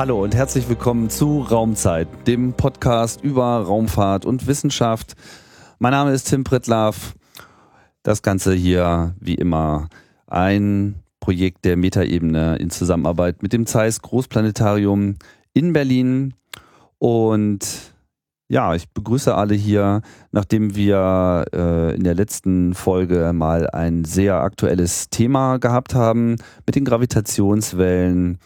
Hallo 0.00 0.22
und 0.24 0.34
herzlich 0.34 0.66
willkommen 0.66 1.10
zu 1.10 1.42
Raumzeit, 1.42 2.08
dem 2.26 2.54
Podcast 2.54 3.22
über 3.22 3.58
Raumfahrt 3.58 4.24
und 4.24 4.46
Wissenschaft. 4.46 5.12
Mein 5.78 5.92
Name 5.92 6.12
ist 6.12 6.24
Tim 6.24 6.42
Pritlaff. 6.42 7.12
Das 8.02 8.22
Ganze 8.22 8.54
hier, 8.54 9.14
wie 9.20 9.34
immer, 9.34 9.90
ein 10.26 10.94
Projekt 11.20 11.66
der 11.66 11.76
Metaebene 11.76 12.56
in 12.56 12.70
Zusammenarbeit 12.70 13.42
mit 13.42 13.52
dem 13.52 13.66
Zeiss 13.66 14.00
Großplanetarium 14.00 15.16
in 15.52 15.74
Berlin. 15.74 16.32
Und 16.96 17.92
ja, 18.48 18.74
ich 18.74 18.88
begrüße 18.88 19.34
alle 19.34 19.54
hier, 19.54 20.00
nachdem 20.32 20.74
wir 20.74 21.44
äh, 21.52 21.94
in 21.94 22.04
der 22.04 22.14
letzten 22.14 22.72
Folge 22.72 23.34
mal 23.34 23.68
ein 23.68 24.06
sehr 24.06 24.36
aktuelles 24.36 25.10
Thema 25.10 25.58
gehabt 25.58 25.94
haben 25.94 26.36
mit 26.64 26.74
den 26.74 26.86
Gravitationswellen 26.86 28.38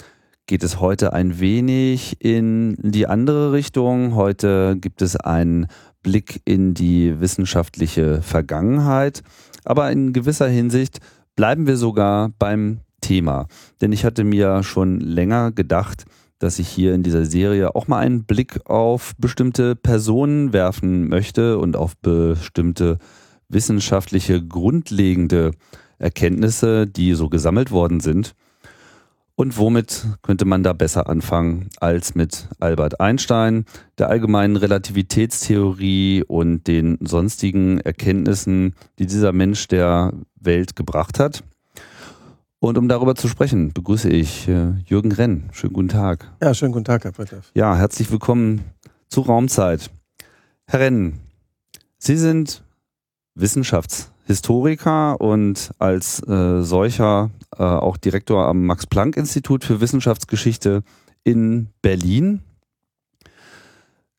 geht 0.46 0.62
es 0.62 0.80
heute 0.80 1.12
ein 1.12 1.40
wenig 1.40 2.16
in 2.20 2.76
die 2.78 3.06
andere 3.06 3.52
Richtung. 3.52 4.14
Heute 4.14 4.76
gibt 4.78 5.00
es 5.00 5.16
einen 5.16 5.68
Blick 6.02 6.42
in 6.44 6.74
die 6.74 7.18
wissenschaftliche 7.20 8.20
Vergangenheit, 8.20 9.22
aber 9.64 9.90
in 9.90 10.12
gewisser 10.12 10.48
Hinsicht 10.48 11.00
bleiben 11.34 11.66
wir 11.66 11.76
sogar 11.76 12.30
beim 12.38 12.80
Thema. 13.00 13.46
Denn 13.80 13.92
ich 13.92 14.04
hatte 14.04 14.24
mir 14.24 14.62
schon 14.62 15.00
länger 15.00 15.50
gedacht, 15.50 16.04
dass 16.38 16.58
ich 16.58 16.68
hier 16.68 16.94
in 16.94 17.02
dieser 17.02 17.24
Serie 17.24 17.74
auch 17.74 17.88
mal 17.88 18.00
einen 18.00 18.24
Blick 18.24 18.68
auf 18.68 19.14
bestimmte 19.18 19.76
Personen 19.76 20.52
werfen 20.52 21.08
möchte 21.08 21.58
und 21.58 21.76
auf 21.76 21.96
bestimmte 21.96 22.98
wissenschaftliche 23.48 24.44
grundlegende 24.44 25.52
Erkenntnisse, 25.98 26.86
die 26.86 27.14
so 27.14 27.28
gesammelt 27.28 27.70
worden 27.70 28.00
sind. 28.00 28.34
Und 29.36 29.58
womit 29.58 30.06
könnte 30.22 30.44
man 30.44 30.62
da 30.62 30.72
besser 30.72 31.08
anfangen 31.08 31.68
als 31.80 32.14
mit 32.14 32.48
Albert 32.60 33.00
Einstein, 33.00 33.64
der 33.98 34.08
allgemeinen 34.08 34.54
Relativitätstheorie 34.54 36.22
und 36.22 36.68
den 36.68 36.98
sonstigen 37.00 37.80
Erkenntnissen, 37.80 38.74
die 39.00 39.06
dieser 39.06 39.32
Mensch 39.32 39.66
der 39.66 40.12
Welt 40.36 40.77
gebracht 40.77 41.18
hat? 41.18 41.42
Und 42.60 42.78
um 42.78 42.88
darüber 42.88 43.16
zu 43.16 43.27
sprechen, 43.27 43.72
begrüße 43.72 44.08
ich 44.08 44.46
äh, 44.48 44.70
Jürgen 44.86 45.10
Renn. 45.10 45.50
Schönen 45.52 45.72
guten 45.72 45.88
Tag. 45.88 46.30
Ja, 46.40 46.55
schönen 46.55 46.72
guten 46.72 46.84
Tag, 46.84 47.02
Herr 47.02 47.12
Bretthoff. 47.12 47.50
Ja, 47.55 47.77
herzlich 47.77 48.10
willkommen 48.12 48.62
zu 49.08 49.22
Raumzeit. 49.22 49.90
Herr 50.66 50.80
Renn, 50.80 51.18
Sie 51.98 52.16
sind 52.16 52.62
Wissenschaftshistoriker 53.34 55.20
und 55.20 55.72
als 55.78 56.22
äh, 56.27 56.62
solcher 56.62 57.30
äh, 57.58 57.62
auch 57.62 57.96
Direktor 57.96 58.46
am 58.46 58.66
Max-Planck-Institut 58.66 59.64
für 59.64 59.80
Wissenschaftsgeschichte 59.80 60.82
in 61.24 61.68
Berlin. 61.82 62.40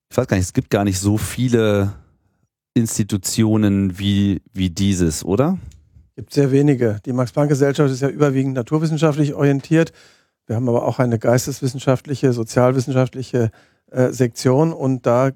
Ich 0.10 0.18
weiß 0.18 0.28
gar 0.28 0.38
nicht, 0.38 0.46
es 0.46 0.54
gibt 0.54 0.70
gar 0.70 0.84
nicht 0.84 1.00
so 1.00 1.18
viele 1.18 1.94
Institutionen 2.74 3.98
wie, 4.00 4.42
wie 4.54 4.70
dieses, 4.70 5.24
oder? 5.24 5.58
Es 6.10 6.16
gibt 6.16 6.34
sehr 6.34 6.52
wenige. 6.52 7.00
Die 7.06 7.14
Max-Planck-Gesellschaft 7.14 7.92
ist 7.92 8.02
ja 8.02 8.10
überwiegend 8.10 8.54
naturwissenschaftlich 8.54 9.34
orientiert. 9.34 9.92
Wir 10.48 10.56
haben 10.56 10.70
aber 10.70 10.86
auch 10.86 11.00
eine 11.00 11.20
geisteswissenschaftliche, 11.20 12.32
sozialwissenschaftliche 12.34 13.52
äh, 13.92 14.12
Sektion 14.12 14.74
und 14.74 15.06
da 15.06 15.32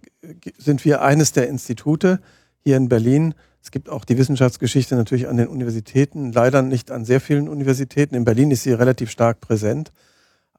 sind 0.58 0.86
wir 0.86 1.02
eines 1.02 1.32
der 1.32 1.50
Institute 1.50 2.20
hier 2.64 2.78
in 2.78 2.90
Berlin. 2.90 3.34
Es 3.62 3.72
gibt 3.72 3.90
auch 3.90 4.06
die 4.06 4.18
Wissenschaftsgeschichte 4.18 4.96
natürlich 4.96 5.28
an 5.28 5.38
den 5.38 5.48
Universitäten, 5.48 6.32
leider 6.32 6.62
nicht 6.62 6.92
an 6.92 7.06
sehr 7.06 7.20
vielen 7.20 7.50
Universitäten. 7.50 8.16
In 8.16 8.24
Berlin 8.24 8.52
ist 8.52 8.64
sie 8.64 8.72
relativ 8.72 9.12
stark 9.12 9.42
präsent. 9.42 9.92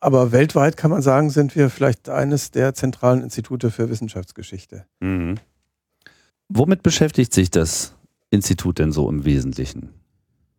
Aber 0.01 0.33
weltweit 0.33 0.77
kann 0.77 0.91
man 0.91 1.03
sagen, 1.03 1.31
sind 1.31 1.57
wir 1.57 1.69
vielleicht 1.71 2.09
eines 2.09 2.51
der 2.51 2.75
zentralen 2.75 3.23
Institute 3.23 3.71
für 3.71 3.91
Wissenschaftsgeschichte. 3.91 4.87
Mhm. 5.01 5.37
Womit 6.49 6.83
beschäftigt 6.83 7.35
sich 7.35 7.51
das 7.51 7.95
Institut 8.31 8.79
denn 8.79 8.93
so 8.93 9.09
im 9.09 9.25
Wesentlichen? 9.25 9.91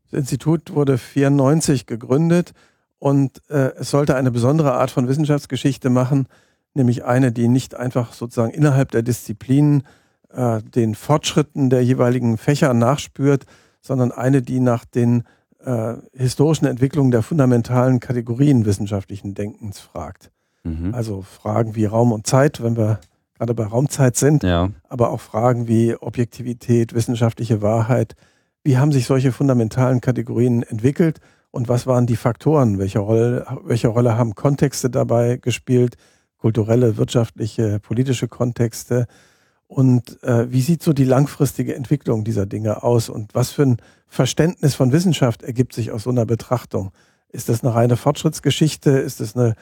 Das 0.09 0.19
Institut 0.19 0.73
wurde 0.73 0.94
1994 0.94 1.85
gegründet 1.85 2.53
und 3.00 3.41
äh, 3.50 3.72
es 3.78 3.90
sollte 3.90 4.16
eine 4.16 4.29
besondere 4.29 4.73
Art 4.73 4.91
von 4.91 5.08
Wissenschaftsgeschichte 5.08 5.90
machen, 5.90 6.28
nämlich 6.73 7.03
eine, 7.03 7.31
die 7.31 7.47
nicht 7.47 7.75
einfach 7.75 8.13
sozusagen 8.13 8.52
innerhalb 8.52 8.91
der 8.91 9.02
Disziplinen 9.02 9.84
äh, 10.33 10.61
den 10.61 10.95
Fortschritten 10.95 11.69
der 11.69 11.83
jeweiligen 11.83 12.37
Fächer 12.37 12.73
nachspürt, 12.73 13.45
sondern 13.81 14.11
eine, 14.11 14.41
die 14.41 14.59
nach 14.59 14.85
den 14.85 15.23
äh, 15.59 15.95
historischen 16.13 16.65
Entwicklungen 16.65 17.11
der 17.11 17.23
fundamentalen 17.23 17.99
Kategorien 17.99 18.65
wissenschaftlichen 18.65 19.33
Denkens 19.33 19.79
fragt. 19.79 20.31
Mhm. 20.63 20.93
Also 20.93 21.21
Fragen 21.21 21.75
wie 21.75 21.85
Raum 21.85 22.11
und 22.11 22.27
Zeit, 22.27 22.61
wenn 22.63 22.77
wir 22.77 22.99
gerade 23.37 23.53
bei 23.53 23.65
Raumzeit 23.65 24.15
sind, 24.15 24.43
ja. 24.43 24.69
aber 24.87 25.09
auch 25.09 25.19
Fragen 25.19 25.67
wie 25.67 25.95
Objektivität, 25.95 26.93
wissenschaftliche 26.93 27.61
Wahrheit. 27.61 28.13
Wie 28.63 28.77
haben 28.77 28.91
sich 28.91 29.07
solche 29.07 29.31
fundamentalen 29.31 30.01
Kategorien 30.01 30.61
entwickelt 30.61 31.19
und 31.49 31.67
was 31.67 31.87
waren 31.87 32.05
die 32.05 32.15
Faktoren? 32.15 32.77
Welche 32.77 32.99
Rolle, 32.99 33.45
welche 33.63 33.87
Rolle 33.87 34.17
haben 34.17 34.35
Kontexte 34.35 34.89
dabei 34.89 35.37
gespielt? 35.37 35.95
Kulturelle, 36.37 36.97
wirtschaftliche, 36.97 37.79
politische 37.79 38.27
Kontexte? 38.27 39.07
Und 39.71 40.21
äh, 40.21 40.51
wie 40.51 40.59
sieht 40.59 40.83
so 40.83 40.91
die 40.91 41.05
langfristige 41.05 41.75
Entwicklung 41.75 42.25
dieser 42.25 42.45
Dinge 42.45 42.83
aus? 42.83 43.07
Und 43.07 43.33
was 43.33 43.51
für 43.51 43.61
ein 43.61 43.77
Verständnis 44.05 44.75
von 44.75 44.91
Wissenschaft 44.91 45.43
ergibt 45.43 45.71
sich 45.71 45.91
aus 45.91 46.03
so 46.03 46.09
einer 46.09 46.25
Betrachtung? 46.25 46.91
Ist 47.29 47.47
das 47.47 47.63
eine 47.63 47.73
reine 47.73 47.95
Fortschrittsgeschichte? 47.95 48.89
Ist 48.89 49.21
das 49.21 49.33
eine 49.33 49.55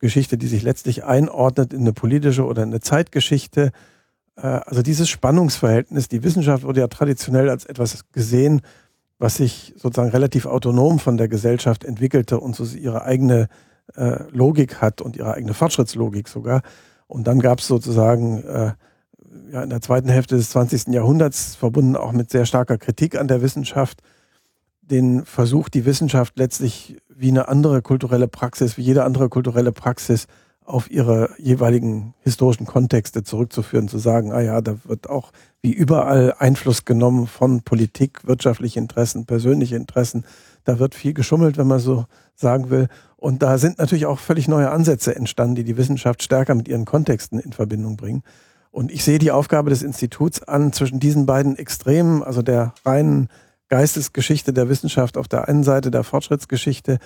Geschichte, 0.00 0.36
die 0.36 0.48
sich 0.48 0.64
letztlich 0.64 1.04
einordnet 1.04 1.72
in 1.72 1.82
eine 1.82 1.92
politische 1.92 2.44
oder 2.44 2.64
in 2.64 2.70
eine 2.70 2.80
Zeitgeschichte? 2.80 3.70
Äh, 4.34 4.46
also 4.48 4.82
dieses 4.82 5.08
Spannungsverhältnis, 5.08 6.08
die 6.08 6.24
Wissenschaft 6.24 6.64
wurde 6.64 6.80
ja 6.80 6.88
traditionell 6.88 7.48
als 7.48 7.64
etwas 7.64 8.10
gesehen, 8.10 8.62
was 9.20 9.36
sich 9.36 9.74
sozusagen 9.76 10.10
relativ 10.10 10.46
autonom 10.46 10.98
von 10.98 11.16
der 11.16 11.28
Gesellschaft 11.28 11.84
entwickelte 11.84 12.40
und 12.40 12.56
so 12.56 12.64
ihre 12.76 13.04
eigene 13.04 13.48
äh, 13.94 14.24
Logik 14.32 14.80
hat 14.80 15.00
und 15.00 15.14
ihre 15.16 15.34
eigene 15.34 15.54
Fortschrittslogik 15.54 16.26
sogar. 16.26 16.62
Und 17.06 17.28
dann 17.28 17.38
gab 17.38 17.60
es 17.60 17.68
sozusagen 17.68 18.42
äh, 18.42 18.72
ja, 19.50 19.62
in 19.62 19.70
der 19.70 19.80
zweiten 19.80 20.08
Hälfte 20.08 20.36
des 20.36 20.50
20. 20.50 20.88
Jahrhunderts, 20.88 21.54
verbunden 21.54 21.96
auch 21.96 22.12
mit 22.12 22.30
sehr 22.30 22.46
starker 22.46 22.78
Kritik 22.78 23.18
an 23.18 23.28
der 23.28 23.42
Wissenschaft, 23.42 24.02
den 24.82 25.24
Versuch, 25.24 25.68
die 25.68 25.84
Wissenschaft 25.84 26.38
letztlich 26.38 26.96
wie 27.08 27.28
eine 27.28 27.48
andere 27.48 27.82
kulturelle 27.82 28.28
Praxis, 28.28 28.76
wie 28.76 28.82
jede 28.82 29.04
andere 29.04 29.28
kulturelle 29.28 29.72
Praxis 29.72 30.26
auf 30.64 30.90
ihre 30.90 31.30
jeweiligen 31.38 32.14
historischen 32.20 32.66
Kontexte 32.66 33.24
zurückzuführen, 33.24 33.88
zu 33.88 33.98
sagen, 33.98 34.32
ah 34.32 34.40
ja, 34.40 34.60
da 34.60 34.76
wird 34.84 35.08
auch 35.08 35.32
wie 35.60 35.72
überall 35.72 36.34
Einfluss 36.38 36.84
genommen 36.84 37.26
von 37.26 37.62
Politik, 37.62 38.26
wirtschaftliche 38.26 38.78
Interessen, 38.78 39.26
persönliche 39.26 39.76
Interessen. 39.76 40.24
Da 40.64 40.78
wird 40.78 40.94
viel 40.94 41.14
geschummelt, 41.14 41.56
wenn 41.56 41.66
man 41.66 41.80
so 41.80 42.04
sagen 42.34 42.70
will. 42.70 42.88
Und 43.16 43.42
da 43.42 43.58
sind 43.58 43.78
natürlich 43.78 44.06
auch 44.06 44.18
völlig 44.18 44.48
neue 44.48 44.70
Ansätze 44.70 45.14
entstanden, 45.14 45.56
die 45.56 45.64
die 45.64 45.76
Wissenschaft 45.76 46.22
stärker 46.22 46.54
mit 46.54 46.68
ihren 46.68 46.84
Kontexten 46.84 47.38
in 47.38 47.52
Verbindung 47.52 47.96
bringen. 47.96 48.22
Und 48.72 48.90
ich 48.90 49.04
sehe 49.04 49.18
die 49.18 49.30
Aufgabe 49.30 49.70
des 49.70 49.82
Instituts 49.82 50.42
an, 50.42 50.72
zwischen 50.72 50.98
diesen 50.98 51.26
beiden 51.26 51.56
Extremen, 51.56 52.24
also 52.24 52.42
der 52.42 52.74
reinen 52.84 53.28
Geistesgeschichte 53.68 54.52
der 54.52 54.68
Wissenschaft 54.68 55.16
auf 55.16 55.28
der 55.28 55.46
einen 55.46 55.62
Seite, 55.62 55.90
der 55.90 56.04
Fortschrittsgeschichte 56.04 56.98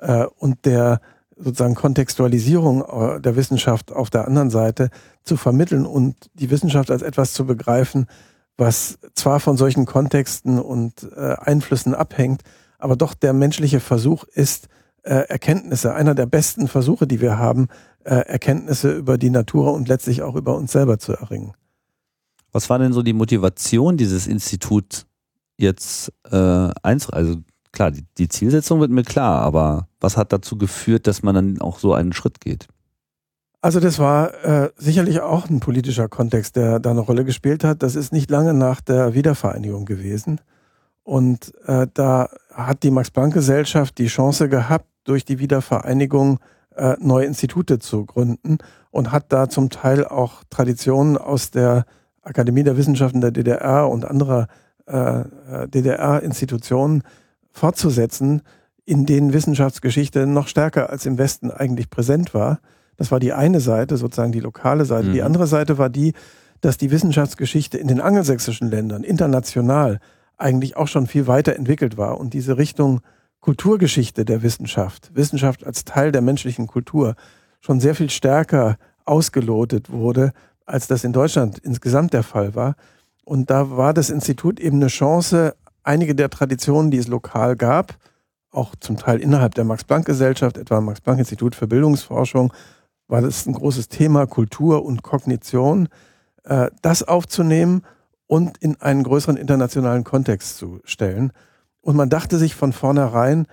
äh, 0.00 0.26
und 0.38 0.66
der 0.66 1.00
sozusagen 1.36 1.76
Kontextualisierung 1.76 2.82
äh, 2.82 3.20
der 3.20 3.36
Wissenschaft 3.36 3.92
auf 3.92 4.10
der 4.10 4.26
anderen 4.26 4.50
Seite 4.50 4.90
zu 5.22 5.36
vermitteln 5.36 5.86
und 5.86 6.16
die 6.34 6.50
Wissenschaft 6.50 6.90
als 6.90 7.02
etwas 7.02 7.32
zu 7.32 7.46
begreifen, 7.46 8.06
was 8.56 8.98
zwar 9.14 9.40
von 9.40 9.56
solchen 9.56 9.86
Kontexten 9.86 10.58
und 10.58 11.08
äh, 11.16 11.34
Einflüssen 11.38 11.94
abhängt, 11.94 12.42
aber 12.78 12.96
doch 12.96 13.14
der 13.14 13.32
menschliche 13.32 13.80
Versuch 13.80 14.24
ist, 14.24 14.68
äh, 15.02 15.28
Erkenntnisse, 15.28 15.94
einer 15.94 16.14
der 16.14 16.26
besten 16.26 16.68
Versuche, 16.68 17.06
die 17.06 17.20
wir 17.20 17.38
haben, 17.38 17.68
äh, 18.04 18.14
Erkenntnisse 18.14 18.92
über 18.92 19.18
die 19.18 19.30
Natur 19.30 19.74
und 19.74 19.88
letztlich 19.88 20.22
auch 20.22 20.36
über 20.36 20.56
uns 20.56 20.72
selber 20.72 20.98
zu 20.98 21.12
erringen. 21.12 21.52
Was 22.52 22.70
war 22.70 22.78
denn 22.78 22.92
so 22.92 23.02
die 23.02 23.12
Motivation 23.12 23.96
dieses 23.96 24.26
Instituts 24.26 25.06
jetzt 25.56 26.12
äh, 26.30 26.70
eins, 26.82 27.10
also 27.10 27.36
klar, 27.72 27.90
die, 27.90 28.04
die 28.18 28.28
Zielsetzung 28.28 28.80
wird 28.80 28.90
mir 28.90 29.02
klar, 29.02 29.40
aber 29.42 29.88
was 30.00 30.16
hat 30.16 30.32
dazu 30.32 30.56
geführt, 30.56 31.06
dass 31.06 31.22
man 31.22 31.34
dann 31.34 31.60
auch 31.60 31.78
so 31.78 31.94
einen 31.94 32.12
Schritt 32.12 32.40
geht? 32.40 32.68
Also 33.60 33.80
das 33.80 33.98
war 33.98 34.44
äh, 34.44 34.70
sicherlich 34.76 35.20
auch 35.20 35.48
ein 35.48 35.60
politischer 35.60 36.08
Kontext, 36.08 36.56
der 36.56 36.80
da 36.80 36.90
eine 36.90 37.00
Rolle 37.00 37.24
gespielt 37.24 37.64
hat. 37.64 37.82
Das 37.82 37.96
ist 37.96 38.12
nicht 38.12 38.30
lange 38.30 38.52
nach 38.52 38.82
der 38.82 39.14
Wiedervereinigung 39.14 39.86
gewesen. 39.86 40.40
Und 41.02 41.52
äh, 41.66 41.86
da 41.94 42.28
hat 42.52 42.82
die 42.82 42.90
Max-Planck-Gesellschaft 42.90 43.96
die 43.98 44.06
Chance 44.06 44.48
gehabt, 44.48 44.86
durch 45.04 45.24
die 45.24 45.38
Wiedervereinigung 45.38 46.40
äh, 46.76 46.96
neue 47.00 47.26
Institute 47.26 47.78
zu 47.78 48.04
gründen 48.04 48.58
und 48.90 49.12
hat 49.12 49.32
da 49.32 49.48
zum 49.48 49.70
Teil 49.70 50.04
auch 50.06 50.44
Traditionen 50.50 51.16
aus 51.16 51.50
der 51.50 51.84
Akademie 52.22 52.62
der 52.62 52.76
Wissenschaften 52.76 53.20
der 53.20 53.30
DDR 53.30 53.88
und 53.88 54.04
anderer 54.04 54.48
äh, 54.86 55.20
äh 55.20 55.68
DDR-Institutionen 55.68 57.02
fortzusetzen, 57.50 58.42
in 58.84 59.06
denen 59.06 59.32
Wissenschaftsgeschichte 59.32 60.26
noch 60.26 60.48
stärker 60.48 60.90
als 60.90 61.06
im 61.06 61.18
Westen 61.18 61.50
eigentlich 61.50 61.90
präsent 61.90 62.34
war. 62.34 62.60
Das 62.96 63.10
war 63.10 63.20
die 63.20 63.32
eine 63.32 63.60
Seite, 63.60 63.96
sozusagen 63.96 64.32
die 64.32 64.40
lokale 64.40 64.84
Seite. 64.84 65.08
Mhm. 65.08 65.12
Die 65.12 65.22
andere 65.22 65.46
Seite 65.46 65.78
war 65.78 65.88
die, 65.88 66.12
dass 66.60 66.76
die 66.76 66.90
Wissenschaftsgeschichte 66.90 67.78
in 67.78 67.88
den 67.88 68.00
angelsächsischen 68.00 68.70
Ländern 68.70 69.04
international 69.04 70.00
eigentlich 70.36 70.76
auch 70.76 70.88
schon 70.88 71.06
viel 71.06 71.26
weiter 71.26 71.56
entwickelt 71.56 71.96
war 71.96 72.18
und 72.18 72.34
diese 72.34 72.58
Richtung 72.58 73.00
Kulturgeschichte 73.44 74.24
der 74.24 74.42
Wissenschaft, 74.42 75.14
Wissenschaft 75.14 75.66
als 75.66 75.84
Teil 75.84 76.12
der 76.12 76.22
menschlichen 76.22 76.66
Kultur, 76.66 77.14
schon 77.60 77.78
sehr 77.78 77.94
viel 77.94 78.08
stärker 78.08 78.78
ausgelotet 79.04 79.92
wurde, 79.92 80.32
als 80.64 80.86
das 80.86 81.04
in 81.04 81.12
Deutschland 81.12 81.58
insgesamt 81.58 82.14
der 82.14 82.22
Fall 82.22 82.54
war. 82.54 82.74
Und 83.22 83.50
da 83.50 83.76
war 83.76 83.92
das 83.92 84.08
Institut 84.08 84.58
eben 84.58 84.78
eine 84.78 84.86
Chance, 84.86 85.54
einige 85.82 86.14
der 86.14 86.30
Traditionen, 86.30 86.90
die 86.90 86.96
es 86.96 87.06
lokal 87.06 87.54
gab, 87.54 87.98
auch 88.50 88.74
zum 88.76 88.96
Teil 88.96 89.20
innerhalb 89.20 89.54
der 89.54 89.64
Max-Planck-Gesellschaft, 89.64 90.56
etwa 90.56 90.80
Max-Planck-Institut 90.80 91.54
für 91.54 91.66
Bildungsforschung, 91.66 92.50
war 93.08 93.20
das 93.20 93.44
ein 93.44 93.52
großes 93.52 93.90
Thema 93.90 94.26
Kultur 94.26 94.86
und 94.86 95.02
Kognition, 95.02 95.90
äh, 96.44 96.70
das 96.80 97.02
aufzunehmen 97.02 97.82
und 98.26 98.56
in 98.56 98.80
einen 98.80 99.02
größeren 99.02 99.36
internationalen 99.36 100.02
Kontext 100.02 100.56
zu 100.56 100.80
stellen. 100.84 101.30
Und 101.84 101.96
man 101.96 102.08
dachte 102.08 102.38
sich 102.38 102.54
von 102.54 102.72
vornherein, 102.72 103.46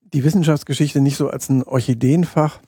die 0.00 0.22
Wissenschaftsgeschichte 0.22 1.00
nicht 1.00 1.16
so 1.16 1.28
als 1.28 1.48
ein 1.48 1.64
Orchideenfach, 1.64 2.60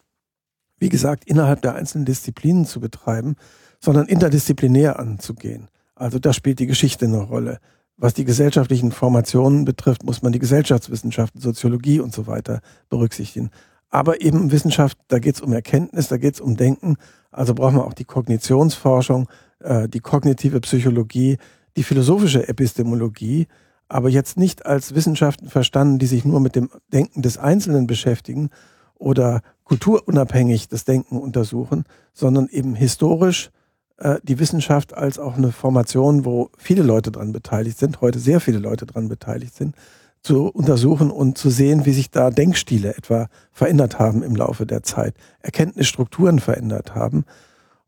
wie 0.78 0.88
gesagt, 0.88 1.24
innerhalb 1.26 1.62
der 1.62 1.76
einzelnen 1.76 2.04
Disziplinen 2.04 2.66
zu 2.66 2.80
betreiben, 2.80 3.36
sondern 3.78 4.08
interdisziplinär 4.08 4.98
anzugehen. 4.98 5.68
Also 5.94 6.18
da 6.18 6.32
spielt 6.32 6.58
die 6.58 6.66
Geschichte 6.66 7.04
eine 7.04 7.20
Rolle. 7.20 7.60
Was 7.96 8.14
die 8.14 8.24
gesellschaftlichen 8.24 8.90
Formationen 8.90 9.64
betrifft, 9.64 10.02
muss 10.02 10.22
man 10.22 10.32
die 10.32 10.40
Gesellschaftswissenschaften, 10.40 11.40
Soziologie 11.40 12.00
und 12.00 12.12
so 12.12 12.26
weiter 12.26 12.60
berücksichtigen. 12.88 13.50
Aber 13.88 14.20
eben 14.20 14.50
Wissenschaft, 14.50 14.98
da 15.06 15.20
geht 15.20 15.36
es 15.36 15.40
um 15.40 15.52
Erkenntnis, 15.52 16.08
da 16.08 16.16
geht 16.16 16.34
es 16.34 16.40
um 16.40 16.56
Denken. 16.56 16.96
Also 17.30 17.54
brauchen 17.54 17.76
wir 17.76 17.84
auch 17.84 17.94
die 17.94 18.04
Kognitionsforschung, 18.04 19.28
äh, 19.60 19.88
die 19.88 20.00
kognitive 20.00 20.60
Psychologie, 20.60 21.38
die 21.76 21.84
philosophische 21.84 22.48
Epistemologie, 22.48 23.46
aber 23.88 24.08
jetzt 24.08 24.36
nicht 24.36 24.66
als 24.66 24.94
Wissenschaften 24.94 25.48
verstanden, 25.48 25.98
die 25.98 26.06
sich 26.06 26.24
nur 26.24 26.40
mit 26.40 26.56
dem 26.56 26.70
Denken 26.92 27.22
des 27.22 27.38
Einzelnen 27.38 27.86
beschäftigen 27.86 28.50
oder 28.94 29.42
kulturunabhängig 29.64 30.68
das 30.68 30.84
Denken 30.84 31.18
untersuchen, 31.18 31.84
sondern 32.12 32.48
eben 32.48 32.74
historisch 32.74 33.50
äh, 33.98 34.16
die 34.22 34.38
Wissenschaft 34.38 34.94
als 34.94 35.18
auch 35.18 35.36
eine 35.36 35.52
Formation, 35.52 36.24
wo 36.24 36.50
viele 36.56 36.82
Leute 36.82 37.10
dran 37.10 37.32
beteiligt 37.32 37.78
sind, 37.78 38.00
heute 38.00 38.18
sehr 38.18 38.40
viele 38.40 38.58
Leute 38.58 38.86
dran 38.86 39.08
beteiligt 39.08 39.54
sind, 39.54 39.74
zu 40.22 40.48
untersuchen 40.48 41.10
und 41.10 41.38
zu 41.38 41.50
sehen, 41.50 41.86
wie 41.86 41.92
sich 41.92 42.10
da 42.10 42.30
Denkstile 42.30 42.96
etwa 42.96 43.28
verändert 43.52 43.98
haben 43.98 44.22
im 44.22 44.34
Laufe 44.34 44.66
der 44.66 44.82
Zeit, 44.82 45.14
Erkenntnisstrukturen 45.40 46.40
verändert 46.40 46.94
haben. 46.94 47.24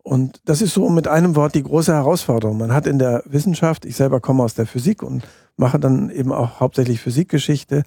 Und 0.04 0.40
das 0.44 0.62
ist 0.62 0.72
so 0.72 0.88
mit 0.88 1.08
einem 1.08 1.36
Wort 1.36 1.54
die 1.54 1.62
große 1.62 1.92
Herausforderung. 1.92 2.56
Man 2.56 2.72
hat 2.72 2.86
in 2.86 2.98
der 2.98 3.22
Wissenschaft, 3.26 3.84
ich 3.84 3.96
selber 3.96 4.20
komme 4.20 4.42
aus 4.42 4.54
der 4.54 4.66
Physik 4.66 5.02
und 5.02 5.24
mache 5.58 5.78
dann 5.78 6.10
eben 6.10 6.32
auch 6.32 6.60
hauptsächlich 6.60 7.00
Physikgeschichte, 7.00 7.82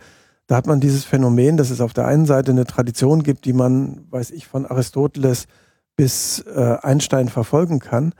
da 0.47 0.57
hat 0.57 0.68
man 0.68 0.81
dieses 0.81 1.06
Phänomen, 1.06 1.56
dass 1.56 1.69
es 1.69 1.79
auf 1.79 1.94
der 1.94 2.07
einen 2.07 2.25
Seite 2.25 2.51
eine 2.51 2.65
Tradition 2.65 3.23
gibt, 3.23 3.45
die 3.45 3.53
man, 3.53 4.06
weiß 4.09 4.31
ich, 4.31 4.47
von 4.47 4.65
Aristoteles 4.65 5.47
bis 5.95 6.39
äh, 6.39 6.77
Einstein 6.81 7.29
verfolgen 7.29 7.79
kann, 7.79 8.13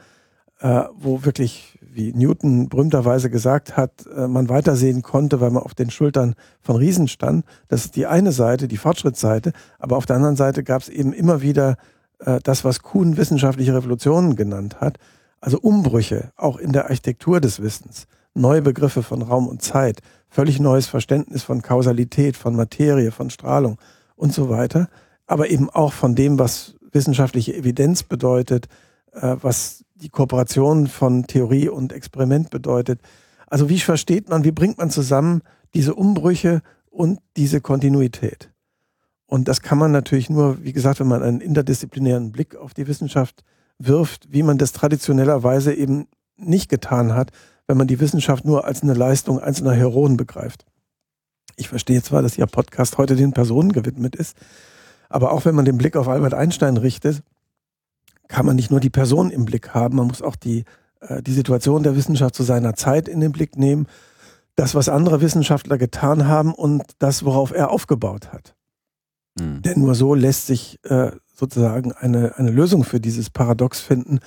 äh, 0.62 0.84
wo 0.96 1.26
wirklich, 1.26 1.78
wie 1.82 2.14
Newton 2.14 2.70
berühmterweise 2.70 3.30
gesagt 3.30 3.76
hat, 3.76 4.06
äh, 4.16 4.28
man 4.28 4.48
weitersehen 4.48 5.02
konnte, 5.02 5.42
weil 5.42 5.52
man 5.52 5.64
auf 5.64 5.74
den 5.74 5.90
Schultern 5.90 6.36
von 6.62 6.78
Riesen 6.78 7.10
stand. 7.10 7.44
Das 7.68 7.84
ist 7.84 7.96
die 7.98 8.06
eine 8.06 8.32
Seite, 8.32 8.70
die 8.70 8.78
Fortschrittsseite. 8.78 9.52
Aber 9.78 9.98
auf 9.98 10.06
der 10.06 10.16
anderen 10.16 10.38
Seite 10.38 10.64
gab 10.64 10.84
es 10.84 10.90
eben 10.90 11.12
immer 11.12 11.42
wieder 11.42 11.76
äh, 12.20 12.40
das, 12.44 12.64
was 12.64 12.82
Kuhn 12.82 13.18
wissenschaftliche 13.18 13.74
Revolutionen 13.74 14.38
genannt 14.38 14.80
hat. 14.80 15.00
Also 15.42 15.60
Umbrüche, 15.60 16.32
auch 16.38 16.58
in 16.58 16.72
der 16.72 16.86
Architektur 16.86 17.42
des 17.42 17.62
Wissens, 17.62 18.08
neue 18.34 18.62
Begriffe 18.62 19.04
von 19.04 19.22
Raum 19.22 19.48
und 19.48 19.62
Zeit, 19.62 20.00
völlig 20.30 20.60
neues 20.60 20.88
Verständnis 20.88 21.44
von 21.44 21.62
Kausalität, 21.62 22.38
von 22.38 22.56
Materie, 22.56 23.12
von 23.12 23.30
Strahlung 23.30 23.78
und 24.16 24.34
so 24.34 24.50
weiter. 24.50 24.88
Aber 25.28 25.50
eben 25.50 25.70
auch 25.70 25.94
von 25.94 26.16
dem, 26.16 26.40
was 26.40 26.76
wissenschaftliche 26.92 27.56
Evidenz 27.56 28.04
bedeutet, 28.04 28.68
äh, 29.14 29.36
was 29.42 29.84
die 29.96 30.10
Kooperation 30.10 30.88
von 30.88 31.28
Theorie 31.28 31.70
und 31.70 31.94
Experiment 31.94 32.50
bedeutet. 32.50 33.02
Also 33.48 33.70
wie 33.70 33.80
versteht 33.80 34.30
man, 34.30 34.44
wie 34.44 34.52
bringt 34.52 34.78
man 34.78 34.90
zusammen 34.90 35.42
diese 35.74 35.94
Umbrüche 35.94 36.62
und 36.90 37.20
diese 37.38 37.62
Kontinuität? 37.62 38.52
Und 39.26 39.48
das 39.48 39.62
kann 39.62 39.78
man 39.78 39.92
natürlich 39.92 40.30
nur, 40.30 40.64
wie 40.64 40.74
gesagt, 40.74 41.00
wenn 41.00 41.08
man 41.08 41.24
einen 41.24 41.40
interdisziplinären 41.40 42.32
Blick 42.32 42.56
auf 42.56 42.74
die 42.74 42.88
Wissenschaft 42.88 43.44
wirft, 43.80 44.32
wie 44.32 44.44
man 44.44 44.58
das 44.58 44.74
traditionellerweise 44.74 45.74
eben 45.74 46.08
nicht 46.36 46.70
getan 46.70 47.16
hat, 47.16 47.32
wenn 47.68 47.78
man 47.78 47.88
die 47.88 48.00
Wissenschaft 48.00 48.46
nur 48.46 48.66
als 48.66 48.84
eine 48.84 48.94
Leistung 48.94 49.40
einzelner 49.40 49.74
Heroen 49.74 50.18
begreift. 50.18 50.66
Ich 51.56 51.70
verstehe 51.70 52.02
zwar, 52.02 52.22
dass 52.22 52.38
Ihr 52.38 52.48
Podcast 52.48 52.98
heute 52.98 53.16
den 53.16 53.34
Personen 53.34 53.72
gewidmet 53.72 54.16
ist, 54.16 54.38
aber 55.10 55.32
auch 55.32 55.46
wenn 55.46 55.56
man 55.56 55.66
den 55.66 55.78
Blick 55.78 55.96
auf 55.96 56.08
Albert 56.08 56.34
Einstein 56.34 56.78
richtet, 56.78 57.22
kann 58.28 58.46
man 58.46 58.56
nicht 58.56 58.72
nur 58.72 58.80
die 58.80 58.90
Person 58.90 59.30
im 59.30 59.46
Blick 59.46 59.74
haben, 59.74 59.98
man 59.98 60.08
muss 60.08 60.22
auch 60.22 60.36
die, 60.36 60.64
äh, 61.02 61.22
die 61.22 61.34
Situation 61.34 61.84
der 61.84 61.96
Wissenschaft 61.96 62.34
zu 62.34 62.44
seiner 62.44 62.76
Zeit 62.76 63.08
in 63.08 63.20
den 63.20 63.32
Blick 63.32 63.58
nehmen, 63.58 63.88
das, 64.56 64.74
was 64.76 64.90
andere 64.90 65.22
Wissenschaftler 65.22 65.78
getan 65.78 66.28
haben 66.28 66.54
und 66.54 66.84
das, 67.00 67.26
worauf 67.26 67.52
er 67.52 67.72
aufgebaut 67.72 68.32
hat. 68.32 68.56
Mhm. 69.40 69.62
Denn 69.62 69.80
nur 69.80 69.96
so 69.96 70.16
lässt 70.16 70.48
sich 70.48 70.80
äh, 70.84 71.12
sozusagen 71.34 71.92
eine, 71.94 72.38
eine 72.38 72.52
Lösung 72.52 72.84
für 72.84 73.00
dieses 73.00 73.30
Paradox 73.30 73.80
finden, 73.80 74.20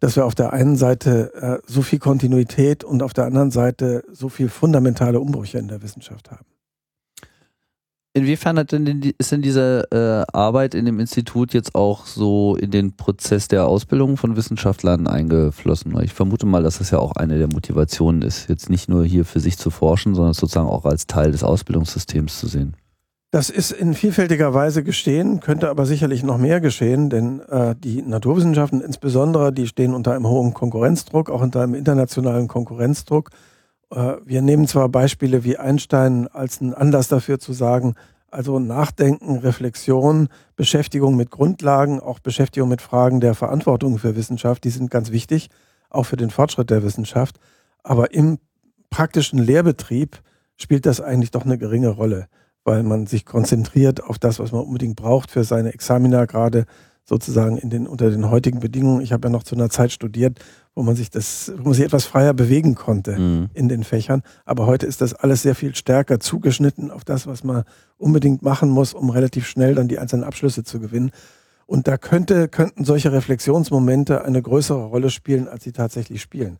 dass 0.00 0.16
wir 0.16 0.26
auf 0.26 0.34
der 0.34 0.52
einen 0.52 0.76
Seite 0.76 1.32
äh, 1.34 1.58
so 1.66 1.82
viel 1.82 1.98
Kontinuität 1.98 2.84
und 2.84 3.02
auf 3.02 3.12
der 3.12 3.24
anderen 3.24 3.50
Seite 3.50 4.04
so 4.12 4.28
viel 4.28 4.48
fundamentale 4.48 5.20
Umbrüche 5.20 5.58
in 5.58 5.68
der 5.68 5.82
Wissenschaft 5.82 6.30
haben. 6.30 6.46
Inwiefern 8.16 8.56
denn 8.64 9.12
ist 9.18 9.30
denn 9.30 9.42
diese 9.42 9.88
äh, 9.92 10.34
Arbeit 10.34 10.74
in 10.74 10.86
dem 10.86 11.00
Institut 11.00 11.52
jetzt 11.52 11.74
auch 11.74 12.06
so 12.06 12.56
in 12.56 12.70
den 12.70 12.96
Prozess 12.96 13.46
der 13.46 13.66
Ausbildung 13.66 14.16
von 14.16 14.36
Wissenschaftlern 14.36 15.06
eingeflossen? 15.06 15.94
Ich 16.02 16.14
vermute 16.14 16.46
mal, 16.46 16.62
dass 16.62 16.78
das 16.78 16.90
ja 16.90 16.98
auch 16.98 17.12
eine 17.12 17.36
der 17.36 17.48
Motivationen 17.48 18.22
ist, 18.22 18.48
jetzt 18.48 18.70
nicht 18.70 18.88
nur 18.88 19.04
hier 19.04 19.26
für 19.26 19.40
sich 19.40 19.58
zu 19.58 19.68
forschen, 19.68 20.14
sondern 20.14 20.32
sozusagen 20.32 20.66
auch 20.66 20.86
als 20.86 21.06
Teil 21.06 21.30
des 21.30 21.44
Ausbildungssystems 21.44 22.40
zu 22.40 22.46
sehen. 22.46 22.74
Das 23.32 23.50
ist 23.50 23.72
in 23.72 23.94
vielfältiger 23.94 24.54
Weise 24.54 24.84
geschehen, 24.84 25.40
könnte 25.40 25.68
aber 25.68 25.84
sicherlich 25.84 26.22
noch 26.22 26.38
mehr 26.38 26.60
geschehen, 26.60 27.10
denn 27.10 27.40
äh, 27.40 27.74
die 27.76 28.00
Naturwissenschaften 28.02 28.80
insbesondere, 28.80 29.52
die 29.52 29.66
stehen 29.66 29.94
unter 29.94 30.14
einem 30.14 30.28
hohen 30.28 30.54
Konkurrenzdruck, 30.54 31.28
auch 31.28 31.42
unter 31.42 31.62
einem 31.62 31.74
internationalen 31.74 32.46
Konkurrenzdruck. 32.46 33.30
Äh, 33.90 34.14
wir 34.24 34.42
nehmen 34.42 34.68
zwar 34.68 34.88
Beispiele 34.88 35.42
wie 35.42 35.56
Einstein 35.56 36.28
als 36.28 36.60
einen 36.60 36.72
Anlass 36.72 37.08
dafür 37.08 37.40
zu 37.40 37.52
sagen, 37.52 37.94
also 38.30 38.58
Nachdenken, 38.58 39.38
Reflexion, 39.38 40.28
Beschäftigung 40.54 41.16
mit 41.16 41.30
Grundlagen, 41.30 42.00
auch 42.00 42.20
Beschäftigung 42.20 42.68
mit 42.68 42.82
Fragen 42.82 43.20
der 43.20 43.34
Verantwortung 43.34 43.98
für 43.98 44.16
Wissenschaft, 44.16 44.64
die 44.64 44.70
sind 44.70 44.90
ganz 44.90 45.10
wichtig, 45.10 45.48
auch 45.90 46.04
für 46.04 46.16
den 46.16 46.30
Fortschritt 46.30 46.70
der 46.70 46.82
Wissenschaft. 46.82 47.38
Aber 47.82 48.12
im 48.12 48.38
praktischen 48.90 49.38
Lehrbetrieb 49.38 50.20
spielt 50.56 50.86
das 50.86 51.00
eigentlich 51.00 51.32
doch 51.32 51.44
eine 51.44 51.58
geringe 51.58 51.88
Rolle, 51.88 52.28
weil 52.66 52.82
man 52.82 53.06
sich 53.06 53.24
konzentriert 53.24 54.02
auf 54.02 54.18
das, 54.18 54.40
was 54.40 54.50
man 54.50 54.62
unbedingt 54.62 54.96
braucht 54.96 55.30
für 55.30 55.44
seine 55.44 55.72
Examina, 55.72 56.24
gerade 56.24 56.66
sozusagen 57.04 57.58
in 57.58 57.70
den, 57.70 57.86
unter 57.86 58.10
den 58.10 58.28
heutigen 58.28 58.58
Bedingungen. 58.58 59.00
Ich 59.00 59.12
habe 59.12 59.28
ja 59.28 59.32
noch 59.32 59.44
zu 59.44 59.54
einer 59.54 59.70
Zeit 59.70 59.92
studiert, 59.92 60.40
wo 60.74 60.82
man 60.82 60.96
sich 60.96 61.08
das, 61.08 61.52
wo 61.56 61.62
man 61.62 61.74
sich 61.74 61.84
etwas 61.84 62.06
freier 62.06 62.34
bewegen 62.34 62.74
konnte 62.74 63.16
mhm. 63.16 63.50
in 63.54 63.68
den 63.68 63.84
Fächern. 63.84 64.22
Aber 64.44 64.66
heute 64.66 64.84
ist 64.84 65.00
das 65.00 65.14
alles 65.14 65.42
sehr 65.42 65.54
viel 65.54 65.76
stärker 65.76 66.18
zugeschnitten 66.18 66.90
auf 66.90 67.04
das, 67.04 67.28
was 67.28 67.44
man 67.44 67.62
unbedingt 67.98 68.42
machen 68.42 68.68
muss, 68.68 68.94
um 68.94 69.10
relativ 69.10 69.46
schnell 69.46 69.76
dann 69.76 69.86
die 69.86 70.00
einzelnen 70.00 70.24
Abschlüsse 70.24 70.64
zu 70.64 70.80
gewinnen. 70.80 71.12
Und 71.66 71.86
da 71.86 71.96
könnte, 71.96 72.48
könnten 72.48 72.84
solche 72.84 73.12
Reflexionsmomente 73.12 74.24
eine 74.24 74.42
größere 74.42 74.86
Rolle 74.86 75.10
spielen, 75.10 75.46
als 75.46 75.62
sie 75.62 75.72
tatsächlich 75.72 76.20
spielen. 76.20 76.58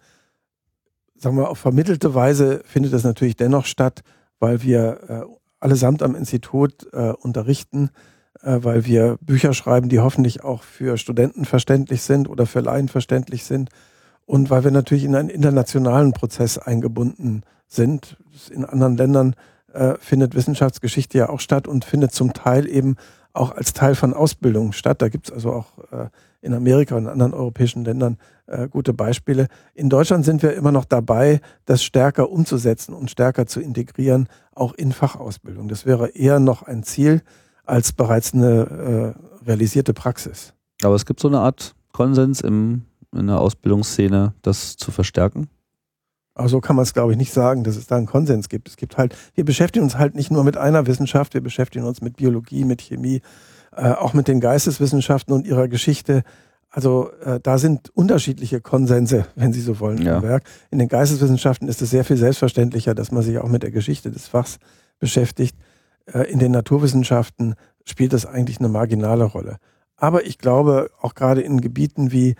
Sagen 1.17 1.37
wir, 1.37 1.51
auf 1.51 1.59
vermittelte 1.59 2.15
Weise 2.15 2.63
findet 2.65 2.93
das 2.93 3.03
natürlich 3.03 3.35
dennoch 3.35 3.65
statt, 3.65 4.03
weil 4.39 4.63
wir 4.63 5.01
äh, 5.09 5.37
allesamt 5.66 6.04
am 6.04 6.14
Institut 6.14 6.87
äh, 6.92 7.11
unterrichten, 7.11 7.90
äh, 8.40 8.58
weil 8.62 8.87
wir 8.87 9.18
Bücher 9.20 9.52
schreiben, 9.52 9.88
die 9.88 9.99
hoffentlich 9.99 10.44
auch 10.44 10.62
für 10.62 10.96
Studenten 10.96 11.44
verständlich 11.44 12.02
sind 12.02 12.28
oder 12.28 12.46
für 12.46 12.61
Laien 12.61 12.87
verständlich 12.87 13.44
sind 13.44 13.70
und 14.26 14.49
weil 14.49 14.62
wir 14.62 14.70
natürlich 14.70 15.02
in 15.02 15.16
einen 15.16 15.28
internationalen 15.28 16.12
Prozess 16.12 16.56
eingebunden 16.56 17.42
sind. 17.66 18.16
In 18.52 18.64
anderen 18.64 18.96
Ländern 18.96 19.35
äh, 19.73 19.94
findet 19.99 20.37
Wissenschaftsgeschichte 20.37 21.18
ja 21.18 21.28
auch 21.30 21.40
statt 21.40 21.66
und 21.66 21.85
findet 21.85 22.12
zum 22.12 22.32
Teil 22.32 22.68
eben 22.68 22.94
auch 23.32 23.50
als 23.50 23.73
Teil 23.73 23.96
von 23.96 24.14
Ausbildung 24.14 24.73
statt. 24.73 25.02
Da 25.02 25.08
gibt 25.08 25.26
es 25.26 25.35
also 25.35 25.52
auch 25.52 25.78
äh, 25.90 26.11
in 26.47 26.55
Amerika 26.55 26.97
und 26.97 27.05
in 27.05 27.11
anderen 27.11 27.35
europäischen 27.35 27.85
Ländern 27.85 28.19
äh, 28.47 28.69
gute 28.69 28.95
Beispiele. 28.95 29.49
In 29.75 29.91
Deutschland 29.91 30.25
sind 30.25 30.43
wir 30.43 30.55
immer 30.55 30.73
noch 30.73 30.85
dabei, 30.85 31.41
das 31.65 31.83
stärker 31.83 32.31
umzusetzen 32.31 32.95
und 32.95 33.11
stärker 33.11 33.47
zu 33.47 33.61
integrieren, 33.61 34.29
auch 34.55 34.73
in 34.75 34.93
Fachausbildung. 34.93 35.69
Das 35.69 35.85
wäre 35.85 36.09
eher 36.09 36.41
noch 36.41 36.62
ein 36.62 36.83
Ziel 36.83 37.23
als 37.65 37.93
bereits 37.93 38.33
eine 38.33 39.15
äh, 39.45 39.45
realisierte 39.47 39.93
Praxis. 39.93 40.55
Aber 40.83 40.95
es 40.95 41.05
gibt 41.05 41.21
so 41.21 41.29
eine 41.29 41.41
Art 41.41 41.75
Konsens 41.93 42.41
im, 42.41 42.83
in 43.12 43.26
der 43.26 43.41
Ausbildungsszene, 43.41 44.35
das 44.43 44.76
zu 44.76 44.91
verstärken? 44.91 45.49
Aber 46.35 46.50
so 46.50 46.61
kann 46.61 46.76
man 46.76 46.83
es, 46.83 46.93
glaube 46.93 47.12
ich, 47.12 47.19
nicht 47.19 47.33
sagen, 47.33 47.65
dass 47.65 47.76
es 47.76 47.87
da 47.87 47.97
einen 47.97 48.05
Konsens 48.05 48.50
gibt. 48.50 48.69
Es 48.69 48.76
gibt 48.76 48.99
halt, 48.99 49.17
wir 49.35 49.45
beschäftigen 49.45 49.85
uns 49.85 49.97
halt 49.97 50.15
nicht 50.15 50.31
nur 50.31 50.45
mit 50.45 50.59
einer 50.59 50.87
Wissenschaft, 50.87 51.33
wir 51.33 51.41
beschäftigen 51.41 51.87
uns 51.87 52.03
mit 52.03 52.19
Biologie, 52.19 52.67
mit 52.67 52.83
Chemie, 52.83 53.23
äh, 53.76 53.92
auch 53.92 54.14
mit 54.14 54.28
den 54.28 54.40
Geisteswissenschaften 54.40 55.35
und 55.35 55.47
ihrer 55.47 55.68
Geschichte. 55.68 56.23
Also 56.71 57.11
äh, 57.25 57.40
da 57.42 57.59
sind 57.59 57.90
unterschiedliche 57.90 58.61
Konsense, 58.61 59.26
wenn 59.35 59.52
Sie 59.52 59.61
so 59.61 59.80
wollen, 59.80 60.02
ja. 60.02 60.16
im 60.16 60.23
Werk. 60.23 60.45
In 60.71 60.78
den 60.78 60.88
Geisteswissenschaften 60.88 61.68
ist 61.68 61.83
es 61.83 61.90
sehr 61.90 62.04
viel 62.04 62.16
selbstverständlicher, 62.16 62.95
dass 62.95 63.12
man 63.12 63.23
sich 63.23 63.38
auch 63.38 63.49
mit 63.49 63.62
der 63.62 63.71
Geschichte 63.71 64.11
des 64.11 64.28
Fachs 64.28 64.59
beschäftigt. 64.99 65.56
Äh, 66.06 66.30
in 66.30 66.38
den 66.38 66.52
Naturwissenschaften 66.52 67.54
spielt 67.85 68.12
das 68.12 68.26
eigentlich 68.26 68.59
eine 68.59 68.68
marginale 68.68 69.25
Rolle. 69.25 69.56
Aber 69.97 70.26
ich 70.26 70.38
glaube, 70.38 70.90
auch 71.00 71.14
gerade 71.14 71.40
in 71.40 71.61
Gebieten 71.61 72.12
wie 72.12 72.35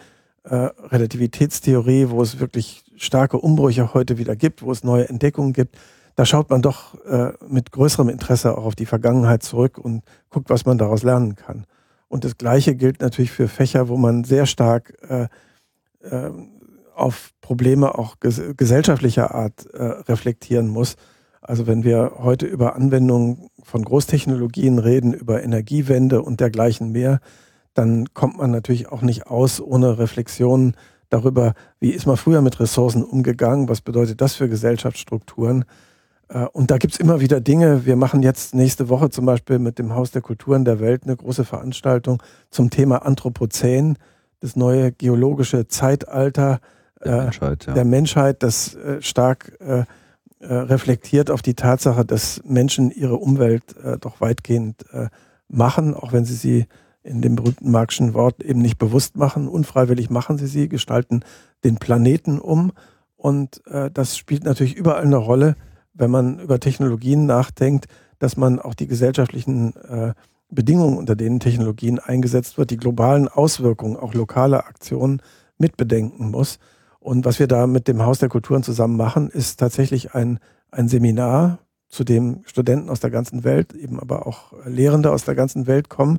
äh, 0.45 0.55
Relativitätstheorie, 0.55 2.11
wo 2.11 2.23
es 2.23 2.41
wirklich 2.41 2.85
starke 2.97 3.39
Umbrüche 3.39 3.95
heute 3.95 4.19
wieder 4.19 4.37
gibt, 4.37 4.63
wo 4.63 4.73
es 4.73 4.85
neue 4.85 5.09
Entdeckungen 5.09 5.53
gibt, 5.53 5.77
da 6.17 6.25
schaut 6.25 6.51
man 6.51 6.63
doch 6.63 6.95
äh, 7.05 7.33
mit 7.49 7.71
größerem 7.73 8.09
Interesse 8.09 8.57
auch 8.57 8.65
auf 8.65 8.75
die 8.75 8.87
Vergangenheit 8.87 9.43
zurück 9.43 9.79
und 9.79 10.03
guckt, 10.31 10.51
was 10.51 10.65
man 10.65 10.79
daraus 10.79 11.03
lernen 11.03 11.37
kann. 11.37 11.67
Und 12.09 12.25
das 12.25 12.39
Gleiche 12.39 12.75
gilt 12.75 13.01
natürlich 13.01 13.31
für 13.31 13.49
Fächer, 13.49 13.89
wo 13.89 13.97
man 13.97 14.25
sehr 14.25 14.47
stark 14.47 14.95
äh, 15.09 15.29
äh, 16.09 16.31
auf 16.95 17.33
Probleme 17.43 17.99
auch 17.99 18.19
ges 18.19 18.41
gesellschaftlicher 18.57 19.35
Art 19.35 19.67
äh, 19.75 19.83
reflektieren 19.83 20.69
muss. 20.69 20.97
Also 21.43 21.67
wenn 21.67 21.85
wir 21.85 22.15
heute 22.19 22.47
über 22.47 22.75
Anwendungen 22.75 23.51
von 23.63 23.85
Großtechnologien 23.85 24.79
reden, 24.79 25.13
über 25.13 25.43
Energiewende 25.43 26.23
und 26.23 26.41
dergleichen 26.41 26.93
mehr, 26.93 27.21
dann 27.75 28.15
kommt 28.15 28.39
man 28.39 28.51
natürlich 28.51 28.89
auch 28.89 29.03
nicht 29.03 29.27
aus 29.27 29.61
ohne 29.61 29.99
Reflexionen 29.99 30.77
darüber, 31.11 31.53
wie 31.79 31.91
ist 31.91 32.07
man 32.07 32.17
früher 32.17 32.41
mit 32.41 32.59
Ressourcen 32.59 33.05
umgegangen, 33.05 33.69
was 33.69 33.83
bedeutet 33.83 34.21
das 34.23 34.35
für 34.35 34.49
Gesellschaftsstrukturen. 34.49 35.67
Äh, 36.29 36.47
und 36.53 36.71
da 36.71 36.79
gibt 36.79 36.95
es 36.95 37.01
immer 37.01 37.21
wieder 37.21 37.41
Dinge. 37.41 37.87
Wir 37.87 37.97
machen 37.97 38.23
jetzt 38.23 38.55
nächste 38.55 38.89
Woche 38.89 39.11
zum 39.11 39.27
Beispiel 39.27 39.59
mit 39.59 39.79
dem 39.79 39.95
Haus 39.95 40.11
der 40.11 40.23
Kulturen 40.23 40.65
der 40.65 40.81
Welt 40.81 41.05
eine 41.05 41.17
große 41.17 41.45
Veranstaltung 41.45 42.23
zum 42.51 42.71
Thema 42.71 43.05
Anthropozän, 43.05 43.97
das 44.41 44.57
neue 44.57 44.93
geologische 44.93 45.69
Zeitalter 45.69 46.61
der, 47.05 47.13
äh, 47.13 47.23
Menschheit, 47.25 47.67
ja. 47.67 47.75
der 47.75 47.85
Menschheit, 47.85 48.43
das 48.43 48.75
äh, 48.75 49.03
stark 49.03 49.59
reflektiert 50.39 51.31
auf 51.31 51.41
die 51.41 51.55
Tatsache, 51.55 52.05
dass 52.05 52.43
Menschen 52.45 52.91
ihre 52.91 53.17
Umwelt 53.17 53.75
doch 54.01 54.21
weitgehend 54.21 54.85
machen, 55.49 55.95
auch 55.95 56.13
wenn 56.13 56.27
sie 56.27 56.35
sie 56.35 56.67
in 57.03 57.23
dem 57.23 57.37
berühmten 57.37 57.71
Marxischen 57.71 58.13
Wort 58.13 58.43
eben 58.43 58.61
nicht 58.61 58.79
bewusst 58.79 59.17
machen. 59.17 59.49
Unfreiwillig 59.49 60.11
machen 60.11 60.37
sie 60.37 60.47
sie, 60.47 60.69
gestalten 60.69 61.23
den 61.65 61.77
Planeten 61.77 62.39
um. 62.39 62.73
Und 63.17 63.67
äh, 63.67 63.91
das 63.91 64.19
spielt 64.19 64.45
natürlich 64.45 64.77
überall 64.77 65.03
eine 65.03 65.17
Rolle, 65.17 65.57
wenn 65.97 66.11
man 66.11 66.39
über 66.39 66.61
Technologien 66.61 67.27
nachdenkt, 67.27 67.87
dass 68.19 68.37
man 68.37 68.59
auch 68.59 68.75
die 68.75 68.87
gesellschaftlichen 68.87 69.75
äh, 69.77 70.15
Bedingungen, 70.49 70.97
unter 70.97 71.17
denen 71.17 71.41
Technologien 71.41 71.99
eingesetzt 71.99 72.57
wird, 72.57 72.71
die 72.71 72.77
globalen 72.77 73.29
Auswirkungen, 73.29 73.97
auch 73.97 74.15
lokale 74.15 74.65
Aktionen 74.65 75.21
mitbedenken 75.59 76.31
muss. 76.31 76.59
Und 77.01 77.25
was 77.25 77.39
wir 77.39 77.47
da 77.47 77.67
mit 77.67 77.89
dem 77.89 78.05
Haus 78.05 78.19
der 78.19 78.29
Kulturen 78.29 78.63
zusammen 78.63 78.97
machen, 78.97 79.29
ist 79.29 79.59
tatsächlich 79.59 80.15
ein, 80.15 80.39
ein 80.71 80.89
Seminar, 80.89 81.59
zu 81.89 82.03
dem 82.03 82.43
Studenten 82.47 82.91
aus 82.91 82.99
der 82.99 83.11
ganzen 83.11 83.45
Welt, 83.45 83.73
eben 83.73 84.01
aber 84.01 84.27
auch 84.27 84.53
Lehrende 84.67 85.13
aus 85.13 85.25
der 85.25 85.37
ganzen 85.37 85.69
Welt 85.69 85.89
kommen 85.89 86.19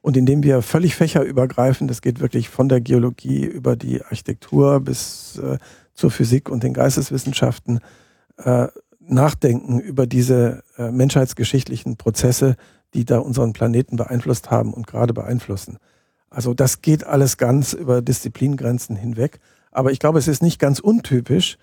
und 0.00 0.16
indem 0.16 0.42
wir 0.42 0.62
völlig 0.62 0.94
fächerübergreifend, 0.94 1.90
das 1.90 2.02
geht 2.02 2.20
wirklich 2.20 2.48
von 2.48 2.68
der 2.68 2.80
Geologie 2.80 3.44
über 3.44 3.76
die 3.76 4.02
Architektur 4.02 4.80
bis 4.80 5.38
äh, 5.38 5.58
zur 5.94 6.10
Physik 6.10 6.48
und 6.48 6.62
den 6.62 6.72
Geisteswissenschaften, 6.72 7.80
äh, 8.38 8.68
nachdenken 9.10 9.80
über 9.80 10.06
diese 10.06 10.62
äh, 10.76 10.90
menschheitsgeschichtlichen 10.90 11.96
Prozesse, 11.96 12.56
die 12.94 13.04
da 13.04 13.18
unseren 13.18 13.52
Planeten 13.52 13.96
beeinflusst 13.96 14.50
haben 14.50 14.72
und 14.72 14.86
gerade 14.86 15.12
beeinflussen. 15.12 15.78
Also 16.30 16.54
das 16.54 16.82
geht 16.82 17.04
alles 17.04 17.36
ganz 17.36 17.72
über 17.72 18.02
Disziplingrenzen 18.02 18.96
hinweg. 18.96 19.40
Aber 19.70 19.92
ich 19.92 19.98
glaube, 19.98 20.18
es 20.18 20.28
ist 20.28 20.42
nicht 20.42 20.58
ganz 20.58 20.78
untypisch, 20.78 21.58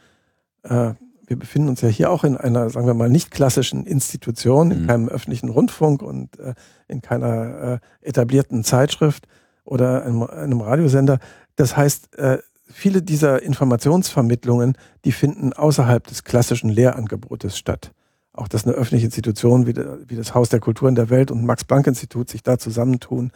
äh, 0.63 0.93
wir 1.27 1.39
befinden 1.39 1.69
uns 1.69 1.81
ja 1.81 1.89
hier 1.89 2.11
auch 2.11 2.23
in 2.23 2.37
einer, 2.37 2.69
sagen 2.69 2.87
wir 2.87 2.93
mal, 2.93 3.09
nicht 3.09 3.31
klassischen 3.31 3.85
Institution, 3.85 4.71
in 4.71 4.83
mhm. 4.83 4.87
keinem 4.87 5.09
öffentlichen 5.09 5.49
Rundfunk 5.49 6.01
und 6.01 6.37
äh, 6.39 6.53
in 6.87 7.01
keiner 7.01 7.79
äh, 8.03 8.07
etablierten 8.07 8.63
Zeitschrift 8.63 9.27
oder 9.63 10.03
einem, 10.03 10.23
einem 10.23 10.61
Radiosender. 10.61 11.19
Das 11.55 11.75
heißt, 11.75 12.15
äh, 12.17 12.39
viele 12.75 13.01
dieser 13.01 13.41
Informationsvermittlungen, 13.41 14.77
die 15.05 15.13
finden 15.13 15.53
außerhalb 15.53 16.05
des 16.05 16.25
klassischen 16.25 16.69
Lehrangebotes 16.69 17.57
statt. 17.57 17.91
Auch 18.33 18.49
dass 18.49 18.65
eine 18.65 18.75
öffentliche 18.75 19.05
Institution 19.05 19.65
wie, 19.65 19.73
das 20.15 20.33
Haus 20.33 20.49
der 20.49 20.59
Kulturen 20.59 20.93
der 20.93 21.09
Welt 21.09 21.31
und 21.31 21.45
Max-Planck-Institut 21.45 22.29
sich 22.29 22.43
da 22.43 22.57
zusammentun, 22.57 23.31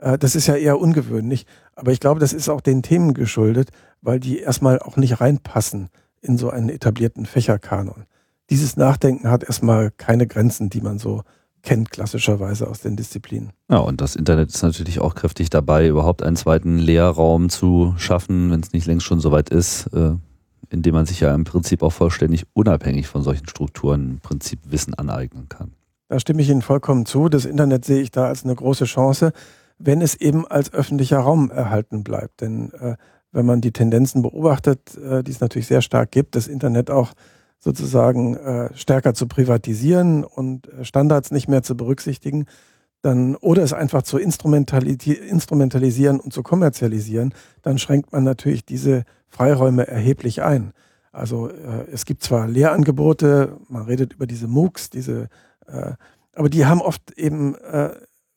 äh, 0.00 0.18
das 0.18 0.34
ist 0.34 0.48
ja 0.48 0.56
eher 0.56 0.80
ungewöhnlich. 0.80 1.46
Aber 1.76 1.92
ich 1.92 2.00
glaube, 2.00 2.18
das 2.18 2.32
ist 2.32 2.48
auch 2.48 2.60
den 2.60 2.82
Themen 2.82 3.14
geschuldet, 3.14 3.70
weil 4.02 4.18
die 4.18 4.40
erstmal 4.40 4.80
auch 4.80 4.96
nicht 4.96 5.20
reinpassen 5.20 5.90
in 6.20 6.36
so 6.36 6.50
einen 6.50 6.68
etablierten 6.68 7.26
Fächerkanon. 7.26 8.06
Dieses 8.50 8.76
Nachdenken 8.76 9.30
hat 9.30 9.44
erstmal 9.44 9.92
keine 9.92 10.26
Grenzen, 10.26 10.68
die 10.68 10.80
man 10.80 10.98
so 10.98 11.22
kennt 11.62 11.90
klassischerweise 11.90 12.68
aus 12.68 12.80
den 12.80 12.96
Disziplinen. 12.96 13.50
Ja, 13.70 13.78
und 13.78 14.00
das 14.00 14.16
Internet 14.16 14.50
ist 14.50 14.62
natürlich 14.62 15.00
auch 15.00 15.14
kräftig 15.14 15.50
dabei, 15.50 15.88
überhaupt 15.88 16.22
einen 16.22 16.36
zweiten 16.36 16.78
Lehrraum 16.78 17.48
zu 17.48 17.94
schaffen, 17.96 18.50
wenn 18.50 18.60
es 18.60 18.72
nicht 18.72 18.86
längst 18.86 19.06
schon 19.06 19.20
soweit 19.20 19.50
ist, 19.50 19.86
äh, 19.92 20.12
indem 20.70 20.94
man 20.94 21.06
sich 21.06 21.20
ja 21.20 21.34
im 21.34 21.44
Prinzip 21.44 21.82
auch 21.82 21.92
vollständig 21.92 22.44
unabhängig 22.54 23.08
von 23.08 23.22
solchen 23.22 23.48
Strukturen 23.48 24.10
im 24.10 24.20
Prinzip 24.20 24.60
Wissen 24.64 24.94
aneignen 24.94 25.48
kann. 25.48 25.72
Da 26.08 26.18
stimme 26.18 26.42
ich 26.42 26.48
Ihnen 26.48 26.62
vollkommen 26.62 27.06
zu. 27.06 27.28
Das 27.28 27.44
Internet 27.44 27.84
sehe 27.84 28.02
ich 28.02 28.10
da 28.10 28.26
als 28.26 28.44
eine 28.44 28.54
große 28.54 28.84
Chance, 28.84 29.32
wenn 29.78 30.02
es 30.02 30.14
eben 30.14 30.46
als 30.46 30.72
öffentlicher 30.72 31.20
Raum 31.20 31.50
erhalten 31.50 32.02
bleibt. 32.02 32.40
Denn 32.40 32.72
äh, 32.72 32.96
wenn 33.32 33.46
man 33.46 33.60
die 33.60 33.72
Tendenzen 33.72 34.22
beobachtet, 34.22 34.96
äh, 34.96 35.22
die 35.22 35.30
es 35.30 35.40
natürlich 35.40 35.68
sehr 35.68 35.82
stark 35.82 36.10
gibt, 36.10 36.34
das 36.34 36.48
Internet 36.48 36.90
auch 36.90 37.12
sozusagen 37.60 38.36
äh, 38.36 38.74
stärker 38.74 39.14
zu 39.14 39.28
privatisieren 39.28 40.24
und 40.24 40.68
äh, 40.68 40.84
Standards 40.84 41.30
nicht 41.30 41.48
mehr 41.48 41.62
zu 41.62 41.76
berücksichtigen, 41.76 42.46
dann 43.02 43.36
oder 43.36 43.62
es 43.62 43.72
einfach 43.72 44.02
zu 44.02 44.18
instrumentalisieren 44.18 46.20
und 46.20 46.32
zu 46.32 46.42
kommerzialisieren, 46.42 47.34
dann 47.62 47.78
schränkt 47.78 48.12
man 48.12 48.24
natürlich 48.24 48.64
diese 48.64 49.04
Freiräume 49.28 49.86
erheblich 49.86 50.42
ein. 50.42 50.72
Also 51.12 51.48
äh, 51.48 51.86
es 51.92 52.04
gibt 52.04 52.22
zwar 52.22 52.48
Lehrangebote, 52.48 53.56
man 53.68 53.82
redet 53.82 54.14
über 54.14 54.26
diese 54.26 54.48
MOOCs, 54.48 54.90
diese, 54.90 55.28
äh, 55.66 55.92
aber 56.34 56.48
die 56.48 56.66
haben 56.66 56.80
oft 56.80 57.12
eben 57.12 57.54
äh, 57.56 57.90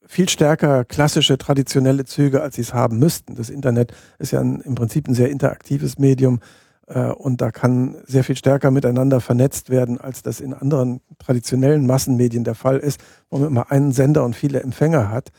viel 0.05 0.27
stärker 0.27 0.83
klassische, 0.83 1.37
traditionelle 1.37 2.05
Züge, 2.05 2.41
als 2.41 2.55
sie 2.55 2.61
es 2.61 2.73
haben 2.73 2.99
müssten. 2.99 3.35
Das 3.35 3.49
Internet 3.49 3.93
ist 4.19 4.31
ja 4.31 4.41
ein, 4.41 4.59
im 4.61 4.75
Prinzip 4.75 5.07
ein 5.07 5.13
sehr 5.13 5.29
interaktives 5.29 5.97
Medium 5.97 6.39
und 7.00 7.41
da 7.41 7.51
kann 7.51 7.95
sehr 8.05 8.23
viel 8.23 8.35
stärker 8.35 8.71
miteinander 8.71 9.21
vernetzt 9.21 9.69
werden, 9.69 10.00
als 10.00 10.21
das 10.21 10.39
in 10.39 10.53
anderen 10.53 11.01
traditionellen 11.17 11.88
Massenmedien 11.88 12.43
der 12.43 12.55
Fall 12.55 12.77
ist, 12.77 13.01
wo 13.29 13.38
man 13.38 13.47
immer 13.47 13.71
einen 13.71 13.91
Sender 13.91 14.23
und 14.23 14.35
viele 14.35 14.62
Empfänger 14.62 15.09
hat. 15.09 15.29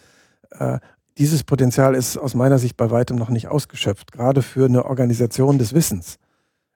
Äh, 0.51 0.79
dieses 1.17 1.45
Potenzial 1.45 1.95
ist 1.95 2.17
aus 2.17 2.35
meiner 2.35 2.59
Sicht 2.59 2.77
bei 2.77 2.91
weitem 2.91 3.17
noch 3.17 3.31
nicht 3.31 3.49
ausgeschöpft, 3.49 4.11
gerade 4.11 4.43
für 4.43 4.65
eine 4.65 4.85
Organisation 4.85 5.59
des 5.59 5.73
Wissens. 5.75 6.17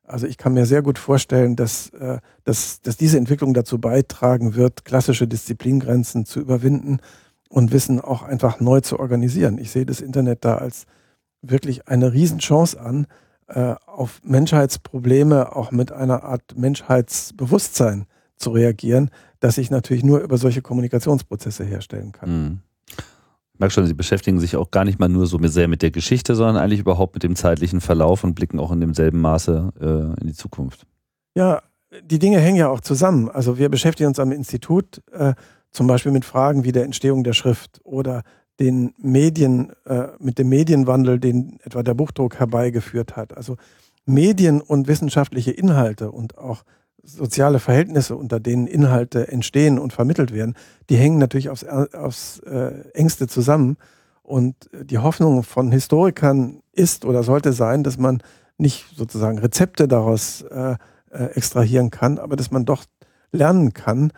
Also 0.04 0.26
ich 0.26 0.38
kann 0.38 0.54
mir 0.54 0.64
sehr 0.64 0.82
gut 0.82 0.98
vorstellen, 0.98 1.56
dass, 1.56 1.90
äh, 1.90 2.18
dass, 2.44 2.80
dass 2.80 2.96
diese 2.96 3.18
Entwicklung 3.18 3.54
dazu 3.54 3.78
beitragen 3.78 4.54
wird, 4.54 4.84
klassische 4.84 5.26
Disziplingrenzen 5.26 6.24
zu 6.24 6.40
überwinden 6.40 6.98
und 7.48 7.72
Wissen 7.72 8.00
auch 8.00 8.22
einfach 8.22 8.60
neu 8.60 8.80
zu 8.80 8.98
organisieren. 8.98 9.58
Ich 9.58 9.70
sehe 9.70 9.86
das 9.86 10.00
Internet 10.00 10.44
da 10.44 10.56
als 10.56 10.84
wirklich 11.42 11.88
eine 11.88 12.12
Riesenchance 12.12 12.80
an, 12.80 13.06
äh, 13.48 13.74
auf 13.86 14.20
Menschheitsprobleme 14.24 15.56
auch 15.56 15.70
mit 15.70 15.92
einer 15.92 16.22
Art 16.24 16.56
Menschheitsbewusstsein 16.56 18.06
zu 18.36 18.50
reagieren, 18.50 19.10
das 19.40 19.58
ich 19.58 19.70
natürlich 19.70 20.04
nur 20.04 20.20
über 20.20 20.38
solche 20.38 20.62
Kommunikationsprozesse 20.62 21.64
herstellen 21.64 22.12
kann. 22.12 22.30
Mhm. 22.30 22.58
Ich 23.52 23.60
merke 23.60 23.74
schon, 23.74 23.86
Sie 23.86 23.94
beschäftigen 23.94 24.38
sich 24.38 24.56
auch 24.56 24.70
gar 24.70 24.84
nicht 24.84 25.00
mal 25.00 25.08
nur 25.08 25.26
so 25.26 25.38
sehr 25.42 25.66
mit 25.66 25.82
der 25.82 25.90
Geschichte, 25.90 26.36
sondern 26.36 26.56
eigentlich 26.56 26.78
überhaupt 26.78 27.14
mit 27.14 27.24
dem 27.24 27.34
zeitlichen 27.34 27.80
Verlauf 27.80 28.22
und 28.22 28.34
blicken 28.34 28.60
auch 28.60 28.70
in 28.70 28.80
demselben 28.80 29.20
Maße 29.20 29.72
äh, 29.80 30.20
in 30.20 30.26
die 30.28 30.34
Zukunft. 30.34 30.86
Ja, 31.34 31.62
die 32.02 32.18
Dinge 32.18 32.38
hängen 32.38 32.56
ja 32.56 32.68
auch 32.68 32.80
zusammen. 32.80 33.28
Also 33.28 33.58
wir 33.58 33.68
beschäftigen 33.68 34.08
uns 34.08 34.20
am 34.20 34.30
Institut 34.30 35.02
äh, 35.10 35.34
zum 35.70 35.86
Beispiel 35.86 36.12
mit 36.12 36.24
Fragen 36.24 36.64
wie 36.64 36.72
der 36.72 36.84
Entstehung 36.84 37.24
der 37.24 37.32
Schrift 37.32 37.80
oder 37.82 38.22
den 38.60 38.94
Medien, 38.98 39.72
äh, 39.84 40.08
mit 40.18 40.38
dem 40.38 40.48
Medienwandel, 40.48 41.18
den 41.18 41.58
etwa 41.62 41.82
der 41.82 41.94
Buchdruck 41.94 42.38
herbeigeführt 42.38 43.16
hat. 43.16 43.36
Also 43.36 43.56
Medien 44.04 44.60
und 44.60 44.88
wissenschaftliche 44.88 45.52
Inhalte 45.52 46.10
und 46.10 46.38
auch 46.38 46.64
soziale 47.02 47.58
Verhältnisse, 47.58 48.16
unter 48.16 48.40
denen 48.40 48.66
Inhalte 48.66 49.28
entstehen 49.28 49.78
und 49.78 49.92
vermittelt 49.92 50.32
werden, 50.32 50.54
die 50.90 50.96
hängen 50.96 51.18
natürlich 51.18 51.50
aufs, 51.50 51.64
aufs 51.64 52.40
äh, 52.40 52.90
engste 52.94 53.28
zusammen. 53.28 53.76
Und 54.22 54.68
die 54.72 54.98
Hoffnung 54.98 55.42
von 55.42 55.72
Historikern 55.72 56.60
ist 56.72 57.04
oder 57.04 57.22
sollte 57.22 57.52
sein, 57.52 57.82
dass 57.82 57.96
man 57.96 58.22
nicht 58.58 58.86
sozusagen 58.94 59.38
Rezepte 59.38 59.88
daraus 59.88 60.42
äh, 60.42 60.76
äh, 61.10 61.24
extrahieren 61.34 61.90
kann, 61.90 62.18
aber 62.18 62.36
dass 62.36 62.50
man 62.50 62.64
doch 62.64 62.84
lernen 63.32 63.72
kann, 63.72 64.12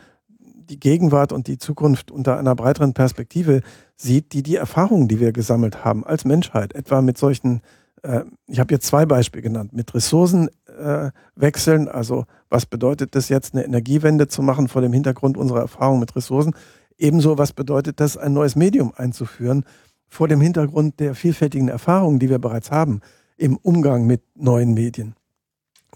die 0.71 0.81
Gegenwart 0.81 1.33
und 1.33 1.49
die 1.49 1.59
Zukunft 1.59 2.11
unter 2.11 2.39
einer 2.39 2.55
breiteren 2.55 2.95
Perspektive 2.95 3.61
sieht, 3.97 4.33
die 4.33 4.43
die 4.43 4.57
Erfahrungen, 4.57 5.09
die 5.09 5.21
wir 5.21 5.33
gesammelt 5.33 5.85
haben 5.85 6.05
als 6.05 6.25
Menschheit, 6.25 6.75
etwa 6.75 7.03
mit 7.03 7.19
solchen, 7.19 7.61
äh, 8.03 8.23
ich 8.47 8.61
habe 8.61 8.73
jetzt 8.73 8.87
zwei 8.87 9.05
Beispiele 9.05 9.43
genannt, 9.43 9.73
mit 9.73 9.93
Ressourcenwechseln, 9.93 11.87
äh, 11.87 11.91
also 11.91 12.25
was 12.49 12.65
bedeutet 12.67 13.15
das 13.15 13.29
jetzt, 13.29 13.53
eine 13.53 13.65
Energiewende 13.65 14.29
zu 14.29 14.43
machen 14.43 14.69
vor 14.69 14.81
dem 14.81 14.93
Hintergrund 14.93 15.37
unserer 15.37 15.61
Erfahrungen 15.61 16.01
mit 16.01 16.15
Ressourcen, 16.17 16.55
ebenso 16.97 17.37
was 17.37 17.53
bedeutet 17.53 18.01
das, 18.01 18.17
ein 18.17 18.33
neues 18.33 18.57
Medium 18.57 18.93
einzuführen 18.97 19.65
vor 20.09 20.29
dem 20.29 20.41
Hintergrund 20.41 20.99
der 21.01 21.15
vielfältigen 21.15 21.69
Erfahrungen, 21.69 22.19
die 22.19 22.31
wir 22.31 22.39
bereits 22.39 22.71
haben 22.71 23.01
im 23.37 23.57
Umgang 23.57 24.07
mit 24.07 24.23
neuen 24.35 24.75
Medien. 24.75 25.15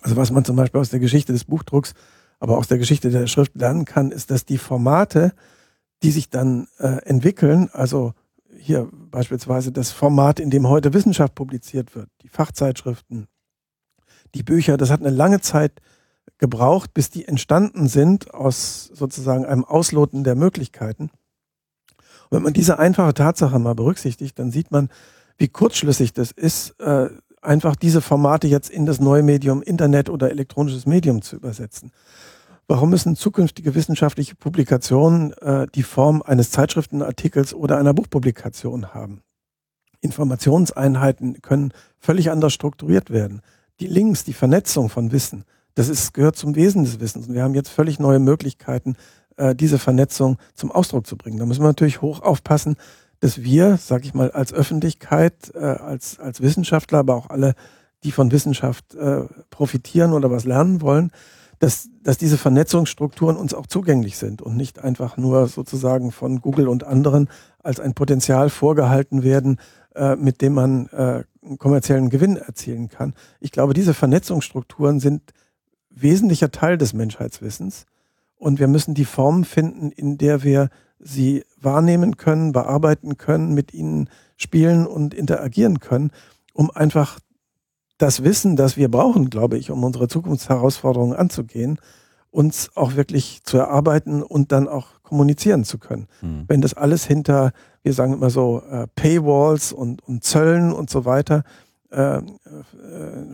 Also 0.00 0.16
was 0.16 0.30
man 0.30 0.44
zum 0.44 0.56
Beispiel 0.56 0.80
aus 0.80 0.90
der 0.90 1.00
Geschichte 1.00 1.32
des 1.32 1.44
Buchdrucks, 1.44 1.94
aber 2.44 2.58
aus 2.58 2.68
der 2.68 2.76
Geschichte 2.76 3.08
der 3.08 3.26
Schrift 3.26 3.54
lernen 3.54 3.86
kann, 3.86 4.10
ist, 4.10 4.30
dass 4.30 4.44
die 4.44 4.58
Formate, 4.58 5.32
die 6.02 6.10
sich 6.10 6.28
dann 6.28 6.68
äh, 6.78 7.02
entwickeln, 7.06 7.70
also 7.72 8.12
hier 8.54 8.86
beispielsweise 8.92 9.72
das 9.72 9.92
Format, 9.92 10.40
in 10.40 10.50
dem 10.50 10.68
heute 10.68 10.92
Wissenschaft 10.92 11.34
publiziert 11.34 11.96
wird, 11.96 12.10
die 12.20 12.28
Fachzeitschriften, 12.28 13.28
die 14.34 14.42
Bücher, 14.42 14.76
das 14.76 14.90
hat 14.90 15.00
eine 15.00 15.08
lange 15.08 15.40
Zeit 15.40 15.80
gebraucht, 16.36 16.92
bis 16.92 17.08
die 17.08 17.26
entstanden 17.26 17.88
sind 17.88 18.34
aus 18.34 18.90
sozusagen 18.92 19.46
einem 19.46 19.64
Ausloten 19.64 20.22
der 20.22 20.34
Möglichkeiten. 20.34 21.04
Und 21.04 22.30
wenn 22.30 22.42
man 22.42 22.52
diese 22.52 22.78
einfache 22.78 23.14
Tatsache 23.14 23.58
mal 23.58 23.74
berücksichtigt, 23.74 24.38
dann 24.38 24.50
sieht 24.50 24.70
man, 24.70 24.90
wie 25.38 25.48
kurzschlüssig 25.48 26.12
das 26.12 26.30
ist, 26.30 26.78
äh, 26.78 27.08
einfach 27.40 27.74
diese 27.74 28.02
Formate 28.02 28.48
jetzt 28.48 28.68
in 28.68 28.84
das 28.84 29.00
neue 29.00 29.22
Medium 29.22 29.62
Internet 29.62 30.10
oder 30.10 30.30
elektronisches 30.30 30.84
Medium 30.84 31.22
zu 31.22 31.36
übersetzen. 31.36 31.90
Warum 32.66 32.90
müssen 32.90 33.14
zukünftige 33.14 33.74
wissenschaftliche 33.74 34.36
Publikationen 34.36 35.32
äh, 35.34 35.66
die 35.74 35.82
Form 35.82 36.22
eines 36.22 36.50
Zeitschriftenartikels 36.50 37.52
oder 37.52 37.76
einer 37.76 37.92
Buchpublikation 37.92 38.94
haben? 38.94 39.22
Informationseinheiten 40.00 41.42
können 41.42 41.72
völlig 41.98 42.30
anders 42.30 42.52
strukturiert 42.52 43.10
werden. 43.10 43.42
Die 43.80 43.86
Links, 43.86 44.24
die 44.24 44.32
Vernetzung 44.32 44.88
von 44.88 45.12
Wissen, 45.12 45.44
das 45.74 45.88
ist, 45.88 46.14
gehört 46.14 46.36
zum 46.36 46.54
Wesen 46.54 46.84
des 46.84 47.00
Wissens. 47.00 47.28
Und 47.28 47.34
wir 47.34 47.42
haben 47.42 47.54
jetzt 47.54 47.70
völlig 47.70 47.98
neue 47.98 48.18
Möglichkeiten, 48.18 48.96
äh, 49.36 49.54
diese 49.54 49.78
Vernetzung 49.78 50.38
zum 50.54 50.70
Ausdruck 50.70 51.06
zu 51.06 51.16
bringen. 51.16 51.38
Da 51.38 51.46
müssen 51.46 51.62
wir 51.62 51.68
natürlich 51.68 52.00
hoch 52.00 52.22
aufpassen, 52.22 52.76
dass 53.20 53.42
wir, 53.42 53.78
sag 53.78 54.04
ich 54.04 54.14
mal, 54.14 54.30
als 54.30 54.52
Öffentlichkeit, 54.52 55.52
äh, 55.54 55.58
als, 55.58 56.18
als 56.18 56.40
Wissenschaftler, 56.40 56.98
aber 56.98 57.16
auch 57.16 57.30
alle, 57.30 57.54
die 58.04 58.12
von 58.12 58.30
Wissenschaft 58.32 58.94
äh, 58.94 59.24
profitieren 59.50 60.12
oder 60.12 60.30
was 60.30 60.44
lernen 60.44 60.80
wollen, 60.80 61.10
dass, 61.64 61.88
dass 62.02 62.18
diese 62.18 62.36
Vernetzungsstrukturen 62.36 63.38
uns 63.38 63.54
auch 63.54 63.66
zugänglich 63.66 64.18
sind 64.18 64.42
und 64.42 64.54
nicht 64.54 64.80
einfach 64.80 65.16
nur 65.16 65.48
sozusagen 65.48 66.12
von 66.12 66.42
Google 66.42 66.68
und 66.68 66.84
anderen 66.84 67.30
als 67.62 67.80
ein 67.80 67.94
Potenzial 67.94 68.50
vorgehalten 68.50 69.22
werden, 69.22 69.58
äh, 69.94 70.14
mit 70.14 70.42
dem 70.42 70.52
man 70.52 70.88
äh, 70.88 71.24
kommerziellen 71.56 72.10
Gewinn 72.10 72.36
erzielen 72.36 72.90
kann. 72.90 73.14
Ich 73.40 73.50
glaube, 73.50 73.72
diese 73.72 73.94
Vernetzungsstrukturen 73.94 75.00
sind 75.00 75.22
wesentlicher 75.88 76.50
Teil 76.50 76.76
des 76.76 76.92
Menschheitswissens 76.92 77.86
und 78.36 78.58
wir 78.58 78.68
müssen 78.68 78.92
die 78.92 79.06
Form 79.06 79.44
finden, 79.44 79.90
in 79.90 80.18
der 80.18 80.42
wir 80.42 80.68
sie 80.98 81.44
wahrnehmen 81.58 82.18
können, 82.18 82.52
bearbeiten 82.52 83.16
können, 83.16 83.54
mit 83.54 83.72
ihnen 83.72 84.10
spielen 84.36 84.86
und 84.86 85.14
interagieren 85.14 85.80
können, 85.80 86.10
um 86.52 86.70
einfach 86.70 87.20
das 87.98 88.24
Wissen, 88.24 88.56
das 88.56 88.76
wir 88.76 88.90
brauchen, 88.90 89.30
glaube 89.30 89.58
ich, 89.58 89.70
um 89.70 89.84
unsere 89.84 90.08
Zukunftsherausforderungen 90.08 91.16
anzugehen, 91.16 91.78
uns 92.30 92.70
auch 92.74 92.96
wirklich 92.96 93.44
zu 93.44 93.58
erarbeiten 93.58 94.22
und 94.22 94.50
dann 94.50 94.66
auch 94.66 95.02
kommunizieren 95.02 95.64
zu 95.64 95.78
können. 95.78 96.08
Mhm. 96.20 96.44
Wenn 96.48 96.60
das 96.60 96.74
alles 96.74 97.04
hinter, 97.04 97.52
wir 97.82 97.92
sagen 97.92 98.12
immer 98.12 98.30
so, 98.30 98.62
äh, 98.68 98.88
Paywalls 98.96 99.72
und, 99.72 100.02
und 100.02 100.24
Zöllen 100.24 100.72
und 100.72 100.90
so 100.90 101.04
weiter 101.04 101.44
äh, 101.90 102.16
äh, 102.16 102.22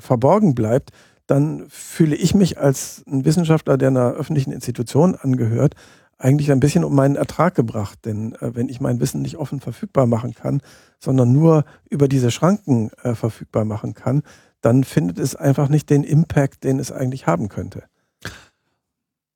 verborgen 0.01 0.55
bleibt, 0.55 0.90
dann 1.27 1.64
fühle 1.68 2.14
ich 2.14 2.35
mich 2.35 2.59
als 2.59 3.03
ein 3.07 3.25
Wissenschaftler, 3.25 3.79
der 3.79 3.88
einer 3.88 4.11
öffentlichen 4.12 4.53
Institution 4.53 5.14
angehört, 5.14 5.77
eigentlich 6.18 6.53
ein 6.53 6.61
bisschen 6.61 6.85
um 6.85 6.94
meinen 6.94 7.16
Ertrag 7.16 7.55
gebracht. 7.55 8.01
Denn 8.05 8.35
äh, 8.35 8.55
wenn 8.55 8.68
ich 8.68 8.81
mein 8.81 9.01
Wissen 9.01 9.23
nicht 9.23 9.38
offen 9.38 9.61
verfügbar 9.61 10.07
machen 10.07 10.35
kann, 10.35 10.61
sondern 10.99 11.33
nur 11.33 11.64
über 11.88 12.09
diese 12.09 12.31
Schranken 12.31 12.90
äh, 13.03 13.14
verfügbar 13.14 13.64
machen 13.64 13.94
kann, 13.94 14.23
dann 14.61 14.85
findet 14.85 15.18
es 15.18 15.37
einfach 15.37 15.68
nicht 15.68 15.90
den 15.90 16.05
Impact, 16.05 16.64
den 16.64 16.79
es 16.79 16.92
eigentlich 16.92 17.27
haben 17.27 17.49
könnte. 17.49 17.85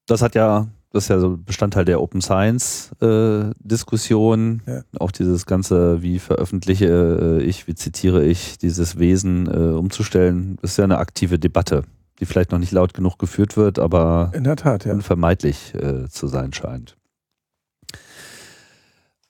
Das 0.06 0.20
hat 0.20 0.34
ja, 0.34 0.68
das 0.90 1.04
ist 1.04 1.08
ja 1.08 1.18
so 1.18 1.36
Bestandteil 1.36 1.84
der 1.84 2.00
Open 2.00 2.20
Science 2.20 2.92
äh, 3.00 3.50
Diskussion. 3.58 4.62
Ja. 4.66 4.82
Auch 4.98 5.10
dieses 5.10 5.46
ganze, 5.46 6.02
wie 6.02 6.18
veröffentliche 6.18 7.38
äh, 7.40 7.42
ich, 7.42 7.66
wie 7.66 7.74
zitiere 7.74 8.24
ich, 8.24 8.58
dieses 8.58 8.98
Wesen 8.98 9.46
äh, 9.46 9.74
umzustellen, 9.74 10.58
ist 10.62 10.76
ja 10.76 10.84
eine 10.84 10.98
aktive 10.98 11.38
Debatte 11.38 11.84
die 12.20 12.26
vielleicht 12.26 12.52
noch 12.52 12.58
nicht 12.58 12.72
laut 12.72 12.94
genug 12.94 13.18
geführt 13.18 13.56
wird, 13.56 13.78
aber 13.78 14.30
in 14.34 14.44
der 14.44 14.56
Tat, 14.56 14.84
ja. 14.84 14.92
unvermeidlich 14.92 15.74
äh, 15.74 16.08
zu 16.08 16.26
sein 16.26 16.52
scheint. 16.52 16.96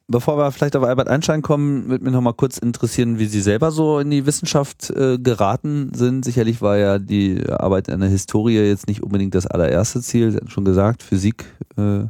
Bevor 0.07 0.37
wir 0.37 0.53
vielleicht 0.53 0.77
auf 0.77 0.85
Albert 0.85 1.09
Einstein 1.09 1.41
kommen, 1.41 1.89
würde 1.89 2.05
mich 2.05 2.13
noch 2.13 2.21
mal 2.21 2.35
kurz 2.35 2.59
interessieren, 2.59 3.19
wie 3.19 3.25
Sie 3.25 3.41
selber 3.41 3.71
so 3.71 3.99
in 3.99 4.11
die 4.11 4.27
Wissenschaft 4.27 4.91
äh, 4.91 5.19
geraten 5.19 5.93
sind. 5.95 6.27
Sicherlich 6.27 6.61
war 6.61 6.77
ja 6.77 6.99
die 6.99 7.43
Arbeit 7.49 7.89
in 7.89 8.01
der 8.01 8.11
Historie 8.11 8.59
jetzt 8.59 8.87
nicht 8.87 9.03
unbedingt 9.03 9.35
das 9.35 9.47
allererste 9.47 10.03
Ziel. 10.03 10.31
Sie 10.31 10.37
hatten 10.37 10.51
schon 10.51 10.67
gesagt, 10.67 11.03
Physik 11.03 11.47
äh, 11.79 12.05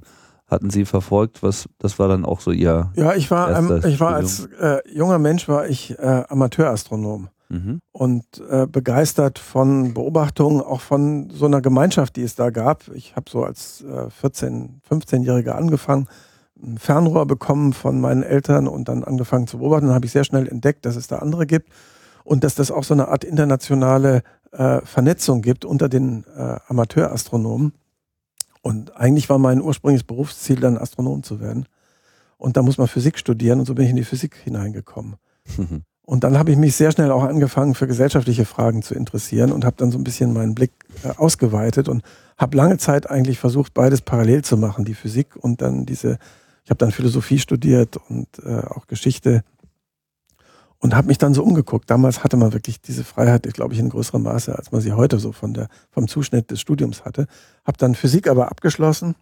hatten 0.49 0.71
Sie 0.71 0.87
verfolgt. 0.87 1.45
Was, 1.45 1.69
das 1.79 2.01
war 2.01 2.09
dann 2.09 2.25
auch 2.25 2.41
so 2.41 2.51
Ihr. 2.51 2.91
Ja, 2.97 3.15
ich 3.15 3.31
war, 3.31 3.57
ähm, 3.57 3.81
ich 3.87 4.01
war 4.01 4.15
als 4.15 4.47
äh, 4.61 4.79
junger 4.93 5.21
Mensch 5.21 5.49
war 5.49 5.69
ich 5.69 5.97
äh, 5.97 6.25
Amateurastronom 6.29 7.29
mhm. 7.49 7.81
und 7.93 8.25
äh, 8.51 8.67
begeistert 8.67 9.39
von 9.39 9.95
Beobachtungen, 9.95 10.61
auch 10.61 10.81
von 10.81 11.31
so 11.31 11.47
einer 11.47 11.61
Gemeinschaft, 11.61 12.17
die 12.17 12.23
es 12.23 12.35
da 12.35 12.51
gab. 12.51 12.89
Ich 12.95 13.15
habe 13.17 13.31
so 13.31 13.45
als 13.45 13.83
äh, 13.83 14.09
14-, 14.23 14.81
15-Jähriger 14.91 15.53
angefangen, 15.53 16.09
ein 16.65 16.79
Fernrohr 16.79 17.27
bekommen 17.27 17.73
von 17.73 18.01
meinen 18.01 18.23
Eltern 18.23 18.67
und 18.67 18.89
dann 18.89 19.05
angefangen 19.05 19.47
zu 19.47 19.59
beobachten. 19.59 19.87
Dann 19.87 19.95
habe 19.95 20.07
ich 20.07 20.13
sehr 20.13 20.25
schnell 20.25 20.49
entdeckt, 20.49 20.87
dass 20.87 20.97
es 20.97 21.07
da 21.07 21.19
andere 21.19 21.47
gibt 21.47 21.71
und 22.25 22.45
dass 22.45 22.55
das 22.55 22.71
auch 22.71 22.85
so 22.85 22.95
eine 22.95 23.09
Art 23.09 23.25
internationale 23.25 24.23
äh, 24.53 24.81
Vernetzung 24.85 25.43
gibt 25.43 25.65
unter 25.65 25.89
den 25.89 26.25
äh, 26.37 26.57
Amateurastronomen. 26.69 27.73
Und 28.63 28.97
eigentlich 28.97 29.29
war 29.29 29.39
mein 29.39 29.61
ursprüngliches 29.61 30.07
Berufsziel 30.07 30.59
dann 30.59 30.79
Astronom 30.79 31.23
zu 31.23 31.41
werden. 31.41 31.67
Und 32.39 32.57
da 32.57 32.63
muss 32.63 32.79
man 32.79 32.89
Physik 32.89 33.19
studieren 33.19 33.61
und 33.61 33.67
so 33.67 33.75
bin 33.75 33.85
ich 33.85 33.91
in 33.91 33.97
die 33.97 34.05
Physik 34.05 34.37
hineingekommen. 34.37 35.17
Und 36.07 36.23
dann 36.23 36.37
habe 36.37 36.51
ich 36.51 36.59
mich 36.59 36.77
sehr 36.77 36.93
schnell 36.93 37.11
auch 37.11 37.25
angefangen, 37.25 37.75
für 37.75 37.87
gesellschaftliche 37.87 38.45
Fragen 38.45 38.83
zu 38.83 38.95
interessieren 38.95 39.53
und 39.53 39.65
habe 39.65 39.77
dann 39.79 39.91
so 39.91 39.97
ein 39.97 40.05
bisschen 40.05 40.35
meinen 40.35 40.55
Blick 40.55 40.73
äh, 41.03 41.09
ausgeweitet 41.17 41.89
und 41.89 42.03
habe 42.37 42.59
lange 42.59 42.77
Zeit 42.77 43.09
eigentlich 43.09 43.39
versucht, 43.39 43.73
beides 43.73 44.03
parallel 44.03 44.43
zu 44.43 44.59
machen, 44.59 44.85
die 44.85 44.93
Physik 44.93 45.35
und 45.35 45.63
dann 45.63 45.87
diese, 45.87 46.19
ich 46.65 46.71
habe 46.71 46.79
dann 46.79 46.93
Philosophie 46.93 47.39
studiert 47.39 47.99
und 48.09 48.27
äh, 48.43 48.61
auch 48.61 48.87
Geschichte 48.87 49.45
und 50.79 50.95
habe 50.95 51.09
mich 51.09 51.19
dann 51.19 51.35
so 51.35 51.43
umgeguckt. 51.43 51.91
Damals 51.91 52.25
hatte 52.25 52.37
man 52.37 52.53
wirklich 52.53 52.81
diese 52.81 53.05
Freiheit, 53.05 53.51
glaube 53.55 53.75
ich, 53.75 53.81
in 53.81 53.91
größerem 53.91 54.23
Maße, 54.23 54.57
als 54.57 54.73
man 54.73 54.81
sie 54.81 54.93
heute 54.93 55.19
so 55.19 55.33
von 55.33 55.55
der, 55.55 55.69
vom 55.91 56.09
Zuschnitt 56.09 56.51
des 56.51 56.61
Studiums 56.61 57.05
hatte. 57.05 57.27
Habe 57.65 57.79
dann 57.79 57.95
Physik 57.95 58.29
aber 58.29 58.51
abgeschlossen 58.51 59.15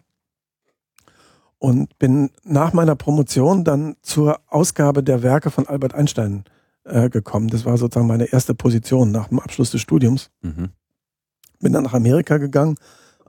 und 1.58 1.98
bin 1.98 2.30
nach 2.44 2.72
meiner 2.72 2.96
Promotion 2.96 3.64
dann 3.64 3.96
zur 4.02 4.40
Ausgabe 4.48 5.02
der 5.02 5.22
Werke 5.22 5.50
von 5.50 5.66
Albert 5.66 5.94
Einstein 5.94 6.44
äh, 6.84 7.08
gekommen. 7.08 7.48
Das 7.48 7.64
war 7.64 7.76
sozusagen 7.76 8.08
meine 8.08 8.32
erste 8.32 8.54
Position 8.54 9.12
nach 9.12 9.28
dem 9.28 9.38
Abschluss 9.38 9.70
des 9.70 9.80
Studiums. 9.80 10.30
Mhm. 10.42 10.70
Bin 11.60 11.72
dann 11.72 11.84
nach 11.84 11.94
Amerika 11.94 12.38
gegangen, 12.38 12.76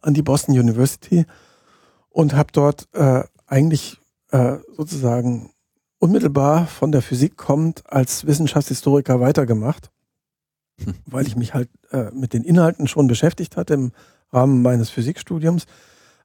an 0.02 0.16
die 0.16 0.24
Boston 0.24 0.58
University 0.58 1.26
und 2.10 2.34
habe 2.34 2.50
dort 2.52 2.88
äh, 2.94 3.24
eigentlich 3.46 4.00
äh, 4.34 4.58
sozusagen 4.76 5.52
unmittelbar 6.00 6.68
von 6.68 6.92
der 6.92 7.02
Physik 7.02 7.38
kommt 7.38 7.84
als 7.86 8.28
Wissenschaftshistoriker 8.28 9.20
weitergemacht, 9.20 9.90
hm. 10.84 10.96
weil 11.06 11.26
ich 11.26 11.36
mich 11.36 11.54
halt 11.54 11.70
äh, 11.92 12.12
mit 12.12 12.34
den 12.34 12.44
Inhalten 12.44 12.88
schon 12.88 13.08
beschäftigt 13.08 13.56
hatte 13.56 13.76
im 13.76 13.92
Rahmen 14.32 14.62
meines 14.62 14.90
Physikstudiums 14.90 15.66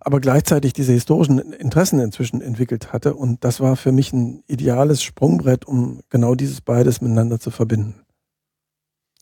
aber 0.00 0.20
gleichzeitig 0.20 0.72
diese 0.72 0.92
historischen 0.92 1.38
Interessen 1.38 2.00
inzwischen 2.00 2.40
entwickelt 2.40 2.92
hatte. 2.92 3.14
Und 3.14 3.44
das 3.44 3.60
war 3.60 3.76
für 3.76 3.92
mich 3.92 4.12
ein 4.12 4.42
ideales 4.46 5.02
Sprungbrett, 5.02 5.64
um 5.64 6.00
genau 6.08 6.34
dieses 6.34 6.60
beides 6.60 7.00
miteinander 7.00 7.40
zu 7.40 7.50
verbinden. 7.50 8.02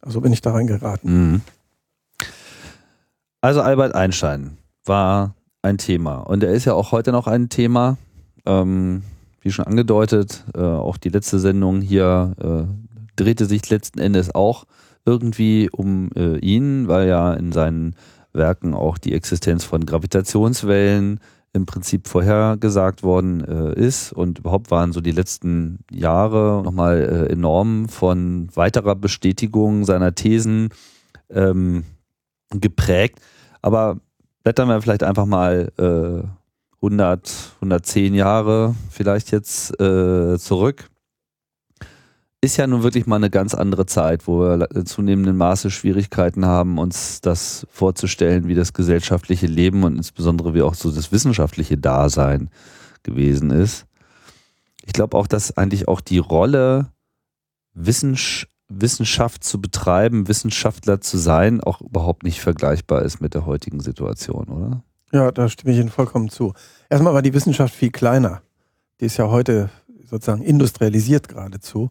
Also 0.03 0.21
bin 0.21 0.33
ich 0.33 0.43
da 0.43 0.53
reingeraten. 0.53 1.33
Mhm. 1.33 1.41
Also 3.41 3.63
Albert 3.63 3.95
Einstein 3.95 4.59
war 4.85 5.35
ein 5.63 5.79
Thema 5.79 6.19
und 6.19 6.45
er 6.45 6.53
ist 6.53 6.65
ja 6.65 6.75
auch 6.75 6.93
heute 6.93 7.13
noch 7.13 7.27
ein 7.27 7.49
Thema. 7.49 7.97
Ähm, 8.47 9.03
wie 9.41 9.53
schon 9.53 9.67
angedeutet, 9.67 10.45
äh, 10.55 10.61
auch 10.61 10.97
die 10.97 11.09
letzte 11.09 11.39
Sendung 11.39 11.81
hier 11.81 12.35
äh, 12.41 12.93
drehte 13.17 13.47
sich 13.47 13.69
letzten 13.71 13.99
Endes 13.99 14.35
auch 14.35 14.65
irgendwie 15.05 15.71
um 15.71 16.11
äh, 16.17 16.39
ihn, 16.39 16.89
weil 16.89 17.09
ja 17.09 17.33
in 17.35 17.53
seinen 17.53 17.95
Werken 18.33 18.75
auch 18.75 18.99
die 18.99 19.15
Existenz 19.15 19.65
von 19.65 19.87
Gravitationswellen 19.87 21.21
im 21.53 21.65
Prinzip 21.65 22.07
vorhergesagt 22.07 23.03
worden 23.03 23.43
äh, 23.43 23.73
ist 23.75 24.13
und 24.13 24.41
überhaupt 24.41 24.71
waren 24.71 24.93
so 24.93 25.01
die 25.01 25.13
letzten 25.13 25.79
Jahre 25.91 26.63
nochmal 26.63 27.01
äh, 27.01 27.33
enorm 27.33 27.89
von 27.89 28.49
weiterer 28.55 28.95
Bestätigung 28.95 29.85
seiner 29.85 30.15
Thesen 30.15 30.69
ähm, 31.31 31.85
geprägt. 32.51 33.21
Aber 33.63 33.99
blättern 34.43 34.69
wir 34.69 34.83
vielleicht 34.83 35.03
einfach 35.03 35.25
mal 35.25 35.73
äh, 35.79 36.29
100, 36.87 37.53
110 37.57 38.15
Jahre 38.15 38.75
vielleicht 38.91 39.33
jetzt 39.33 39.79
äh, 39.81 40.39
zurück 40.39 40.89
ist 42.47 42.57
ja 42.57 42.67
nun 42.67 42.83
wirklich 42.83 43.07
mal 43.07 43.17
eine 43.17 43.31
ganz 43.31 43.55
andere 43.55 43.87
Zeit, 43.87 44.27
wo 44.27 44.41
wir 44.41 44.71
in 44.75 44.87
zunehmendem 44.87 45.37
Maße 45.37 45.71
Schwierigkeiten 45.71 46.47
haben, 46.47 46.79
uns 46.79 47.21
das 47.21 47.67
vorzustellen, 47.71 48.47
wie 48.47 48.55
das 48.55 48.73
gesellschaftliche 48.73 49.47
Leben 49.47 49.85
und 49.85 49.97
insbesondere 49.97 50.55
wie 50.55 50.63
auch 50.63 50.75
so 50.75 50.91
das 50.91 51.13
wissenschaftliche 51.13 51.77
Dasein 51.77 52.51
gewesen 53.03 53.51
ist. 53.51 53.87
Ich 54.85 54.93
glaube 54.93 55.17
auch, 55.17 55.27
dass 55.27 55.57
eigentlich 55.57 55.89
auch 55.89 56.01
die 56.01 56.19
Rolle 56.19 56.93
Wissenschaft 57.75 59.45
zu 59.45 59.61
betreiben, 59.61 60.29
Wissenschaftler 60.29 61.01
zu 61.01 61.19
sein, 61.19 61.61
auch 61.61 61.81
überhaupt 61.81 62.23
nicht 62.23 62.41
vergleichbar 62.41 63.03
ist 63.03 63.21
mit 63.21 63.35
der 63.35 63.45
heutigen 63.45 63.81
Situation, 63.81 64.47
oder? 64.49 64.83
Ja, 65.13 65.31
da 65.31 65.49
stimme 65.49 65.73
ich 65.73 65.79
Ihnen 65.79 65.91
vollkommen 65.91 66.29
zu. 66.29 66.53
Erstmal 66.89 67.15
war 67.15 67.23
die 67.23 67.35
Wissenschaft 67.35 67.75
viel 67.75 67.91
kleiner. 67.91 68.43
Die 69.01 69.07
ist 69.07 69.17
ja 69.17 69.29
heute 69.29 69.71
sozusagen 70.05 70.43
industrialisiert 70.43 71.29
geradezu. 71.29 71.91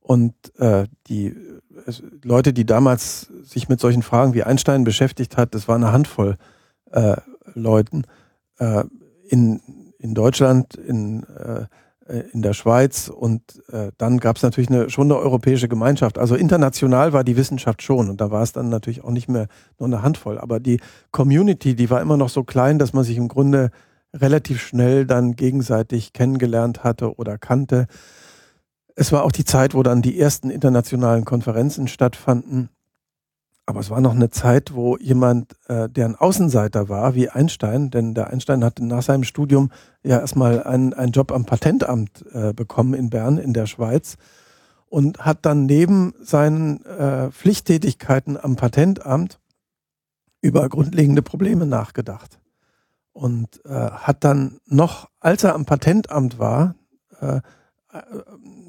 Und 0.00 0.34
äh, 0.58 0.86
die 1.06 1.34
Leute, 2.22 2.52
die 2.52 2.66
damals 2.66 3.32
sich 3.42 3.68
mit 3.68 3.80
solchen 3.80 4.02
Fragen 4.02 4.34
wie 4.34 4.42
Einstein 4.42 4.84
beschäftigt 4.84 5.36
hat, 5.36 5.54
das 5.54 5.68
war 5.68 5.76
eine 5.76 5.92
Handvoll 5.92 6.36
äh, 6.90 7.16
Leuten. 7.54 8.04
Äh, 8.58 8.84
in, 9.28 9.60
in 9.98 10.14
Deutschland, 10.14 10.74
in, 10.74 11.24
äh, 11.24 11.66
in 12.32 12.42
der 12.42 12.52
Schweiz 12.52 13.08
und 13.08 13.42
äh, 13.70 13.92
dann 13.96 14.18
gab 14.18 14.36
es 14.36 14.42
natürlich 14.42 14.68
eine, 14.68 14.90
schon 14.90 15.06
eine 15.06 15.16
europäische 15.16 15.68
Gemeinschaft. 15.68 16.18
Also 16.18 16.34
international 16.34 17.12
war 17.12 17.24
die 17.24 17.36
Wissenschaft 17.36 17.80
schon 17.80 18.10
und 18.10 18.20
da 18.20 18.30
war 18.30 18.42
es 18.42 18.52
dann 18.52 18.68
natürlich 18.68 19.04
auch 19.04 19.10
nicht 19.10 19.28
mehr 19.28 19.46
nur 19.78 19.86
eine 19.86 20.02
Handvoll. 20.02 20.38
Aber 20.38 20.60
die 20.60 20.80
Community, 21.12 21.74
die 21.74 21.88
war 21.88 22.02
immer 22.02 22.16
noch 22.16 22.28
so 22.28 22.44
klein, 22.44 22.78
dass 22.78 22.92
man 22.92 23.04
sich 23.04 23.16
im 23.16 23.28
Grunde 23.28 23.70
relativ 24.14 24.60
schnell 24.60 25.06
dann 25.06 25.36
gegenseitig 25.36 26.12
kennengelernt 26.12 26.84
hatte 26.84 27.16
oder 27.16 27.38
kannte. 27.38 27.86
Es 28.94 29.12
war 29.12 29.24
auch 29.24 29.32
die 29.32 29.44
Zeit, 29.44 29.74
wo 29.74 29.82
dann 29.82 30.02
die 30.02 30.18
ersten 30.18 30.50
internationalen 30.50 31.24
Konferenzen 31.24 31.88
stattfanden. 31.88 32.68
Aber 33.64 33.80
es 33.80 33.90
war 33.90 34.00
noch 34.00 34.14
eine 34.14 34.28
Zeit, 34.28 34.74
wo 34.74 34.96
jemand, 34.96 35.52
äh, 35.68 35.88
der 35.88 36.06
ein 36.06 36.16
Außenseiter 36.16 36.88
war, 36.88 37.14
wie 37.14 37.28
Einstein, 37.28 37.90
denn 37.90 38.12
der 38.12 38.28
Einstein 38.28 38.64
hatte 38.64 38.84
nach 38.84 39.02
seinem 39.02 39.22
Studium 39.22 39.70
ja 40.02 40.18
erstmal 40.18 40.62
einen, 40.64 40.94
einen 40.94 41.12
Job 41.12 41.30
am 41.30 41.46
Patentamt 41.46 42.24
äh, 42.32 42.52
bekommen 42.52 42.92
in 42.94 43.08
Bern 43.08 43.38
in 43.38 43.52
der 43.52 43.66
Schweiz 43.66 44.16
und 44.88 45.24
hat 45.24 45.46
dann 45.46 45.64
neben 45.66 46.12
seinen 46.20 46.84
äh, 46.84 47.30
Pflichttätigkeiten 47.30 48.36
am 48.36 48.56
Patentamt 48.56 49.38
über 50.42 50.68
grundlegende 50.68 51.22
Probleme 51.22 51.64
nachgedacht. 51.64 52.41
Und 53.12 53.64
äh, 53.64 53.68
hat 53.68 54.24
dann 54.24 54.58
noch, 54.66 55.08
als 55.20 55.44
er 55.44 55.54
am 55.54 55.66
Patentamt 55.66 56.38
war, 56.38 56.74
äh, 57.20 57.40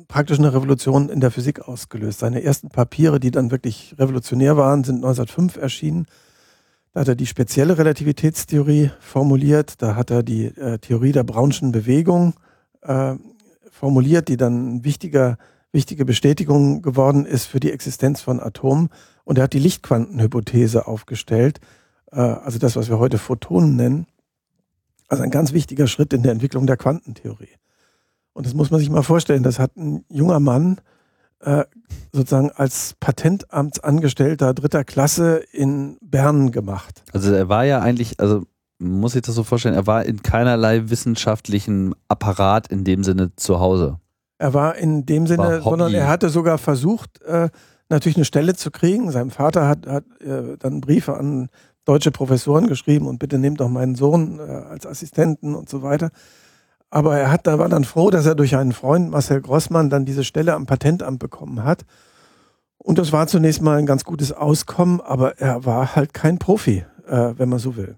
praktisch 0.08 0.38
eine 0.38 0.54
Revolution 0.54 1.10
in 1.10 1.22
der 1.22 1.32
Physik 1.32 1.62
ausgelöst. 1.62 2.20
Seine 2.20 2.44
ersten 2.44 2.70
Papiere, 2.70 3.20
die 3.20 3.32
dann 3.32 3.52
wirklich 3.52 3.96
revolutionär 3.98 4.58
waren, 4.58 4.84
sind 4.84 4.98
1905 4.98 5.58
erschienen. 5.58 6.06
Da 6.94 7.02
hat 7.02 7.08
er 7.08 7.16
die 7.16 7.26
spezielle 7.26 7.78
Relativitätstheorie 7.78 8.92
formuliert. 9.00 9.82
Da 9.82 9.96
hat 9.96 10.12
er 10.12 10.24
die 10.24 10.46
äh, 10.46 10.78
Theorie 10.78 11.12
der 11.12 11.24
Brownschen 11.24 11.72
Bewegung 11.72 12.34
äh, 12.82 13.16
formuliert, 13.72 14.28
die 14.28 14.38
dann 14.38 14.68
eine 14.68 14.84
wichtige, 14.84 15.38
wichtige 15.72 16.06
Bestätigung 16.06 16.82
geworden 16.82 17.26
ist 17.26 17.46
für 17.46 17.60
die 17.60 17.72
Existenz 17.72 18.22
von 18.22 18.40
Atomen. 18.40 18.90
Und 19.24 19.38
er 19.38 19.46
hat 19.46 19.54
die 19.54 19.60
Lichtquantenhypothese 19.60 20.86
aufgestellt, 20.86 21.60
äh, 22.12 22.20
also 22.20 22.60
das, 22.60 22.76
was 22.76 22.90
wir 22.90 23.00
heute 23.00 23.18
Photonen 23.18 23.76
nennen. 23.76 24.08
Also 25.08 25.24
ein 25.24 25.32
ganz 25.32 25.54
wichtiger 25.54 25.88
Schritt 25.88 26.14
in 26.14 26.24
der 26.24 26.32
Entwicklung 26.32 26.68
der 26.68 26.78
Quantentheorie. 26.78 27.56
Und 28.34 28.46
das 28.46 28.54
muss 28.54 28.72
man 28.72 28.80
sich 28.80 28.90
mal 28.90 29.04
vorstellen. 29.04 29.44
Das 29.44 29.60
hat 29.60 29.76
ein 29.78 30.06
junger 30.10 30.40
Mann 30.40 30.82
äh, 31.40 31.66
sozusagen 32.12 32.52
als 32.52 32.96
Patentamtsangestellter 33.00 34.54
dritter 34.54 34.84
Klasse 34.84 35.44
in 35.52 35.98
Bern 36.02 36.52
gemacht. 36.52 37.04
Also 37.14 37.34
er 37.34 37.50
war 37.50 37.66
ja 37.66 37.80
eigentlich, 37.80 38.20
also 38.20 38.46
muss 38.80 39.16
ich 39.16 39.22
das 39.22 39.36
so 39.36 39.44
vorstellen, 39.44 39.76
er 39.76 39.88
war 39.88 40.06
in 40.06 40.24
keinerlei 40.24 40.90
wissenschaftlichen 40.90 41.94
Apparat 42.08 42.68
in 42.68 42.84
dem 42.84 43.04
Sinne 43.04 43.36
zu 43.36 43.60
Hause. 43.60 44.00
Er 44.38 44.54
war 44.54 44.76
in 44.76 45.06
dem 45.06 45.28
Sinne, 45.28 45.62
sondern 45.62 45.94
er 45.94 46.08
hatte 46.08 46.30
sogar 46.30 46.58
versucht, 46.58 47.22
äh, 47.22 47.50
natürlich 47.90 48.18
eine 48.18 48.26
Stelle 48.26 48.56
zu 48.56 48.72
kriegen. 48.72 49.12
Sein 49.12 49.30
Vater 49.30 49.68
hat, 49.68 49.88
hat 49.88 50.06
äh, 50.22 50.58
dann 50.58 50.82
Briefe 50.82 51.16
an 51.16 51.50
deutsche 51.86 52.12
Professoren 52.12 52.68
geschrieben 52.68 53.08
und 53.08 53.20
bitte 53.20 53.38
nehmt 53.38 53.60
doch 53.60 53.70
meinen 53.70 53.96
Sohn 53.96 54.40
äh, 54.40 54.44
als 54.44 54.86
Assistenten 54.86 55.56
und 55.56 55.70
so 55.70 55.82
weiter. 55.84 56.10
Aber 56.90 57.18
er 57.18 57.32
hat, 57.32 57.48
da 57.48 57.58
war 57.58 57.70
dann 57.70 57.84
froh, 57.86 58.12
dass 58.12 58.26
er 58.26 58.36
durch 58.36 58.56
einen 58.56 58.72
Freund, 58.72 59.10
Marcel 59.10 59.42
Grossmann, 59.42 59.90
dann 59.90 60.06
diese 60.06 60.24
Stelle 60.24 60.54
am 60.54 60.66
Patentamt 60.68 61.20
bekommen 61.20 61.64
hat. 61.64 61.86
Und 62.78 62.98
das 63.00 63.12
war 63.12 63.28
zunächst 63.28 63.62
mal 63.62 63.78
ein 63.78 63.86
ganz 63.86 64.04
gutes 64.04 64.32
Auskommen, 64.32 65.02
aber 65.02 65.40
er 65.40 65.66
war 65.66 65.96
halt 65.96 66.14
kein 66.14 66.38
Profi, 66.38 66.86
äh, 67.08 67.34
wenn 67.38 67.50
man 67.50 67.60
so 67.60 67.76
will. 67.76 67.96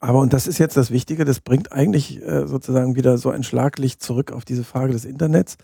Aber, 0.00 0.20
und 0.20 0.34
das 0.34 0.46
ist 0.46 0.58
jetzt 0.58 0.76
das 0.76 0.90
Wichtige, 0.90 1.24
das 1.24 1.40
bringt 1.40 1.72
eigentlich 1.72 2.20
äh, 2.22 2.46
sozusagen 2.46 2.94
wieder 2.94 3.16
so 3.16 3.30
ein 3.30 3.42
Schlaglicht 3.42 4.02
zurück 4.02 4.32
auf 4.32 4.44
diese 4.44 4.64
Frage 4.64 4.92
des 4.92 5.06
Internets. 5.06 5.56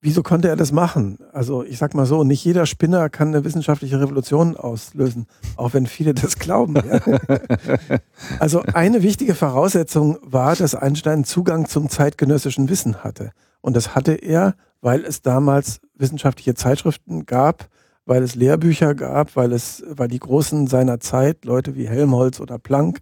Wieso 0.00 0.22
konnte 0.22 0.48
er 0.48 0.54
das 0.54 0.70
machen? 0.70 1.18
Also 1.32 1.64
ich 1.64 1.78
sag 1.78 1.92
mal 1.94 2.06
so, 2.06 2.22
nicht 2.22 2.44
jeder 2.44 2.66
Spinner 2.66 3.08
kann 3.08 3.28
eine 3.28 3.44
wissenschaftliche 3.44 4.00
Revolution 4.00 4.56
auslösen, 4.56 5.26
auch 5.56 5.74
wenn 5.74 5.86
viele 5.86 6.14
das 6.14 6.38
glauben. 6.38 6.76
Ja. 6.76 7.00
Also 8.38 8.62
eine 8.62 9.02
wichtige 9.02 9.34
Voraussetzung 9.34 10.18
war, 10.22 10.54
dass 10.54 10.74
Einstein 10.74 11.24
Zugang 11.24 11.66
zum 11.66 11.88
zeitgenössischen 11.88 12.68
Wissen 12.68 13.02
hatte. 13.02 13.32
Und 13.60 13.74
das 13.74 13.94
hatte 13.96 14.12
er, 14.12 14.54
weil 14.80 15.04
es 15.04 15.22
damals 15.22 15.80
wissenschaftliche 15.96 16.54
Zeitschriften 16.54 17.26
gab, 17.26 17.68
weil 18.06 18.22
es 18.22 18.36
Lehrbücher 18.36 18.94
gab, 18.94 19.34
weil 19.34 19.52
es, 19.52 19.82
weil 19.88 20.08
die 20.08 20.20
Großen 20.20 20.68
seiner 20.68 21.00
Zeit, 21.00 21.44
Leute 21.44 21.74
wie 21.74 21.88
Helmholtz 21.88 22.40
oder 22.40 22.58
Planck, 22.58 23.00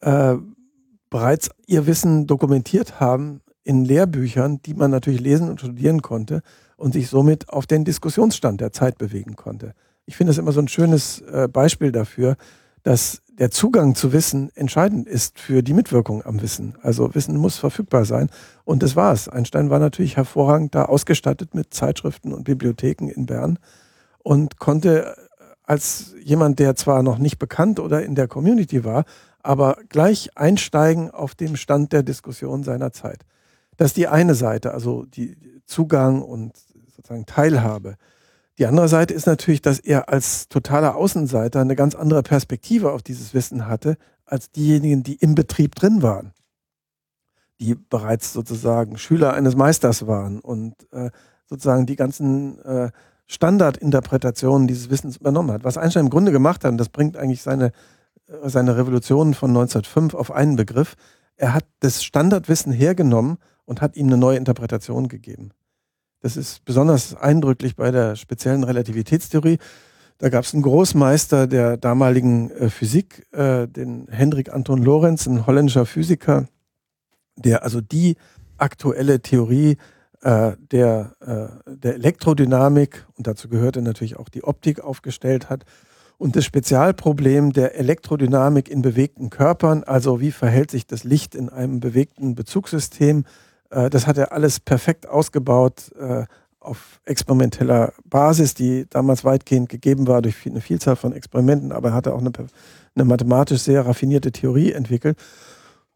äh, 0.00 0.34
bereits 1.08 1.50
ihr 1.66 1.86
Wissen 1.86 2.26
dokumentiert 2.26 2.98
haben 2.98 3.40
in 3.66 3.84
Lehrbüchern, 3.84 4.62
die 4.64 4.74
man 4.74 4.92
natürlich 4.92 5.20
lesen 5.20 5.48
und 5.50 5.58
studieren 5.58 6.00
konnte 6.00 6.42
und 6.76 6.92
sich 6.92 7.08
somit 7.08 7.48
auf 7.48 7.66
den 7.66 7.84
Diskussionsstand 7.84 8.60
der 8.60 8.70
Zeit 8.70 8.96
bewegen 8.96 9.34
konnte. 9.34 9.72
Ich 10.04 10.16
finde 10.16 10.30
das 10.30 10.38
immer 10.38 10.52
so 10.52 10.60
ein 10.60 10.68
schönes 10.68 11.20
äh, 11.22 11.48
Beispiel 11.48 11.90
dafür, 11.90 12.36
dass 12.84 13.22
der 13.26 13.50
Zugang 13.50 13.96
zu 13.96 14.12
Wissen 14.12 14.50
entscheidend 14.54 15.08
ist 15.08 15.40
für 15.40 15.64
die 15.64 15.74
Mitwirkung 15.74 16.24
am 16.24 16.40
Wissen. 16.40 16.76
Also 16.80 17.12
Wissen 17.16 17.36
muss 17.36 17.56
verfügbar 17.58 18.04
sein. 18.04 18.30
Und 18.64 18.84
das 18.84 18.94
war 18.94 19.12
es. 19.12 19.28
Einstein 19.28 19.68
war 19.68 19.80
natürlich 19.80 20.16
hervorragend 20.16 20.76
da 20.76 20.84
ausgestattet 20.84 21.52
mit 21.52 21.74
Zeitschriften 21.74 22.32
und 22.32 22.44
Bibliotheken 22.44 23.08
in 23.08 23.26
Bern 23.26 23.58
und 24.22 24.60
konnte 24.60 25.16
als 25.64 26.14
jemand, 26.22 26.60
der 26.60 26.76
zwar 26.76 27.02
noch 27.02 27.18
nicht 27.18 27.40
bekannt 27.40 27.80
oder 27.80 28.04
in 28.04 28.14
der 28.14 28.28
Community 28.28 28.84
war, 28.84 29.04
aber 29.42 29.78
gleich 29.88 30.30
einsteigen 30.36 31.10
auf 31.10 31.34
dem 31.34 31.56
Stand 31.56 31.92
der 31.92 32.04
Diskussion 32.04 32.62
seiner 32.62 32.92
Zeit. 32.92 33.24
Das 33.76 33.88
ist 33.88 33.96
die 33.96 34.08
eine 34.08 34.34
Seite, 34.34 34.72
also 34.72 35.04
die 35.04 35.36
Zugang 35.66 36.22
und 36.22 36.52
sozusagen 36.94 37.26
Teilhabe. 37.26 37.96
Die 38.58 38.66
andere 38.66 38.88
Seite 38.88 39.12
ist 39.12 39.26
natürlich, 39.26 39.60
dass 39.60 39.78
er 39.78 40.08
als 40.08 40.48
totaler 40.48 40.96
Außenseiter 40.96 41.60
eine 41.60 41.76
ganz 41.76 41.94
andere 41.94 42.22
Perspektive 42.22 42.92
auf 42.92 43.02
dieses 43.02 43.34
Wissen 43.34 43.66
hatte, 43.66 43.96
als 44.24 44.50
diejenigen, 44.50 45.02
die 45.02 45.16
im 45.16 45.34
Betrieb 45.34 45.74
drin 45.74 46.02
waren, 46.02 46.32
die 47.60 47.74
bereits 47.74 48.32
sozusagen 48.32 48.96
Schüler 48.96 49.34
eines 49.34 49.56
Meisters 49.56 50.06
waren 50.06 50.40
und 50.40 50.74
äh, 50.92 51.10
sozusagen 51.46 51.86
die 51.86 51.96
ganzen 51.96 52.58
äh, 52.64 52.90
Standardinterpretationen 53.26 54.68
dieses 54.68 54.88
Wissens 54.88 55.18
übernommen 55.18 55.52
hat. 55.52 55.64
Was 55.64 55.78
Einstein 55.78 56.06
im 56.06 56.10
Grunde 56.10 56.32
gemacht 56.32 56.64
hat, 56.64 56.70
und 56.70 56.78
das 56.78 56.88
bringt 56.88 57.16
eigentlich 57.16 57.42
seine, 57.42 57.72
seine 58.44 58.76
Revolution 58.76 59.34
von 59.34 59.50
1905 59.50 60.14
auf 60.14 60.30
einen 60.30 60.56
Begriff, 60.56 60.94
er 61.36 61.52
hat 61.52 61.64
das 61.80 62.02
Standardwissen 62.02 62.72
hergenommen 62.72 63.38
und 63.66 63.82
hat 63.82 63.96
ihm 63.96 64.06
eine 64.06 64.16
neue 64.16 64.38
Interpretation 64.38 65.08
gegeben. 65.08 65.50
Das 66.20 66.36
ist 66.36 66.64
besonders 66.64 67.14
eindrücklich 67.14 67.76
bei 67.76 67.90
der 67.90 68.16
speziellen 68.16 68.64
Relativitätstheorie. 68.64 69.58
Da 70.18 70.30
gab 70.30 70.44
es 70.44 70.54
einen 70.54 70.62
Großmeister 70.62 71.46
der 71.46 71.76
damaligen 71.76 72.50
äh, 72.50 72.70
Physik, 72.70 73.26
äh, 73.32 73.68
den 73.68 74.08
Hendrik 74.08 74.52
Anton 74.52 74.82
Lorenz, 74.82 75.26
ein 75.26 75.46
holländischer 75.46 75.84
Physiker, 75.84 76.48
der 77.36 77.62
also 77.64 77.82
die 77.82 78.16
aktuelle 78.56 79.20
Theorie 79.20 79.76
äh, 80.22 80.52
der, 80.72 81.12
äh, 81.20 81.74
der 81.76 81.94
Elektrodynamik, 81.94 83.06
und 83.16 83.26
dazu 83.26 83.48
gehörte 83.48 83.82
natürlich 83.82 84.16
auch 84.16 84.30
die 84.30 84.44
Optik, 84.44 84.80
aufgestellt 84.80 85.50
hat. 85.50 85.64
Und 86.18 86.34
das 86.34 86.46
Spezialproblem 86.46 87.52
der 87.52 87.78
Elektrodynamik 87.78 88.70
in 88.70 88.80
bewegten 88.80 89.28
Körpern, 89.28 89.84
also 89.84 90.18
wie 90.18 90.32
verhält 90.32 90.70
sich 90.70 90.86
das 90.86 91.04
Licht 91.04 91.34
in 91.34 91.50
einem 91.50 91.80
bewegten 91.80 92.34
Bezugssystem, 92.34 93.24
das 93.70 94.06
hat 94.06 94.18
er 94.18 94.32
alles 94.32 94.60
perfekt 94.60 95.08
ausgebaut 95.08 95.92
äh, 95.98 96.24
auf 96.60 97.00
experimenteller 97.04 97.92
Basis, 98.04 98.54
die 98.54 98.86
damals 98.90 99.24
weitgehend 99.24 99.68
gegeben 99.68 100.06
war 100.06 100.20
durch 100.20 100.46
eine 100.46 100.60
Vielzahl 100.60 100.96
von 100.96 101.12
Experimenten, 101.12 101.72
aber 101.72 101.90
er 101.90 101.94
hatte 101.94 102.12
auch 102.12 102.20
eine, 102.20 102.32
eine 102.94 103.04
mathematisch 103.04 103.60
sehr 103.60 103.86
raffinierte 103.86 104.32
Theorie 104.32 104.72
entwickelt. 104.72 105.18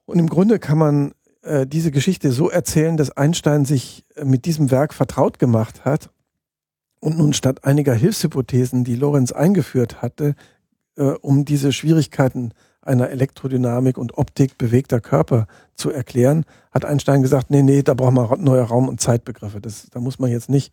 Und 0.05 0.19
im 0.19 0.29
Grunde 0.29 0.59
kann 0.59 0.79
man 0.79 1.13
äh, 1.43 1.67
diese 1.67 1.91
Geschichte 1.91 2.31
so 2.31 2.51
erzählen, 2.51 2.97
dass 2.97 3.17
Einstein 3.17 3.65
sich 3.65 4.05
mit 4.23 4.45
diesem 4.45 4.71
Werk 4.71 4.95
vertraut 4.95 5.39
gemacht 5.39 5.85
hat 5.85 6.11
und 7.01 7.19
nun 7.19 7.33
statt 7.33 7.65
einiger 7.65 7.95
Hilfshypothesen, 7.95 8.85
die 8.85 8.97
Lorenz 8.97 9.33
eingeführt 9.33 10.03
hatte, 10.03 10.35
äh, 10.97 11.03
um 11.03 11.45
diese 11.45 11.73
Schwierigkeiten 11.73 12.53
einer 12.83 13.11
Elektrodynamik 13.11 13.99
und 13.99 14.17
Optik 14.17 14.59
bewegter 14.59 15.01
Körper 15.01 15.47
zu 15.75 15.91
erklären, 15.91 16.45
hat 16.71 16.85
Einstein 16.85 17.23
gesagt, 17.23 17.51
nee, 17.51 17.63
nee, 17.63 17.83
da 17.83 17.95
braucht 17.95 18.15
man 18.15 18.43
neue 18.43 18.63
Raum- 18.63 18.89
und 18.89 19.01
Zeitbegriffe. 19.01 19.61
Das, 19.61 19.89
da 19.91 20.01
muss 20.01 20.19
man 20.19 20.31
jetzt 20.31 20.49
nicht 20.49 20.73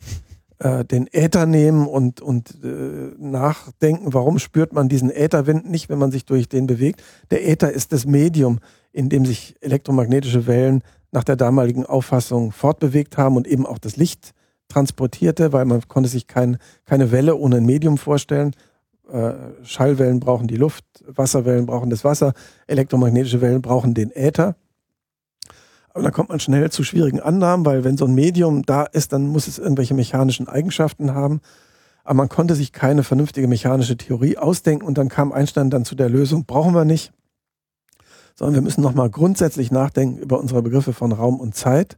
äh, 0.60 0.86
den 0.86 1.08
Äther 1.12 1.46
nehmen 1.46 1.88
und, 1.88 2.22
und 2.22 2.64
äh, 2.64 3.12
nachdenken, 3.18 4.14
warum 4.14 4.40
spürt 4.40 4.74
man 4.74 4.90
diesen 4.90 5.12
Ätherwind 5.12 5.70
nicht, 5.70 5.90
wenn 5.90 6.00
man 6.00 6.12
sich 6.12 6.26
durch 6.26 6.50
den 6.50 6.66
bewegt. 6.66 7.04
Der 7.30 7.48
Äther 7.48 7.72
ist 7.72 7.92
das 7.92 8.06
Medium, 8.06 8.60
in 8.92 9.10
dem 9.10 9.26
sich 9.26 9.56
elektromagnetische 9.62 10.48
Wellen 10.48 10.82
nach 11.12 11.24
der 11.24 11.36
damaligen 11.36 11.86
Auffassung 11.86 12.52
fortbewegt 12.52 13.18
haben 13.18 13.38
und 13.38 13.48
eben 13.48 13.66
auch 13.66 13.78
das 13.78 13.98
Licht 13.98 14.34
transportierte, 14.68 15.54
weil 15.54 15.66
man 15.66 15.88
konnte 15.88 16.10
sich 16.10 16.28
kein, 16.28 16.58
keine 16.86 17.12
Welle 17.12 17.36
ohne 17.36 17.58
ein 17.58 17.66
Medium 17.66 17.98
vorstellen. 17.98 18.52
Äh, 19.12 19.34
Schallwellen 19.64 20.20
brauchen 20.20 20.48
die 20.48 20.58
Luft, 20.58 20.84
Wasserwellen 21.06 21.66
brauchen 21.66 21.90
das 21.90 22.04
Wasser, 22.04 22.34
elektromagnetische 22.68 23.42
Wellen 23.42 23.62
brauchen 23.62 23.94
den 23.94 24.12
Äther. 24.12 24.56
Aber 25.90 26.04
dann 26.04 26.12
kommt 26.14 26.30
man 26.30 26.40
schnell 26.40 26.70
zu 26.70 26.84
schwierigen 26.84 27.20
Annahmen, 27.20 27.66
weil 27.66 27.84
wenn 27.84 27.98
so 27.98 28.06
ein 28.06 28.14
Medium 28.14 28.64
da 28.64 28.84
ist, 28.84 29.14
dann 29.14 29.28
muss 29.28 29.48
es 29.48 29.58
irgendwelche 29.58 29.94
mechanischen 29.94 30.48
Eigenschaften 30.48 31.14
haben. 31.14 31.42
Aber 32.04 32.16
man 32.16 32.30
konnte 32.30 32.56
sich 32.56 32.72
keine 32.72 33.04
vernünftige 33.04 33.48
mechanische 33.48 33.98
Theorie 33.98 34.38
ausdenken 34.38 34.86
und 34.86 34.98
dann 34.98 35.10
kam 35.10 35.32
Einstein 35.32 35.70
dann 35.70 35.86
zu 35.86 35.96
der 35.96 36.10
Lösung, 36.10 36.46
brauchen 36.46 36.76
wir 36.76 36.86
nicht, 36.86 37.14
sondern 38.36 38.56
wir 38.56 38.62
müssen 38.62 38.82
nochmal 38.82 39.10
grundsätzlich 39.10 39.72
nachdenken 39.72 40.20
über 40.20 40.40
unsere 40.40 40.62
Begriffe 40.62 40.94
von 40.94 41.12
Raum 41.12 41.40
und 41.40 41.56
Zeit 41.56 41.98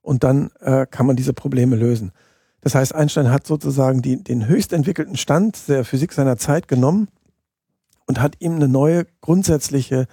und 0.00 0.24
dann 0.24 0.50
äh, 0.60 0.86
kann 0.86 1.06
man 1.06 1.16
diese 1.16 1.34
Probleme 1.34 1.76
lösen. 1.76 2.12
Das 2.64 2.74
heißt, 2.74 2.94
Einstein 2.94 3.30
hat 3.30 3.46
sozusagen 3.46 4.00
die, 4.00 4.24
den 4.24 4.48
höchst 4.48 4.72
entwickelten 4.72 5.18
Stand 5.18 5.68
der 5.68 5.84
Physik 5.84 6.14
seiner 6.14 6.38
Zeit 6.38 6.66
genommen 6.66 7.08
und 8.06 8.22
hat 8.22 8.36
ihm 8.38 8.54
eine 8.54 8.68
neue 8.68 9.06
grundsätzliche 9.20 10.06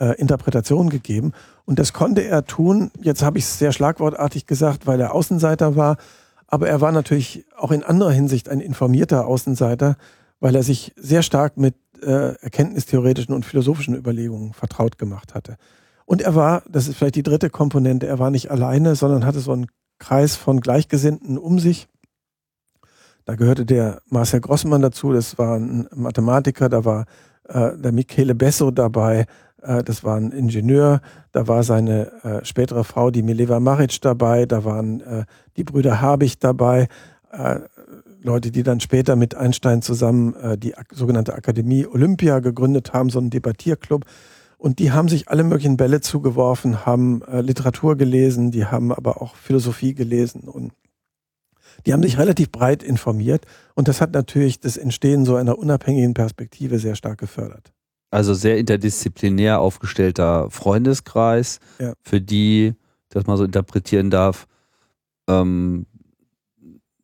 äh, 0.00 0.18
Interpretation 0.18 0.90
gegeben. 0.90 1.32
Und 1.64 1.78
das 1.78 1.92
konnte 1.92 2.24
er 2.24 2.46
tun, 2.46 2.90
jetzt 3.00 3.22
habe 3.22 3.38
ich 3.38 3.44
es 3.44 3.60
sehr 3.60 3.70
schlagwortartig 3.70 4.46
gesagt, 4.46 4.88
weil 4.88 5.00
er 5.00 5.14
Außenseiter 5.14 5.76
war, 5.76 5.96
aber 6.48 6.68
er 6.68 6.80
war 6.80 6.90
natürlich 6.90 7.46
auch 7.56 7.70
in 7.70 7.84
anderer 7.84 8.10
Hinsicht 8.10 8.48
ein 8.48 8.58
informierter 8.58 9.28
Außenseiter, 9.28 9.96
weil 10.40 10.56
er 10.56 10.64
sich 10.64 10.92
sehr 10.96 11.22
stark 11.22 11.56
mit 11.56 11.76
äh, 12.02 12.34
erkenntnistheoretischen 12.40 13.32
und 13.32 13.46
philosophischen 13.46 13.94
Überlegungen 13.94 14.52
vertraut 14.52 14.98
gemacht 14.98 15.32
hatte. 15.32 15.58
Und 16.06 16.22
er 16.22 16.34
war, 16.34 16.64
das 16.68 16.88
ist 16.88 16.96
vielleicht 16.96 17.14
die 17.14 17.22
dritte 17.22 17.50
Komponente, 17.50 18.08
er 18.08 18.18
war 18.18 18.32
nicht 18.32 18.50
alleine, 18.50 18.96
sondern 18.96 19.24
hatte 19.24 19.38
so 19.38 19.52
einen 19.52 19.68
Kreis 19.98 20.36
von 20.36 20.60
Gleichgesinnten 20.60 21.38
um 21.38 21.58
sich. 21.58 21.88
Da 23.24 23.36
gehörte 23.36 23.64
der 23.64 24.02
Marcel 24.08 24.40
Grossmann 24.40 24.82
dazu, 24.82 25.12
das 25.12 25.38
war 25.38 25.56
ein 25.56 25.88
Mathematiker, 25.94 26.68
da 26.68 26.84
war 26.84 27.06
äh, 27.48 27.76
der 27.76 27.92
Michele 27.92 28.34
Besso 28.34 28.70
dabei, 28.70 29.26
äh, 29.62 29.82
das 29.82 30.04
war 30.04 30.16
ein 30.16 30.30
Ingenieur, 30.30 31.00
da 31.32 31.48
war 31.48 31.62
seine 31.62 32.12
äh, 32.22 32.44
spätere 32.44 32.84
Frau, 32.84 33.10
die 33.10 33.22
Mileva 33.22 33.60
Maric 33.60 34.00
dabei, 34.02 34.44
da 34.44 34.64
waren 34.64 35.00
äh, 35.00 35.24
die 35.56 35.64
Brüder 35.64 36.02
Habich 36.02 36.38
dabei, 36.38 36.88
äh, 37.30 37.60
Leute, 38.22 38.50
die 38.50 38.62
dann 38.62 38.80
später 38.80 39.16
mit 39.16 39.34
Einstein 39.34 39.82
zusammen 39.82 40.34
äh, 40.36 40.56
die 40.56 40.74
sogenannte 40.90 41.34
Akademie 41.34 41.86
Olympia 41.86 42.40
gegründet 42.40 42.92
haben, 42.92 43.10
so 43.10 43.18
einen 43.18 43.30
Debattierclub. 43.30 44.04
Und 44.64 44.78
die 44.78 44.92
haben 44.92 45.10
sich 45.10 45.28
alle 45.28 45.44
möglichen 45.44 45.76
Bälle 45.76 46.00
zugeworfen, 46.00 46.86
haben 46.86 47.20
äh, 47.24 47.42
Literatur 47.42 47.98
gelesen, 47.98 48.50
die 48.50 48.64
haben 48.64 48.92
aber 48.92 49.20
auch 49.20 49.36
Philosophie 49.36 49.92
gelesen 49.92 50.48
und 50.48 50.72
die 51.84 51.92
haben 51.92 52.02
sich 52.02 52.16
relativ 52.16 52.50
breit 52.50 52.82
informiert 52.82 53.44
und 53.74 53.88
das 53.88 54.00
hat 54.00 54.14
natürlich 54.14 54.60
das 54.60 54.78
Entstehen 54.78 55.26
so 55.26 55.36
einer 55.36 55.58
unabhängigen 55.58 56.14
Perspektive 56.14 56.78
sehr 56.78 56.96
stark 56.96 57.18
gefördert. 57.18 57.74
Also 58.10 58.32
sehr 58.32 58.56
interdisziplinär 58.56 59.60
aufgestellter 59.60 60.50
Freundeskreis, 60.50 61.58
ja. 61.78 61.92
für 62.00 62.22
die, 62.22 62.72
das 63.10 63.26
man 63.26 63.36
so 63.36 63.44
interpretieren 63.44 64.08
darf, 64.08 64.46
ähm, 65.28 65.84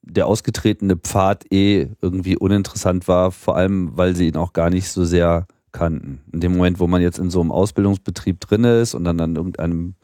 der 0.01 0.29
ausgetretene 0.29 0.97
Pfad 0.97 1.45
eh 1.53 1.91
irgendwie 2.01 2.39
uninteressant 2.39 3.07
war, 3.07 3.31
vor 3.31 3.59
allem 3.59 3.99
weil 3.99 4.17
sie 4.17 4.29
ihn 4.29 4.39
auch 4.39 4.55
gar 4.55 4.71
nicht 4.71 4.89
so 4.89 5.05
sehr 5.05 5.47
kannten. 5.73 6.21
In 6.33 6.41
dem 6.41 6.53
Moment, 6.57 6.81
wo 6.81 6.87
man 6.87 7.03
jetzt 7.03 7.19
in 7.19 7.31
so 7.31 7.41
einem 7.41 7.53
Ausbildungsbetrieb 7.53 8.41
drin 8.41 8.65
ist 8.65 8.95
und 8.95 9.05
dann 9.05 9.21
an 9.21 9.37
irgendeinem 9.37 9.95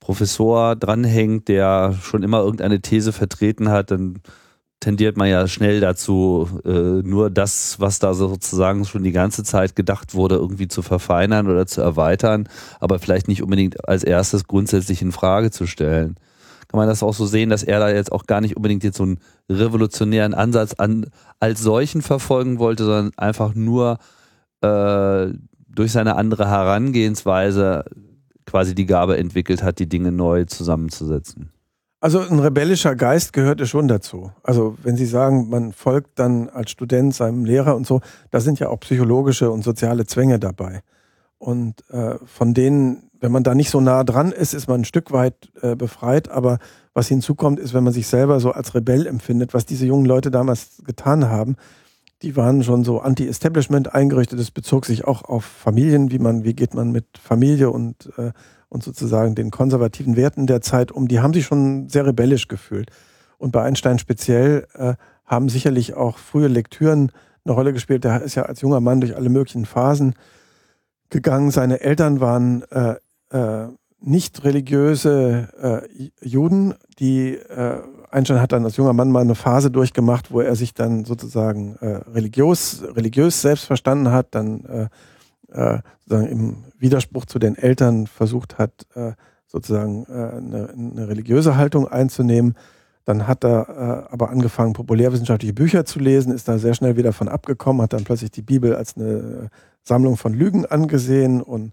Professor 0.00 0.76
dranhängt, 0.76 1.48
der 1.48 1.94
schon 2.00 2.22
immer 2.22 2.40
irgendeine 2.40 2.80
These 2.80 3.12
vertreten 3.12 3.70
hat, 3.70 3.90
dann 3.90 4.20
tendiert 4.80 5.16
man 5.16 5.28
ja 5.28 5.48
schnell 5.48 5.80
dazu, 5.80 6.48
äh, 6.64 6.70
nur 6.70 7.30
das, 7.30 7.80
was 7.80 7.98
da 7.98 8.14
sozusagen 8.14 8.84
schon 8.84 9.02
die 9.02 9.12
ganze 9.12 9.42
Zeit 9.42 9.74
gedacht 9.74 10.14
wurde, 10.14 10.36
irgendwie 10.36 10.68
zu 10.68 10.82
verfeinern 10.82 11.48
oder 11.48 11.66
zu 11.66 11.80
erweitern, 11.80 12.48
aber 12.78 12.98
vielleicht 12.98 13.26
nicht 13.26 13.42
unbedingt 13.42 13.88
als 13.88 14.04
erstes 14.04 14.46
grundsätzlich 14.46 15.02
in 15.02 15.12
Frage 15.12 15.50
zu 15.50 15.66
stellen. 15.66 16.16
Kann 16.68 16.78
man 16.78 16.88
das 16.88 17.02
auch 17.02 17.14
so 17.14 17.26
sehen, 17.26 17.50
dass 17.50 17.62
er 17.62 17.78
da 17.80 17.88
jetzt 17.88 18.12
auch 18.12 18.26
gar 18.26 18.40
nicht 18.40 18.56
unbedingt 18.56 18.84
jetzt 18.84 18.98
so 18.98 19.04
einen 19.04 19.18
revolutionären 19.48 20.34
Ansatz 20.34 20.74
an, 20.74 21.06
als 21.40 21.60
solchen 21.60 22.02
verfolgen 22.02 22.58
wollte, 22.58 22.84
sondern 22.84 23.12
einfach 23.16 23.54
nur 23.54 23.98
äh, 24.60 25.32
durch 25.68 25.92
seine 25.92 26.16
andere 26.16 26.48
Herangehensweise 26.48 27.84
quasi 28.46 28.74
die 28.74 28.86
Gabe 28.86 29.18
entwickelt 29.18 29.62
hat, 29.62 29.78
die 29.78 29.88
Dinge 29.88 30.12
neu 30.12 30.44
zusammenzusetzen. 30.44 31.52
Also 32.00 32.20
ein 32.20 32.38
rebellischer 32.38 32.94
Geist 32.94 33.32
gehörte 33.32 33.66
schon 33.66 33.88
dazu. 33.88 34.30
Also 34.42 34.76
wenn 34.82 34.96
Sie 34.96 35.06
sagen, 35.06 35.48
man 35.48 35.72
folgt 35.72 36.18
dann 36.18 36.48
als 36.48 36.70
Student 36.70 37.14
seinem 37.14 37.44
Lehrer 37.44 37.74
und 37.74 37.86
so, 37.86 38.00
da 38.30 38.40
sind 38.40 38.60
ja 38.60 38.68
auch 38.68 38.80
psychologische 38.80 39.50
und 39.50 39.64
soziale 39.64 40.06
Zwänge 40.06 40.38
dabei. 40.38 40.82
Und 41.38 41.82
äh, 41.90 42.16
von 42.24 42.54
denen, 42.54 43.10
wenn 43.18 43.32
man 43.32 43.42
da 43.42 43.54
nicht 43.54 43.70
so 43.70 43.80
nah 43.80 44.04
dran 44.04 44.32
ist, 44.32 44.54
ist 44.54 44.68
man 44.68 44.82
ein 44.82 44.84
Stück 44.84 45.10
weit 45.10 45.50
äh, 45.62 45.74
befreit. 45.74 46.28
Aber 46.28 46.58
was 46.94 47.08
hinzukommt, 47.08 47.58
ist, 47.58 47.74
wenn 47.74 47.84
man 47.84 47.92
sich 47.92 48.06
selber 48.06 48.40
so 48.40 48.52
als 48.52 48.74
Rebell 48.74 49.06
empfindet, 49.06 49.52
was 49.52 49.66
diese 49.66 49.86
jungen 49.86 50.06
Leute 50.06 50.30
damals 50.30 50.82
getan 50.84 51.28
haben, 51.28 51.56
die 52.22 52.36
waren 52.36 52.62
schon 52.62 52.84
so 52.84 53.00
anti-Establishment 53.00 53.94
eingerichtet. 53.94 54.38
Das 54.38 54.50
bezog 54.50 54.86
sich 54.86 55.04
auch 55.04 55.22
auf 55.24 55.44
Familien, 55.44 56.10
wie 56.10 56.18
man, 56.18 56.44
wie 56.44 56.54
geht 56.54 56.74
man 56.74 56.90
mit 56.90 57.06
Familie 57.18 57.70
und, 57.70 58.10
äh, 58.16 58.32
und 58.68 58.82
sozusagen 58.82 59.34
den 59.34 59.50
konservativen 59.50 60.16
Werten 60.16 60.46
der 60.46 60.62
Zeit 60.62 60.90
um. 60.92 61.08
Die 61.08 61.20
haben 61.20 61.34
sich 61.34 61.44
schon 61.44 61.88
sehr 61.88 62.06
rebellisch 62.06 62.48
gefühlt. 62.48 62.90
Und 63.38 63.52
bei 63.52 63.62
Einstein 63.62 63.98
speziell 63.98 64.66
äh, 64.74 64.94
haben 65.24 65.48
sicherlich 65.48 65.94
auch 65.94 66.18
frühe 66.18 66.48
Lektüren 66.48 67.12
eine 67.44 67.54
Rolle 67.54 67.72
gespielt. 67.72 68.04
Der 68.04 68.22
ist 68.22 68.34
ja 68.34 68.44
als 68.44 68.60
junger 68.60 68.80
Mann 68.80 69.00
durch 69.00 69.14
alle 69.14 69.28
möglichen 69.28 69.66
Phasen 69.66 70.14
gegangen. 71.10 71.50
Seine 71.50 71.80
Eltern 71.80 72.20
waren 72.20 72.62
äh, 72.70 72.96
äh, 73.30 73.68
nicht 74.00 74.44
religiöse 74.44 75.84
äh, 75.92 76.26
Juden, 76.26 76.74
die 76.98 77.34
äh, 77.34 77.80
Einstein 78.10 78.40
hat 78.40 78.52
dann 78.52 78.64
als 78.64 78.76
junger 78.76 78.92
Mann 78.92 79.10
mal 79.10 79.20
eine 79.20 79.34
Phase 79.34 79.70
durchgemacht, 79.70 80.30
wo 80.30 80.40
er 80.40 80.56
sich 80.56 80.74
dann 80.74 81.04
sozusagen 81.04 81.76
äh, 81.80 82.00
religiös, 82.10 82.82
religiös 82.94 83.40
selbst 83.40 83.64
verstanden 83.64 84.10
hat, 84.10 84.28
dann 84.34 84.64
äh, 84.64 84.88
äh, 85.52 85.80
sozusagen 86.00 86.30
im 86.30 86.64
Widerspruch 86.78 87.26
zu 87.26 87.38
den 87.38 87.56
Eltern 87.56 88.06
versucht 88.06 88.58
hat, 88.58 88.86
äh, 88.94 89.12
sozusagen 89.46 90.04
äh, 90.08 90.12
eine, 90.12 90.70
eine, 90.70 91.08
religiöse 91.08 91.56
Haltung 91.56 91.88
einzunehmen. 91.88 92.54
Dann 93.04 93.28
hat 93.28 93.44
er 93.44 94.08
aber 94.10 94.30
angefangen, 94.30 94.72
populärwissenschaftliche 94.72 95.54
Bücher 95.54 95.84
zu 95.84 96.00
lesen, 96.00 96.32
ist 96.32 96.48
da 96.48 96.58
sehr 96.58 96.74
schnell 96.74 96.96
wieder 96.96 97.12
von 97.12 97.28
abgekommen, 97.28 97.80
hat 97.80 97.92
dann 97.92 98.02
plötzlich 98.02 98.32
die 98.32 98.42
Bibel 98.42 98.74
als 98.74 98.96
eine 98.96 99.48
Sammlung 99.84 100.16
von 100.16 100.34
Lügen 100.34 100.66
angesehen 100.66 101.40
und 101.40 101.72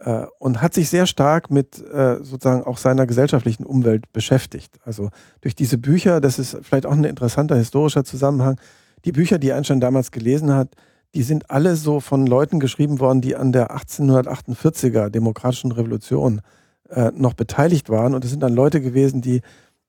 äh, 0.00 0.26
und 0.38 0.62
hat 0.62 0.74
sich 0.74 0.88
sehr 0.88 1.06
stark 1.06 1.50
mit 1.50 1.78
äh, 1.80 2.16
sozusagen 2.22 2.62
auch 2.62 2.78
seiner 2.78 3.06
gesellschaftlichen 3.06 3.64
Umwelt 3.64 4.12
beschäftigt. 4.12 4.78
Also 4.84 5.10
durch 5.40 5.54
diese 5.54 5.78
Bücher, 5.78 6.20
das 6.20 6.38
ist 6.38 6.56
vielleicht 6.62 6.86
auch 6.86 6.92
ein 6.92 7.04
interessanter 7.04 7.56
historischer 7.56 8.04
Zusammenhang, 8.04 8.60
die 9.04 9.12
Bücher, 9.12 9.38
die 9.38 9.52
Einstein 9.52 9.80
damals 9.80 10.10
gelesen 10.10 10.52
hat, 10.52 10.74
die 11.14 11.22
sind 11.22 11.50
alle 11.50 11.76
so 11.76 12.00
von 12.00 12.26
Leuten 12.26 12.60
geschrieben 12.60 13.00
worden, 13.00 13.20
die 13.20 13.34
an 13.34 13.52
der 13.52 13.74
1848er 13.76 15.08
demokratischen 15.08 15.72
Revolution 15.72 16.42
äh, 16.90 17.10
noch 17.14 17.34
beteiligt 17.34 17.88
waren. 17.88 18.14
Und 18.14 18.24
es 18.24 18.30
sind 18.30 18.42
dann 18.42 18.54
Leute 18.54 18.80
gewesen, 18.80 19.20
die 19.20 19.40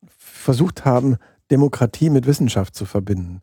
versucht 0.08 0.86
haben, 0.86 1.17
Demokratie 1.52 2.10
mit 2.10 2.26
Wissenschaft 2.26 2.76
zu 2.76 2.86
verbinden. 2.86 3.41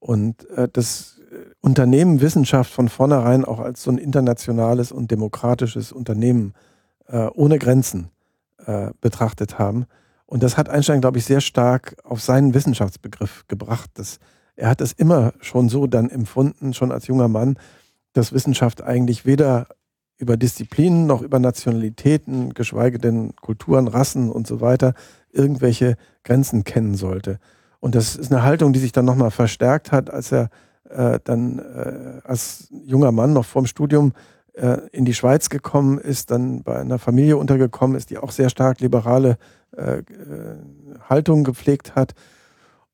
Und 0.00 0.48
äh, 0.50 0.68
das 0.70 1.20
Unternehmen 1.64 2.20
Wissenschaft 2.20 2.70
von 2.70 2.90
vornherein 2.90 3.46
auch 3.46 3.58
als 3.58 3.82
so 3.82 3.90
ein 3.90 3.96
internationales 3.96 4.92
und 4.92 5.10
demokratisches 5.10 5.92
Unternehmen 5.92 6.52
äh, 7.06 7.26
ohne 7.34 7.58
Grenzen 7.58 8.10
äh, 8.66 8.90
betrachtet 9.00 9.58
haben. 9.58 9.86
Und 10.26 10.42
das 10.42 10.58
hat 10.58 10.68
Einstein, 10.68 11.00
glaube 11.00 11.16
ich, 11.16 11.24
sehr 11.24 11.40
stark 11.40 11.96
auf 12.04 12.20
seinen 12.20 12.52
Wissenschaftsbegriff 12.52 13.44
gebracht. 13.48 13.88
Das, 13.94 14.18
er 14.56 14.68
hat 14.68 14.82
es 14.82 14.92
immer 14.92 15.32
schon 15.40 15.70
so 15.70 15.86
dann 15.86 16.10
empfunden, 16.10 16.74
schon 16.74 16.92
als 16.92 17.06
junger 17.06 17.28
Mann, 17.28 17.58
dass 18.12 18.34
Wissenschaft 18.34 18.82
eigentlich 18.82 19.24
weder 19.24 19.68
über 20.18 20.36
Disziplinen 20.36 21.06
noch 21.06 21.22
über 21.22 21.38
Nationalitäten, 21.38 22.52
geschweige 22.52 22.98
denn 22.98 23.36
Kulturen, 23.36 23.88
Rassen 23.88 24.30
und 24.30 24.46
so 24.46 24.60
weiter, 24.60 24.92
irgendwelche 25.32 25.96
Grenzen 26.24 26.64
kennen 26.64 26.94
sollte. 26.94 27.38
Und 27.80 27.94
das 27.94 28.16
ist 28.16 28.30
eine 28.30 28.42
Haltung, 28.42 28.74
die 28.74 28.80
sich 28.80 28.92
dann 28.92 29.06
nochmal 29.06 29.30
verstärkt 29.30 29.92
hat, 29.92 30.10
als 30.10 30.30
er 30.30 30.50
äh, 30.94 31.20
dann 31.24 31.58
äh, 31.58 32.20
als 32.24 32.68
junger 32.70 33.12
Mann 33.12 33.32
noch 33.32 33.44
vorm 33.44 33.66
Studium 33.66 34.12
äh, 34.54 34.78
in 34.92 35.04
die 35.04 35.14
Schweiz 35.14 35.48
gekommen 35.48 35.98
ist, 35.98 36.30
dann 36.30 36.62
bei 36.62 36.78
einer 36.78 36.98
Familie 36.98 37.36
untergekommen 37.36 37.96
ist, 37.96 38.10
die 38.10 38.18
auch 38.18 38.30
sehr 38.30 38.48
stark 38.48 38.80
liberale 38.80 39.36
äh, 39.76 39.98
äh, 39.98 40.04
Haltung 41.08 41.44
gepflegt 41.44 41.94
hat 41.94 42.14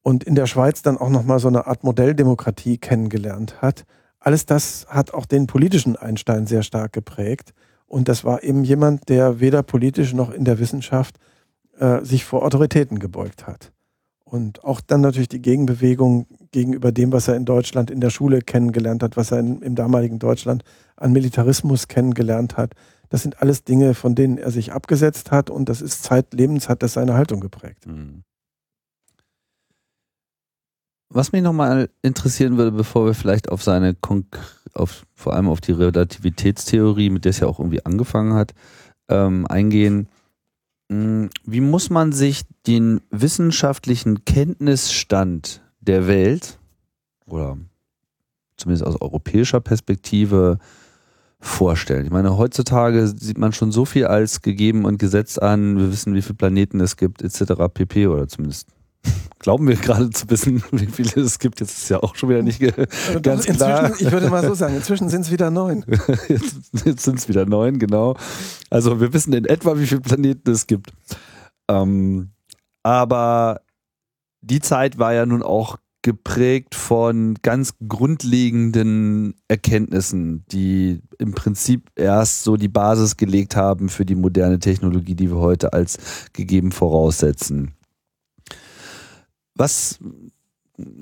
und 0.03 0.25
in 0.25 0.35
der 0.35 0.47
Schweiz 0.47 0.83
dann 0.83 0.99
auch 0.99 1.11
nochmal 1.11 1.39
so 1.39 1.49
eine 1.49 1.67
Art 1.67 1.85
Modelldemokratie 1.85 2.79
kennengelernt 2.79 3.61
hat 3.63 3.85
alles 4.21 4.45
das 4.45 4.87
hat 4.89 5.15
auch 5.15 5.25
den 5.25 5.47
politischen 5.47 5.97
Einstein 5.97 6.47
sehr 6.47 6.63
stark 6.63 6.93
geprägt. 6.93 7.55
Und 7.87 8.09
das 8.09 8.23
war 8.23 8.45
eben 8.45 8.63
jemand, 8.63 9.09
der 9.09 9.41
weder 9.41 9.63
politisch 9.63 10.13
noch 10.13 10.31
in 10.31 10.45
der 10.45 10.59
Wissenschaft 10.59 11.17
äh, 11.79 12.05
sich 12.05 12.25
vor 12.25 12.45
Autoritäten 12.45 12.99
gebeugt 12.99 13.47
hat. 13.47 13.73
Und 14.31 14.63
auch 14.63 14.81
dann 14.81 15.01
natürlich 15.01 15.29
die 15.29 15.43
Gegenbewegung 15.43 16.29
gegenüber 16.53 16.93
dem, 16.93 17.11
was 17.11 17.27
er 17.27 17.35
in 17.35 17.45
Deutschland 17.45 17.91
in 17.91 18.01
der 18.01 18.11
Schule 18.11 18.43
kennengelernt 18.43 19.03
hat, 19.03 19.17
was 19.17 19.33
er 19.33 19.41
in, 19.41 19.61
im 19.61 19.75
damaligen 19.75 20.21
Deutschland 20.21 20.63
an 20.95 21.13
Militarismus 21.13 21.89
kennengelernt 21.89 22.57
hat. 22.57 22.75
Das 23.09 23.23
sind 23.23 23.43
alles 23.43 23.65
Dinge, 23.65 23.95
von 23.95 24.15
denen 24.15 24.39
er 24.39 24.53
sich 24.53 24.73
abgesetzt 24.73 25.33
hat 25.33 25.51
und 25.51 25.69
das 25.69 25.83
ist 25.83 26.05
zeitlebens, 26.05 26.69
hat 26.69 26.85
das 26.85 26.93
seine 26.93 27.15
Haltung 27.15 27.41
geprägt. 27.41 27.89
Mhm. 27.89 28.23
Was 31.09 31.33
mich 31.33 31.43
nochmal 31.43 31.91
interessieren 32.03 32.57
würde, 32.57 32.71
bevor 32.71 33.07
wir 33.07 33.15
vielleicht 33.15 33.51
auf 33.51 33.65
seine, 33.65 33.97
auf, 34.75 35.07
vor 35.13 35.35
allem 35.35 35.49
auf 35.49 35.61
die 35.61 35.73
Relativitätstheorie, 35.73 37.11
mit 37.11 37.25
der 37.25 37.31
es 37.31 37.41
ja 37.41 37.49
auch 37.49 37.59
irgendwie 37.59 37.85
angefangen 37.85 38.35
hat, 38.35 38.55
ähm, 39.09 39.45
eingehen. 39.49 40.07
Hm, 40.91 41.31
wie 41.45 41.61
muss 41.61 41.89
man 41.89 42.11
sich 42.11 42.43
den 42.67 43.01
wissenschaftlichen 43.11 44.25
Kenntnisstand 44.25 45.63
der 45.81 46.09
Welt 46.09 46.59
oder 47.27 47.57
zumindest 48.57 48.85
aus 48.85 49.01
europäischer 49.01 49.61
Perspektive 49.61 50.59
vorstellen? 51.39 52.07
Ich 52.07 52.11
meine, 52.11 52.37
heutzutage 52.37 53.07
sieht 53.07 53.39
man 53.39 53.53
schon 53.53 53.71
so 53.71 53.85
viel 53.85 54.07
als 54.07 54.43
gegeben 54.43 54.85
und 54.85 54.99
gesetzt 54.99 55.41
an. 55.41 55.79
Wir 55.79 55.93
wissen, 55.93 56.15
wie 56.15 56.23
viele 56.23 56.35
Planeten 56.35 56.81
es 56.81 56.97
gibt, 56.97 57.23
etc. 57.23 57.53
pp. 57.73 58.09
Oder 58.09 58.27
zumindest 58.27 58.67
glauben 59.41 59.67
wir 59.67 59.77
gerade 59.77 60.11
zu 60.11 60.31
wissen, 60.31 60.63
wie 60.71 60.87
viele 60.87 61.23
es 61.23 61.39
gibt. 61.39 61.61
Jetzt 61.61 61.79
ist 61.79 61.89
ja 61.89 62.01
auch 62.01 62.15
schon 62.15 62.29
wieder 62.29 62.43
nicht 62.43 62.61
ganz 63.23 63.47
klar. 63.47 63.93
Ich 63.99 64.13
würde 64.13 64.31
mal 64.31 64.47
so 64.47 64.55
sagen, 64.55 64.77
inzwischen 64.77 65.09
sind 65.09 65.23
es 65.23 65.33
wieder 65.33 65.51
neun. 65.51 65.85
jetzt, 66.29 66.57
jetzt 66.85 67.03
sind 67.03 67.19
es 67.19 67.29
wieder 67.29 67.47
neun, 67.47 67.79
genau. 67.79 68.17
Also 68.69 69.01
wir 69.01 69.13
wissen 69.13 69.33
in 69.33 69.47
etwa, 69.47 69.79
wie 69.79 69.87
viele 69.87 70.03
Planeten 70.03 70.51
es 70.51 70.67
gibt. 70.67 70.93
Ähm, 71.69 72.31
aber 72.83 73.63
die 74.43 74.61
Zeit 74.61 74.99
war 74.99 75.13
ja 75.13 75.27
nun 75.27 75.43
auch 75.43 75.79
geprägt 76.03 76.75
von 76.75 77.35
ganz 77.43 77.75
grundlegenden 77.87 79.35
Erkenntnissen, 79.49 80.45
die 80.51 81.03
im 81.19 81.33
Prinzip 81.33 81.91
erst 81.95 82.43
so 82.43 82.57
die 82.57 82.69
Basis 82.69 83.19
gelegt 83.19 83.55
haben 83.55 83.91
für 83.91 84.07
die 84.07 84.15
moderne 84.15 84.59
Technologie, 84.59 85.15
die 85.15 85.31
wir 85.31 85.37
heute 85.37 85.75
als 85.75 85.99
gegeben 86.33 86.73
voraussetzen. 86.73 87.75
Was 89.61 89.99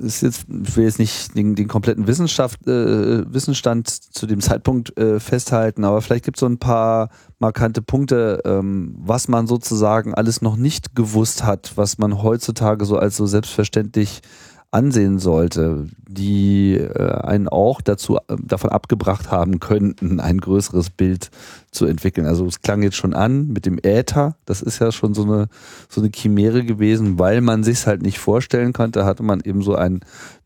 ist 0.01 0.23
jetzt, 0.23 0.47
ich 0.49 0.77
will 0.77 0.85
jetzt 0.85 0.99
nicht 0.99 1.37
den, 1.37 1.55
den 1.55 1.69
kompletten 1.69 2.09
Wissenschaft, 2.09 2.67
äh, 2.67 3.33
Wissensstand 3.33 3.89
zu 3.89 4.27
dem 4.27 4.41
Zeitpunkt 4.41 4.99
äh, 4.99 5.21
festhalten, 5.21 5.85
aber 5.85 6.03
vielleicht 6.03 6.25
gibt 6.25 6.37
es 6.37 6.41
so 6.41 6.47
ein 6.47 6.59
paar 6.59 7.11
markante 7.39 7.81
Punkte, 7.81 8.43
ähm, 8.45 8.97
was 8.99 9.29
man 9.29 9.47
sozusagen 9.47 10.15
alles 10.15 10.43
noch 10.43 10.57
nicht 10.57 10.97
gewusst 10.97 11.45
hat, 11.45 11.77
was 11.77 11.99
man 11.99 12.21
heutzutage 12.21 12.85
so 12.85 12.97
als 12.97 13.17
so 13.17 13.27
selbstverständlich 13.27 14.23
ansehen 14.71 15.19
sollte, 15.19 15.87
die 16.07 16.75
äh, 16.75 17.11
einen 17.23 17.49
auch 17.49 17.81
dazu 17.81 18.19
davon 18.29 18.71
abgebracht 18.71 19.31
haben 19.31 19.61
könnten, 19.61 20.21
ein 20.21 20.39
größeres 20.39 20.91
Bild 20.91 21.31
zu 21.71 21.87
entwickeln. 21.87 22.27
Also 22.27 22.45
es 22.47 22.61
klang 22.61 22.83
jetzt 22.83 22.97
schon 22.97 23.15
an 23.15 23.49
mit 23.49 23.65
dem 23.67 23.79
Äther, 23.83 24.37
das 24.45 24.61
ist 24.61 24.79
ja 24.79 24.93
schon 24.93 25.15
so 25.15 25.23
eine 25.23 25.49
so 25.89 26.01
eine 26.01 26.11
Chimäre 26.15 26.65
gewesen, 26.65 27.19
weil 27.19 27.41
man 27.41 27.65
sich 27.65 27.87
halt 27.87 28.03
nicht 28.03 28.19
vorstellen 28.19 28.73
konnte, 28.73 29.05
hatte 29.05 29.23
man 29.23 29.41
eben 29.41 29.63
so 29.63 29.75
ein 29.75 30.01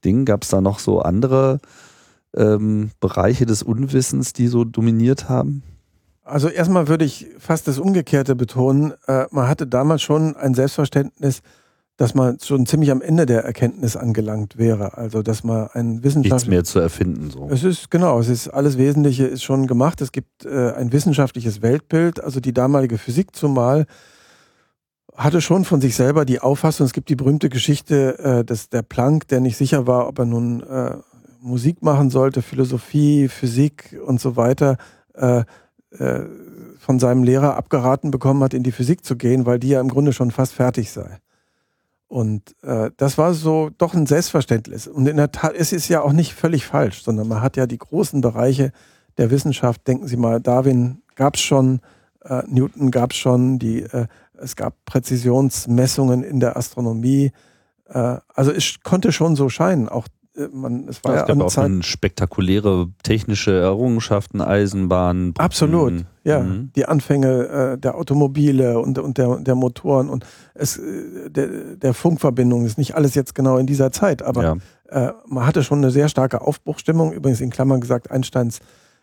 Ding. 0.04 0.24
Gab 0.24 0.44
es 0.44 0.50
da 0.50 0.60
noch 0.60 0.78
so 0.78 1.00
andere 1.00 1.60
ähm, 2.36 2.90
Bereiche 3.00 3.46
des 3.46 3.62
Unwissens, 3.62 4.32
die 4.32 4.46
so 4.46 4.64
dominiert 4.64 5.28
haben? 5.28 5.62
Also 6.24 6.48
erstmal 6.48 6.86
würde 6.86 7.04
ich 7.04 7.26
fast 7.38 7.66
das 7.66 7.78
Umgekehrte 7.78 8.36
betonen. 8.36 8.94
Äh, 9.08 9.26
man 9.32 9.48
hatte 9.48 9.66
damals 9.66 10.02
schon 10.02 10.36
ein 10.36 10.54
Selbstverständnis, 10.54 11.42
dass 12.02 12.14
man 12.14 12.40
schon 12.40 12.66
ziemlich 12.66 12.90
am 12.90 13.00
Ende 13.00 13.26
der 13.26 13.44
Erkenntnis 13.44 13.96
angelangt 13.96 14.58
wäre. 14.58 14.98
Also, 14.98 15.22
dass 15.22 15.44
man 15.44 15.68
ein 15.72 16.02
Wissenschaftler. 16.02 16.34
Nichts 16.34 16.48
mehr 16.48 16.64
zu 16.64 16.80
erfinden, 16.80 17.30
so. 17.30 17.48
Es 17.48 17.62
ist, 17.62 17.92
genau, 17.92 18.18
es 18.18 18.28
ist, 18.28 18.48
alles 18.48 18.76
Wesentliche 18.76 19.24
ist 19.24 19.44
schon 19.44 19.68
gemacht. 19.68 20.00
Es 20.00 20.10
gibt 20.10 20.44
äh, 20.44 20.72
ein 20.72 20.92
wissenschaftliches 20.92 21.62
Weltbild. 21.62 22.18
Also, 22.20 22.40
die 22.40 22.52
damalige 22.52 22.98
Physik 22.98 23.36
zumal 23.36 23.86
hatte 25.14 25.40
schon 25.40 25.64
von 25.64 25.80
sich 25.80 25.94
selber 25.94 26.24
die 26.24 26.40
Auffassung, 26.40 26.86
es 26.86 26.92
gibt 26.92 27.08
die 27.08 27.14
berühmte 27.14 27.48
Geschichte, 27.48 28.18
äh, 28.18 28.44
dass 28.44 28.68
der 28.68 28.82
Planck, 28.82 29.28
der 29.28 29.38
nicht 29.38 29.56
sicher 29.56 29.86
war, 29.86 30.08
ob 30.08 30.18
er 30.18 30.24
nun 30.24 30.60
äh, 30.64 30.96
Musik 31.40 31.82
machen 31.82 32.10
sollte, 32.10 32.42
Philosophie, 32.42 33.28
Physik 33.28 33.96
und 34.04 34.20
so 34.20 34.34
weiter, 34.34 34.76
äh, 35.14 35.44
äh, 35.96 36.20
von 36.78 36.98
seinem 36.98 37.22
Lehrer 37.22 37.56
abgeraten 37.56 38.10
bekommen 38.10 38.42
hat, 38.42 38.54
in 38.54 38.64
die 38.64 38.72
Physik 38.72 39.04
zu 39.04 39.14
gehen, 39.14 39.46
weil 39.46 39.60
die 39.60 39.68
ja 39.68 39.80
im 39.80 39.88
Grunde 39.88 40.12
schon 40.12 40.32
fast 40.32 40.52
fertig 40.52 40.90
sei. 40.90 41.20
Und 42.12 42.54
äh, 42.62 42.90
das 42.98 43.16
war 43.16 43.32
so 43.32 43.70
doch 43.78 43.94
ein 43.94 44.04
Selbstverständnis. 44.04 44.86
Und 44.86 45.06
in 45.06 45.16
der 45.16 45.32
Tat, 45.32 45.54
es 45.56 45.72
ist 45.72 45.88
ja 45.88 46.02
auch 46.02 46.12
nicht 46.12 46.34
völlig 46.34 46.66
falsch, 46.66 47.02
sondern 47.02 47.26
man 47.26 47.40
hat 47.40 47.56
ja 47.56 47.66
die 47.66 47.78
großen 47.78 48.20
Bereiche 48.20 48.70
der 49.16 49.30
Wissenschaft. 49.30 49.88
Denken 49.88 50.06
Sie 50.08 50.18
mal, 50.18 50.38
Darwin 50.38 51.00
gab 51.14 51.36
es 51.36 51.40
schon, 51.40 51.80
äh, 52.22 52.42
Newton 52.48 52.90
gab 52.90 53.12
es 53.12 53.16
schon, 53.16 53.58
die, 53.58 53.84
äh, 53.84 54.08
es 54.34 54.56
gab 54.56 54.74
Präzisionsmessungen 54.84 56.22
in 56.22 56.38
der 56.38 56.58
Astronomie. 56.58 57.32
Äh, 57.88 58.18
also 58.34 58.52
es 58.52 58.82
konnte 58.82 59.10
schon 59.10 59.34
so 59.34 59.48
scheinen, 59.48 59.88
auch 59.88 60.06
man, 60.52 60.88
es 60.88 61.04
war 61.04 61.14
ja, 61.14 61.20
es 61.22 61.26
gab 61.26 61.40
auch 61.40 61.48
Zeit, 61.48 61.84
spektakuläre 61.84 62.88
technische 63.02 63.52
Errungenschaften, 63.52 64.40
Eisenbahnen. 64.40 65.34
Absolut, 65.36 66.04
ja. 66.24 66.40
Mhm. 66.40 66.70
Die 66.74 66.86
Anfänge 66.86 67.74
äh, 67.74 67.78
der 67.78 67.96
Automobile 67.96 68.78
und, 68.78 68.98
und 68.98 69.18
der, 69.18 69.36
der 69.38 69.54
Motoren 69.54 70.08
und 70.08 70.24
es, 70.54 70.78
äh, 70.78 71.30
der, 71.30 71.76
der 71.76 71.94
Funkverbindung 71.94 72.64
ist 72.64 72.78
nicht 72.78 72.94
alles 72.94 73.14
jetzt 73.14 73.34
genau 73.34 73.58
in 73.58 73.66
dieser 73.66 73.92
Zeit, 73.92 74.22
aber 74.22 74.42
ja. 74.42 74.56
äh, 75.08 75.12
man 75.26 75.46
hatte 75.46 75.62
schon 75.62 75.78
eine 75.78 75.90
sehr 75.90 76.08
starke 76.08 76.40
Aufbruchstimmung. 76.40 77.12
Übrigens 77.12 77.40
in 77.40 77.50
Klammern 77.50 77.80
gesagt, 77.80 78.10
Einsteins 78.10 78.60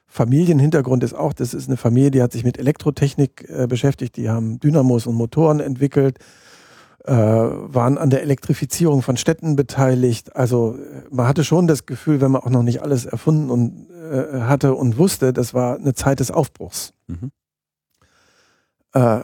Familienhintergrund 0.08 1.04
ist 1.04 1.14
auch, 1.14 1.34
das 1.34 1.54
ist 1.54 1.68
eine 1.68 1.78
Familie, 1.78 2.10
die 2.10 2.22
hat 2.24 2.32
sich 2.32 2.44
mit 2.44 2.58
Elektrotechnik 2.58 3.48
äh, 3.48 3.68
beschäftigt, 3.68 4.18
die 4.18 4.30
haben 4.30 4.60
Dynamos 4.60 5.06
und 5.06 5.16
Motoren 5.16 5.60
entwickelt 5.60 6.18
äh, 7.06 7.14
waren 7.14 7.98
an 7.98 8.10
der 8.10 8.22
Elektrifizierung 8.22 9.02
von 9.02 9.18
Städten 9.18 9.56
beteiligt. 9.56 10.36
Also 10.36 10.78
man 11.10 11.28
hatte 11.28 11.44
schon 11.44 11.68
das 11.68 11.86
Gefühl, 11.86 12.22
wenn 12.22 12.32
man 12.32 12.42
auch 12.42 12.50
noch 12.50 12.64
nicht 12.64 12.82
alles 12.82 13.06
erfunden 13.06 13.50
und, 13.50 13.90
äh, 13.92 14.42
hatte 14.42 14.76
und 14.76 14.98
wusste, 14.98 15.34
das 15.34 15.54
war 15.54 15.78
eine 15.78 15.94
Zeit 15.94 16.20
des 16.20 16.32
Aufbruchs. 16.32 16.94
Mhm. 17.08 17.32
Äh, 18.94 19.22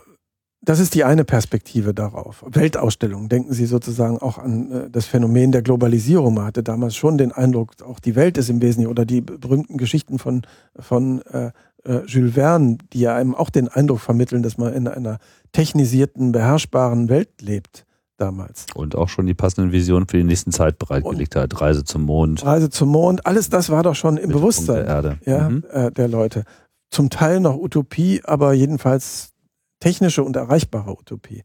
das 0.62 0.80
ist 0.80 0.96
die 0.96 1.04
eine 1.04 1.26
Perspektive 1.26 1.94
darauf. 1.94 2.44
Weltausstellung. 2.48 3.30
Denken 3.30 3.54
Sie 3.54 3.68
sozusagen 3.68 4.18
auch 4.18 4.40
an 4.40 4.72
äh, 4.72 4.90
das 4.90 5.06
Phänomen 5.06 5.52
der 5.52 5.62
Globalisierung. 5.62 6.34
Man 6.34 6.46
hatte 6.46 6.64
damals 6.64 6.96
schon 6.96 7.20
den 7.20 7.32
Eindruck, 7.32 7.74
auch 7.84 8.00
die 8.00 8.16
Welt 8.16 8.38
ist 8.38 8.50
im 8.50 8.62
Wesentlichen 8.62 8.90
oder 8.90 9.06
die 9.06 9.22
berühmten 9.22 9.78
Geschichten 9.78 10.18
von, 10.18 10.42
von 10.80 11.22
äh, 11.24 11.52
äh, 11.86 12.02
Jules 12.06 12.34
Verne, 12.34 12.78
die 12.94 13.02
ja 13.02 13.16
einem 13.16 13.36
auch 13.36 13.50
den 13.50 13.68
Eindruck 13.68 14.00
vermitteln, 14.00 14.44
dass 14.44 14.58
man 14.58 14.74
in 14.74 14.88
einer 14.88 15.20
technisierten, 15.52 16.32
beherrschbaren 16.32 17.10
Welt 17.10 17.42
lebt 17.42 17.86
damals. 18.18 18.66
Und 18.74 18.96
auch 18.96 19.10
schon 19.10 19.26
die 19.26 19.34
passenden 19.34 19.72
Visionen 19.72 20.08
für 20.08 20.18
die 20.18 20.24
nächsten 20.24 20.52
Zeit 20.52 20.80
bereitgelegt 20.80 21.36
hat. 21.36 21.60
Reise 21.60 21.84
zum 21.84 22.04
Mond. 22.04 22.46
Reise 22.46 22.70
zum 22.70 22.90
Mond, 22.90 23.26
alles 23.26 23.50
das 23.50 23.70
war 23.70 23.84
doch 23.84 23.96
schon 23.96 24.18
im 24.18 24.30
Bewusstsein 24.30 24.86
der, 24.86 24.86
Erde. 24.86 25.20
Ja, 25.26 25.50
mhm. 25.50 25.64
äh, 25.72 25.92
der 25.92 26.08
Leute. 26.08 26.44
Zum 26.90 27.10
Teil 27.10 27.40
noch 27.40 27.58
Utopie, 27.58 28.22
aber 28.24 28.54
jedenfalls 28.54 29.34
technische 29.80 30.24
und 30.24 30.36
erreichbare 30.36 30.98
Utopie. 30.98 31.44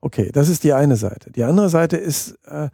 Okay, 0.00 0.30
das 0.32 0.48
ist 0.48 0.64
die 0.64 0.72
eine 0.72 0.96
Seite. 0.96 1.30
Die 1.30 1.44
andere 1.44 1.68
Seite 1.68 1.96
ist, 1.96 2.38
äh, 2.46 2.68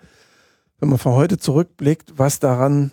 wenn 0.79 0.89
man 0.89 0.99
von 0.99 1.13
heute 1.13 1.39
zurückblickt, 1.39 2.15
was 2.17 2.39
daran 2.39 2.93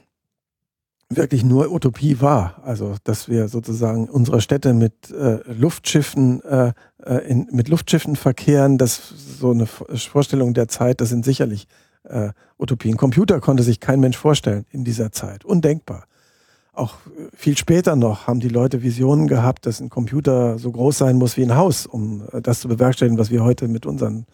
wirklich 1.09 1.43
nur 1.43 1.71
Utopie 1.71 2.21
war. 2.21 2.61
Also, 2.63 2.95
dass 3.03 3.29
wir 3.29 3.47
sozusagen 3.47 4.09
unsere 4.09 4.41
Städte 4.41 4.73
mit 4.73 5.11
äh, 5.11 5.39
Luftschiffen, 5.51 6.41
äh, 6.43 6.73
äh 7.05 7.17
in, 7.27 7.47
mit 7.51 7.69
Luftschiffen 7.69 8.15
verkehren, 8.15 8.77
das 8.77 9.13
so 9.39 9.51
eine 9.51 9.65
Vorstellung 9.65 10.53
der 10.53 10.67
Zeit, 10.67 11.01
das 11.01 11.09
sind 11.09 11.25
sicherlich 11.25 11.67
äh, 12.03 12.29
Utopien. 12.57 12.97
Computer 12.97 13.39
konnte 13.39 13.63
sich 13.63 13.79
kein 13.79 13.99
Mensch 13.99 14.17
vorstellen 14.17 14.65
in 14.71 14.83
dieser 14.83 15.11
Zeit. 15.11 15.45
Undenkbar. 15.45 16.05
Auch 16.73 16.95
viel 17.35 17.55
später 17.55 17.95
noch 17.95 18.25
haben 18.25 18.39
die 18.39 18.49
Leute 18.49 18.81
Visionen 18.81 19.27
gehabt, 19.27 19.67
dass 19.67 19.79
ein 19.79 19.89
Computer 19.89 20.57
so 20.57 20.71
groß 20.71 20.97
sein 20.97 21.17
muss 21.17 21.37
wie 21.37 21.43
ein 21.43 21.55
Haus, 21.55 21.85
um 21.85 22.23
äh, 22.31 22.41
das 22.41 22.61
zu 22.61 22.67
bewerkstelligen, 22.67 23.19
was 23.19 23.29
wir 23.29 23.43
heute 23.43 23.67
mit 23.67 23.85
unseren 23.85 24.25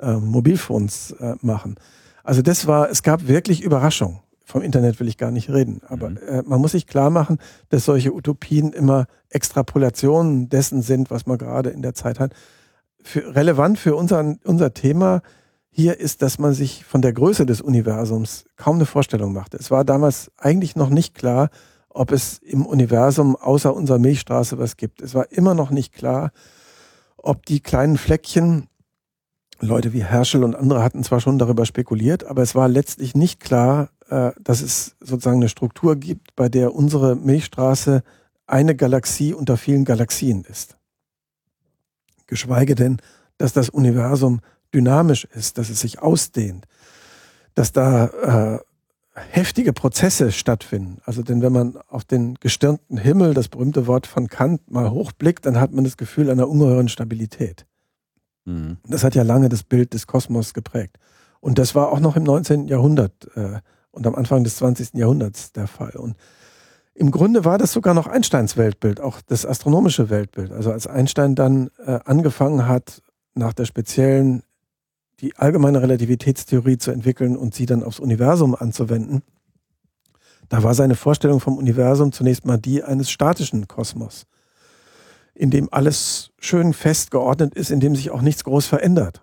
äh, 0.00 0.12
Mobilphones 0.12 1.12
äh, 1.12 1.34
machen. 1.40 1.76
Also 2.22 2.42
das 2.42 2.66
war, 2.66 2.90
es 2.90 3.02
gab 3.02 3.26
wirklich 3.26 3.62
Überraschung. 3.62 4.20
Vom 4.48 4.62
Internet 4.62 4.98
will 4.98 5.08
ich 5.08 5.18
gar 5.18 5.30
nicht 5.30 5.50
reden. 5.50 5.82
Aber 5.88 6.08
mhm. 6.08 6.16
äh, 6.26 6.42
man 6.42 6.58
muss 6.58 6.72
sich 6.72 6.86
klar 6.86 7.10
machen, 7.10 7.36
dass 7.68 7.84
solche 7.84 8.14
Utopien 8.14 8.72
immer 8.72 9.04
Extrapolationen 9.28 10.48
dessen 10.48 10.80
sind, 10.80 11.10
was 11.10 11.26
man 11.26 11.36
gerade 11.36 11.68
in 11.68 11.82
der 11.82 11.92
Zeit 11.92 12.18
hat. 12.18 12.32
Für, 13.02 13.34
relevant 13.34 13.78
für 13.78 13.94
unseren, 13.94 14.40
unser 14.44 14.72
Thema 14.72 15.20
hier 15.68 16.00
ist, 16.00 16.22
dass 16.22 16.38
man 16.38 16.54
sich 16.54 16.86
von 16.86 17.02
der 17.02 17.12
Größe 17.12 17.44
des 17.44 17.60
Universums 17.60 18.46
kaum 18.56 18.76
eine 18.76 18.86
Vorstellung 18.86 19.34
machte. 19.34 19.58
Es 19.58 19.70
war 19.70 19.84
damals 19.84 20.32
eigentlich 20.38 20.76
noch 20.76 20.88
nicht 20.88 21.14
klar, 21.14 21.50
ob 21.90 22.10
es 22.10 22.38
im 22.38 22.64
Universum 22.64 23.36
außer 23.36 23.74
unserer 23.74 23.98
Milchstraße 23.98 24.58
was 24.58 24.78
gibt. 24.78 25.02
Es 25.02 25.14
war 25.14 25.30
immer 25.30 25.52
noch 25.52 25.68
nicht 25.68 25.92
klar, 25.92 26.32
ob 27.18 27.44
die 27.44 27.60
kleinen 27.60 27.98
Fleckchen, 27.98 28.68
Leute 29.60 29.92
wie 29.92 30.04
Herschel 30.04 30.42
und 30.42 30.56
andere 30.56 30.82
hatten 30.82 31.04
zwar 31.04 31.20
schon 31.20 31.38
darüber 31.38 31.66
spekuliert, 31.66 32.24
aber 32.24 32.40
es 32.40 32.54
war 32.54 32.68
letztlich 32.68 33.14
nicht 33.14 33.40
klar, 33.40 33.90
äh, 34.10 34.32
dass 34.40 34.60
es 34.60 34.96
sozusagen 35.00 35.38
eine 35.38 35.48
Struktur 35.48 35.96
gibt, 35.96 36.34
bei 36.36 36.48
der 36.48 36.74
unsere 36.74 37.16
Milchstraße 37.16 38.02
eine 38.46 38.74
Galaxie 38.74 39.34
unter 39.34 39.56
vielen 39.56 39.84
Galaxien 39.84 40.44
ist. 40.44 40.76
Geschweige 42.26 42.74
denn, 42.74 42.98
dass 43.36 43.52
das 43.52 43.68
Universum 43.68 44.40
dynamisch 44.74 45.24
ist, 45.24 45.58
dass 45.58 45.70
es 45.70 45.80
sich 45.80 46.00
ausdehnt, 46.00 46.66
dass 47.54 47.72
da 47.72 48.06
äh, 48.06 48.58
heftige 49.30 49.72
Prozesse 49.72 50.32
stattfinden. 50.32 50.98
Also 51.04 51.22
denn 51.22 51.42
wenn 51.42 51.52
man 51.52 51.76
auf 51.88 52.04
den 52.04 52.34
gestirnten 52.36 52.98
Himmel, 52.98 53.34
das 53.34 53.48
berühmte 53.48 53.86
Wort 53.86 54.06
von 54.06 54.28
Kant, 54.28 54.70
mal 54.70 54.90
hochblickt, 54.90 55.44
dann 55.46 55.58
hat 55.58 55.72
man 55.72 55.84
das 55.84 55.96
Gefühl 55.96 56.30
einer 56.30 56.48
ungeheuren 56.48 56.88
Stabilität. 56.88 57.66
Mhm. 58.44 58.78
Das 58.86 59.04
hat 59.04 59.14
ja 59.14 59.22
lange 59.22 59.48
das 59.48 59.62
Bild 59.62 59.94
des 59.94 60.06
Kosmos 60.06 60.54
geprägt. 60.54 60.98
Und 61.40 61.58
das 61.58 61.74
war 61.74 61.90
auch 61.92 62.00
noch 62.00 62.16
im 62.16 62.24
19. 62.24 62.68
Jahrhundert 62.68 63.28
äh, 63.36 63.60
und 63.98 64.06
am 64.06 64.14
Anfang 64.14 64.44
des 64.44 64.56
20. 64.56 64.94
Jahrhunderts 64.94 65.52
der 65.52 65.66
Fall. 65.66 65.96
Und 65.96 66.16
im 66.94 67.10
Grunde 67.10 67.44
war 67.44 67.58
das 67.58 67.72
sogar 67.72 67.94
noch 67.94 68.06
Einsteins 68.06 68.56
Weltbild, 68.56 69.00
auch 69.00 69.20
das 69.20 69.44
astronomische 69.44 70.08
Weltbild. 70.08 70.52
Also 70.52 70.70
als 70.70 70.86
Einstein 70.86 71.34
dann 71.34 71.70
äh, 71.84 71.98
angefangen 72.04 72.66
hat, 72.66 73.02
nach 73.34 73.52
der 73.52 73.66
speziellen 73.66 74.44
die 75.20 75.36
allgemeine 75.36 75.82
Relativitätstheorie 75.82 76.78
zu 76.78 76.92
entwickeln 76.92 77.36
und 77.36 77.52
sie 77.52 77.66
dann 77.66 77.82
aufs 77.82 77.98
Universum 77.98 78.54
anzuwenden, 78.54 79.22
da 80.48 80.62
war 80.62 80.74
seine 80.74 80.94
Vorstellung 80.94 81.40
vom 81.40 81.58
Universum 81.58 82.12
zunächst 82.12 82.46
mal 82.46 82.56
die 82.56 82.84
eines 82.84 83.10
statischen 83.10 83.66
Kosmos, 83.66 84.26
in 85.34 85.50
dem 85.50 85.68
alles 85.72 86.30
schön 86.38 86.72
fest 86.72 87.10
geordnet 87.10 87.54
ist, 87.54 87.72
in 87.72 87.80
dem 87.80 87.96
sich 87.96 88.12
auch 88.12 88.22
nichts 88.22 88.44
groß 88.44 88.66
verändert. 88.66 89.22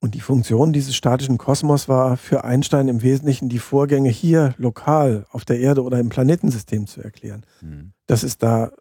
Und 0.00 0.14
die 0.14 0.20
Funktion 0.20 0.72
dieses 0.72 0.94
statischen 0.94 1.38
Kosmos 1.38 1.88
war 1.88 2.16
für 2.16 2.44
Einstein 2.44 2.88
im 2.88 3.02
Wesentlichen 3.02 3.48
die 3.48 3.58
Vorgänge 3.58 4.10
hier 4.10 4.54
lokal 4.58 5.26
auf 5.30 5.44
der 5.44 5.58
Erde 5.58 5.82
oder 5.82 5.98
im 5.98 6.10
Planetensystem 6.10 6.86
zu 6.86 7.02
erklären. 7.02 7.44
Mhm. 7.62 7.92
Dass 8.06 8.22
es 8.22 8.36
da 8.36 8.72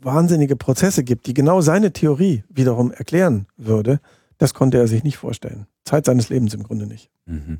wahnsinnige 0.00 0.56
Prozesse 0.56 1.02
gibt, 1.02 1.26
die 1.26 1.34
genau 1.34 1.60
seine 1.60 1.92
Theorie 1.92 2.44
wiederum 2.48 2.90
erklären 2.90 3.46
würde, 3.56 4.00
das 4.38 4.54
konnte 4.54 4.78
er 4.78 4.86
sich 4.86 5.02
nicht 5.02 5.16
vorstellen. 5.16 5.66
Zeit 5.84 6.06
seines 6.06 6.28
Lebens 6.28 6.54
im 6.54 6.62
Grunde 6.62 6.86
nicht. 6.86 7.10
Mhm. 7.26 7.58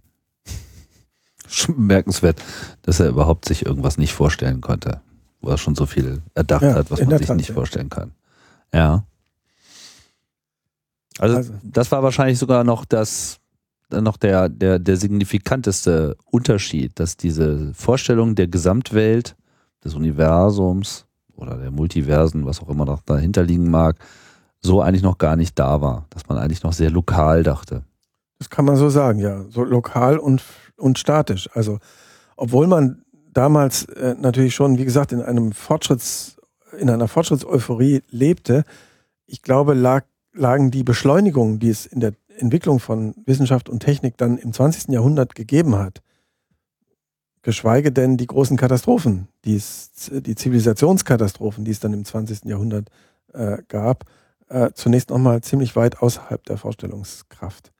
Schon 1.49 1.75
bemerkenswert, 1.75 2.43
dass 2.83 3.01
er 3.01 3.09
überhaupt 3.09 3.47
sich 3.47 3.67
irgendwas 3.67 3.99
nicht 3.99 4.13
vorstellen 4.13 4.61
konnte, 4.61 5.01
wo 5.41 5.51
er 5.51 5.59
schon 5.59 5.75
so 5.75 5.85
viel 5.85 6.23
erdacht 6.35 6.63
ja, 6.63 6.75
hat, 6.75 6.91
was 6.91 7.01
man 7.05 7.19
sich 7.19 7.27
Tat, 7.27 7.37
nicht 7.37 7.49
ja. 7.49 7.55
vorstellen 7.55 7.89
kann. 7.89 8.13
Ja. 8.73 9.05
Also, 11.21 11.37
also, 11.37 11.53
das 11.63 11.93
war 11.93 12.03
wahrscheinlich 12.03 12.39
sogar 12.39 12.65
noch 12.65 12.85
das, 12.85 13.39
noch 13.91 14.17
der, 14.17 14.49
der, 14.49 14.79
der 14.79 14.97
signifikanteste 14.97 16.17
Unterschied, 16.25 16.99
dass 16.99 17.17
diese 17.17 17.75
Vorstellung 17.75 18.35
der 18.35 18.49
Gesamtwelt, 18.49 19.37
des 19.85 19.95
Universums 19.95 21.07
oder 21.37 21.57
der 21.57 21.71
Multiversen, 21.71 22.45
was 22.45 22.61
auch 22.61 22.69
immer 22.69 22.85
noch 22.85 23.03
dahinter 23.03 23.43
liegen 23.43 23.71
mag, 23.71 23.97
so 24.61 24.83
eigentlich 24.83 25.03
noch 25.03 25.19
gar 25.19 25.37
nicht 25.37 25.59
da 25.59 25.81
war, 25.81 26.07
dass 26.11 26.29
man 26.29 26.39
eigentlich 26.39 26.63
noch 26.63 26.73
sehr 26.73 26.91
lokal 26.91 27.43
dachte. 27.43 27.83
Das 28.39 28.51
kann 28.51 28.65
man 28.65 28.77
so 28.77 28.89
sagen, 28.91 29.19
ja. 29.19 29.45
So 29.49 29.65
lokal 29.65 30.19
und, 30.19 30.43
und 30.77 30.99
statisch. 30.99 31.49
Also, 31.55 31.79
obwohl 32.37 32.67
man 32.67 33.03
damals 33.33 33.85
äh, 33.85 34.15
natürlich 34.19 34.55
schon, 34.55 34.79
wie 34.79 34.85
gesagt, 34.85 35.13
in 35.13 35.23
einem 35.23 35.53
Fortschritts, 35.53 36.37
in 36.79 36.91
einer 36.91 37.09
Fortschrittseuphorie 37.09 38.03
lebte, 38.11 38.65
ich 39.27 39.43
glaube, 39.43 39.75
lag, 39.75 40.05
lagen 40.33 40.71
die 40.71 40.85
Beschleunigungen, 40.85 41.59
die 41.59 41.71
es 41.71 41.87
in 41.87 42.01
der 42.01 42.13
Entwicklung 42.37 42.81
von 42.81 43.15
Wissenschaft 43.27 43.69
und 43.69 43.81
Technik 43.81 44.17
dann 44.17 44.39
im 44.39 44.53
20. 44.53 44.93
Jahrhundert 44.93 45.35
gegeben 45.35 45.77
hat, 45.77 46.03
geschweige 47.43 47.93
denn 47.93 48.17
die 48.17 48.27
großen 48.27 48.57
Katastrophen, 48.57 49.29
die, 49.45 49.57
es, 49.57 49.91
die 50.11 50.35
Zivilisationskatastrophen, 50.35 51.65
die 51.65 51.71
es 51.71 51.81
dann 51.81 51.93
im 51.93 52.05
20. 52.05 52.45
Jahrhundert 52.45 52.89
äh, 53.33 53.59
gab, 53.69 54.05
äh, 54.49 54.71
zunächst 54.75 55.11
nochmal 55.11 55.41
ziemlich 55.43 55.77
weit 55.77 56.03
außerhalb 56.03 56.45
der 56.45 56.59
Vorstellungskraft. 56.59 57.73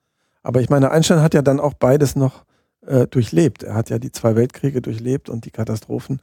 Aber 0.43 0.61
ich 0.61 0.69
meine, 0.69 0.91
Einstein 0.91 1.21
hat 1.21 1.33
ja 1.33 1.41
dann 1.41 1.59
auch 1.59 1.73
beides 1.73 2.15
noch 2.15 2.45
äh, 2.85 3.07
durchlebt. 3.07 3.63
Er 3.63 3.75
hat 3.75 3.89
ja 3.89 3.99
die 3.99 4.11
zwei 4.11 4.35
Weltkriege 4.35 4.81
durchlebt 4.81 5.29
und 5.29 5.45
die 5.45 5.51
Katastrophen 5.51 6.19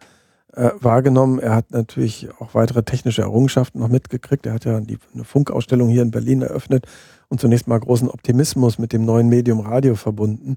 äh, 0.53 0.70
wahrgenommen. 0.80 1.38
Er 1.38 1.55
hat 1.55 1.70
natürlich 1.70 2.28
auch 2.40 2.55
weitere 2.55 2.82
technische 2.82 3.22
Errungenschaften 3.22 3.80
noch 3.80 3.88
mitgekriegt. 3.88 4.46
Er 4.46 4.55
hat 4.55 4.64
ja 4.64 4.80
die, 4.80 4.99
eine 5.14 5.24
Funkausstellung 5.24 5.88
hier 5.88 6.03
in 6.03 6.11
Berlin 6.11 6.42
eröffnet 6.42 6.86
und 7.28 7.40
zunächst 7.40 7.68
mal 7.68 7.78
großen 7.78 8.09
Optimismus 8.09 8.78
mit 8.78 8.92
dem 8.92 9.05
neuen 9.05 9.28
Medium 9.28 9.61
Radio 9.61 9.94
verbunden, 9.94 10.57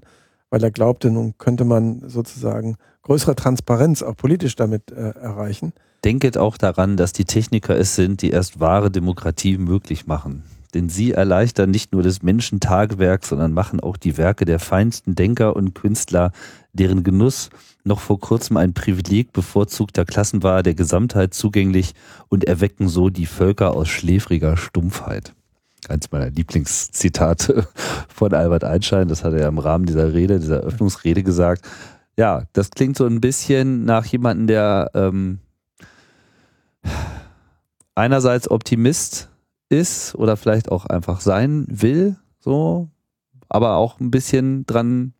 weil 0.50 0.62
er 0.62 0.70
glaubte, 0.70 1.10
nun 1.10 1.34
könnte 1.38 1.64
man 1.64 2.02
sozusagen 2.08 2.76
größere 3.02 3.34
Transparenz 3.34 4.02
auch 4.02 4.16
politisch 4.16 4.56
damit 4.56 4.90
äh, 4.90 5.10
erreichen 5.10 5.72
denket 6.04 6.36
auch 6.38 6.56
daran, 6.56 6.96
dass 6.96 7.12
die 7.12 7.24
Techniker 7.24 7.76
es 7.76 7.94
sind, 7.94 8.22
die 8.22 8.30
erst 8.30 8.60
wahre 8.60 8.90
Demokratie 8.90 9.58
möglich 9.58 10.06
machen. 10.06 10.42
Denn 10.74 10.88
sie 10.88 11.12
erleichtern 11.12 11.70
nicht 11.70 11.92
nur 11.92 12.02
des 12.02 12.22
Menschen 12.22 12.58
Tagwerk, 12.58 13.26
sondern 13.26 13.52
machen 13.52 13.80
auch 13.80 13.98
die 13.98 14.16
Werke 14.16 14.46
der 14.46 14.58
feinsten 14.58 15.14
Denker 15.14 15.54
und 15.54 15.74
Künstler, 15.74 16.32
deren 16.72 17.02
Genuss 17.02 17.50
noch 17.84 18.00
vor 18.00 18.20
kurzem 18.20 18.56
ein 18.56 18.74
Privileg 18.74 19.32
bevorzugter 19.32 20.04
Klassen 20.04 20.42
war, 20.42 20.62
der 20.62 20.74
Gesamtheit 20.74 21.34
zugänglich 21.34 21.94
und 22.28 22.44
erwecken 22.44 22.88
so 22.88 23.10
die 23.10 23.26
Völker 23.26 23.74
aus 23.74 23.88
schläfriger 23.88 24.56
Stumpfheit. 24.56 25.34
Eins 25.88 26.12
meiner 26.12 26.30
Lieblingszitate 26.30 27.66
von 28.08 28.32
Albert 28.32 28.64
Einstein, 28.64 29.08
das 29.08 29.24
hat 29.24 29.34
er 29.34 29.48
im 29.48 29.58
Rahmen 29.58 29.84
dieser 29.84 30.12
Rede, 30.12 30.38
dieser 30.38 30.60
Öffnungsrede 30.60 31.22
gesagt. 31.22 31.66
Ja, 32.16 32.44
das 32.52 32.70
klingt 32.70 32.96
so 32.96 33.06
ein 33.06 33.20
bisschen 33.20 33.84
nach 33.84 34.04
jemandem, 34.04 34.46
der 34.46 34.90
ähm, 34.94 35.40
einerseits 37.94 38.50
Optimist 38.50 39.28
ist 39.68 40.14
oder 40.14 40.36
vielleicht 40.36 40.70
auch 40.70 40.86
einfach 40.86 41.20
sein 41.20 41.66
will, 41.68 42.16
so, 42.38 42.88
aber 43.48 43.76
auch 43.76 43.98
ein 43.98 44.10
bisschen 44.10 44.66
dran, 44.66 45.14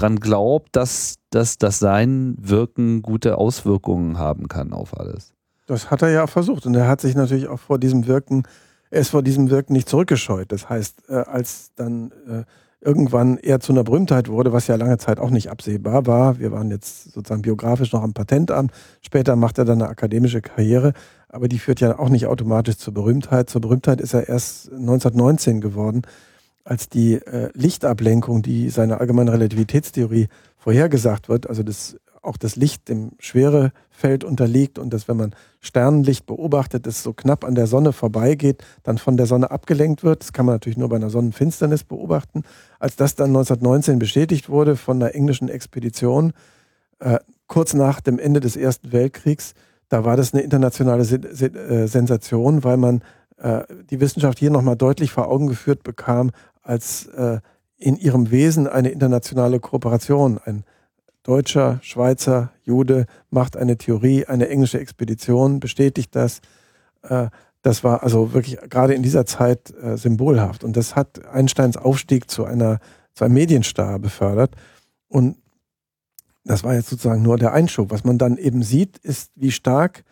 dran 0.00 0.20
glaubt, 0.20 0.74
dass, 0.76 1.16
dass 1.30 1.58
das 1.58 1.78
Sein 1.78 2.36
Wirken 2.40 3.02
gute 3.02 3.38
Auswirkungen 3.38 4.18
haben 4.18 4.48
kann 4.48 4.72
auf 4.72 4.98
alles. 4.98 5.32
Das 5.66 5.90
hat 5.90 6.02
er 6.02 6.10
ja 6.10 6.26
versucht 6.26 6.66
und 6.66 6.74
er 6.74 6.88
hat 6.88 7.00
sich 7.00 7.14
natürlich 7.14 7.48
auch 7.48 7.60
vor 7.60 7.78
diesem 7.78 8.06
Wirken, 8.06 8.44
er 8.90 9.00
ist 9.00 9.10
vor 9.10 9.22
diesem 9.22 9.50
Wirken 9.50 9.74
nicht 9.74 9.88
zurückgescheut. 9.88 10.50
Das 10.50 10.68
heißt, 10.68 11.10
äh, 11.10 11.14
als 11.14 11.72
dann 11.76 12.10
äh, 12.26 12.44
irgendwann 12.80 13.36
er 13.38 13.60
zu 13.60 13.72
einer 13.72 13.84
Berühmtheit 13.84 14.28
wurde, 14.28 14.52
was 14.52 14.66
ja 14.66 14.76
lange 14.76 14.98
Zeit 14.98 15.18
auch 15.18 15.30
nicht 15.30 15.50
absehbar 15.50 16.06
war. 16.06 16.38
Wir 16.38 16.52
waren 16.52 16.70
jetzt 16.70 17.12
sozusagen 17.12 17.42
biografisch 17.42 17.92
noch 17.92 18.02
am 18.02 18.14
Patentamt. 18.14 18.72
Später 19.02 19.36
macht 19.36 19.58
er 19.58 19.64
dann 19.64 19.82
eine 19.82 19.90
akademische 19.90 20.40
Karriere 20.40 20.94
aber 21.28 21.48
die 21.48 21.58
führt 21.58 21.80
ja 21.80 21.98
auch 21.98 22.08
nicht 22.08 22.26
automatisch 22.26 22.78
zur 22.78 22.94
Berühmtheit. 22.94 23.50
Zur 23.50 23.60
Berühmtheit 23.60 24.00
ist 24.00 24.14
er 24.14 24.28
erst 24.28 24.72
1919 24.72 25.60
geworden, 25.60 26.02
als 26.68 26.90
die 26.90 27.14
äh, 27.14 27.48
Lichtablenkung, 27.54 28.42
die 28.42 28.68
seine 28.68 29.00
allgemeine 29.00 29.32
Relativitätstheorie 29.32 30.28
vorhergesagt 30.58 31.28
wird, 31.28 31.48
also 31.48 31.62
das 31.62 31.96
auch 32.20 32.36
das 32.36 32.56
Licht 32.56 32.88
dem 32.90 33.12
Schwerefeld 33.20 34.22
unterliegt 34.22 34.78
und 34.78 34.92
dass, 34.92 35.08
wenn 35.08 35.16
man 35.16 35.34
Sternenlicht 35.60 36.26
beobachtet, 36.26 36.86
das 36.86 37.02
so 37.02 37.14
knapp 37.14 37.44
an 37.44 37.54
der 37.54 37.66
Sonne 37.66 37.92
vorbeigeht, 37.92 38.62
dann 38.82 38.98
von 38.98 39.16
der 39.16 39.24
Sonne 39.24 39.50
abgelenkt 39.50 40.04
wird. 40.04 40.22
Das 40.22 40.32
kann 40.34 40.44
man 40.44 40.56
natürlich 40.56 40.76
nur 40.76 40.90
bei 40.90 40.96
einer 40.96 41.10
Sonnenfinsternis 41.10 41.84
beobachten. 41.84 42.42
Als 42.78 42.96
das 42.96 43.14
dann 43.14 43.28
1919 43.28 43.98
bestätigt 43.98 44.50
wurde 44.50 44.76
von 44.76 45.00
einer 45.00 45.14
englischen 45.14 45.48
Expedition, 45.48 46.32
äh, 46.98 47.18
kurz 47.46 47.72
nach 47.72 48.00
dem 48.00 48.18
Ende 48.18 48.40
des 48.40 48.56
Ersten 48.56 48.92
Weltkriegs, 48.92 49.54
da 49.88 50.04
war 50.04 50.18
das 50.18 50.34
eine 50.34 50.42
internationale 50.42 51.04
äh, 51.04 51.86
Sensation, 51.86 52.62
weil 52.62 52.76
man 52.76 53.02
äh, 53.38 53.62
die 53.90 54.00
Wissenschaft 54.00 54.38
hier 54.38 54.50
nochmal 54.50 54.76
deutlich 54.76 55.12
vor 55.12 55.28
Augen 55.28 55.46
geführt 55.46 55.82
bekam, 55.82 56.30
als 56.68 57.06
äh, 57.06 57.40
in 57.78 57.96
ihrem 57.96 58.30
Wesen 58.30 58.66
eine 58.66 58.90
internationale 58.90 59.58
Kooperation. 59.58 60.38
Ein 60.44 60.64
Deutscher, 61.22 61.78
Schweizer, 61.82 62.52
Jude 62.62 63.06
macht 63.30 63.56
eine 63.56 63.78
Theorie, 63.78 64.26
eine 64.26 64.48
englische 64.48 64.78
Expedition 64.78 65.60
bestätigt 65.60 66.14
das. 66.14 66.40
Äh, 67.02 67.28
das 67.62 67.84
war 67.84 68.02
also 68.02 68.34
wirklich 68.34 68.58
gerade 68.68 68.94
in 68.94 69.02
dieser 69.02 69.24
Zeit 69.24 69.72
äh, 69.82 69.96
symbolhaft. 69.96 70.62
Und 70.62 70.76
das 70.76 70.94
hat 70.94 71.24
Einsteins 71.26 71.76
Aufstieg 71.76 72.30
zu 72.30 72.44
einer, 72.44 72.80
zu 73.14 73.24
einem 73.24 73.34
Medienstar 73.34 73.98
befördert. 73.98 74.54
Und 75.08 75.36
das 76.44 76.64
war 76.64 76.74
jetzt 76.74 76.90
sozusagen 76.90 77.22
nur 77.22 77.38
der 77.38 77.52
Einschub. 77.52 77.90
Was 77.90 78.04
man 78.04 78.18
dann 78.18 78.36
eben 78.36 78.62
sieht, 78.62 78.98
ist, 78.98 79.32
wie 79.34 79.50
stark 79.50 80.04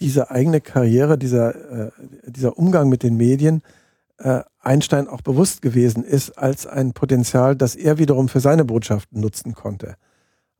diese 0.00 0.30
eigene 0.30 0.60
Karriere, 0.60 1.18
dieser, 1.18 1.86
äh, 1.86 1.90
dieser 2.26 2.56
Umgang 2.56 2.88
mit 2.88 3.02
den 3.02 3.16
Medien 3.16 3.62
äh, 4.18 4.40
Einstein 4.68 5.08
auch 5.08 5.22
bewusst 5.22 5.62
gewesen 5.62 6.04
ist 6.04 6.38
als 6.38 6.66
ein 6.66 6.92
Potenzial, 6.92 7.56
das 7.56 7.74
er 7.74 7.98
wiederum 7.98 8.28
für 8.28 8.40
seine 8.40 8.64
Botschaften 8.64 9.20
nutzen 9.20 9.54
konnte. 9.54 9.96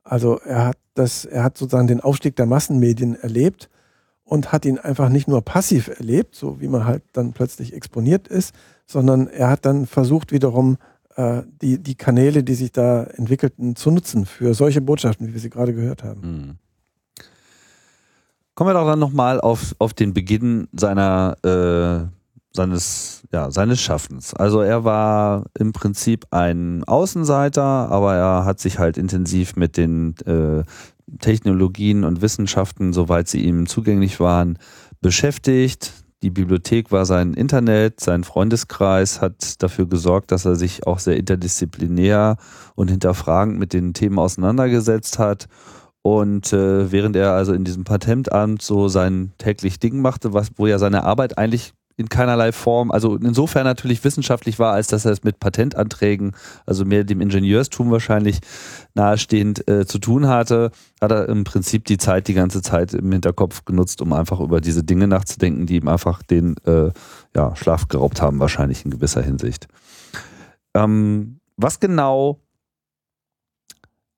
Also 0.03 0.39
er 0.39 0.65
hat 0.65 0.77
das, 0.95 1.25
er 1.25 1.43
hat 1.43 1.57
sozusagen 1.57 1.87
den 1.87 2.01
Aufstieg 2.01 2.35
der 2.35 2.47
Massenmedien 2.47 3.15
erlebt 3.15 3.69
und 4.23 4.51
hat 4.51 4.65
ihn 4.65 4.79
einfach 4.79 5.09
nicht 5.09 5.27
nur 5.27 5.41
passiv 5.43 5.87
erlebt, 5.87 6.35
so 6.35 6.59
wie 6.59 6.67
man 6.67 6.85
halt 6.85 7.03
dann 7.13 7.33
plötzlich 7.33 7.73
exponiert 7.73 8.27
ist, 8.27 8.53
sondern 8.85 9.27
er 9.27 9.49
hat 9.49 9.65
dann 9.65 9.85
versucht 9.85 10.31
wiederum 10.31 10.77
äh, 11.15 11.43
die, 11.61 11.77
die 11.77 11.95
Kanäle, 11.95 12.43
die 12.43 12.55
sich 12.55 12.71
da 12.71 13.03
entwickelten, 13.03 13.75
zu 13.75 13.91
nutzen 13.91 14.25
für 14.25 14.53
solche 14.53 14.81
Botschaften, 14.81 15.27
wie 15.27 15.33
wir 15.33 15.39
sie 15.39 15.49
gerade 15.49 15.73
gehört 15.73 16.03
haben. 16.03 16.21
Mhm. 16.21 16.55
Kommen 18.55 18.71
wir 18.71 18.73
doch 18.73 18.87
dann 18.87 18.99
nochmal 18.99 19.39
auf, 19.39 19.75
auf 19.79 19.93
den 19.93 20.13
Beginn 20.13 20.67
seiner, 20.73 21.37
äh, 21.43 22.18
seines, 22.51 23.23
ja, 23.31 23.51
seines 23.51 23.79
Schaffens. 23.79 24.33
Also 24.33 24.61
er 24.61 24.83
war 24.83 25.45
im 25.57 25.71
Prinzip 25.71 26.25
ein 26.31 26.83
Außenseiter, 26.83 27.63
aber 27.63 28.15
er 28.15 28.45
hat 28.45 28.59
sich 28.59 28.79
halt 28.79 28.97
intensiv 28.97 29.55
mit 29.55 29.77
den 29.77 30.15
äh, 30.25 30.63
Technologien 31.19 32.03
und 32.03 32.21
Wissenschaften, 32.21 32.93
soweit 32.93 33.27
sie 33.27 33.43
ihm 33.43 33.67
zugänglich 33.67 34.19
waren, 34.19 34.57
beschäftigt. 35.01 35.93
Die 36.21 36.31
Bibliothek 36.31 36.91
war 36.91 37.05
sein 37.05 37.33
Internet, 37.33 38.01
sein 38.01 38.25
Freundeskreis 38.25 39.21
hat 39.21 39.63
dafür 39.63 39.87
gesorgt, 39.87 40.31
dass 40.31 40.43
er 40.43 40.55
sich 40.55 40.85
auch 40.85 40.99
sehr 40.99 41.15
interdisziplinär 41.15 42.35
und 42.75 42.89
hinterfragend 42.89 43.57
mit 43.57 43.71
den 43.71 43.93
Themen 43.93 44.19
auseinandergesetzt 44.19 45.17
hat. 45.17 45.47
Und 46.01 46.51
äh, 46.51 46.91
während 46.91 47.15
er 47.15 47.33
also 47.33 47.53
in 47.53 47.63
diesem 47.63 47.83
Patentamt 47.83 48.61
so 48.61 48.89
sein 48.89 49.33
täglich 49.37 49.79
Ding 49.79 50.01
machte, 50.01 50.33
was, 50.33 50.49
wo 50.55 50.67
ja 50.67 50.77
seine 50.77 51.03
Arbeit 51.03 51.37
eigentlich 51.37 51.73
in 51.99 52.07
keinerlei 52.07 52.53
Form, 52.53 52.91
also 52.91 53.17
insofern 53.17 53.65
natürlich 53.65 54.03
wissenschaftlich 54.05 54.57
war, 54.57 54.71
als 54.71 54.87
dass 54.87 55.03
er 55.03 55.11
es 55.11 55.23
mit 55.23 55.39
Patentanträgen, 55.39 56.33
also 56.65 56.85
mehr 56.85 57.03
dem 57.03 57.19
Ingenieurstum 57.19 57.91
wahrscheinlich 57.91 58.39
nahestehend 58.93 59.67
äh, 59.67 59.85
zu 59.85 59.99
tun 59.99 60.27
hatte, 60.27 60.71
hat 61.01 61.11
er 61.11 61.27
im 61.27 61.43
Prinzip 61.43 61.83
die 61.85 61.97
Zeit 61.97 62.29
die 62.29 62.33
ganze 62.33 62.61
Zeit 62.61 62.93
im 62.93 63.11
Hinterkopf 63.11 63.65
genutzt, 63.65 64.01
um 64.01 64.13
einfach 64.13 64.39
über 64.39 64.61
diese 64.61 64.83
Dinge 64.83 65.07
nachzudenken, 65.07 65.65
die 65.65 65.75
ihm 65.75 65.89
einfach 65.89 66.23
den 66.23 66.55
äh, 66.65 66.91
ja, 67.35 67.53
Schlaf 67.57 67.89
geraubt 67.89 68.21
haben, 68.21 68.39
wahrscheinlich 68.39 68.85
in 68.85 68.91
gewisser 68.91 69.21
Hinsicht. 69.21 69.67
Ähm, 70.73 71.41
was 71.57 71.81
genau 71.81 72.39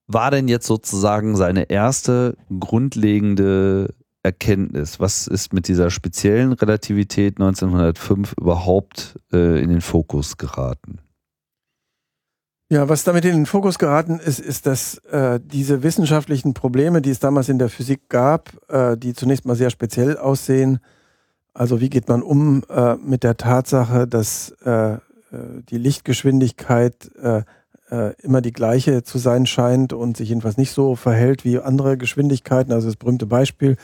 war 0.05 0.29
denn 0.29 0.47
jetzt 0.47 0.67
sozusagen 0.67 1.35
seine 1.35 1.69
erste 1.69 2.37
grundlegende 2.59 3.93
Erkenntnis? 4.23 4.99
Was 4.99 5.27
ist 5.27 5.53
mit 5.53 5.67
dieser 5.67 5.89
speziellen 5.89 6.53
Relativität 6.53 7.39
1905 7.39 8.33
überhaupt 8.39 9.19
äh, 9.33 9.61
in 9.61 9.69
den 9.69 9.81
Fokus 9.81 10.37
geraten? 10.37 10.99
Ja, 12.69 12.87
was 12.87 13.03
damit 13.03 13.25
in 13.25 13.33
den 13.33 13.45
Fokus 13.45 13.79
geraten 13.79 14.19
ist, 14.19 14.39
ist, 14.39 14.65
dass 14.65 14.99
äh, 15.11 15.39
diese 15.43 15.83
wissenschaftlichen 15.83 16.53
Probleme, 16.53 17.01
die 17.01 17.09
es 17.09 17.19
damals 17.19 17.49
in 17.49 17.59
der 17.59 17.69
Physik 17.69 18.07
gab, 18.07 18.51
äh, 18.69 18.95
die 18.95 19.13
zunächst 19.13 19.45
mal 19.45 19.55
sehr 19.55 19.69
speziell 19.69 20.17
aussehen, 20.17 20.79
also 21.53 21.81
wie 21.81 21.89
geht 21.89 22.07
man 22.07 22.23
um 22.23 22.63
äh, 22.69 22.95
mit 22.95 23.23
der 23.23 23.37
Tatsache, 23.37 24.07
dass 24.07 24.55
äh, 24.65 24.93
äh, 24.93 24.99
die 25.69 25.77
Lichtgeschwindigkeit 25.77 27.09
immer 28.23 28.39
die 28.39 28.53
gleiche 28.53 29.03
zu 29.03 29.17
sein 29.17 29.45
scheint 29.45 29.91
und 29.91 30.15
sich 30.15 30.29
jedenfalls 30.29 30.55
nicht 30.55 30.71
so 30.71 30.95
verhält 30.95 31.43
wie 31.43 31.59
andere 31.59 31.97
Geschwindigkeiten. 31.97 32.71
Also 32.71 32.87
das 32.87 32.95
berühmte 32.95 33.25
Beispiel, 33.25 33.75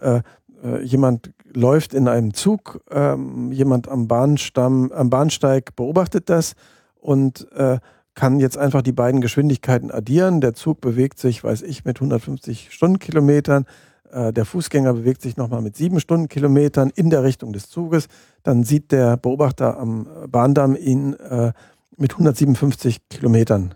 äh, 0.00 0.22
äh, 0.64 0.82
jemand 0.82 1.32
läuft 1.52 1.94
in 1.94 2.08
einem 2.08 2.32
Zug, 2.34 2.80
ähm, 2.90 3.52
jemand 3.52 3.88
am 3.88 4.08
Bahnstamm, 4.08 4.90
am 4.92 5.10
Bahnsteig 5.10 5.76
beobachtet 5.76 6.30
das 6.30 6.54
und 7.00 7.50
äh, 7.52 7.78
kann 8.14 8.40
jetzt 8.40 8.56
einfach 8.56 8.82
die 8.82 8.92
beiden 8.92 9.20
Geschwindigkeiten 9.20 9.90
addieren. 9.90 10.40
Der 10.40 10.54
Zug 10.54 10.80
bewegt 10.80 11.18
sich, 11.18 11.44
weiß 11.44 11.62
ich, 11.62 11.84
mit 11.84 11.98
150 11.98 12.72
Stundenkilometern. 12.72 13.66
Äh, 14.10 14.32
der 14.32 14.44
Fußgänger 14.44 14.94
bewegt 14.94 15.20
sich 15.20 15.36
nochmal 15.36 15.60
mit 15.60 15.76
sieben 15.76 16.00
Stundenkilometern 16.00 16.90
in 16.94 17.10
der 17.10 17.22
Richtung 17.24 17.52
des 17.52 17.68
Zuges. 17.68 18.06
Dann 18.42 18.64
sieht 18.64 18.90
der 18.90 19.16
Beobachter 19.16 19.78
am 19.78 20.08
Bahndamm 20.28 20.76
ihn 20.76 21.14
äh, 21.14 21.52
mit 21.96 22.12
157 22.12 23.08
Kilometern 23.08 23.74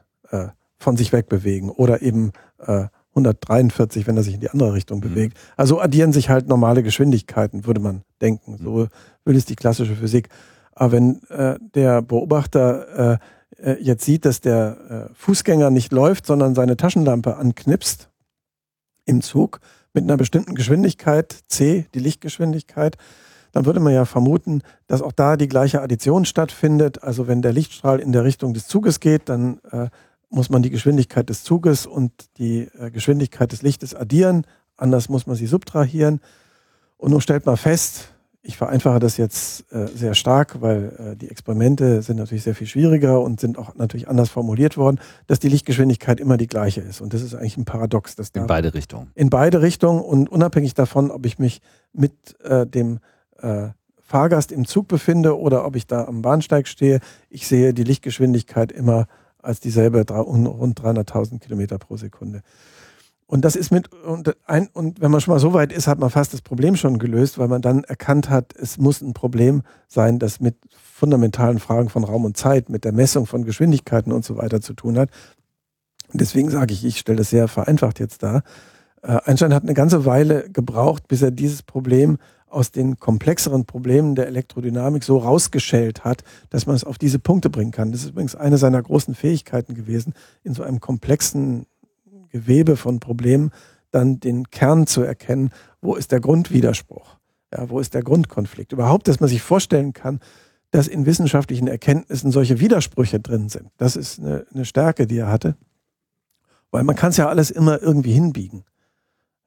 von 0.76 0.96
sich 0.98 1.14
wegbewegen 1.14 1.70
oder 1.70 2.02
eben 2.02 2.32
143, 3.18 4.06
wenn 4.06 4.16
er 4.16 4.22
sich 4.22 4.34
in 4.34 4.40
die 4.40 4.50
andere 4.50 4.72
Richtung 4.72 4.98
mhm. 4.98 5.02
bewegt. 5.02 5.36
Mhm. 5.36 5.52
Also 5.56 5.80
addieren 5.80 6.12
sich 6.12 6.28
halt 6.28 6.48
normale 6.48 6.82
Geschwindigkeiten, 6.82 7.66
würde 7.66 7.80
man 7.80 8.02
denken. 8.20 8.58
So 8.58 8.70
mhm. 8.70 8.88
will 9.24 9.36
es 9.36 9.44
die 9.44 9.56
klassische 9.56 9.96
Physik. 9.96 10.28
Aber 10.72 10.92
wenn 10.92 11.22
äh, 11.28 11.58
der 11.74 12.02
Beobachter 12.02 13.14
äh, 13.14 13.18
äh, 13.62 13.76
jetzt 13.82 14.04
sieht, 14.04 14.24
dass 14.24 14.40
der 14.40 15.08
äh, 15.10 15.14
Fußgänger 15.14 15.70
nicht 15.70 15.92
läuft, 15.92 16.26
sondern 16.26 16.54
seine 16.54 16.76
Taschenlampe 16.76 17.36
anknipst 17.36 18.08
im 19.04 19.20
Zug 19.20 19.60
mit 19.92 20.04
einer 20.04 20.16
bestimmten 20.16 20.54
Geschwindigkeit, 20.54 21.36
c, 21.48 21.86
die 21.94 21.98
Lichtgeschwindigkeit, 21.98 22.96
dann 23.52 23.66
würde 23.66 23.80
man 23.80 23.94
ja 23.94 24.04
vermuten, 24.04 24.62
dass 24.86 25.02
auch 25.02 25.12
da 25.12 25.36
die 25.36 25.48
gleiche 25.48 25.80
Addition 25.80 26.24
stattfindet. 26.24 27.02
Also 27.02 27.26
wenn 27.26 27.42
der 27.42 27.52
Lichtstrahl 27.52 27.98
in 27.98 28.12
der 28.12 28.24
Richtung 28.24 28.54
des 28.54 28.68
Zuges 28.68 29.00
geht, 29.00 29.28
dann 29.28 29.58
äh, 29.72 29.88
muss 30.30 30.50
man 30.50 30.62
die 30.62 30.70
Geschwindigkeit 30.70 31.28
des 31.28 31.42
Zuges 31.42 31.86
und 31.86 32.12
die 32.38 32.68
äh, 32.78 32.90
Geschwindigkeit 32.90 33.52
des 33.52 33.62
Lichtes 33.62 33.94
addieren. 33.94 34.46
Anders 34.76 35.08
muss 35.08 35.26
man 35.26 35.36
sie 35.36 35.46
subtrahieren. 35.46 36.20
Und 36.96 37.12
nun 37.12 37.20
stellt 37.20 37.46
man 37.46 37.56
fest, 37.56 38.12
ich 38.42 38.56
vereinfache 38.56 38.98
das 38.98 39.16
jetzt 39.16 39.70
äh, 39.72 39.88
sehr 39.88 40.14
stark, 40.14 40.60
weil 40.60 40.92
äh, 40.98 41.16
die 41.16 41.28
Experimente 41.28 42.02
sind 42.02 42.16
natürlich 42.16 42.44
sehr 42.44 42.54
viel 42.54 42.66
schwieriger 42.66 43.20
und 43.20 43.40
sind 43.40 43.58
auch 43.58 43.74
natürlich 43.74 44.08
anders 44.08 44.30
formuliert 44.30 44.76
worden, 44.76 45.00
dass 45.26 45.40
die 45.40 45.48
Lichtgeschwindigkeit 45.48 46.20
immer 46.20 46.36
die 46.36 46.46
gleiche 46.46 46.80
ist. 46.80 47.00
Und 47.00 47.12
das 47.14 47.22
ist 47.22 47.34
eigentlich 47.34 47.56
ein 47.56 47.64
Paradox. 47.64 48.14
Dass 48.14 48.30
in 48.30 48.46
beide 48.46 48.74
Richtungen. 48.74 49.10
In 49.14 49.28
beide 49.28 49.60
Richtungen 49.60 50.00
und 50.00 50.28
unabhängig 50.28 50.74
davon, 50.74 51.10
ob 51.10 51.26
ich 51.26 51.38
mich 51.38 51.60
mit 51.92 52.40
äh, 52.42 52.66
dem 52.66 53.00
äh, 53.38 53.68
Fahrgast 54.00 54.52
im 54.52 54.64
Zug 54.64 54.88
befinde 54.88 55.38
oder 55.38 55.66
ob 55.66 55.76
ich 55.76 55.86
da 55.86 56.06
am 56.06 56.22
Bahnsteig 56.22 56.68
stehe, 56.68 57.00
ich 57.28 57.46
sehe 57.46 57.74
die 57.74 57.84
Lichtgeschwindigkeit 57.84 58.72
immer 58.72 59.06
als 59.48 59.60
dieselbe 59.60 60.04
rund 60.10 60.80
300.000 60.80 61.40
Kilometer 61.40 61.78
pro 61.78 61.96
Sekunde. 61.96 62.42
Und 63.26 63.44
das 63.44 63.56
ist 63.56 63.70
mit, 63.70 63.92
und, 63.92 64.36
ein, 64.46 64.68
und 64.72 65.00
wenn 65.00 65.10
man 65.10 65.20
schon 65.20 65.34
mal 65.34 65.40
so 65.40 65.52
weit 65.52 65.72
ist, 65.72 65.86
hat 65.86 65.98
man 65.98 66.10
fast 66.10 66.32
das 66.32 66.42
Problem 66.42 66.76
schon 66.76 66.98
gelöst, 66.98 67.38
weil 67.38 67.48
man 67.48 67.62
dann 67.62 67.84
erkannt 67.84 68.30
hat, 68.30 68.54
es 68.56 68.78
muss 68.78 69.00
ein 69.00 69.12
Problem 69.12 69.62
sein, 69.86 70.18
das 70.18 70.40
mit 70.40 70.56
fundamentalen 70.94 71.58
Fragen 71.58 71.88
von 71.88 72.04
Raum 72.04 72.24
und 72.24 72.36
Zeit, 72.36 72.68
mit 72.68 72.84
der 72.84 72.92
Messung 72.92 73.26
von 73.26 73.44
Geschwindigkeiten 73.44 74.12
und 74.12 74.24
so 74.24 74.36
weiter 74.36 74.60
zu 74.60 74.74
tun 74.74 74.98
hat. 74.98 75.10
Und 76.12 76.20
deswegen 76.20 76.50
sage 76.50 76.72
ich, 76.72 76.84
ich 76.84 76.98
stelle 76.98 77.18
das 77.18 77.30
sehr 77.30 77.48
vereinfacht 77.48 78.00
jetzt 78.00 78.22
dar. 78.22 78.42
Äh, 79.02 79.18
Einstein 79.24 79.54
hat 79.54 79.62
eine 79.62 79.74
ganze 79.74 80.04
Weile 80.04 80.48
gebraucht, 80.50 81.08
bis 81.08 81.22
er 81.22 81.30
dieses 81.30 81.62
Problem 81.62 82.18
aus 82.50 82.70
den 82.70 82.98
komplexeren 82.98 83.64
Problemen 83.64 84.14
der 84.14 84.26
Elektrodynamik 84.26 85.04
so 85.04 85.18
rausgeschält 85.18 86.04
hat, 86.04 86.24
dass 86.50 86.66
man 86.66 86.76
es 86.76 86.84
auf 86.84 86.98
diese 86.98 87.18
Punkte 87.18 87.50
bringen 87.50 87.70
kann. 87.70 87.92
Das 87.92 88.02
ist 88.02 88.10
übrigens 88.10 88.34
eine 88.34 88.58
seiner 88.58 88.82
großen 88.82 89.14
Fähigkeiten 89.14 89.74
gewesen, 89.74 90.14
in 90.42 90.54
so 90.54 90.62
einem 90.62 90.80
komplexen 90.80 91.66
Gewebe 92.30 92.76
von 92.76 93.00
Problemen 93.00 93.50
dann 93.90 94.20
den 94.20 94.50
Kern 94.50 94.86
zu 94.86 95.02
erkennen, 95.02 95.50
wo 95.80 95.94
ist 95.94 96.12
der 96.12 96.20
Grundwiderspruch, 96.20 97.16
ja, 97.52 97.70
wo 97.70 97.80
ist 97.80 97.94
der 97.94 98.02
Grundkonflikt. 98.02 98.72
Überhaupt, 98.72 99.08
dass 99.08 99.20
man 99.20 99.28
sich 99.28 99.42
vorstellen 99.42 99.92
kann, 99.92 100.20
dass 100.70 100.88
in 100.88 101.06
wissenschaftlichen 101.06 101.68
Erkenntnissen 101.68 102.30
solche 102.30 102.60
Widersprüche 102.60 103.20
drin 103.20 103.48
sind. 103.48 103.70
Das 103.78 103.96
ist 103.96 104.20
eine, 104.20 104.46
eine 104.52 104.64
Stärke, 104.64 105.06
die 105.06 105.18
er 105.18 105.30
hatte, 105.30 105.56
weil 106.70 106.84
man 106.84 106.96
kann 106.96 107.10
es 107.10 107.16
ja 107.16 107.28
alles 107.28 107.50
immer 107.50 107.80
irgendwie 107.80 108.12
hinbiegen. 108.12 108.64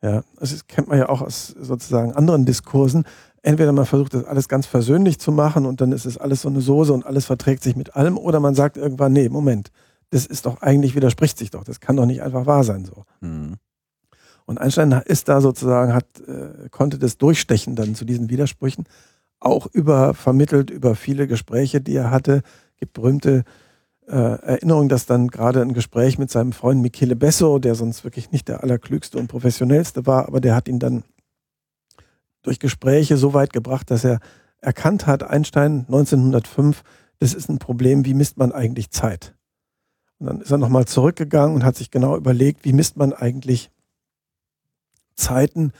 Ja, 0.02 0.24
also 0.40 0.56
das 0.56 0.68
kennt 0.68 0.88
man 0.88 0.98
ja 0.98 1.10
auch 1.10 1.22
aus 1.22 1.48
sozusagen 1.48 2.14
anderen 2.14 2.46
Diskursen. 2.46 3.06
Entweder 3.44 3.72
man 3.72 3.86
versucht 3.86 4.14
das 4.14 4.26
alles 4.26 4.48
ganz 4.48 4.66
versöhnlich 4.66 5.20
zu 5.20 5.32
machen 5.32 5.66
und 5.66 5.82
dann 5.82 5.92
ist 5.92 6.06
es 6.06 6.18
alles 6.18 6.42
so 6.42 6.50
eine 6.50 6.62
Soße 6.62 6.94
und 6.94 7.06
alles 7.06 7.26
verträgt 7.26 7.64
sich 7.64 7.76
mit 7.76 7.96
allem, 7.96 8.18
oder 8.18 8.40
man 8.40 8.56
sagt 8.56 8.78
irgendwann, 8.78 9.14
nee, 9.14 9.30
Moment, 9.30 9.72
das 10.10 10.26
ist 10.26 10.46
doch 10.46 10.62
eigentlich 10.62 10.96
widerspricht 10.96 11.38
sich 11.38 11.52
doch, 11.52 11.64
das 11.64 11.80
kann 11.80 11.96
doch 11.96 12.06
nicht 12.06 12.22
einfach 12.22 12.46
wahr 12.46 12.64
sein 12.64 12.86
so. 12.86 13.04
Mhm. 13.22 13.56
Und 14.46 14.58
Einstein 14.58 14.92
ist 15.06 15.30
da 15.30 15.40
sozusagen, 15.40 15.94
hat, 15.94 16.06
äh, 16.28 16.70
konnte 16.70 17.00
das 17.00 17.18
durchstechen 17.18 17.76
dann 17.76 17.96
zu 17.96 18.06
diesen 18.06 18.30
Widersprüchen, 18.30 18.86
auch 19.40 19.68
über 19.72 20.14
vermittelt 20.14 20.70
über 20.70 20.96
viele 20.96 21.28
Gespräche, 21.28 21.82
die 21.82 21.96
er 21.96 22.12
hatte. 22.12 22.42
Gibt 22.78 22.94
berühmte 22.94 23.44
Erinnerung, 24.12 24.90
dass 24.90 25.06
dann 25.06 25.30
gerade 25.30 25.62
ein 25.62 25.74
Gespräch 25.74 26.18
mit 26.18 26.30
seinem 26.30 26.52
Freund 26.52 26.82
Michele 26.82 27.16
Besso, 27.16 27.60
der 27.60 27.76
sonst 27.76 28.04
wirklich 28.04 28.32
nicht 28.32 28.48
der 28.48 28.62
allerklügste 28.62 29.18
und 29.18 29.28
professionellste 29.28 30.06
war, 30.06 30.28
aber 30.28 30.42
der 30.42 30.56
hat 30.56 30.68
ihn 30.68 30.80
dann 30.80 31.04
durch 32.42 32.60
Gespräche 32.60 33.18
so 33.18 33.34
weit 33.34 33.54
gebracht, 33.54 33.90
dass 33.92 34.04
er 34.04 34.20
erkannt 34.60 35.08
hat, 35.08 35.24
Einstein 35.24 35.86
1905, 35.88 36.84
das 37.20 37.34
ist 37.34 37.50
ein 37.50 37.60
Problem, 37.60 38.06
wie 38.06 38.14
misst 38.14 38.38
man 38.38 38.52
eigentlich 38.52 38.90
Zeit? 38.92 39.36
Und 40.20 40.28
dann 40.28 40.42
ist 40.42 40.52
er 40.52 40.58
nochmal 40.58 40.86
zurückgegangen 40.86 41.56
und 41.56 41.64
hat 41.64 41.76
sich 41.76 41.90
genau 41.90 42.18
überlegt, 42.18 42.66
wie 42.66 42.74
misst 42.74 42.98
man 42.98 43.14
eigentlich 43.14 43.72
Zeiten, 45.16 45.72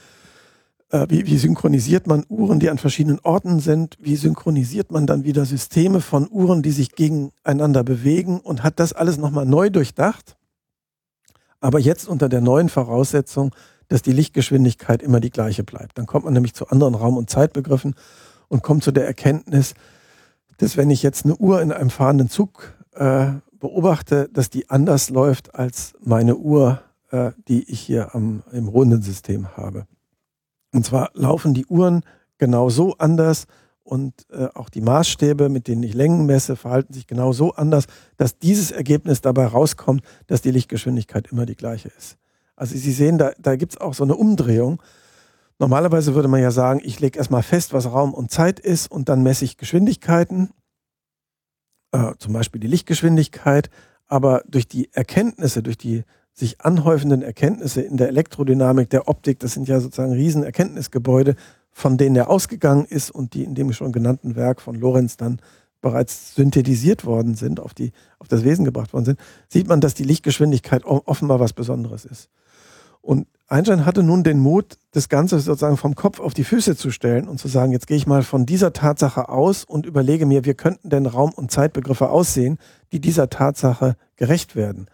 äh, 0.92 1.06
wie, 1.08 1.26
wie 1.26 1.38
synchronisiert 1.38 2.06
man 2.06 2.24
Uhren, 2.28 2.60
die 2.60 2.70
an 2.70 2.78
verschiedenen 2.78 3.18
Orten 3.20 3.58
sind, 3.58 3.96
wie 3.98 4.16
synchronisiert 4.16 4.92
man 4.92 5.06
dann 5.06 5.24
wieder 5.24 5.44
Systeme 5.44 6.00
von 6.00 6.28
Uhren, 6.30 6.62
die 6.62 6.70
sich 6.70 6.94
gegeneinander 6.94 7.82
bewegen 7.82 8.38
und 8.38 8.62
hat 8.62 8.78
das 8.78 8.92
alles 8.92 9.16
nochmal 9.16 9.46
neu 9.46 9.70
durchdacht, 9.70 10.36
aber 11.60 11.80
jetzt 11.80 12.08
unter 12.08 12.28
der 12.28 12.40
neuen 12.40 12.68
Voraussetzung, 12.68 13.54
dass 13.88 14.02
die 14.02 14.12
Lichtgeschwindigkeit 14.12 15.02
immer 15.02 15.20
die 15.20 15.30
gleiche 15.30 15.64
bleibt. 15.64 15.98
Dann 15.98 16.06
kommt 16.06 16.24
man 16.24 16.34
nämlich 16.34 16.54
zu 16.54 16.68
anderen 16.68 16.94
Raum- 16.94 17.16
und 17.16 17.30
Zeitbegriffen 17.30 17.94
und 18.48 18.62
kommt 18.62 18.84
zu 18.84 18.92
der 18.92 19.06
Erkenntnis, 19.06 19.74
dass 20.58 20.76
wenn 20.76 20.90
ich 20.90 21.02
jetzt 21.02 21.24
eine 21.24 21.36
Uhr 21.36 21.60
in 21.62 21.72
einem 21.72 21.90
fahrenden 21.90 22.28
Zug 22.28 22.74
äh, 22.94 23.32
beobachte, 23.58 24.28
dass 24.32 24.50
die 24.50 24.70
anders 24.70 25.08
läuft 25.08 25.54
als 25.54 25.94
meine 26.00 26.36
Uhr, 26.36 26.82
äh, 27.10 27.32
die 27.48 27.70
ich 27.70 27.80
hier 27.80 28.14
am, 28.14 28.42
im 28.52 28.68
ruhenden 28.68 29.02
System 29.02 29.56
habe. 29.56 29.86
Und 30.72 30.84
zwar 30.84 31.10
laufen 31.14 31.54
die 31.54 31.66
Uhren 31.66 32.02
genau 32.38 32.70
so 32.70 32.96
anders 32.98 33.46
und 33.84 34.26
äh, 34.30 34.48
auch 34.54 34.68
die 34.68 34.80
Maßstäbe, 34.80 35.48
mit 35.48 35.68
denen 35.68 35.82
ich 35.82 35.94
Längen 35.94 36.26
messe, 36.26 36.56
verhalten 36.56 36.92
sich 36.92 37.06
genau 37.06 37.32
so 37.32 37.52
anders, 37.52 37.86
dass 38.16 38.38
dieses 38.38 38.70
Ergebnis 38.70 39.20
dabei 39.20 39.46
rauskommt, 39.46 40.02
dass 40.28 40.40
die 40.42 40.50
Lichtgeschwindigkeit 40.50 41.28
immer 41.30 41.46
die 41.46 41.56
gleiche 41.56 41.88
ist. 41.98 42.16
Also 42.56 42.76
Sie 42.76 42.92
sehen, 42.92 43.18
da, 43.18 43.32
da 43.38 43.56
gibt 43.56 43.72
es 43.72 43.80
auch 43.80 43.94
so 43.94 44.04
eine 44.04 44.14
Umdrehung. 44.14 44.82
Normalerweise 45.58 46.14
würde 46.14 46.28
man 46.28 46.40
ja 46.40 46.50
sagen, 46.50 46.80
ich 46.82 47.00
lege 47.00 47.18
erstmal 47.18 47.42
fest, 47.42 47.72
was 47.72 47.90
Raum 47.90 48.14
und 48.14 48.30
Zeit 48.30 48.60
ist 48.60 48.90
und 48.90 49.08
dann 49.08 49.22
messe 49.22 49.44
ich 49.44 49.56
Geschwindigkeiten 49.56 50.50
äh, 51.92 52.14
zum 52.18 52.32
Beispiel 52.32 52.60
die 52.60 52.68
Lichtgeschwindigkeit, 52.68 53.70
aber 54.06 54.42
durch 54.46 54.66
die 54.66 54.92
Erkenntnisse, 54.92 55.62
durch 55.62 55.78
die 55.78 56.04
sich 56.42 56.60
anhäufenden 56.60 57.22
Erkenntnisse 57.22 57.82
in 57.82 57.96
der 57.96 58.08
Elektrodynamik, 58.08 58.90
der 58.90 59.06
Optik, 59.08 59.38
das 59.38 59.52
sind 59.52 59.68
ja 59.68 59.78
sozusagen 59.78 60.12
riesen 60.12 60.42
Erkenntnisgebäude, 60.42 61.36
von 61.70 61.96
denen 61.96 62.16
er 62.16 62.28
ausgegangen 62.28 62.84
ist 62.84 63.12
und 63.12 63.34
die 63.34 63.44
in 63.44 63.54
dem 63.54 63.72
schon 63.72 63.92
genannten 63.92 64.34
Werk 64.34 64.60
von 64.60 64.74
Lorenz 64.74 65.16
dann 65.16 65.38
bereits 65.80 66.34
synthetisiert 66.34 67.04
worden 67.04 67.36
sind, 67.36 67.60
auf, 67.60 67.74
die, 67.74 67.92
auf 68.18 68.26
das 68.26 68.42
Wesen 68.42 68.64
gebracht 68.64 68.92
worden 68.92 69.04
sind, 69.04 69.20
sieht 69.48 69.68
man, 69.68 69.80
dass 69.80 69.94
die 69.94 70.02
Lichtgeschwindigkeit 70.02 70.84
offenbar 70.84 71.38
was 71.38 71.52
Besonderes 71.52 72.04
ist. 72.04 72.28
Und 73.00 73.28
Einstein 73.46 73.86
hatte 73.86 74.02
nun 74.02 74.24
den 74.24 74.40
Mut, 74.40 74.78
das 74.90 75.08
Ganze 75.08 75.38
sozusagen 75.38 75.76
vom 75.76 75.94
Kopf 75.94 76.18
auf 76.18 76.34
die 76.34 76.44
Füße 76.44 76.76
zu 76.76 76.90
stellen 76.90 77.28
und 77.28 77.38
zu 77.38 77.46
sagen, 77.46 77.70
jetzt 77.70 77.86
gehe 77.86 77.96
ich 77.96 78.06
mal 78.06 78.24
von 78.24 78.46
dieser 78.46 78.72
Tatsache 78.72 79.28
aus 79.28 79.64
und 79.64 79.86
überlege 79.86 80.26
mir, 80.26 80.44
wie 80.44 80.54
könnten 80.54 80.88
denn 80.88 81.06
Raum- 81.06 81.34
und 81.34 81.52
Zeitbegriffe 81.52 82.10
aussehen, 82.10 82.58
die 82.90 83.00
dieser 83.00 83.30
Tatsache 83.30 83.96
gerecht 84.16 84.56
werden. 84.56 84.86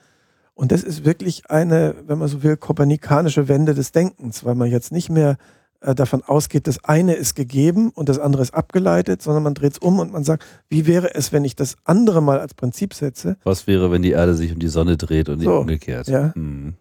Und 0.58 0.72
das 0.72 0.82
ist 0.82 1.04
wirklich 1.04 1.48
eine, 1.48 1.94
wenn 2.08 2.18
man 2.18 2.26
so 2.26 2.42
will, 2.42 2.56
kopernikanische 2.56 3.46
Wende 3.46 3.74
des 3.74 3.92
Denkens, 3.92 4.44
weil 4.44 4.56
man 4.56 4.68
jetzt 4.68 4.90
nicht 4.90 5.08
mehr 5.08 5.36
äh, 5.80 5.94
davon 5.94 6.24
ausgeht, 6.24 6.66
das 6.66 6.82
eine 6.82 7.14
ist 7.14 7.36
gegeben 7.36 7.90
und 7.90 8.08
das 8.08 8.18
andere 8.18 8.42
ist 8.42 8.54
abgeleitet, 8.54 9.22
sondern 9.22 9.44
man 9.44 9.54
dreht 9.54 9.74
es 9.74 9.78
um 9.78 10.00
und 10.00 10.10
man 10.10 10.24
sagt, 10.24 10.44
wie 10.68 10.88
wäre 10.88 11.14
es, 11.14 11.32
wenn 11.32 11.44
ich 11.44 11.54
das 11.54 11.76
andere 11.84 12.20
mal 12.20 12.40
als 12.40 12.54
Prinzip 12.54 12.92
setze? 12.92 13.36
Was 13.44 13.68
wäre, 13.68 13.92
wenn 13.92 14.02
die 14.02 14.10
Erde 14.10 14.34
sich 14.34 14.52
um 14.52 14.58
die 14.58 14.66
Sonne 14.66 14.96
dreht 14.96 15.28
und 15.28 15.38
so, 15.38 15.48
nicht 15.48 15.60
umgekehrt? 15.60 16.08
Ja. 16.08 16.34
Hm. 16.34 16.74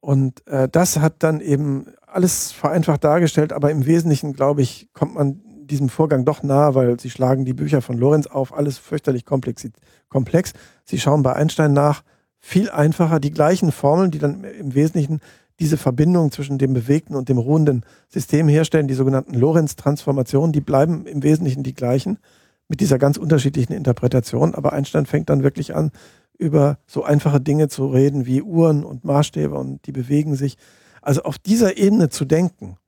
Und 0.00 0.44
äh, 0.48 0.68
das 0.68 0.98
hat 0.98 1.22
dann 1.22 1.40
eben 1.40 1.86
alles 2.08 2.50
vereinfacht 2.50 3.04
dargestellt, 3.04 3.52
aber 3.52 3.70
im 3.70 3.86
Wesentlichen, 3.86 4.32
glaube 4.32 4.62
ich, 4.62 4.88
kommt 4.92 5.14
man 5.14 5.40
diesem 5.66 5.88
Vorgang 5.88 6.24
doch 6.24 6.42
nahe, 6.42 6.74
weil 6.74 6.98
sie 6.98 7.10
schlagen 7.10 7.44
die 7.44 7.54
Bücher 7.54 7.80
von 7.80 7.96
Lorenz 7.96 8.26
auf, 8.26 8.52
alles 8.52 8.78
fürchterlich 8.78 9.24
komplex. 9.24 9.68
komplex. 10.08 10.52
Sie 10.84 10.98
schauen 10.98 11.22
bei 11.22 11.34
Einstein 11.34 11.72
nach, 11.72 12.02
viel 12.40 12.70
einfacher, 12.70 13.20
die 13.20 13.30
gleichen 13.30 13.70
Formeln, 13.70 14.10
die 14.10 14.18
dann 14.18 14.44
im 14.44 14.74
Wesentlichen 14.74 15.20
diese 15.60 15.76
Verbindung 15.76 16.32
zwischen 16.32 16.56
dem 16.56 16.72
bewegten 16.72 17.14
und 17.14 17.28
dem 17.28 17.36
ruhenden 17.36 17.84
System 18.08 18.48
herstellen, 18.48 18.88
die 18.88 18.94
sogenannten 18.94 19.34
Lorenz-Transformationen, 19.34 20.52
die 20.52 20.62
bleiben 20.62 21.06
im 21.06 21.22
Wesentlichen 21.22 21.62
die 21.62 21.74
gleichen 21.74 22.18
mit 22.66 22.80
dieser 22.80 22.98
ganz 22.98 23.18
unterschiedlichen 23.18 23.74
Interpretation. 23.74 24.54
Aber 24.54 24.72
Einstein 24.72 25.04
fängt 25.04 25.28
dann 25.28 25.42
wirklich 25.42 25.76
an, 25.76 25.90
über 26.38 26.78
so 26.86 27.04
einfache 27.04 27.40
Dinge 27.40 27.68
zu 27.68 27.88
reden 27.88 28.24
wie 28.24 28.40
Uhren 28.40 28.84
und 28.84 29.04
Maßstäbe 29.04 29.54
und 29.54 29.86
die 29.86 29.92
bewegen 29.92 30.34
sich. 30.34 30.56
Also 31.02 31.22
auf 31.24 31.38
dieser 31.38 31.76
Ebene 31.76 32.08
zu 32.08 32.24
denken, 32.24 32.78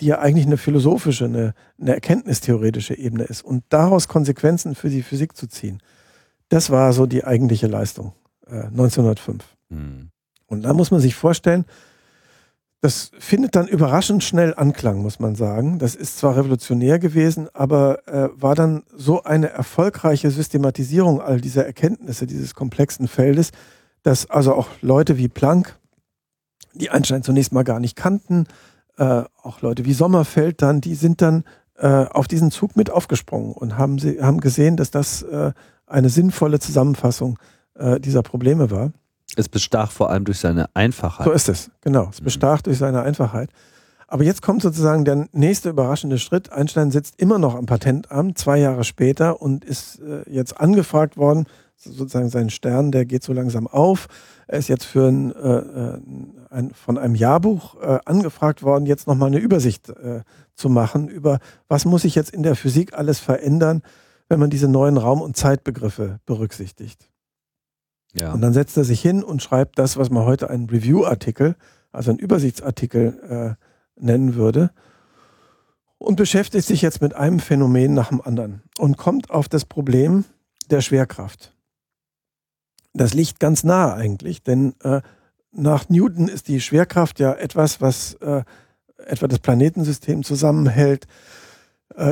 die 0.00 0.06
ja 0.06 0.18
eigentlich 0.18 0.46
eine 0.46 0.56
philosophische, 0.56 1.26
eine, 1.26 1.52
eine 1.78 1.92
erkenntnistheoretische 1.92 2.96
Ebene 2.96 3.24
ist 3.24 3.42
und 3.42 3.64
daraus 3.68 4.08
Konsequenzen 4.08 4.74
für 4.74 4.88
die 4.88 5.02
Physik 5.02 5.36
zu 5.36 5.46
ziehen, 5.48 5.82
das 6.48 6.70
war 6.70 6.94
so 6.94 7.04
die 7.04 7.24
eigentliche 7.24 7.66
Leistung 7.66 8.14
äh, 8.52 8.66
1905. 8.66 9.44
Mhm. 9.70 10.10
Und 10.46 10.62
da 10.62 10.72
muss 10.74 10.90
man 10.90 11.00
sich 11.00 11.14
vorstellen, 11.14 11.64
das 12.82 13.12
findet 13.16 13.54
dann 13.54 13.68
überraschend 13.68 14.24
schnell 14.24 14.54
Anklang, 14.54 15.02
muss 15.02 15.20
man 15.20 15.36
sagen. 15.36 15.78
Das 15.78 15.94
ist 15.94 16.18
zwar 16.18 16.36
revolutionär 16.36 16.98
gewesen, 16.98 17.48
aber 17.54 18.06
äh, 18.08 18.28
war 18.34 18.56
dann 18.56 18.82
so 18.96 19.22
eine 19.22 19.50
erfolgreiche 19.50 20.32
Systematisierung 20.32 21.20
all 21.20 21.40
dieser 21.40 21.64
Erkenntnisse 21.64 22.26
dieses 22.26 22.56
komplexen 22.56 23.06
Feldes, 23.06 23.52
dass 24.02 24.28
also 24.28 24.54
auch 24.54 24.68
Leute 24.80 25.16
wie 25.16 25.28
Planck, 25.28 25.78
die 26.74 26.90
Einstein 26.90 27.22
zunächst 27.22 27.52
mal 27.52 27.62
gar 27.62 27.78
nicht 27.78 27.94
kannten, 27.94 28.46
äh, 28.98 29.22
auch 29.42 29.60
Leute 29.60 29.84
wie 29.84 29.94
Sommerfeld 29.94 30.60
dann, 30.60 30.80
die 30.80 30.96
sind 30.96 31.22
dann 31.22 31.44
äh, 31.76 31.86
auf 31.86 32.26
diesen 32.26 32.50
Zug 32.50 32.76
mit 32.76 32.90
aufgesprungen 32.90 33.52
und 33.52 33.78
haben, 33.78 34.00
sie, 34.00 34.20
haben 34.20 34.40
gesehen, 34.40 34.76
dass 34.76 34.90
das 34.90 35.22
äh, 35.22 35.52
eine 35.86 36.08
sinnvolle 36.08 36.58
Zusammenfassung 36.58 37.38
äh, 37.74 38.00
dieser 38.00 38.22
Probleme 38.22 38.70
war. 38.70 38.92
Es 39.36 39.48
bestach 39.48 39.90
vor 39.90 40.10
allem 40.10 40.24
durch 40.24 40.38
seine 40.38 40.66
Einfachheit. 40.74 41.24
So 41.24 41.32
ist 41.32 41.48
es, 41.48 41.70
genau. 41.80 42.08
Es 42.10 42.20
mhm. 42.20 42.24
bestach 42.24 42.58
mhm. 42.58 42.62
durch 42.64 42.78
seine 42.78 43.02
Einfachheit. 43.02 43.50
Aber 44.12 44.24
jetzt 44.24 44.42
kommt 44.42 44.60
sozusagen 44.60 45.06
der 45.06 45.26
nächste 45.32 45.70
überraschende 45.70 46.18
Schritt. 46.18 46.52
Einstein 46.52 46.90
sitzt 46.90 47.18
immer 47.18 47.38
noch 47.38 47.54
am 47.54 47.64
Patentamt, 47.64 48.36
zwei 48.36 48.58
Jahre 48.58 48.84
später, 48.84 49.40
und 49.40 49.64
ist 49.64 50.00
äh, 50.00 50.28
jetzt 50.30 50.60
angefragt 50.60 51.16
worden, 51.16 51.46
sozusagen 51.76 52.28
sein 52.28 52.50
Stern, 52.50 52.92
der 52.92 53.06
geht 53.06 53.22
so 53.22 53.32
langsam 53.32 53.66
auf. 53.66 54.08
Er 54.46 54.58
ist 54.58 54.68
jetzt 54.68 54.84
für 54.84 55.08
ein, 55.08 55.34
äh, 55.34 55.56
äh 55.56 56.00
ein 56.50 56.72
von 56.74 56.98
einem 56.98 57.14
Jahrbuch 57.14 57.80
äh, 57.80 58.00
angefragt 58.04 58.62
worden, 58.62 58.84
jetzt 58.84 59.06
nochmal 59.06 59.28
eine 59.28 59.38
Übersicht 59.38 59.88
äh, 59.88 60.20
zu 60.54 60.68
machen 60.68 61.08
über, 61.08 61.38
was 61.68 61.86
muss 61.86 62.02
sich 62.02 62.14
jetzt 62.14 62.30
in 62.30 62.42
der 62.42 62.54
Physik 62.54 62.92
alles 62.92 63.18
verändern, 63.18 63.80
wenn 64.28 64.38
man 64.38 64.50
diese 64.50 64.68
neuen 64.68 64.98
Raum- 64.98 65.22
und 65.22 65.38
Zeitbegriffe 65.38 66.20
berücksichtigt. 66.26 67.08
Ja. 68.14 68.32
Und 68.32 68.40
dann 68.40 68.52
setzt 68.52 68.76
er 68.76 68.84
sich 68.84 69.00
hin 69.00 69.22
und 69.24 69.42
schreibt 69.42 69.78
das, 69.78 69.96
was 69.96 70.10
man 70.10 70.24
heute 70.24 70.50
einen 70.50 70.68
Review-Artikel, 70.68 71.56
also 71.92 72.10
einen 72.10 72.18
Übersichtsartikel 72.18 73.56
äh, 73.58 74.02
nennen 74.02 74.34
würde. 74.34 74.70
Und 75.98 76.16
beschäftigt 76.16 76.66
sich 76.66 76.82
jetzt 76.82 77.00
mit 77.00 77.14
einem 77.14 77.38
Phänomen 77.38 77.94
nach 77.94 78.08
dem 78.08 78.20
anderen 78.20 78.62
und 78.78 78.96
kommt 78.96 79.30
auf 79.30 79.48
das 79.48 79.64
Problem 79.64 80.24
der 80.68 80.80
Schwerkraft. 80.80 81.54
Das 82.92 83.14
liegt 83.14 83.38
ganz 83.38 83.62
nahe 83.62 83.94
eigentlich, 83.94 84.42
denn 84.42 84.74
äh, 84.82 85.00
nach 85.52 85.88
Newton 85.88 86.28
ist 86.28 86.48
die 86.48 86.60
Schwerkraft 86.60 87.20
ja 87.20 87.32
etwas, 87.34 87.80
was 87.80 88.14
äh, 88.14 88.42
etwa 89.06 89.28
das 89.28 89.38
Planetensystem 89.38 90.24
zusammenhält, 90.24 91.06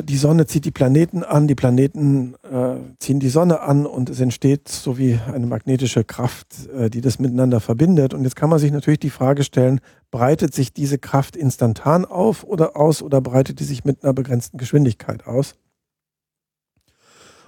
die 0.02 0.16
Sonne 0.16 0.46
zieht 0.46 0.64
die 0.64 0.70
Planeten 0.70 1.22
an, 1.22 1.48
die 1.48 1.54
Planeten 1.54 2.34
äh, 2.42 2.76
ziehen 2.98 3.20
die 3.20 3.28
Sonne 3.28 3.60
an 3.60 3.86
und 3.86 4.10
es 4.10 4.20
entsteht 4.20 4.68
so 4.68 4.98
wie 4.98 5.18
eine 5.32 5.46
magnetische 5.46 6.04
Kraft, 6.04 6.68
äh, 6.68 6.90
die 6.90 7.00
das 7.00 7.18
miteinander 7.18 7.60
verbindet. 7.60 8.12
Und 8.12 8.24
jetzt 8.24 8.36
kann 8.36 8.50
man 8.50 8.58
sich 8.58 8.72
natürlich 8.72 9.00
die 9.00 9.10
Frage 9.10 9.44
stellen, 9.44 9.80
breitet 10.10 10.54
sich 10.54 10.72
diese 10.72 10.98
Kraft 10.98 11.36
instantan 11.36 12.04
auf 12.04 12.44
oder 12.44 12.76
aus 12.76 13.02
oder 13.02 13.20
breitet 13.20 13.60
die 13.60 13.64
sich 13.64 13.84
mit 13.84 14.02
einer 14.02 14.12
begrenzten 14.12 14.58
Geschwindigkeit 14.58 15.26
aus? 15.26 15.54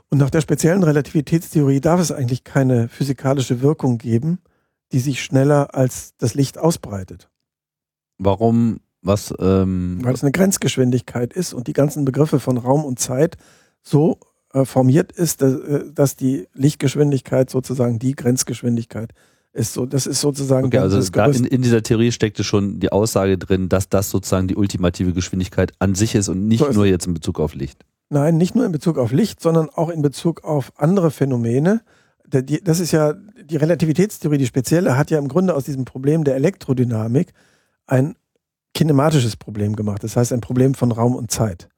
Und 0.09 0.19
nach 0.19 0.31
der 0.31 0.43
speziellen 0.43 0.83
Relativitätstheorie 0.83 1.81
darf 1.81 1.99
es 1.99 2.13
eigentlich 2.13 2.45
keine 2.45 2.89
physikalische 2.89 3.63
Wirkung 3.63 3.99
geben, 3.99 4.41
die 4.93 5.01
sich 5.01 5.23
schneller 5.23 5.75
als 5.75 6.15
das 6.19 6.35
Licht 6.35 6.59
ausbreitet. 6.59 7.31
Warum 8.19 8.81
Was, 9.03 9.35
ähm, 9.41 9.99
Weil 10.03 10.15
es 10.15 10.23
eine 10.23 10.33
Grenzgeschwindigkeit 10.33 11.33
ist 11.33 11.55
und 11.55 11.67
die 11.67 11.73
ganzen 11.73 12.05
Begriffe 12.05 12.39
von 12.39 12.57
Raum 12.57 12.85
und 12.85 13.01
Zeit 13.01 13.37
so 13.83 14.19
äh, 14.55 14.65
formiert 14.65 15.13
ist, 15.13 15.43
dass, 15.43 15.55
äh, 15.55 15.85
dass, 15.93 16.17
die 16.17 16.47
Lichtgeschwindigkeit 16.55 17.51
sozusagen 17.51 17.99
die 17.99 18.15
Grenzgeschwindigkeit 18.15 19.11
ist. 19.53 19.75
So, 19.75 19.87
das 19.87 20.07
ist 20.07 20.21
sozusagen 20.21 20.67
okay, 20.67 20.79
also 20.79 20.99
in, 20.99 21.45
in, 21.45 21.63
dieser 21.63 21.83
Theorie 21.83 22.13
steckte 22.13 22.45
schon 22.45 22.79
die 22.79 22.93
Aussage 22.93 23.39
drin, 23.39 23.69
dass 23.69 23.89
das 23.89 24.09
sozusagen 24.09 24.47
die 24.47 24.57
ultimative 24.57 25.13
Geschwindigkeit 25.13 25.73
an 25.81 25.95
sich 25.95 26.15
ist 26.15 26.29
und 26.29 26.47
nicht 26.47 26.65
so 26.65 26.71
nur 26.71 26.87
jetzt 26.87 27.07
in 27.07 27.15
Bezug 27.15 27.41
auf 27.41 27.55
Licht. 27.55 27.85
Nein, 28.09 28.37
nicht 28.37 28.55
nur 28.55 28.67
in 28.67 28.73
Bezug 28.73 28.99
auf 28.99 29.11
Licht, 29.11 29.41
sondern 29.41 29.69
auch 29.71 29.89
in 29.89 30.03
Bezug 30.03 30.45
auf 30.45 30.73
andere 30.77 31.11
Phänomene. 31.11 31.81
Das 32.29 32.79
ist 32.79 32.93
ja 32.93 33.15
die 33.15 33.57
Relativitätstheorie, 33.57 34.39
die 34.39 34.47
spezielle, 34.47 34.97
hat 34.97 35.11
ja 35.11 35.19
im 35.19 35.29
Grunde 35.29 35.55
aus 35.55 35.65
diesem 35.65 35.85
Problem 35.85 36.25
der 36.25 36.37
Elektrodynamik 36.37 37.33
ein 37.87 38.15
kinematisches 38.75 39.37
Problem 39.37 39.77
gemacht. 39.77 40.03
Das 40.05 40.17
heißt 40.17 40.33
ein 40.33 40.41
Problem 40.41 40.75
von 40.75 40.93
Raum 40.93 41.15
und 41.15 41.31
Zeit. 41.31 41.69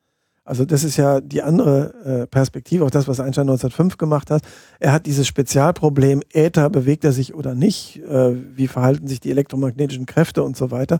Also 0.47 0.67
das 0.67 0.85
ist 0.85 0.99
ja 0.99 1.23
die 1.23 1.43
andere 1.43 1.95
äh, 2.05 2.27
Perspektive, 2.27 2.85
auch 2.85 2.91
das, 2.91 3.09
was 3.09 3.19
Einstein 3.19 3.49
1905 3.49 3.97
gemacht 3.97 4.31
hat. 4.31 4.43
Er 4.79 4.93
hat 4.93 5.07
dieses 5.07 5.27
Spezialproblem, 5.27 6.23
Äther, 6.33 6.69
bewegt 6.69 7.05
er 7.05 7.13
sich 7.13 7.35
oder 7.35 7.55
nicht, 7.55 8.03
äh, 8.03 8.35
wie 8.55 8.69
verhalten 8.69 9.09
sich 9.09 9.21
die 9.21 9.31
elektromagnetischen 9.31 10.05
Kräfte 10.05 10.43
und 10.43 10.55
so 10.55 10.71
weiter, 10.71 10.99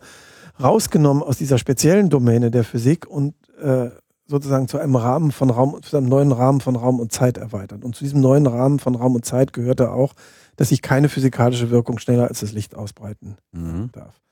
rausgenommen 0.63 1.23
aus 1.23 1.37
dieser 1.37 1.59
speziellen 1.59 2.09
Domäne 2.09 2.51
der 2.51 2.65
Physik 2.65 3.07
und 3.07 3.35
äh, 3.61 3.91
sozusagen 4.27 4.67
zu 4.67 4.79
einem 4.79 4.97
Rahmen 4.97 5.31
von 5.31 5.51
Raum, 5.51 5.83
zu 5.83 5.99
einem 5.99 6.09
neuen 6.09 6.33
Rahmen 6.33 6.63
von 6.63 6.77
Raum 6.77 6.99
und 6.99 7.13
Zeit 7.13 7.37
erweitert. 7.37 7.85
Und 7.85 7.95
zu 7.95 8.05
diesem 8.05 8.23
neuen 8.23 8.47
Rahmen 8.47 8.79
von 8.79 8.95
Raum 8.95 9.15
und 9.15 9.27
Zeit 9.27 9.53
gehörte 9.53 9.91
auch, 9.91 10.15
dass 10.57 10.71
sich 10.71 10.81
keine 10.81 11.11
physikalische 11.11 11.71
Wirkung 11.71 11.99
schneller 11.99 12.29
als 12.29 12.41
das 12.41 12.53
Licht 12.53 12.75
ausbreiten 12.75 13.37
mhm. 13.53 13.91
darf. 13.93 14.23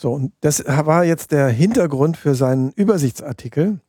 So, 0.00 0.14
und 0.14 0.32
das 0.40 0.64
war 0.66 1.04
jetzt 1.04 1.30
der 1.30 1.48
Hintergrund 1.48 2.16
für 2.16 2.34
seinen 2.34 2.70
Übersichtsartikel. 2.70 3.80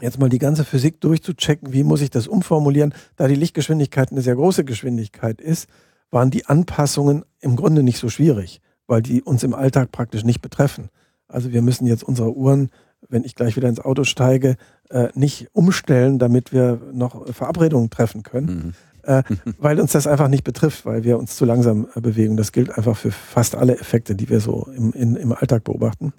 Jetzt 0.00 0.18
mal 0.18 0.28
die 0.28 0.40
ganze 0.40 0.64
Physik 0.64 1.00
durchzuchecken, 1.00 1.72
wie 1.72 1.84
muss 1.84 2.00
ich 2.00 2.10
das 2.10 2.26
umformulieren? 2.26 2.92
Da 3.14 3.28
die 3.28 3.36
Lichtgeschwindigkeit 3.36 4.10
eine 4.10 4.20
sehr 4.20 4.34
große 4.34 4.64
Geschwindigkeit 4.64 5.40
ist, 5.40 5.68
waren 6.10 6.32
die 6.32 6.46
Anpassungen 6.46 7.24
im 7.38 7.54
Grunde 7.54 7.84
nicht 7.84 7.98
so 7.98 8.08
schwierig, 8.08 8.60
weil 8.88 9.00
die 9.00 9.22
uns 9.22 9.44
im 9.44 9.54
Alltag 9.54 9.92
praktisch 9.92 10.24
nicht 10.24 10.42
betreffen. 10.42 10.88
Also 11.28 11.52
wir 11.52 11.62
müssen 11.62 11.86
jetzt 11.86 12.02
unsere 12.02 12.34
Uhren, 12.34 12.70
wenn 13.08 13.22
ich 13.22 13.36
gleich 13.36 13.54
wieder 13.54 13.68
ins 13.68 13.78
Auto 13.78 14.02
steige, 14.02 14.56
äh, 14.90 15.10
nicht 15.14 15.50
umstellen, 15.52 16.18
damit 16.18 16.52
wir 16.52 16.80
noch 16.92 17.32
Verabredungen 17.32 17.90
treffen 17.90 18.24
können, 18.24 18.46
mhm 18.46 18.74
äh, 19.08 19.22
weil 19.58 19.80
uns 19.80 19.92
das 19.92 20.06
einfach 20.06 20.28
nicht 20.28 20.44
betrifft, 20.44 20.84
weil 20.86 21.02
wir 21.02 21.18
uns 21.18 21.34
zu 21.34 21.44
langsam 21.44 21.88
äh, 21.94 22.00
bewegen. 22.00 22.36
Das 22.36 22.52
gilt 22.52 22.76
einfach 22.76 22.96
für 22.96 23.10
fast 23.10 23.56
alle 23.56 23.78
Effekte, 23.78 24.14
die 24.14 24.28
wir 24.28 24.40
so 24.40 24.68
im, 24.76 24.92
in, 24.92 25.16
im 25.16 25.32
Alltag 25.32 25.64
beobachten. 25.64 26.12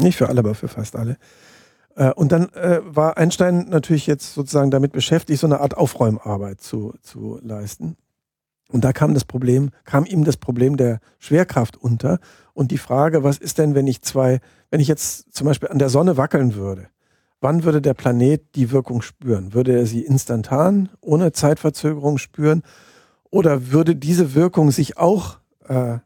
Nicht 0.00 0.16
für 0.16 0.28
alle, 0.28 0.40
aber 0.40 0.54
für 0.54 0.68
fast 0.68 0.94
alle. 0.94 1.16
Äh, 1.96 2.12
und 2.12 2.30
dann 2.30 2.50
äh, 2.50 2.80
war 2.84 3.16
Einstein 3.16 3.66
natürlich 3.70 4.06
jetzt 4.06 4.34
sozusagen 4.34 4.70
damit 4.70 4.92
beschäftigt, 4.92 5.40
so 5.40 5.46
eine 5.46 5.60
Art 5.60 5.76
Aufräumarbeit 5.76 6.60
zu, 6.60 6.94
zu 7.02 7.40
leisten. 7.42 7.96
Und 8.70 8.84
da 8.84 8.92
kam 8.92 9.14
das 9.14 9.24
Problem, 9.24 9.70
kam 9.84 10.04
ihm 10.04 10.24
das 10.24 10.36
Problem 10.36 10.76
der 10.76 11.00
Schwerkraft 11.18 11.78
unter 11.78 12.18
und 12.52 12.70
die 12.70 12.76
Frage, 12.78 13.24
was 13.24 13.38
ist 13.38 13.56
denn, 13.56 13.74
wenn 13.74 13.86
ich 13.86 14.02
zwei, 14.02 14.40
wenn 14.70 14.80
ich 14.80 14.88
jetzt 14.88 15.34
zum 15.34 15.46
Beispiel 15.46 15.70
an 15.70 15.78
der 15.78 15.88
Sonne 15.88 16.18
wackeln 16.18 16.54
würde, 16.54 16.88
Wann 17.40 17.62
würde 17.62 17.80
der 17.80 17.94
Planet 17.94 18.42
die 18.56 18.72
Wirkung 18.72 19.00
spüren? 19.02 19.54
Würde 19.54 19.76
er 19.76 19.86
sie 19.86 20.02
instantan, 20.02 20.88
ohne 21.00 21.32
Zeitverzögerung 21.32 22.18
spüren? 22.18 22.62
Oder 23.30 23.70
würde 23.70 23.94
diese 23.94 24.34
Wirkung 24.34 24.70
sich 24.70 24.96
auch 24.98 25.38
äh, 25.68 25.98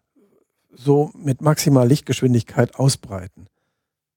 so 0.73 1.11
mit 1.15 1.41
maximaler 1.41 1.87
Lichtgeschwindigkeit 1.87 2.75
ausbreiten? 2.75 3.47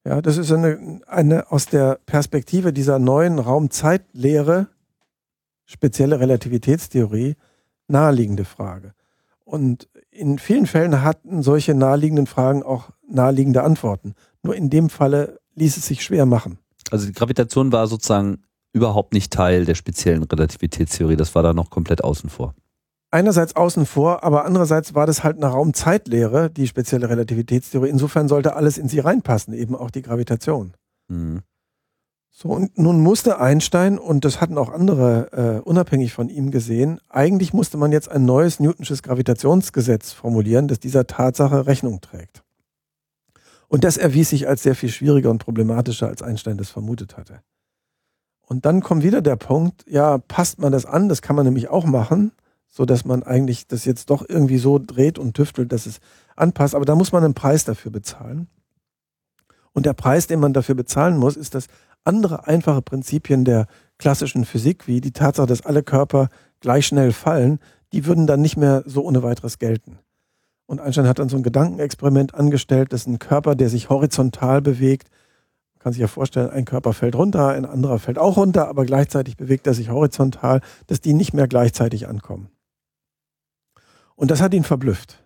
Ja, 0.06 0.22
das 0.22 0.38
ist 0.38 0.52
eine, 0.52 1.02
eine 1.08 1.52
aus 1.52 1.68
der 1.68 2.00
Perspektive 2.06 2.74
dieser 2.74 3.00
neuen 3.00 3.40
Raumzeitlehre, 3.40 4.68
spezielle 5.66 6.20
Relativitätstheorie, 6.20 7.36
naheliegende 7.88 8.46
Frage. 8.46 8.94
Und 9.46 9.90
in 10.12 10.38
vielen 10.38 10.66
Fällen 10.66 11.02
hatten 11.02 11.44
solche 11.44 11.74
naheliegenden 11.76 12.28
Fragen 12.28 12.62
auch 12.62 12.90
naheliegende 13.08 13.64
Antworten. 13.64 14.16
Nur 14.44 14.56
in 14.56 14.70
dem 14.70 14.90
Falle 14.90 15.40
ließ 15.56 15.78
es 15.78 15.88
sich 15.88 16.04
schwer 16.04 16.26
machen. 16.26 16.60
Also 16.92 17.08
die 17.08 17.14
Gravitation 17.14 17.72
war 17.72 17.88
sozusagen 17.88 18.44
überhaupt 18.74 19.14
nicht 19.14 19.32
Teil 19.32 19.66
der 19.66 19.76
speziellen 19.76 20.24
Relativitätstheorie. 20.24 21.16
Das 21.16 21.34
war 21.34 21.44
da 21.44 21.54
noch 21.54 21.70
komplett 21.70 22.04
außen 22.04 22.30
vor. 22.30 22.54
Einerseits 23.12 23.56
außen 23.56 23.86
vor, 23.86 24.24
aber 24.24 24.44
andererseits 24.44 24.94
war 24.94 25.08
das 25.08 25.24
halt 25.24 25.38
eine 25.38 25.46
Raumzeitlehre, 25.46 26.50
die 26.50 26.68
spezielle 26.68 27.10
Relativitätstheorie. 27.10 27.90
Insofern 27.90 28.28
sollte 28.28 28.56
alles 28.56 28.78
in 28.78 28.90
sie 28.90 29.00
reinpassen, 29.00 29.54
eben 29.54 29.76
auch 29.76 29.90
die 29.90 30.02
Gravitation. 30.02 30.74
Mhm. 31.08 31.42
So, 32.38 32.50
und 32.50 32.78
nun 32.78 33.00
musste 33.00 33.40
Einstein, 33.40 33.98
und 33.98 34.26
das 34.26 34.42
hatten 34.42 34.58
auch 34.58 34.70
andere 34.70 35.30
äh, 35.32 35.62
unabhängig 35.62 36.12
von 36.12 36.28
ihm 36.28 36.52
gesehen, 36.52 37.00
eigentlich 37.08 37.54
musste 37.54 37.78
man 37.78 37.94
jetzt 37.94 38.12
ein 38.12 38.26
neues 38.26 38.60
Newtonsches 38.60 39.04
Gravitationsgesetz 39.04 40.12
formulieren, 40.12 40.68
das 40.68 40.82
dieser 40.82 41.08
Tatsache 41.08 41.66
Rechnung 41.66 42.02
trägt. 42.02 42.44
Und 43.68 43.84
das 43.84 43.98
erwies 43.98 44.30
sich 44.30 44.48
als 44.48 44.64
sehr 44.64 44.76
viel 44.76 44.90
schwieriger 44.90 45.30
und 45.30 45.40
problematischer, 45.40 46.08
als 46.08 46.22
Einstein 46.22 46.58
das 46.58 46.70
vermutet 46.70 47.18
hatte. 47.18 47.42
Und 48.42 48.66
dann 48.66 48.82
kommt 48.82 49.04
wieder 49.04 49.22
der 49.22 49.36
Punkt, 49.36 49.84
ja, 49.88 50.20
passt 50.20 50.60
man 50.60 50.72
das 50.72 50.86
an? 50.86 51.10
Das 51.10 51.22
kann 51.22 51.36
man 51.36 51.46
nämlich 51.46 51.70
auch 51.70 51.86
machen, 51.86 52.32
so 52.68 52.86
dass 52.86 53.06
man 53.06 53.24
eigentlich 53.24 53.68
das 53.68 53.86
jetzt 53.86 54.10
doch 54.10 54.24
irgendwie 54.28 54.60
so 54.60 54.80
dreht 54.80 55.18
und 55.18 55.34
tüftelt, 55.34 55.72
dass 55.72 55.86
es 55.86 56.00
anpasst. 56.36 56.76
Aber 56.76 56.86
da 56.86 56.96
muss 56.96 57.12
man 57.12 57.24
einen 57.24 57.34
Preis 57.34 57.66
dafür 57.66 57.92
bezahlen. 57.92 58.48
Und 59.74 59.86
der 59.86 59.94
Preis, 59.94 60.28
den 60.28 60.40
man 60.40 60.54
dafür 60.54 60.76
bezahlen 60.76 61.18
muss, 61.18 61.36
ist, 61.36 61.56
dass 61.56 61.68
andere 62.04 62.48
einfache 62.48 62.82
Prinzipien 62.82 63.46
der 63.46 63.66
klassischen 63.98 64.46
Physik, 64.46 64.88
wie 64.88 65.02
die 65.02 65.12
Tatsache, 65.12 65.48
dass 65.48 65.66
alle 65.66 65.84
Körper 65.84 66.30
gleich 66.60 66.86
schnell 66.86 67.12
fallen, 67.12 67.60
die 67.92 68.06
würden 68.06 68.28
dann 68.28 68.42
nicht 68.42 68.58
mehr 68.58 68.84
so 68.86 69.04
ohne 69.04 69.24
weiteres 69.24 69.58
gelten. 69.58 70.00
Und 70.68 70.82
Einstein 70.82 71.08
hat 71.08 71.20
dann 71.20 71.30
so 71.30 71.38
ein 71.38 71.44
Gedankenexperiment 71.44 72.34
angestellt, 72.34 72.92
dass 72.92 73.06
ein 73.06 73.20
Körper, 73.20 73.56
der 73.56 73.70
sich 73.70 73.90
horizontal 73.90 74.62
bewegt, 74.62 75.10
man 75.76 75.80
kann 75.80 75.94
sich 75.94 76.02
ja 76.02 76.08
vorstellen, 76.08 76.50
ein 76.50 76.66
Körper 76.66 76.94
fällt 76.94 77.16
runter, 77.16 77.50
ein 77.50 77.66
anderer 77.66 78.00
fällt 78.00 78.18
auch 78.18 78.38
runter, 78.38 78.68
aber 78.68 78.86
gleichzeitig 78.86 79.38
bewegt 79.38 79.68
er 79.68 79.76
sich 79.76 79.90
horizontal, 79.90 80.62
dass 80.88 81.02
die 81.02 81.14
nicht 81.14 81.34
mehr 81.34 81.48
gleichzeitig 81.48 82.08
ankommen. 82.08 82.50
Und 84.16 84.32
das 84.32 84.42
hat 84.42 84.54
ihn 84.54 84.64
verblüfft. 84.64 85.24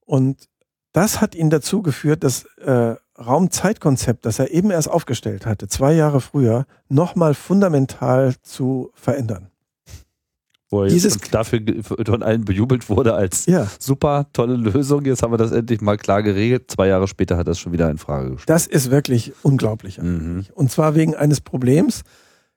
Und 0.00 0.48
das 0.92 1.20
hat 1.20 1.34
ihn 1.34 1.48
dazu 1.48 1.82
geführt, 1.82 2.22
das 2.22 2.44
äh, 2.56 2.96
Raumzeitkonzept, 3.18 4.26
das 4.26 4.38
er 4.38 4.50
eben 4.50 4.70
erst 4.70 4.90
aufgestellt 4.90 5.46
hatte, 5.46 5.68
zwei 5.68 5.94
Jahre 5.94 6.20
früher, 6.20 6.66
nochmal 6.88 7.32
fundamental 7.34 8.34
zu 8.42 8.90
verändern 8.94 9.50
wo 10.70 10.82
er 10.82 10.88
Dieses 10.88 11.18
dafür 11.18 11.60
von 11.82 12.22
allen 12.22 12.44
bejubelt 12.44 12.88
wurde 12.88 13.14
als 13.14 13.46
ja. 13.46 13.68
super 13.78 14.26
tolle 14.32 14.56
Lösung. 14.56 15.04
Jetzt 15.04 15.22
haben 15.22 15.32
wir 15.32 15.38
das 15.38 15.52
endlich 15.52 15.80
mal 15.80 15.96
klar 15.96 16.22
geregelt. 16.22 16.70
Zwei 16.70 16.88
Jahre 16.88 17.06
später 17.06 17.36
hat 17.36 17.46
das 17.46 17.58
schon 17.58 17.72
wieder 17.72 17.90
in 17.90 17.98
Frage 17.98 18.30
gestellt. 18.30 18.48
Das 18.48 18.66
ist 18.66 18.90
wirklich 18.90 19.32
unglaublich. 19.42 19.98
Mhm. 19.98 20.46
Und 20.54 20.70
zwar 20.70 20.94
wegen 20.94 21.14
eines 21.14 21.40
Problems, 21.40 22.02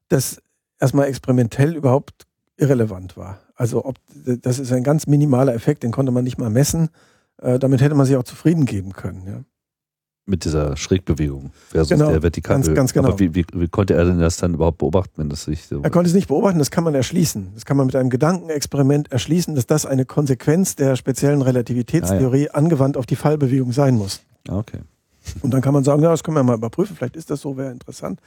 das 0.07 0.41
erstmal 0.79 1.07
experimentell 1.07 1.75
überhaupt 1.75 2.25
irrelevant 2.57 3.15
war. 3.15 3.39
Also 3.55 3.85
ob 3.85 3.97
das 4.25 4.59
ist 4.59 4.71
ein 4.71 4.83
ganz 4.83 5.05
minimaler 5.05 5.53
Effekt, 5.53 5.83
den 5.83 5.91
konnte 5.91 6.11
man 6.11 6.23
nicht 6.23 6.37
mal 6.37 6.49
messen. 6.49 6.89
Äh, 7.37 7.59
damit 7.59 7.81
hätte 7.81 7.95
man 7.95 8.05
sich 8.05 8.15
auch 8.15 8.23
zufrieden 8.23 8.65
geben 8.65 8.93
können. 8.93 9.23
Ja 9.27 9.43
mit 10.29 10.45
dieser 10.45 10.77
Schrägbewegung 10.77 11.51
versus 11.69 11.89
genau, 11.89 12.11
der 12.11 12.21
Vertikal. 12.21 12.55
Ganz, 12.57 12.73
ganz 12.73 12.93
genau. 12.93 13.09
Aber 13.09 13.19
wie, 13.19 13.35
wie, 13.35 13.45
wie, 13.53 13.67
konnte 13.67 13.95
er 13.95 14.05
denn 14.05 14.19
das 14.19 14.37
dann 14.37 14.53
überhaupt 14.53 14.77
beobachten, 14.77 15.13
wenn 15.17 15.29
das 15.29 15.43
sich 15.43 15.65
so 15.65 15.81
Er 15.81 15.89
konnte 15.89 16.09
es 16.09 16.15
nicht 16.15 16.27
beobachten, 16.27 16.59
das 16.59 16.71
kann 16.71 16.83
man 16.83 16.95
erschließen. 16.95 17.49
Das 17.55 17.65
kann 17.65 17.75
man 17.75 17.87
mit 17.87 17.95
einem 17.95 18.09
Gedankenexperiment 18.09 19.11
erschließen, 19.11 19.55
dass 19.55 19.67
das 19.67 19.85
eine 19.85 20.05
Konsequenz 20.05 20.75
der 20.75 20.95
speziellen 20.95 21.41
Relativitätstheorie 21.41 22.49
ah, 22.49 22.51
ja. 22.51 22.53
angewandt 22.53 22.95
auf 22.95 23.05
die 23.05 23.15
Fallbewegung 23.15 23.71
sein 23.71 23.95
muss. 23.95 24.21
Ah, 24.47 24.57
okay. 24.57 24.79
Und 25.41 25.53
dann 25.53 25.61
kann 25.61 25.73
man 25.73 25.83
sagen, 25.83 26.01
ja, 26.01 26.11
das 26.11 26.23
können 26.23 26.37
wir 26.37 26.43
mal 26.43 26.55
überprüfen, 26.55 26.95
vielleicht 26.95 27.15
ist 27.15 27.29
das 27.29 27.41
so, 27.41 27.57
wäre 27.57 27.71
interessant. 27.71 28.19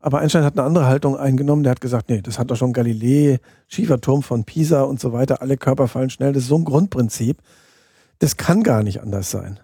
Aber 0.00 0.18
Einstein 0.18 0.44
hat 0.44 0.56
eine 0.56 0.66
andere 0.66 0.86
Haltung 0.86 1.16
eingenommen, 1.16 1.62
der 1.62 1.72
hat 1.72 1.80
gesagt, 1.80 2.08
nee, 2.08 2.20
das 2.22 2.38
hat 2.38 2.50
doch 2.50 2.56
schon 2.56 2.72
Galilei, 2.72 3.40
Schieferturm 3.66 4.22
von 4.22 4.44
Pisa 4.44 4.82
und 4.82 5.00
so 5.00 5.12
weiter, 5.12 5.42
alle 5.42 5.56
Körper 5.56 5.88
fallen 5.88 6.10
schnell, 6.10 6.32
das 6.32 6.44
ist 6.44 6.48
so 6.48 6.56
ein 6.56 6.64
Grundprinzip. 6.64 7.38
Das 8.18 8.36
kann 8.36 8.62
gar 8.62 8.82
nicht 8.82 9.02
anders 9.02 9.30
sein. 9.30 9.58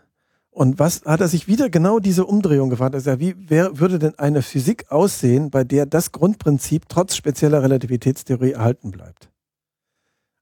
Und 0.54 0.78
was 0.78 1.02
hat 1.06 1.22
er 1.22 1.28
sich 1.28 1.48
wieder 1.48 1.70
genau 1.70 1.98
diese 1.98 2.26
Umdrehung 2.26 2.68
gefragt? 2.68 2.94
Also 2.94 3.18
wie 3.18 3.34
wer, 3.38 3.80
würde 3.80 3.98
denn 3.98 4.18
eine 4.18 4.42
Physik 4.42 4.92
aussehen, 4.92 5.50
bei 5.50 5.64
der 5.64 5.86
das 5.86 6.12
Grundprinzip 6.12 6.90
trotz 6.90 7.16
spezieller 7.16 7.62
Relativitätstheorie 7.62 8.52
erhalten 8.52 8.90
bleibt? 8.90 9.30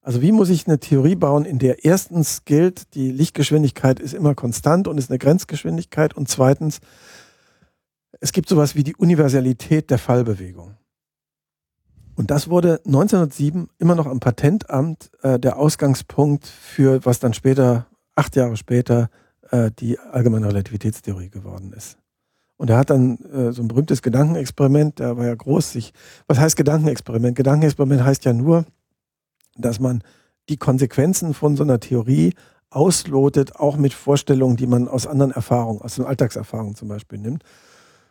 Also 0.02 0.20
wie 0.20 0.32
muss 0.32 0.48
ich 0.48 0.66
eine 0.66 0.80
Theorie 0.80 1.14
bauen, 1.14 1.44
in 1.44 1.60
der 1.60 1.84
erstens 1.84 2.44
gilt, 2.44 2.94
die 2.94 3.12
Lichtgeschwindigkeit 3.12 4.00
ist 4.00 4.12
immer 4.12 4.34
konstant 4.34 4.88
und 4.88 4.98
ist 4.98 5.10
eine 5.10 5.18
Grenzgeschwindigkeit 5.18 6.16
und 6.16 6.28
zweitens, 6.28 6.80
es 8.18 8.32
gibt 8.32 8.48
sowas 8.48 8.74
wie 8.74 8.82
die 8.82 8.96
Universalität 8.96 9.90
der 9.90 9.98
Fallbewegung. 9.98 10.76
Und 12.16 12.32
das 12.32 12.50
wurde 12.50 12.80
1907 12.84 13.68
immer 13.78 13.94
noch 13.94 14.06
am 14.06 14.18
Patentamt 14.18 15.12
äh, 15.22 15.38
der 15.38 15.56
Ausgangspunkt 15.56 16.46
für, 16.46 17.04
was 17.04 17.20
dann 17.20 17.32
später, 17.32 17.86
acht 18.16 18.34
Jahre 18.34 18.56
später, 18.56 19.08
äh, 19.50 19.70
die 19.78 19.98
allgemeine 19.98 20.48
Relativitätstheorie 20.48 21.30
geworden 21.30 21.72
ist. 21.72 21.98
Und 22.56 22.68
er 22.68 22.76
hat 22.76 22.90
dann 22.90 23.18
äh, 23.32 23.52
so 23.52 23.62
ein 23.62 23.68
berühmtes 23.68 24.02
Gedankenexperiment, 24.02 24.98
der 24.98 25.16
war 25.16 25.26
ja 25.26 25.34
groß. 25.34 25.72
Sich, 25.72 25.92
was 26.26 26.38
heißt 26.38 26.56
Gedankenexperiment? 26.56 27.36
Gedankenexperiment 27.36 28.04
heißt 28.04 28.24
ja 28.26 28.32
nur, 28.32 28.66
dass 29.56 29.80
man 29.80 30.02
die 30.48 30.56
Konsequenzen 30.56 31.32
von 31.32 31.56
so 31.56 31.62
einer 31.62 31.80
Theorie 31.80 32.34
auslotet, 32.68 33.56
auch 33.56 33.76
mit 33.76 33.92
Vorstellungen, 33.94 34.56
die 34.56 34.66
man 34.66 34.88
aus 34.88 35.06
anderen 35.06 35.32
Erfahrungen, 35.32 35.80
aus 35.80 35.96
den 35.96 36.04
Alltagserfahrungen 36.04 36.74
zum 36.74 36.88
Beispiel 36.88 37.18
nimmt. 37.18 37.44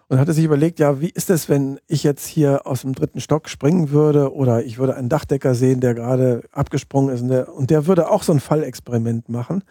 Und 0.07 0.19
hat 0.19 0.27
er 0.27 0.33
sich 0.33 0.45
überlegt, 0.45 0.79
ja, 0.79 0.99
wie 0.99 1.09
ist 1.09 1.29
es, 1.29 1.47
wenn 1.47 1.79
ich 1.85 2.03
jetzt 2.03 2.25
hier 2.25 2.65
aus 2.65 2.81
dem 2.81 2.95
dritten 2.95 3.21
Stock 3.21 3.47
springen 3.47 3.91
würde 3.91 4.33
oder 4.33 4.65
ich 4.65 4.79
würde 4.79 4.95
einen 4.95 5.09
Dachdecker 5.09 5.53
sehen, 5.53 5.79
der 5.79 5.93
gerade 5.93 6.41
abgesprungen 6.51 7.13
ist 7.13 7.21
und 7.21 7.27
der, 7.27 7.53
und 7.53 7.69
der 7.69 7.85
würde 7.85 8.09
auch 8.09 8.23
so 8.23 8.33
ein 8.33 8.39
Fallexperiment 8.39 9.29
machen. 9.29 9.63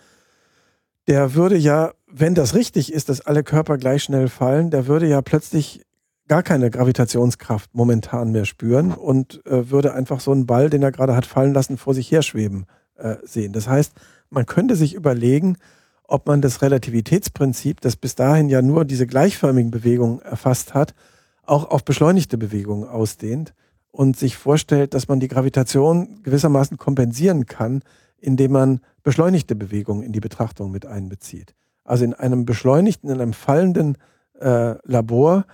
Der 1.09 1.35
würde 1.35 1.57
ja, 1.57 1.95
wenn 2.07 2.35
das 2.35 2.55
richtig 2.55 2.93
ist, 2.93 3.09
dass 3.09 3.23
alle 3.23 3.43
Körper 3.43 3.79
gleich 3.79 4.03
schnell 4.03 4.29
fallen, 4.29 4.71
der 4.71 4.87
würde 4.87 5.09
ja 5.09 5.23
plötzlich 5.23 5.83
gar 6.29 6.43
keine 6.43 6.71
Gravitationskraft 6.71 7.71
momentan 7.73 8.31
mehr 8.31 8.45
spüren 8.45 8.93
und 8.93 9.45
äh, 9.47 9.71
würde 9.71 9.95
einfach 9.95 10.21
so 10.21 10.33
einen 10.33 10.47
Ball, 10.47 10.69
den 10.69 10.83
er 10.83 10.93
gerade 10.93 11.17
hat 11.17 11.25
fallen 11.25 11.55
lassen, 11.55 11.79
vor 11.79 11.95
sich 11.95 12.11
herschweben 12.13 12.67
äh, 12.97 13.17
sehen. 13.23 13.55
Das 13.55 13.67
heißt, 13.67 13.95
man 14.29 14.45
könnte 14.45 14.77
sich 14.77 14.95
überlegen, 14.95 15.57
ob 16.05 16.27
man 16.27 16.43
das 16.43 16.61
Relativitätsprinzip, 16.61 17.81
das 17.81 17.97
bis 17.97 18.15
dahin 18.15 18.51
ja 18.51 18.61
nur 18.61 18.85
diese 18.85 19.07
gleichförmigen 19.07 19.71
Bewegungen 19.71 20.21
erfasst 20.21 20.75
hat, 20.75 20.95
auch 21.43 21.71
auf 21.71 21.87
beschleunigte 21.87 22.37
Bewegungen 22.37 22.87
ausdehnt 22.87 23.55
und 23.91 24.19
sich 24.19 24.37
vorstellt, 24.37 24.93
dass 24.93 25.09
man 25.09 25.21
die 25.21 25.29
Gravitation 25.29 26.23
gewissermaßen 26.23 26.77
kompensieren 26.77 27.47
kann, 27.47 27.81
indem 28.21 28.53
man 28.53 28.81
beschleunigte 29.03 29.55
Bewegungen 29.55 30.03
in 30.03 30.13
die 30.13 30.21
Betrachtung 30.21 30.71
mit 30.71 30.87
einbezieht. 30.87 31.55
Also 31.85 32.05
in 32.05 32.15
einem 32.15 32.45
beschleunigten, 32.45 33.11
in 33.11 33.21
einem 33.21 33.33
fallenden 33.33 33.97
äh, 34.41 34.75
Labor 34.87 35.47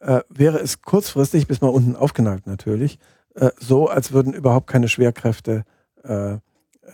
äh, 0.00 0.20
wäre 0.28 0.58
es 0.58 0.82
kurzfristig, 0.82 1.46
bis 1.46 1.60
mal 1.60 1.68
unten 1.68 1.96
aufgenagt 1.96 2.46
natürlich, 2.46 2.98
äh, 3.34 3.50
so, 3.58 3.88
als 3.88 4.12
würden 4.12 4.32
überhaupt 4.32 4.66
keine 4.66 4.88
Schwerkräfte 4.88 5.64
äh, 6.04 6.38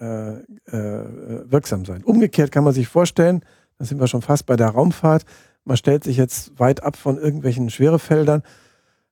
äh, 0.00 0.32
äh, 0.66 1.50
wirksam 1.50 1.84
sein. 1.84 2.04
Umgekehrt 2.04 2.52
kann 2.52 2.64
man 2.64 2.74
sich 2.74 2.88
vorstellen, 2.88 3.42
da 3.78 3.84
sind 3.84 4.00
wir 4.00 4.08
schon 4.08 4.22
fast 4.22 4.46
bei 4.46 4.56
der 4.56 4.68
Raumfahrt, 4.68 5.24
man 5.64 5.76
stellt 5.76 6.04
sich 6.04 6.16
jetzt 6.16 6.58
weit 6.58 6.82
ab 6.82 6.96
von 6.96 7.18
irgendwelchen 7.18 7.70
Schwerefeldern 7.70 8.42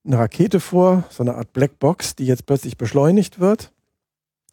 eine 0.04 0.18
Rakete 0.18 0.60
vor, 0.60 1.04
so 1.10 1.22
eine 1.22 1.34
Art 1.34 1.52
Blackbox, 1.52 2.16
die 2.16 2.26
jetzt 2.26 2.46
plötzlich 2.46 2.76
beschleunigt 2.76 3.40
wird. 3.40 3.72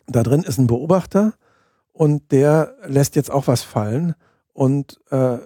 Da 0.07 0.23
drin 0.23 0.43
ist 0.43 0.57
ein 0.57 0.67
Beobachter 0.67 1.33
und 1.93 2.31
der 2.31 2.75
lässt 2.85 3.15
jetzt 3.15 3.31
auch 3.31 3.47
was 3.47 3.63
fallen 3.63 4.15
und 4.51 4.99
äh, 5.11 5.37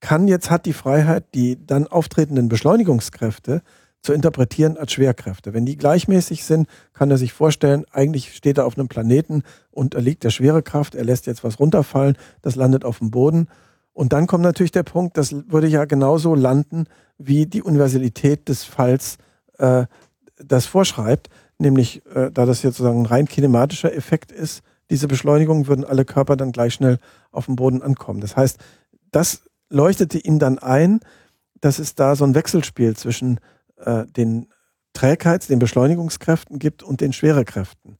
kann 0.00 0.28
jetzt, 0.28 0.50
hat 0.50 0.66
die 0.66 0.72
Freiheit, 0.72 1.26
die 1.34 1.64
dann 1.64 1.86
auftretenden 1.86 2.48
Beschleunigungskräfte 2.48 3.62
zu 4.02 4.12
interpretieren 4.12 4.76
als 4.76 4.92
Schwerkräfte. 4.92 5.52
Wenn 5.52 5.66
die 5.66 5.76
gleichmäßig 5.76 6.44
sind, 6.44 6.68
kann 6.92 7.10
er 7.10 7.18
sich 7.18 7.32
vorstellen, 7.32 7.84
eigentlich 7.90 8.34
steht 8.34 8.58
er 8.58 8.66
auf 8.66 8.78
einem 8.78 8.88
Planeten 8.88 9.42
und 9.70 9.94
er 9.94 10.02
liegt 10.02 10.22
der 10.22 10.30
Schwerekraft, 10.30 10.94
er 10.94 11.04
lässt 11.04 11.26
jetzt 11.26 11.42
was 11.42 11.58
runterfallen, 11.58 12.16
das 12.42 12.54
landet 12.54 12.84
auf 12.84 12.98
dem 12.98 13.10
Boden. 13.10 13.48
Und 13.92 14.12
dann 14.12 14.26
kommt 14.26 14.44
natürlich 14.44 14.72
der 14.72 14.84
Punkt, 14.84 15.16
das 15.16 15.34
würde 15.48 15.66
ja 15.66 15.86
genauso 15.86 16.34
landen, 16.34 16.84
wie 17.18 17.46
die 17.46 17.62
Universalität 17.62 18.48
des 18.48 18.62
Falls 18.62 19.16
äh, 19.58 19.86
das 20.36 20.66
vorschreibt, 20.66 21.28
nämlich 21.58 22.04
äh, 22.14 22.30
da 22.30 22.46
das 22.46 22.62
jetzt 22.62 22.76
sozusagen 22.76 23.00
ein 23.00 23.06
rein 23.06 23.26
kinematischer 23.26 23.92
Effekt 23.92 24.30
ist, 24.30 24.62
diese 24.90 25.08
Beschleunigung 25.08 25.66
würden 25.66 25.84
alle 25.84 26.04
Körper 26.04 26.36
dann 26.36 26.52
gleich 26.52 26.74
schnell 26.74 26.98
auf 27.30 27.46
dem 27.46 27.56
Boden 27.56 27.82
ankommen. 27.82 28.20
Das 28.20 28.36
heißt, 28.36 28.58
das 29.10 29.42
leuchtete 29.68 30.18
ihm 30.18 30.38
dann 30.38 30.58
ein, 30.58 31.00
dass 31.60 31.78
es 31.78 31.94
da 31.94 32.16
so 32.16 32.24
ein 32.24 32.34
Wechselspiel 32.34 32.96
zwischen 32.96 33.40
äh, 33.78 34.06
den 34.06 34.48
Trägheits-, 34.92 35.48
den 35.48 35.58
Beschleunigungskräften 35.58 36.58
gibt 36.58 36.82
und 36.82 37.00
den 37.00 37.12
Schwerekräften. 37.12 37.98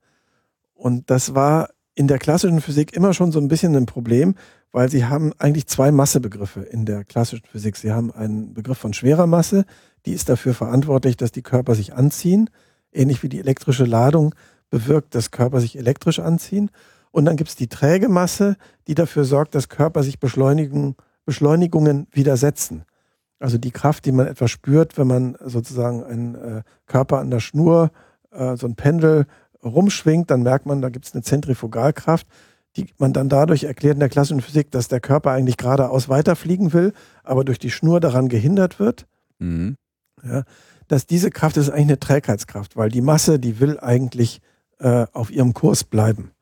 Und 0.74 1.11
das 1.11 1.34
war 1.34 1.70
in 1.95 2.09
der 2.09 2.18
klassischen 2.18 2.61
Physik 2.61 2.95
immer 2.95 3.14
schon 3.14 3.32
so 3.32 3.41
ein 3.41 3.49
bisschen 3.49 3.74
ein 3.74 3.87
Problem, 3.87 4.34
weil 4.70 4.91
sie 4.91 5.07
haben 5.07 5.32
eigentlich 5.39 5.66
zwei 5.66 5.91
Massebegriffe 5.91 6.61
in 6.61 6.84
der 6.84 7.05
klassischen 7.05 7.47
Physik. 7.47 7.76
Sie 7.76 7.93
haben 7.93 8.12
einen 8.12 8.53
Begriff 8.53 8.78
von 8.78 8.93
schwerer 8.93 9.26
Masse, 9.26 9.64
die 10.05 10.12
ist 10.12 10.28
dafür 10.28 10.55
verantwortlich, 10.55 11.16
dass 11.16 11.32
die 11.32 11.43
Körper 11.43 11.74
sich 11.74 11.95
anziehen, 11.95 12.51
ähnlich 12.93 13.22
wie 13.22 13.30
die 13.30 13.41
elektrische 13.41 13.84
Ladung 13.84 14.34
bewirkt, 14.71 15.14
dass 15.14 15.31
Körper 15.31 15.61
sich 15.61 15.79
elektrisch 15.79 16.19
anziehen. 16.19 16.71
Und 17.11 17.25
dann 17.25 17.37
gibt 17.37 17.51
es 17.51 17.57
die 17.57 17.69
träge 17.69 18.09
Masse, 18.09 18.57
die 18.89 18.95
dafür 18.95 19.25
sorgt, 19.25 19.55
dass 19.55 19.69
Körper 19.69 20.03
sich 20.03 20.19
Beschleunigen, 20.19 20.97
Beschleunigungen 21.25 22.07
widersetzen. 22.11 22.85
Also 23.39 23.59
die 23.59 23.71
Kraft, 23.71 24.07
die 24.07 24.12
man 24.12 24.27
etwa 24.27 24.49
spürt, 24.49 24.97
wenn 24.97 25.07
man 25.07 25.37
sozusagen 25.45 26.05
einen 26.05 26.35
äh, 26.35 26.62
Körper 26.87 27.19
an 27.19 27.31
der 27.31 27.41
Schnur, 27.41 27.91
äh, 28.31 28.57
so 28.57 28.67
ein 28.67 28.77
Pendel 28.77 29.27
rumschwingt, 29.62 30.31
dann 30.31 30.43
merkt 30.43 30.67
man, 30.67 30.81
da 30.81 30.89
gibt 30.89 31.07
es 31.07 31.14
eine 31.14 31.23
Zentrifugalkraft, 31.23 32.27
die 32.77 32.87
man 32.99 33.12
dann 33.12 33.29
dadurch 33.29 33.64
erklärt 33.64 33.95
in 33.95 34.01
der 34.01 34.09
klassischen 34.09 34.41
Physik, 34.41 34.71
dass 34.71 34.89
der 34.89 35.01
Körper 35.01 35.33
eigentlich 35.33 35.57
geradeaus 35.57 36.09
weiterfliegen 36.09 36.73
will, 36.73 36.93
aber 37.25 37.45
durch 37.45 37.59
die 37.59 37.71
Schnur 37.71 38.01
daran 38.01 38.29
gehindert 38.29 38.79
wird. 38.79 39.07
Mhm. 39.39 39.77
Ja, 40.23 40.45
dass 40.89 41.07
diese 41.07 41.31
Kraft 41.31 41.57
ist 41.57 41.69
eigentlich 41.69 41.89
eine 41.89 42.01
Trägheitskraft, 42.01 42.77
weil 42.77 42.91
die 42.91 43.01
Masse, 43.01 43.39
die 43.39 43.61
will 43.61 43.79
eigentlich 43.81 44.41
äh, 44.79 45.07
auf 45.12 45.31
ihrem 45.31 45.55
Kurs 45.55 45.85
bleiben 45.85 46.33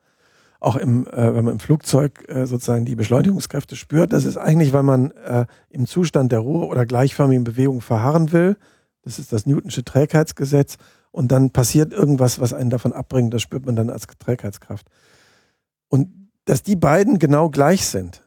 auch 0.65 0.75
im, 0.75 1.05
äh, 1.07 1.35
wenn 1.35 1.45
man 1.45 1.53
im 1.53 1.59
Flugzeug 1.59 2.25
äh, 2.27 2.47
sozusagen 2.47 2.85
die 2.85 2.95
Beschleunigungskräfte 2.95 3.75
spürt, 3.75 4.11
das 4.11 4.25
ist 4.25 4.37
eigentlich, 4.37 4.73
weil 4.73 4.81
man 4.81 5.11
äh, 5.11 5.45
im 5.69 5.85
Zustand 5.85 6.31
der 6.31 6.39
Ruhe 6.39 6.65
oder 6.65 6.87
gleichförmigen 6.87 7.43
Bewegung 7.43 7.81
verharren 7.81 8.31
will. 8.31 8.57
Das 9.03 9.19
ist 9.19 9.31
das 9.31 9.45
Newtonsche 9.45 9.83
Trägheitsgesetz. 9.83 10.77
Und 11.11 11.31
dann 11.31 11.51
passiert 11.51 11.93
irgendwas, 11.93 12.39
was 12.39 12.51
einen 12.51 12.71
davon 12.71 12.93
abbringt. 12.93 13.33
Das 13.33 13.43
spürt 13.43 13.65
man 13.65 13.75
dann 13.75 13.91
als 13.91 14.07
Trägheitskraft. 14.07 14.87
Und 15.87 16.09
dass 16.45 16.63
die 16.63 16.75
beiden 16.75 17.19
genau 17.19 17.49
gleich 17.49 17.85
sind, 17.85 18.23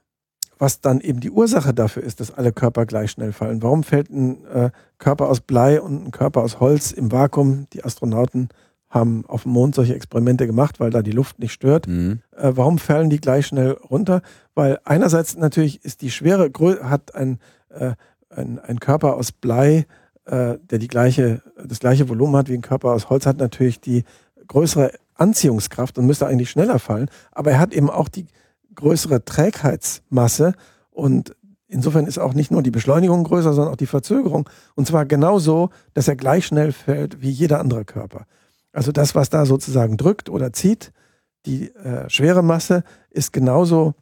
was 0.59 0.81
dann 0.81 1.01
eben 1.01 1.19
die 1.19 1.31
Ursache 1.31 1.75
dafür 1.75 2.05
ist, 2.05 2.21
dass 2.21 2.33
alle 2.33 2.53
Körper 2.53 2.87
gleich 2.87 3.11
schnell 3.11 3.33
fallen. 3.33 3.63
Warum 3.63 3.83
fällt 3.83 4.11
ein 4.11 4.45
äh, 4.47 4.71
Körper 4.99 5.29
aus 5.29 5.41
Blei 5.41 5.81
und 5.81 6.07
ein 6.07 6.11
Körper 6.13 6.43
aus 6.43 6.61
Holz 6.61 6.93
im 6.93 7.11
Vakuum? 7.11 7.67
Die 7.73 7.85
Astronauten 7.85 8.49
haben 8.91 9.24
auf 9.26 9.43
dem 9.43 9.53
Mond 9.53 9.74
solche 9.74 9.95
Experimente 9.95 10.47
gemacht, 10.47 10.80
weil 10.80 10.91
da 10.91 11.03
die 11.03 11.12
Luft 11.12 11.39
nicht 11.39 11.53
stört. 11.53 11.86
Mhm. 11.86 12.20
Äh, 12.36 12.53
warum 12.55 12.78
fallen 12.78 13.11
die 13.11 13.20
gleich 13.20 13.47
schnell 13.47 13.72
runter? 13.72 14.22
Weil 14.55 14.78
einerseits 14.84 15.36
natürlich 15.36 15.84
ist 15.84 16.01
die 16.03 16.11
Schwere, 16.11 16.51
hat 16.82 17.14
ein, 17.14 17.39
äh, 17.68 17.93
ein, 18.30 18.59
ein 18.59 18.80
Körper 18.80 19.16
aus 19.16 19.32
Blei, 19.32 19.86
äh, 20.24 20.59
der 20.70 20.78
die 20.78 20.89
gleiche, 20.89 21.43
das 21.62 21.80
gleiche 21.80 22.09
Volumen 22.09 22.36
hat 22.36 22.49
wie 22.49 22.55
ein 22.55 22.62
Körper 22.62 22.93
aus 22.93 23.11
Holz, 23.11 23.26
hat 23.26 23.39
natürlich 23.39 23.80
die 23.80 24.05
größere 24.47 24.93
Anziehungskraft 25.14 25.99
und 25.99 26.07
müsste 26.07 26.26
eigentlich 26.26 26.51
schneller 26.51 26.78
fallen. 26.78 27.11
Aber 27.32 27.51
er 27.51 27.59
hat 27.59 27.74
eben 27.74 27.91
auch 27.91 28.09
die 28.09 28.26
größere 28.74 29.24
Trägheitsmasse 29.24 30.55
und 30.91 31.34
insofern 31.66 32.07
ist 32.07 32.18
auch 32.18 32.34
nicht 32.34 32.51
nur 32.51 32.62
die 32.62 32.70
Beschleunigung 32.70 33.24
größer, 33.24 33.53
sondern 33.53 33.72
auch 33.72 33.78
die 33.78 33.86
Verzögerung. 33.86 34.49
Und 34.74 34.86
zwar 34.86 35.05
genauso, 35.05 35.70
dass 35.95 36.09
er 36.09 36.16
gleich 36.16 36.47
schnell 36.47 36.72
fällt 36.72 37.20
wie 37.20 37.30
jeder 37.30 37.61
andere 37.61 37.84
Körper. 37.84 38.24
Also 38.79 38.93
das, 38.93 39.16
was 39.16 39.29
da 39.29 39.45
sozusagen 39.45 39.97
drückt 39.97 40.29
oder 40.29 40.53
zieht, 40.53 40.93
die 41.47 41.74
äh, 41.74 42.09
schwere 42.09 42.45
Masse 42.45 42.85
ist 43.11 43.33
genauso 43.33 43.97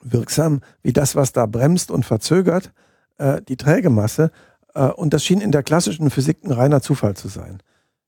wirksam 0.00 0.60
wie 0.82 0.92
das, 0.92 1.16
was 1.16 1.32
da 1.32 1.46
bremst 1.46 1.90
und 1.90 2.06
verzögert, 2.06 2.72
äh, 3.16 3.42
die 3.42 3.56
träge 3.56 3.90
Masse. 3.90 4.30
Äh, 4.72 4.84
und 4.84 5.14
das 5.14 5.24
schien 5.24 5.40
in 5.40 5.50
der 5.50 5.64
klassischen 5.64 6.10
Physik 6.10 6.44
ein 6.44 6.52
reiner 6.52 6.80
Zufall 6.80 7.16
zu 7.16 7.26
sein, 7.26 7.60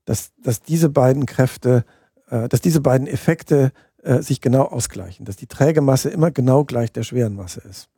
dass, 0.04 0.30
dass 0.40 0.62
diese 0.62 0.90
beiden 0.90 1.26
Kräfte, 1.26 1.84
äh, 2.28 2.48
dass 2.48 2.60
diese 2.60 2.80
beiden 2.80 3.08
Effekte 3.08 3.72
äh, 4.04 4.22
sich 4.22 4.40
genau 4.40 4.66
ausgleichen, 4.66 5.24
dass 5.24 5.34
die 5.34 5.48
träge 5.48 5.80
Masse 5.80 6.08
immer 6.10 6.30
genau 6.30 6.62
gleich 6.62 6.92
der 6.92 7.02
schweren 7.02 7.34
Masse 7.34 7.62
ist. 7.68 7.88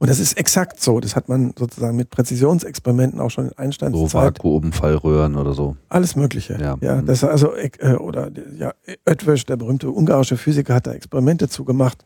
Und 0.00 0.08
das 0.08 0.18
ist 0.18 0.38
exakt 0.38 0.80
so. 0.80 0.98
Das 0.98 1.14
hat 1.14 1.28
man 1.28 1.52
sozusagen 1.58 1.94
mit 1.94 2.08
Präzisionsexperimenten 2.08 3.20
auch 3.20 3.28
schon 3.28 3.48
in 3.48 3.58
Einsteins 3.58 3.94
so. 3.94 4.10
Vakuumfallröhren 4.10 5.36
oder 5.36 5.52
so. 5.52 5.76
Alles 5.90 6.16
Mögliche. 6.16 6.58
Ja, 6.58 6.78
ja 6.80 7.02
das 7.02 7.22
also 7.22 7.54
äh, 7.54 7.96
oder 7.96 8.30
ja, 8.56 8.72
Oetwisch, 9.06 9.44
der 9.44 9.58
berühmte 9.58 9.90
ungarische 9.90 10.38
Physiker, 10.38 10.74
hat 10.74 10.86
da 10.86 10.92
Experimente 10.92 11.50
zugemacht. 11.50 12.02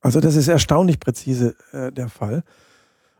Also 0.00 0.18
das 0.18 0.34
ist 0.34 0.48
erstaunlich 0.48 0.98
präzise 0.98 1.54
äh, 1.70 1.92
der 1.92 2.08
Fall. 2.08 2.42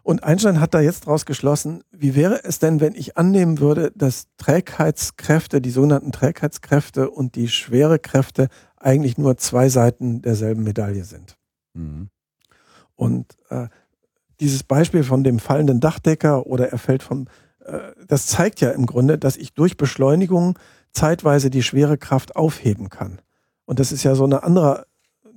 Und 0.02 0.24
Einstein 0.24 0.60
hat 0.60 0.74
da 0.74 0.80
jetzt 0.80 1.06
draus 1.06 1.24
geschlossen, 1.24 1.84
wie 1.92 2.16
wäre 2.16 2.42
es 2.42 2.58
denn, 2.58 2.80
wenn 2.80 2.96
ich 2.96 3.16
annehmen 3.16 3.60
würde, 3.60 3.92
dass 3.94 4.26
Trägheitskräfte, 4.36 5.60
die 5.60 5.70
sogenannten 5.70 6.10
Trägheitskräfte 6.10 7.08
und 7.08 7.36
die 7.36 7.46
Schwerekräfte 7.46 8.48
eigentlich 8.76 9.16
nur 9.16 9.36
zwei 9.36 9.68
Seiten 9.68 10.22
derselben 10.22 10.64
Medaille 10.64 11.04
sind. 11.04 11.36
Mhm. 11.74 12.08
Und 12.96 13.36
äh, 13.50 13.68
dieses 14.40 14.62
Beispiel 14.62 15.04
von 15.04 15.22
dem 15.22 15.38
fallenden 15.38 15.80
Dachdecker 15.80 16.46
oder 16.46 16.70
er 16.70 16.78
fällt 16.78 17.02
vom, 17.02 17.26
äh, 17.64 17.78
das 18.06 18.26
zeigt 18.26 18.60
ja 18.60 18.70
im 18.70 18.86
Grunde, 18.86 19.18
dass 19.18 19.36
ich 19.36 19.52
durch 19.52 19.76
Beschleunigung 19.76 20.58
zeitweise 20.92 21.50
die 21.50 21.62
schwere 21.62 21.98
Kraft 21.98 22.36
aufheben 22.36 22.88
kann. 22.88 23.20
Und 23.66 23.78
das 23.78 23.92
ist 23.92 24.02
ja 24.02 24.14
so 24.14 24.24
eine 24.24 24.42
andere 24.42 24.86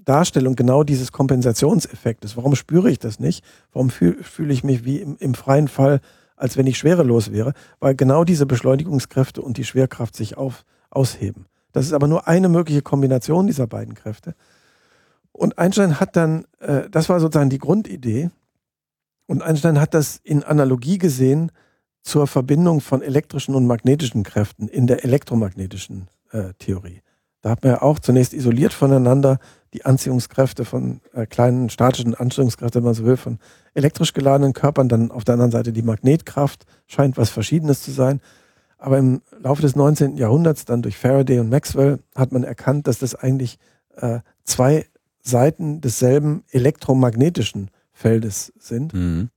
Darstellung 0.05 0.55
genau 0.55 0.83
dieses 0.83 1.11
Kompensationseffektes. 1.11 2.35
Warum 2.35 2.55
spüre 2.55 2.89
ich 2.89 2.99
das 2.99 3.19
nicht? 3.19 3.43
Warum 3.71 3.89
fühle 3.89 4.23
fühl 4.23 4.51
ich 4.51 4.63
mich 4.63 4.85
wie 4.85 4.97
im, 4.97 5.17
im, 5.19 5.33
freien 5.33 5.67
Fall, 5.67 6.01
als 6.35 6.57
wenn 6.57 6.67
ich 6.67 6.77
schwerelos 6.77 7.31
wäre? 7.31 7.53
Weil 7.79 7.95
genau 7.95 8.23
diese 8.23 8.45
Beschleunigungskräfte 8.45 9.41
und 9.41 9.57
die 9.57 9.63
Schwerkraft 9.63 10.15
sich 10.15 10.37
auf, 10.37 10.65
ausheben. 10.89 11.45
Das 11.71 11.85
ist 11.85 11.93
aber 11.93 12.07
nur 12.07 12.27
eine 12.27 12.49
mögliche 12.49 12.81
Kombination 12.81 13.47
dieser 13.47 13.67
beiden 13.67 13.93
Kräfte. 13.93 14.35
Und 15.33 15.57
Einstein 15.57 15.99
hat 15.99 16.15
dann, 16.15 16.45
äh, 16.59 16.89
das 16.89 17.09
war 17.09 17.19
sozusagen 17.19 17.49
die 17.49 17.59
Grundidee, 17.59 18.29
und 19.25 19.41
Einstein 19.41 19.79
hat 19.79 19.93
das 19.93 20.19
in 20.23 20.43
Analogie 20.43 20.97
gesehen 20.97 21.51
zur 22.03 22.27
Verbindung 22.27 22.81
von 22.81 23.01
elektrischen 23.01 23.55
und 23.55 23.65
magnetischen 23.65 24.23
Kräften 24.23 24.67
in 24.67 24.87
der 24.87 25.03
elektromagnetischen 25.05 26.07
äh, 26.31 26.53
Theorie. 26.59 27.01
Da 27.41 27.49
hat 27.49 27.63
man 27.63 27.73
ja 27.73 27.81
auch 27.81 27.99
zunächst 27.99 28.33
isoliert 28.33 28.73
voneinander 28.73 29.39
die 29.73 29.85
Anziehungskräfte 29.85 30.65
von 30.65 31.01
äh, 31.13 31.25
kleinen 31.25 31.69
statischen 31.69 32.13
Anziehungskräften, 32.13 32.81
wenn 32.81 32.85
man 32.85 32.93
so 32.93 33.05
will, 33.05 33.17
von 33.17 33.39
elektrisch 33.73 34.13
geladenen 34.13 34.53
Körpern, 34.53 34.87
dann 34.87 35.11
auf 35.11 35.23
der 35.23 35.33
anderen 35.33 35.51
Seite 35.51 35.73
die 35.73 35.81
Magnetkraft, 35.81 36.65
scheint 36.87 37.17
was 37.17 37.29
Verschiedenes 37.29 37.81
zu 37.81 37.91
sein. 37.91 38.21
Aber 38.77 38.97
im 38.97 39.21
Laufe 39.39 39.61
des 39.61 39.75
19. 39.75 40.17
Jahrhunderts, 40.17 40.65
dann 40.65 40.81
durch 40.81 40.97
Faraday 40.97 41.39
und 41.39 41.49
Maxwell, 41.49 41.99
hat 42.15 42.33
man 42.33 42.43
erkannt, 42.43 42.87
dass 42.87 42.99
das 42.99 43.15
eigentlich 43.15 43.57
äh, 43.95 44.19
zwei 44.43 44.85
Seiten 45.23 45.81
desselben 45.81 46.43
elektromagnetischen 46.51 47.71
Feldes 47.91 48.53
sind. 48.59 48.93
Mhm. 48.93 49.29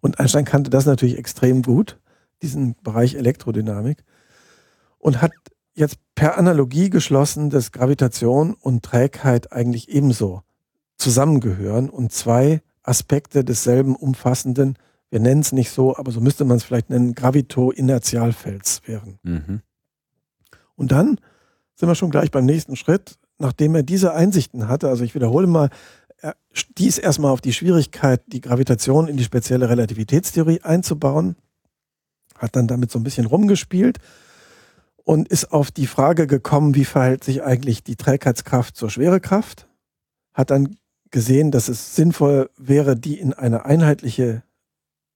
Und 0.00 0.20
Einstein 0.20 0.44
kannte 0.44 0.70
das 0.70 0.86
natürlich 0.86 1.18
extrem 1.18 1.62
gut, 1.62 1.98
diesen 2.42 2.76
Bereich 2.82 3.14
Elektrodynamik, 3.14 4.04
und 4.98 5.22
hat 5.22 5.32
jetzt 5.74 5.98
per 6.14 6.36
Analogie 6.36 6.90
geschlossen, 6.90 7.50
dass 7.50 7.72
Gravitation 7.72 8.54
und 8.54 8.84
Trägheit 8.84 9.52
eigentlich 9.52 9.88
ebenso 9.88 10.42
zusammengehören 10.96 11.88
und 11.88 12.12
zwei 12.12 12.60
Aspekte 12.82 13.44
desselben 13.44 13.96
umfassenden, 13.96 14.76
wir 15.10 15.20
nennen 15.20 15.40
es 15.40 15.52
nicht 15.52 15.70
so, 15.70 15.96
aber 15.96 16.10
so 16.10 16.20
müsste 16.20 16.44
man 16.44 16.58
es 16.58 16.64
vielleicht 16.64 16.90
nennen, 16.90 17.14
Gravito-Inertialfelds 17.14 18.82
wären. 18.86 19.18
Mhm. 19.22 19.62
Und 20.74 20.92
dann 20.92 21.18
sind 21.76 21.88
wir 21.88 21.94
schon 21.94 22.10
gleich 22.10 22.30
beim 22.30 22.44
nächsten 22.44 22.76
Schritt, 22.76 23.17
nachdem 23.38 23.74
er 23.74 23.82
diese 23.82 24.14
Einsichten 24.14 24.68
hatte, 24.68 24.88
also 24.88 25.04
ich 25.04 25.14
wiederhole 25.14 25.46
mal, 25.46 25.70
er 26.20 26.34
stieß 26.52 26.98
erstmal 26.98 27.30
auf 27.30 27.40
die 27.40 27.52
Schwierigkeit, 27.52 28.22
die 28.26 28.40
Gravitation 28.40 29.08
in 29.08 29.16
die 29.16 29.24
spezielle 29.24 29.68
Relativitätstheorie 29.68 30.62
einzubauen, 30.62 31.36
hat 32.36 32.56
dann 32.56 32.66
damit 32.66 32.90
so 32.90 32.98
ein 32.98 33.04
bisschen 33.04 33.26
rumgespielt 33.26 33.98
und 35.04 35.28
ist 35.28 35.52
auf 35.52 35.70
die 35.70 35.86
Frage 35.86 36.26
gekommen, 36.26 36.74
wie 36.74 36.84
verhält 36.84 37.24
sich 37.24 37.42
eigentlich 37.42 37.82
die 37.82 37.96
Trägheitskraft 37.96 38.76
zur 38.76 38.90
Schwerekraft, 38.90 39.68
hat 40.34 40.50
dann 40.50 40.76
gesehen, 41.10 41.50
dass 41.50 41.68
es 41.68 41.96
sinnvoll 41.96 42.50
wäre, 42.56 42.96
die 42.96 43.18
in 43.18 43.32
eine 43.32 43.64
einheitliche 43.64 44.42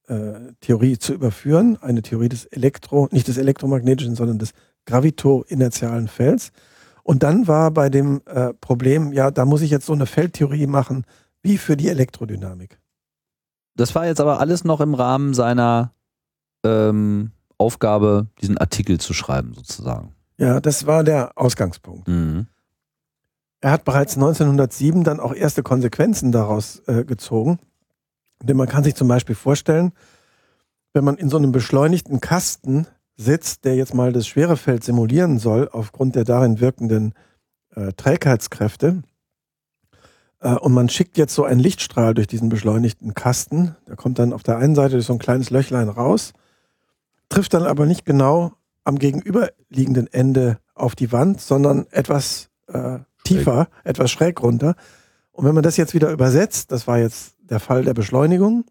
äh, 0.07 0.33
Theorie 0.61 0.97
zu 0.97 1.13
überführen, 1.13 1.77
eine 1.81 2.01
Theorie 2.01 2.29
des 2.29 2.45
Elektro, 2.45 3.07
nicht 3.11 3.27
des 3.27 3.37
elektromagnetischen, 3.37 4.15
sondern 4.15 4.39
des 4.39 4.53
gravito-inertialen 4.85 6.07
Felds. 6.07 6.51
Und 7.03 7.23
dann 7.23 7.47
war 7.47 7.71
bei 7.71 7.89
dem 7.89 8.21
äh, 8.25 8.53
Problem, 8.53 9.11
ja, 9.11 9.29
da 9.29 9.45
muss 9.45 9.61
ich 9.61 9.69
jetzt 9.69 9.85
so 9.85 9.93
eine 9.93 10.05
Feldtheorie 10.05 10.67
machen, 10.67 11.05
wie 11.41 11.57
für 11.57 11.75
die 11.75 11.89
Elektrodynamik. 11.89 12.79
Das 13.75 13.93
war 13.93 14.05
jetzt 14.05 14.21
aber 14.21 14.39
alles 14.39 14.63
noch 14.63 14.79
im 14.79 14.93
Rahmen 14.93 15.33
seiner 15.33 15.93
ähm, 16.63 17.31
Aufgabe, 17.57 18.27
diesen 18.41 18.57
Artikel 18.57 18.99
zu 18.99 19.13
schreiben, 19.13 19.53
sozusagen. 19.53 20.15
Ja, 20.37 20.61
das 20.61 20.87
war 20.87 21.03
der 21.03 21.37
Ausgangspunkt. 21.37 22.07
Mhm. 22.07 22.47
Er 23.59 23.71
hat 23.71 23.85
bereits 23.85 24.15
1907 24.15 25.03
dann 25.03 25.19
auch 25.19 25.33
erste 25.33 25.63
Konsequenzen 25.63 26.31
daraus 26.31 26.81
äh, 26.87 27.03
gezogen. 27.05 27.59
Denn 28.41 28.57
man 28.57 28.67
kann 28.67 28.83
sich 28.83 28.95
zum 28.95 29.07
Beispiel 29.07 29.35
vorstellen, 29.35 29.93
wenn 30.91 31.03
man 31.03 31.15
in 31.15 31.29
so 31.29 31.37
einem 31.37 31.51
beschleunigten 31.51 32.19
Kasten 32.19 32.87
sitzt, 33.15 33.65
der 33.65 33.75
jetzt 33.75 33.93
mal 33.93 34.11
das 34.11 34.27
Schwerefeld 34.27 34.83
simulieren 34.83 35.39
soll, 35.39 35.69
aufgrund 35.71 36.15
der 36.15 36.23
darin 36.23 36.59
wirkenden 36.59 37.13
äh, 37.75 37.93
Trägheitskräfte, 37.93 39.03
äh, 40.39 40.55
und 40.55 40.73
man 40.73 40.89
schickt 40.89 41.17
jetzt 41.17 41.35
so 41.35 41.43
einen 41.43 41.59
Lichtstrahl 41.59 42.13
durch 42.13 42.27
diesen 42.27 42.49
beschleunigten 42.49 43.13
Kasten, 43.13 43.75
der 43.87 43.95
kommt 43.95 44.19
dann 44.19 44.33
auf 44.33 44.43
der 44.43 44.57
einen 44.57 44.75
Seite 44.75 44.95
durch 44.95 45.05
so 45.05 45.13
ein 45.13 45.19
kleines 45.19 45.49
Löchlein 45.49 45.89
raus 45.89 46.33
trifft 47.33 47.55
dann 47.55 47.63
aber 47.63 47.87
nicht 47.87 48.05
genau 48.05 48.53
am 48.83 48.99
gegenüberliegenden 48.99 50.11
Ende 50.11 50.59
auf 50.75 50.95
die 50.95 51.11
Wand, 51.11 51.41
sondern 51.41 51.87
etwas 51.89 52.49
äh, 52.67 52.99
tiefer, 53.23 53.69
etwas 53.83 54.11
schräg 54.11 54.41
runter. 54.43 54.75
Und 55.31 55.45
wenn 55.45 55.55
man 55.55 55.63
das 55.63 55.77
jetzt 55.77 55.95
wieder 55.95 56.11
übersetzt, 56.11 56.71
das 56.71 56.85
war 56.85 56.99
jetzt 56.99 57.35
der 57.39 57.59
Fall 57.59 57.83
der 57.83 57.95
Beschleunigung, 57.95 58.65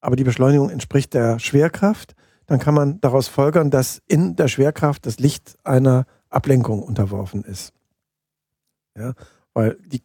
aber 0.00 0.16
die 0.16 0.24
Beschleunigung 0.24 0.70
entspricht 0.70 1.12
der 1.12 1.38
Schwerkraft, 1.38 2.14
dann 2.48 2.58
kann 2.58 2.74
man 2.74 3.00
daraus 3.00 3.28
folgern, 3.28 3.70
dass 3.70 4.02
in 4.08 4.34
der 4.34 4.48
Schwerkraft 4.48 5.06
das 5.06 5.18
Licht 5.18 5.56
einer 5.64 6.06
Ablenkung 6.30 6.82
unterworfen 6.82 7.44
ist. 7.44 7.72
Ja, 8.96 9.12
weil 9.52 9.76
die 9.86 10.02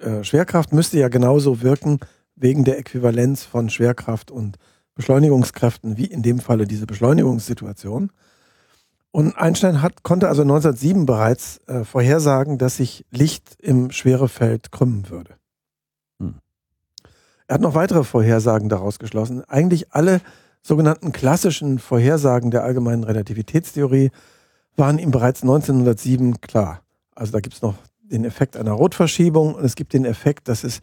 äh, 0.00 0.22
Schwerkraft 0.24 0.72
müsste 0.72 0.98
ja 0.98 1.08
genauso 1.08 1.62
wirken 1.62 2.00
wegen 2.34 2.64
der 2.64 2.78
Äquivalenz 2.78 3.44
von 3.44 3.70
Schwerkraft 3.70 4.32
und 4.32 4.58
Beschleunigungskräften, 4.96 5.96
wie 5.96 6.06
in 6.06 6.22
dem 6.22 6.40
Falle 6.40 6.66
diese 6.66 6.86
Beschleunigungssituation. 6.86 8.10
Und 9.12 9.36
Einstein 9.38 9.80
hat, 9.80 10.02
konnte 10.02 10.28
also 10.28 10.42
1907 10.42 11.06
bereits 11.06 11.58
äh, 11.68 11.84
vorhersagen, 11.84 12.58
dass 12.58 12.78
sich 12.78 13.06
Licht 13.10 13.56
im 13.60 13.92
Schwerefeld 13.92 14.72
krümmen 14.72 15.08
würde. 15.10 15.36
Hm. 16.18 16.40
Er 17.46 17.54
hat 17.54 17.60
noch 17.60 17.76
weitere 17.76 18.02
Vorhersagen 18.02 18.68
daraus 18.68 18.98
geschlossen. 18.98 19.44
Eigentlich 19.44 19.92
alle 19.92 20.20
sogenannten 20.64 21.12
klassischen 21.12 21.78
Vorhersagen 21.78 22.50
der 22.50 22.64
allgemeinen 22.64 23.04
Relativitätstheorie 23.04 24.10
waren 24.76 24.98
ihm 24.98 25.10
bereits 25.10 25.42
1907 25.42 26.40
klar. 26.40 26.80
Also 27.14 27.32
da 27.32 27.40
gibt 27.40 27.54
es 27.54 27.62
noch 27.62 27.74
den 28.02 28.24
Effekt 28.24 28.56
einer 28.56 28.72
Rotverschiebung 28.72 29.54
und 29.54 29.64
es 29.64 29.76
gibt 29.76 29.92
den 29.92 30.04
Effekt, 30.04 30.48
dass 30.48 30.64
es, 30.64 30.80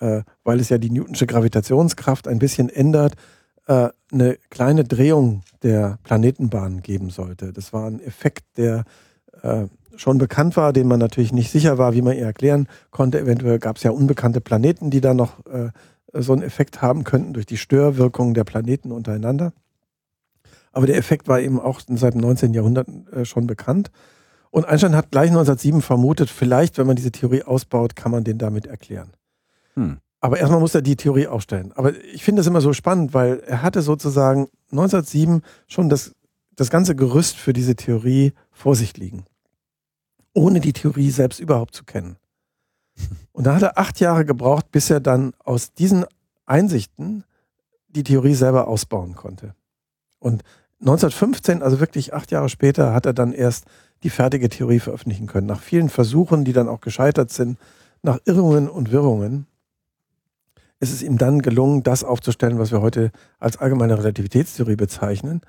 äh, 0.00 0.22
weil 0.44 0.60
es 0.60 0.68
ja 0.68 0.78
die 0.78 0.90
Newtonsche 0.90 1.26
Gravitationskraft 1.26 2.28
ein 2.28 2.38
bisschen 2.38 2.68
ändert, 2.68 3.14
äh, 3.66 3.88
eine 4.12 4.38
kleine 4.50 4.84
Drehung 4.84 5.42
der 5.62 5.98
Planetenbahn 6.04 6.82
geben 6.82 7.10
sollte. 7.10 7.52
Das 7.52 7.72
war 7.72 7.86
ein 7.86 8.00
Effekt, 8.00 8.44
der 8.56 8.84
äh, 9.42 9.66
schon 9.96 10.18
bekannt 10.18 10.56
war, 10.56 10.72
den 10.72 10.86
man 10.86 11.00
natürlich 11.00 11.32
nicht 11.32 11.50
sicher 11.50 11.76
war, 11.76 11.92
wie 11.92 12.02
man 12.02 12.16
ihn 12.16 12.22
erklären 12.22 12.68
konnte. 12.92 13.18
Eventuell 13.18 13.58
gab 13.58 13.76
es 13.76 13.82
ja 13.82 13.90
unbekannte 13.90 14.40
Planeten, 14.40 14.90
die 14.90 15.00
da 15.00 15.12
noch 15.12 15.44
äh, 15.46 15.70
so 16.12 16.32
einen 16.32 16.42
Effekt 16.42 16.82
haben 16.82 17.04
könnten 17.04 17.34
durch 17.34 17.46
die 17.46 17.56
Störwirkung 17.56 18.34
der 18.34 18.44
Planeten 18.44 18.92
untereinander. 18.92 19.52
Aber 20.72 20.86
der 20.86 20.96
Effekt 20.96 21.28
war 21.28 21.40
eben 21.40 21.60
auch 21.60 21.80
seit 21.86 22.14
dem 22.14 22.20
19. 22.20 22.54
Jahrhundert 22.54 22.88
äh, 23.12 23.24
schon 23.24 23.46
bekannt. 23.46 23.90
Und 24.50 24.64
Einstein 24.64 24.96
hat 24.96 25.10
gleich 25.10 25.28
1907 25.28 25.82
vermutet, 25.82 26.30
vielleicht, 26.30 26.78
wenn 26.78 26.86
man 26.86 26.96
diese 26.96 27.12
Theorie 27.12 27.42
ausbaut, 27.42 27.96
kann 27.96 28.12
man 28.12 28.24
den 28.24 28.38
damit 28.38 28.66
erklären. 28.66 29.10
Hm. 29.74 29.98
Aber 30.20 30.38
erstmal 30.38 30.60
muss 30.60 30.74
er 30.74 30.82
die 30.82 30.96
Theorie 30.96 31.26
aufstellen. 31.26 31.72
Aber 31.74 31.94
ich 31.96 32.24
finde 32.24 32.40
das 32.40 32.46
immer 32.46 32.60
so 32.60 32.72
spannend, 32.72 33.14
weil 33.14 33.40
er 33.46 33.62
hatte 33.62 33.82
sozusagen 33.82 34.48
1907 34.72 35.42
schon 35.66 35.88
das, 35.88 36.14
das 36.56 36.70
ganze 36.70 36.96
Gerüst 36.96 37.36
für 37.36 37.52
diese 37.52 37.76
Theorie 37.76 38.32
vor 38.50 38.74
sich 38.74 38.96
liegen. 38.96 39.24
Ohne 40.34 40.60
die 40.60 40.72
Theorie 40.72 41.10
selbst 41.10 41.40
überhaupt 41.40 41.74
zu 41.74 41.84
kennen. 41.84 42.16
Und 43.32 43.44
da 43.44 43.54
hat 43.54 43.62
er 43.62 43.78
acht 43.78 44.00
Jahre 44.00 44.24
gebraucht, 44.24 44.70
bis 44.72 44.90
er 44.90 45.00
dann 45.00 45.32
aus 45.44 45.72
diesen 45.72 46.04
Einsichten 46.46 47.24
die 47.88 48.02
Theorie 48.02 48.34
selber 48.34 48.68
ausbauen 48.68 49.14
konnte. 49.14 49.54
Und 50.18 50.42
1915, 50.80 51.62
also 51.62 51.80
wirklich 51.80 52.14
acht 52.14 52.30
Jahre 52.30 52.48
später, 52.48 52.92
hat 52.92 53.06
er 53.06 53.12
dann 53.12 53.32
erst 53.32 53.64
die 54.02 54.10
fertige 54.10 54.48
Theorie 54.48 54.80
veröffentlichen 54.80 55.26
können. 55.26 55.46
Nach 55.46 55.60
vielen 55.60 55.88
Versuchen, 55.88 56.44
die 56.44 56.52
dann 56.52 56.68
auch 56.68 56.80
gescheitert 56.80 57.30
sind, 57.30 57.58
nach 58.02 58.18
Irrungen 58.24 58.68
und 58.68 58.92
Wirrungen 58.92 59.46
ist 60.80 60.92
es 60.92 61.02
ihm 61.02 61.18
dann 61.18 61.42
gelungen, 61.42 61.82
das 61.82 62.04
aufzustellen, 62.04 62.58
was 62.60 62.70
wir 62.70 62.80
heute 62.80 63.10
als 63.40 63.56
allgemeine 63.56 63.98
Relativitätstheorie 63.98 64.76
bezeichnen. 64.76 65.40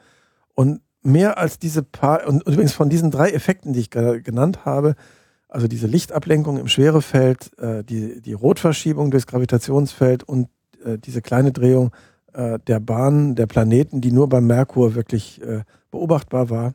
Und 0.56 0.82
mehr 1.04 1.38
als 1.38 1.60
diese 1.60 1.84
paar, 1.84 2.28
und 2.28 2.41
übrigens 2.47 2.74
von 2.74 2.89
diesen 2.89 3.12
drei 3.12 3.30
Effekten, 3.30 3.74
die 3.74 3.82
ich 3.82 3.91
genannt 3.91 4.66
habe, 4.66 4.95
also 5.50 5.68
diese 5.68 5.88
Lichtablenkung 5.88 6.58
im 6.58 6.68
Schwerefeld, 6.68 7.58
äh, 7.58 7.84
die, 7.84 8.22
die 8.22 8.34
Rotverschiebung 8.34 9.12
durchs 9.12 9.28
Gravitationsfeld 9.28 10.24
und 10.24 10.47
äh, 10.86 10.97
diese 10.97 11.22
kleine 11.22 11.52
Drehung 11.52 11.91
äh, 12.34 12.60
der 12.68 12.80
Bahnen 12.80 13.36
der 13.36 13.47
Planeten, 13.47 14.00
die 14.00 14.12
nur 14.12 14.30
beim 14.30 14.47
Merkur 14.47 14.95
wirklich 14.95 15.41
äh, 15.41 15.64
beobachtbar 15.91 16.50
war, 16.50 16.74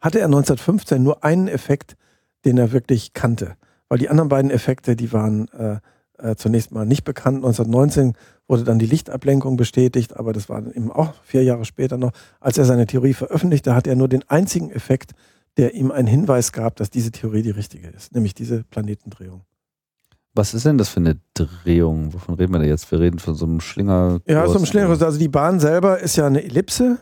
hatte 0.00 0.18
er 0.18 0.26
1915 0.26 1.02
nur 1.02 1.24
einen 1.24 1.48
Effekt, 1.48 1.96
den 2.44 2.58
er 2.58 2.72
wirklich 2.72 3.14
kannte. 3.14 3.56
Weil 3.88 3.98
die 3.98 4.08
anderen 4.08 4.28
beiden 4.28 4.50
Effekte, 4.50 4.96
die 4.96 5.12
waren 5.12 5.48
äh, 5.48 5.78
äh, 6.18 6.36
zunächst 6.36 6.72
mal 6.72 6.84
nicht 6.84 7.04
bekannt. 7.04 7.36
1919 7.36 8.14
wurde 8.48 8.64
dann 8.64 8.78
die 8.78 8.86
Lichtablenkung 8.86 9.56
bestätigt, 9.56 10.16
aber 10.16 10.32
das 10.32 10.48
war 10.48 10.58
eben 10.74 10.90
auch 10.90 11.14
vier 11.24 11.44
Jahre 11.44 11.64
später 11.64 11.96
noch. 11.96 12.12
Als 12.40 12.58
er 12.58 12.64
seine 12.64 12.86
Theorie 12.86 13.14
veröffentlichte, 13.14 13.74
hat 13.74 13.86
er 13.86 13.96
nur 13.96 14.08
den 14.08 14.28
einzigen 14.28 14.70
Effekt, 14.70 15.12
der 15.56 15.74
ihm 15.74 15.90
einen 15.90 16.08
Hinweis 16.08 16.52
gab, 16.52 16.76
dass 16.76 16.90
diese 16.90 17.10
Theorie 17.10 17.42
die 17.42 17.50
richtige 17.50 17.88
ist, 17.88 18.14
nämlich 18.14 18.34
diese 18.34 18.64
Planetendrehung. 18.64 19.42
Was 20.34 20.54
ist 20.54 20.64
denn 20.64 20.78
das 20.78 20.88
für 20.88 21.00
eine 21.00 21.20
Drehung? 21.34 22.14
Wovon 22.14 22.36
reden 22.36 22.52
wir 22.54 22.58
denn 22.60 22.68
jetzt? 22.68 22.90
Wir 22.90 23.00
reden 23.00 23.18
von 23.18 23.34
so 23.34 23.44
einem 23.44 23.60
Schlinger. 23.60 24.20
Ja, 24.26 24.46
so 24.48 24.56
einem 24.56 24.64
Schlingerkurs. 24.64 25.02
Also 25.02 25.18
die 25.18 25.28
Bahn 25.28 25.60
selber 25.60 25.98
ist 26.00 26.16
ja 26.16 26.26
eine 26.26 26.42
Ellipse 26.42 26.98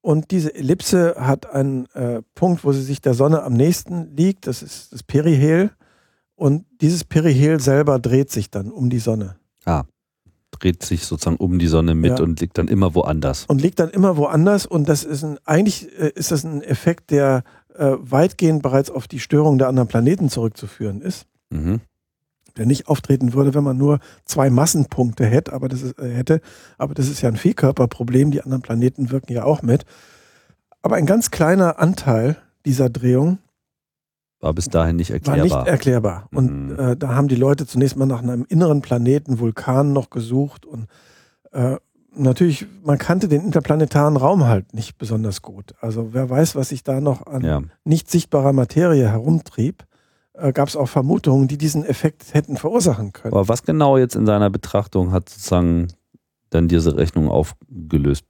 und 0.00 0.30
diese 0.30 0.54
Ellipse 0.54 1.14
hat 1.18 1.50
einen 1.52 1.86
äh, 1.92 2.22
Punkt, 2.34 2.64
wo 2.64 2.72
sie 2.72 2.82
sich 2.82 3.02
der 3.02 3.12
Sonne 3.12 3.42
am 3.42 3.52
nächsten 3.52 4.16
liegt. 4.16 4.46
Das 4.46 4.62
ist 4.62 4.92
das 4.94 5.02
Perihel. 5.02 5.70
Und 6.36 6.64
dieses 6.80 7.04
Perihel 7.04 7.60
selber 7.60 7.98
dreht 7.98 8.30
sich 8.30 8.50
dann 8.50 8.70
um 8.70 8.88
die 8.88 8.98
Sonne. 8.98 9.36
Ah, 9.66 9.84
dreht 10.52 10.82
sich 10.82 11.04
sozusagen 11.04 11.36
um 11.36 11.58
die 11.58 11.66
Sonne 11.66 11.94
mit 11.94 12.18
Ja. 12.18 12.24
und 12.24 12.40
liegt 12.40 12.56
dann 12.56 12.68
immer 12.68 12.94
woanders. 12.94 13.44
Und 13.46 13.60
liegt 13.60 13.78
dann 13.78 13.90
immer 13.90 14.16
woanders. 14.16 14.64
Und 14.64 14.88
das 14.88 15.04
ist 15.04 15.22
ein, 15.22 15.36
eigentlich 15.44 15.86
äh, 15.98 16.12
ist 16.14 16.30
das 16.30 16.44
ein 16.44 16.62
Effekt, 16.62 17.10
der 17.10 17.44
äh, 17.80 17.96
weitgehend 18.00 18.62
bereits 18.62 18.90
auf 18.90 19.08
die 19.08 19.18
Störung 19.20 19.58
der 19.58 19.68
anderen 19.68 19.88
Planeten 19.88 20.28
zurückzuführen 20.28 21.00
ist. 21.00 21.26
Mhm. 21.50 21.80
der 22.56 22.66
nicht 22.66 22.88
auftreten 22.88 23.32
würde, 23.32 23.54
wenn 23.54 23.62
man 23.64 23.76
nur 23.78 24.00
zwei 24.24 24.50
Massenpunkte 24.50 25.24
hätte, 25.24 25.52
aber 25.52 25.68
das 25.68 25.82
ist, 25.82 25.98
äh, 25.98 26.10
hätte. 26.12 26.40
Aber 26.78 26.94
das 26.94 27.08
ist 27.08 27.20
ja 27.22 27.28
ein 27.28 27.36
Vielkörperproblem. 27.36 28.30
Die 28.32 28.42
anderen 28.42 28.60
Planeten 28.62 29.10
wirken 29.10 29.32
ja 29.32 29.44
auch 29.44 29.62
mit. 29.62 29.84
Aber 30.82 30.96
ein 30.96 31.06
ganz 31.06 31.30
kleiner 31.30 31.78
Anteil 31.78 32.36
dieser 32.66 32.90
Drehung 32.90 33.38
War 34.40 34.52
bis 34.52 34.66
dahin 34.68 34.96
nicht 34.96 35.10
war 35.10 35.14
erklärbar. 35.16 35.44
nicht 35.62 35.70
erklärbar. 35.70 36.28
Und 36.34 36.70
Mhm. 36.70 36.78
äh, 36.78 36.96
da 36.96 37.14
haben 37.14 37.28
die 37.28 37.36
Leute 37.36 37.66
zunächst 37.66 37.96
mal 37.96 38.06
nach 38.06 38.22
einem 38.22 38.44
inneren 38.48 38.80
Planeten, 38.82 39.38
Vulkan 39.38 39.92
noch 39.92 40.10
gesucht. 40.10 40.66
Und 40.66 40.86
äh, 41.52 41.76
natürlich, 42.14 42.66
man 42.84 42.98
kannte 42.98 43.28
den 43.28 43.42
interplanetaren 43.42 44.16
Raum 44.16 44.44
halt 44.44 44.74
nicht 44.74 44.98
besonders 44.98 45.42
gut. 45.42 45.74
Also 45.80 46.12
wer 46.12 46.28
weiß, 46.28 46.56
was 46.56 46.70
sich 46.70 46.82
da 46.82 47.00
noch 47.00 47.26
an 47.26 47.42
ja. 47.42 47.62
nicht 47.84 48.10
sichtbarer 48.10 48.52
Materie 48.52 49.08
herumtrieb, 49.08 49.84
äh, 50.34 50.52
gab 50.52 50.68
es 50.68 50.76
auch 50.76 50.88
Vermutungen, 50.88 51.48
die 51.48 51.58
diesen 51.58 51.84
Effekt 51.84 52.34
hätten 52.34 52.56
verursachen 52.56 53.12
können. 53.12 53.34
Aber 53.34 53.48
was 53.48 53.62
genau 53.62 53.96
jetzt 53.96 54.16
in 54.16 54.26
seiner 54.26 54.50
Betrachtung 54.50 55.12
hat 55.12 55.28
sozusagen 55.28 55.88
dann 56.50 56.68
diese 56.68 56.96
Rechnung 56.96 57.28
aufgelöst 57.28 58.24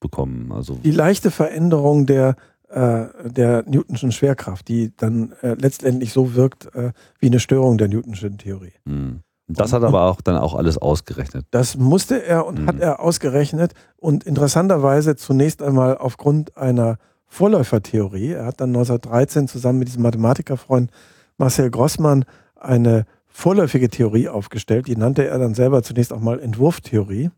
bekommen? 0.00 0.52
Also 0.52 0.74
Die 0.76 0.90
leichte 0.90 1.30
Veränderung 1.30 2.06
der, 2.06 2.36
äh, 2.68 3.06
der 3.24 3.64
Newtonschen 3.66 4.12
Schwerkraft, 4.12 4.68
die 4.68 4.96
dann 4.96 5.32
äh, 5.42 5.54
letztendlich 5.54 6.12
so 6.12 6.34
wirkt 6.34 6.74
äh, 6.74 6.92
wie 7.18 7.26
eine 7.26 7.40
Störung 7.40 7.78
der 7.78 7.88
Newtonschen 7.88 8.38
Theorie. 8.38 8.72
mh. 8.84 9.20
Das 9.54 9.72
hat 9.72 9.82
aber 9.82 10.02
auch 10.10 10.20
dann 10.20 10.36
auch 10.36 10.54
alles 10.54 10.78
ausgerechnet. 10.78 11.44
Das 11.50 11.76
musste 11.76 12.22
er 12.24 12.46
und 12.46 12.60
Mhm. 12.60 12.66
hat 12.66 12.78
er 12.80 13.00
ausgerechnet 13.00 13.72
und 13.96 14.24
interessanterweise 14.24 15.16
zunächst 15.16 15.62
einmal 15.62 15.96
aufgrund 15.98 16.56
einer 16.56 16.96
Vorläufertheorie. 17.26 18.32
Er 18.32 18.46
hat 18.46 18.60
dann 18.60 18.70
1913 18.72 19.48
zusammen 19.48 19.78
mit 19.78 19.88
diesem 19.88 20.02
Mathematikerfreund 20.02 20.90
Marcel 21.38 21.70
Grossmann 21.70 22.24
eine 22.56 23.04
vorläufige 23.26 23.88
Theorie 23.88 24.28
aufgestellt. 24.28 24.86
Die 24.88 24.96
nannte 24.96 25.26
er 25.26 25.38
dann 25.38 25.54
selber 25.54 25.82
zunächst 25.82 26.12
auch 26.12 26.20
mal 26.20 26.40
Entwurftheorie. 26.40 27.30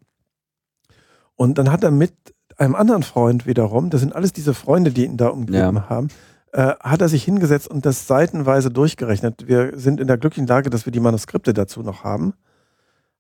Und 1.37 1.59
dann 1.59 1.71
hat 1.71 1.85
er 1.85 1.91
mit 1.91 2.13
einem 2.57 2.75
anderen 2.75 3.03
Freund 3.03 3.47
wiederum, 3.47 3.91
das 3.91 4.01
sind 4.01 4.15
alles 4.15 4.33
diese 4.33 4.55
Freunde, 4.55 4.91
die 4.91 5.05
ihn 5.05 5.17
da 5.17 5.29
umgeben 5.29 5.77
Ja. 5.77 5.89
haben, 5.89 6.09
äh, 6.53 6.75
hat 6.81 7.01
er 7.01 7.09
sich 7.09 7.25
hingesetzt 7.25 7.69
und 7.69 7.87
das 7.87 8.07
seitenweise 8.07 8.71
durchgerechnet. 8.71 9.47
Wir 9.49 9.79
sind 9.79 10.01
in 10.01 10.07
der 10.07 10.19
glücklichen 10.19 10.47
Lage, 10.47 10.71
dass 10.71 10.87
wir 10.87 10.93
die 10.93 11.01
Manuskripte 11.01 11.55
dazu 11.55 11.83
noch 11.83 12.05
haben. 12.05 12.35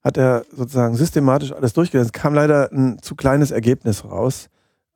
Hat 0.03 0.18
er 0.18 0.45
sozusagen 0.53 0.97
systematisch 0.97 1.53
alles 1.53 1.72
durchgerechnet. 1.72 2.14
Es 2.14 2.20
kam 2.20 2.35
leider 2.35 2.70
ein 2.72 2.99
zu 3.01 3.14
kleines 3.14 3.51
Ergebnis 3.51 4.05
raus, 4.05 4.49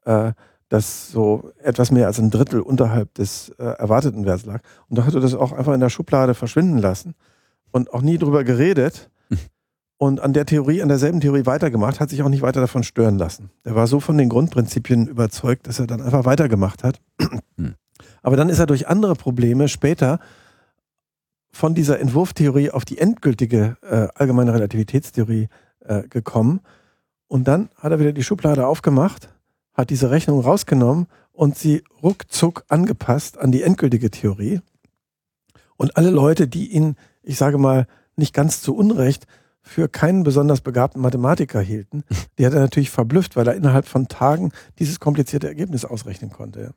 äh, 0.04 0.32
das 0.68 1.10
so 1.10 1.52
etwas 1.62 1.90
mehr 1.90 2.08
als 2.08 2.18
ein 2.18 2.30
Drittel 2.30 2.60
unterhalb 2.60 3.14
des 3.14 3.50
äh, 3.58 3.64
erwarteten 3.64 4.26
Werts 4.26 4.44
lag. 4.44 4.60
Und 4.88 4.98
da 4.98 5.06
hat 5.06 5.14
er 5.14 5.20
das 5.20 5.34
auch 5.34 5.52
einfach 5.52 5.72
in 5.72 5.80
der 5.80 5.90
Schublade 5.90 6.34
verschwinden 6.34 6.78
lassen 6.78 7.14
und 7.70 7.94
auch 7.94 8.02
nie 8.02 8.18
drüber 8.18 8.44
geredet. 8.44 9.10
Und 9.98 10.20
an 10.20 10.34
der 10.34 10.44
Theorie, 10.44 10.82
an 10.82 10.90
derselben 10.90 11.20
Theorie 11.20 11.46
weitergemacht, 11.46 12.00
hat 12.00 12.10
sich 12.10 12.22
auch 12.22 12.28
nicht 12.28 12.42
weiter 12.42 12.60
davon 12.60 12.82
stören 12.82 13.16
lassen. 13.16 13.48
Er 13.64 13.74
war 13.76 13.86
so 13.86 13.98
von 13.98 14.18
den 14.18 14.28
Grundprinzipien 14.28 15.06
überzeugt, 15.06 15.66
dass 15.66 15.78
er 15.78 15.86
dann 15.86 16.02
einfach 16.02 16.26
weitergemacht 16.26 16.84
hat. 16.84 17.00
Hm. 17.56 17.76
Aber 18.22 18.36
dann 18.36 18.48
ist 18.48 18.58
er 18.58 18.66
durch 18.66 18.88
andere 18.88 19.14
Probleme 19.14 19.68
später 19.68 20.18
von 21.50 21.74
dieser 21.74 21.98
Entwurftheorie 22.00 22.70
auf 22.70 22.84
die 22.84 22.98
endgültige 22.98 23.76
äh, 23.82 24.08
allgemeine 24.14 24.52
Relativitätstheorie 24.52 25.48
äh, 25.80 26.02
gekommen. 26.08 26.60
Und 27.28 27.48
dann 27.48 27.70
hat 27.76 27.92
er 27.92 27.98
wieder 27.98 28.12
die 28.12 28.22
Schublade 28.22 28.66
aufgemacht, 28.66 29.30
hat 29.72 29.90
diese 29.90 30.10
Rechnung 30.10 30.40
rausgenommen 30.40 31.06
und 31.32 31.56
sie 31.56 31.82
ruckzuck 32.02 32.64
angepasst 32.68 33.38
an 33.38 33.52
die 33.52 33.62
endgültige 33.62 34.10
Theorie. 34.10 34.60
Und 35.76 35.96
alle 35.96 36.10
Leute, 36.10 36.48
die 36.48 36.68
ihn, 36.68 36.96
ich 37.22 37.36
sage 37.36 37.58
mal, 37.58 37.86
nicht 38.16 38.34
ganz 38.34 38.62
zu 38.62 38.74
Unrecht 38.74 39.26
für 39.60 39.88
keinen 39.88 40.22
besonders 40.22 40.60
begabten 40.60 41.02
Mathematiker 41.02 41.60
hielten, 41.60 42.04
die 42.38 42.46
hat 42.46 42.54
er 42.54 42.60
natürlich 42.60 42.90
verblüfft, 42.90 43.36
weil 43.36 43.48
er 43.48 43.54
innerhalb 43.54 43.86
von 43.86 44.08
Tagen 44.08 44.52
dieses 44.78 45.00
komplizierte 45.00 45.48
Ergebnis 45.48 45.84
ausrechnen 45.84 46.30
konnte. 46.30 46.74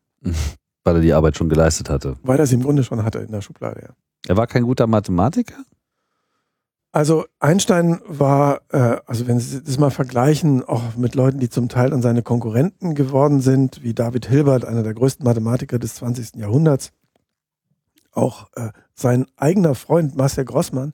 Weil 0.90 0.98
er 0.98 1.02
die 1.02 1.14
Arbeit 1.14 1.38
schon 1.38 1.50
geleistet 1.50 1.90
hatte. 1.90 2.18
Weil 2.24 2.40
er 2.40 2.48
sie 2.48 2.56
im 2.56 2.64
Grunde 2.64 2.84
schon 2.84 3.04
hatte 3.04 3.20
in 3.20 3.32
der 3.32 3.42
Schublade. 3.42 3.82
Ja. 3.82 3.90
Er 4.28 4.38
war 4.38 4.48
kein 4.48 4.64
guter 4.64 4.88
Mathematiker? 4.88 5.64
Also 6.92 7.26
Einstein 7.40 8.02
war, 8.08 8.62
äh, 8.70 8.98
also 9.06 9.28
wenn 9.28 9.40
Sie 9.40 9.62
das 9.62 9.78
mal 9.78 9.92
vergleichen, 9.92 10.64
auch 10.64 10.96
mit 10.96 11.14
Leuten, 11.14 11.40
die 11.40 11.50
zum 11.50 11.70
Teil 11.70 11.92
dann 11.92 12.02
seine 12.02 12.24
Konkurrenten 12.24 12.96
geworden 12.96 13.42
sind, 13.42 13.84
wie 13.84 13.94
David 13.94 14.26
Hilbert, 14.26 14.66
einer 14.66 14.82
der 14.82 14.96
größten 14.96 15.24
Mathematiker 15.24 15.78
des 15.78 15.96
20. 15.96 16.36
Jahrhunderts, 16.38 16.92
auch 18.12 18.50
äh, 18.56 18.70
sein 18.96 19.28
eigener 19.38 19.76
Freund 19.76 20.16
Marcel 20.16 20.46
Grossmann 20.46 20.94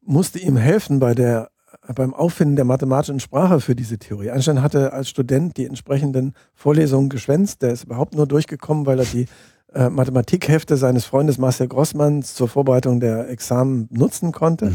musste 0.00 0.38
ihm 0.38 0.56
helfen 0.56 0.98
bei 0.98 1.14
der, 1.14 1.50
beim 1.94 2.14
Auffinden 2.14 2.56
der 2.56 2.64
mathematischen 2.64 3.20
Sprache 3.20 3.60
für 3.60 3.74
diese 3.74 3.98
Theorie. 3.98 4.30
Einstein 4.30 4.62
hatte 4.62 4.92
als 4.92 5.08
Student 5.08 5.56
die 5.56 5.66
entsprechenden 5.66 6.34
Vorlesungen 6.54 7.08
geschwänzt. 7.08 7.62
Der 7.62 7.72
ist 7.72 7.84
überhaupt 7.84 8.14
nur 8.14 8.26
durchgekommen, 8.26 8.86
weil 8.86 8.98
er 8.98 9.06
die 9.06 9.26
äh, 9.74 9.88
Mathematikhefte 9.88 10.76
seines 10.76 11.04
Freundes 11.04 11.38
Marcel 11.38 11.68
Grossmanns 11.68 12.34
zur 12.34 12.48
Vorbereitung 12.48 13.00
der 13.00 13.28
Examen 13.30 13.88
nutzen 13.90 14.32
konnte. 14.32 14.72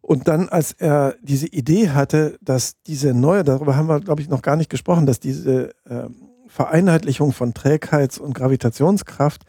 Und 0.00 0.28
dann, 0.28 0.48
als 0.48 0.72
er 0.72 1.14
diese 1.22 1.46
Idee 1.46 1.90
hatte, 1.90 2.36
dass 2.40 2.80
diese 2.86 3.14
neue, 3.14 3.44
darüber 3.44 3.76
haben 3.76 3.88
wir, 3.88 4.00
glaube 4.00 4.22
ich, 4.22 4.28
noch 4.28 4.42
gar 4.42 4.56
nicht 4.56 4.70
gesprochen, 4.70 5.06
dass 5.06 5.20
diese 5.20 5.70
äh, 5.84 6.08
Vereinheitlichung 6.48 7.32
von 7.32 7.54
Trägheits- 7.54 8.18
und 8.18 8.34
Gravitationskraft 8.34 9.44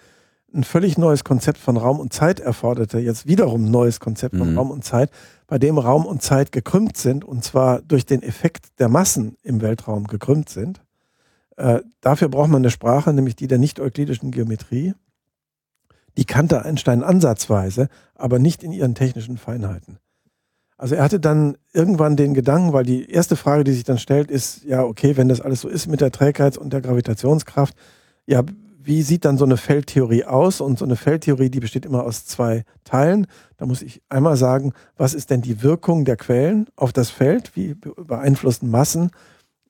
ein 0.53 0.63
völlig 0.63 0.97
neues 0.97 1.23
Konzept 1.23 1.57
von 1.57 1.77
Raum 1.77 1.99
und 1.99 2.13
Zeit 2.13 2.39
erforderte, 2.39 2.99
jetzt 2.99 3.27
wiederum 3.27 3.65
ein 3.65 3.71
neues 3.71 3.99
Konzept 3.99 4.35
von 4.35 4.51
Mhm. 4.51 4.57
Raum 4.57 4.71
und 4.71 4.83
Zeit, 4.83 5.09
bei 5.51 5.59
dem 5.59 5.77
Raum 5.77 6.05
und 6.05 6.21
Zeit 6.21 6.53
gekrümmt 6.53 6.95
sind, 6.95 7.25
und 7.25 7.43
zwar 7.43 7.81
durch 7.81 8.05
den 8.05 8.23
Effekt 8.23 8.79
der 8.79 8.87
Massen 8.87 9.35
im 9.43 9.59
Weltraum 9.59 10.07
gekrümmt 10.07 10.47
sind. 10.47 10.81
Äh, 11.57 11.81
dafür 11.99 12.29
braucht 12.29 12.49
man 12.49 12.61
eine 12.61 12.69
Sprache, 12.69 13.11
nämlich 13.11 13.35
die 13.35 13.47
der 13.47 13.57
nicht-euklidischen 13.57 14.31
Geometrie. 14.31 14.93
Die 16.17 16.23
kannte 16.23 16.63
Einstein 16.63 17.03
ansatzweise, 17.03 17.89
aber 18.15 18.39
nicht 18.39 18.63
in 18.63 18.71
ihren 18.71 18.95
technischen 18.95 19.37
Feinheiten. 19.37 19.99
Also 20.77 20.95
er 20.95 21.03
hatte 21.03 21.19
dann 21.19 21.57
irgendwann 21.73 22.15
den 22.15 22.33
Gedanken, 22.33 22.71
weil 22.71 22.85
die 22.85 23.11
erste 23.11 23.35
Frage, 23.35 23.65
die 23.65 23.73
sich 23.73 23.83
dann 23.83 23.97
stellt, 23.97 24.31
ist, 24.31 24.63
ja, 24.63 24.85
okay, 24.85 25.17
wenn 25.17 25.27
das 25.27 25.41
alles 25.41 25.59
so 25.59 25.67
ist 25.67 25.87
mit 25.87 25.99
der 25.99 26.13
Trägheits- 26.13 26.57
und 26.57 26.71
der 26.71 26.79
Gravitationskraft, 26.79 27.75
ja, 28.25 28.41
wie 28.83 29.01
sieht 29.01 29.25
dann 29.25 29.37
so 29.37 29.45
eine 29.45 29.57
Feldtheorie 29.57 30.25
aus? 30.25 30.61
Und 30.61 30.79
so 30.79 30.85
eine 30.85 30.95
Feldtheorie, 30.95 31.49
die 31.49 31.59
besteht 31.59 31.85
immer 31.85 32.03
aus 32.03 32.25
zwei 32.25 32.63
Teilen. 32.83 33.27
Da 33.57 33.65
muss 33.65 33.81
ich 33.81 34.01
einmal 34.09 34.37
sagen, 34.37 34.73
was 34.97 35.13
ist 35.13 35.29
denn 35.29 35.41
die 35.41 35.61
Wirkung 35.63 36.05
der 36.05 36.17
Quellen 36.17 36.67
auf 36.75 36.91
das 36.93 37.09
Feld? 37.09 37.55
Wie 37.55 37.73
be- 37.75 37.93
beeinflussen 37.95 38.69
Massen 38.69 39.11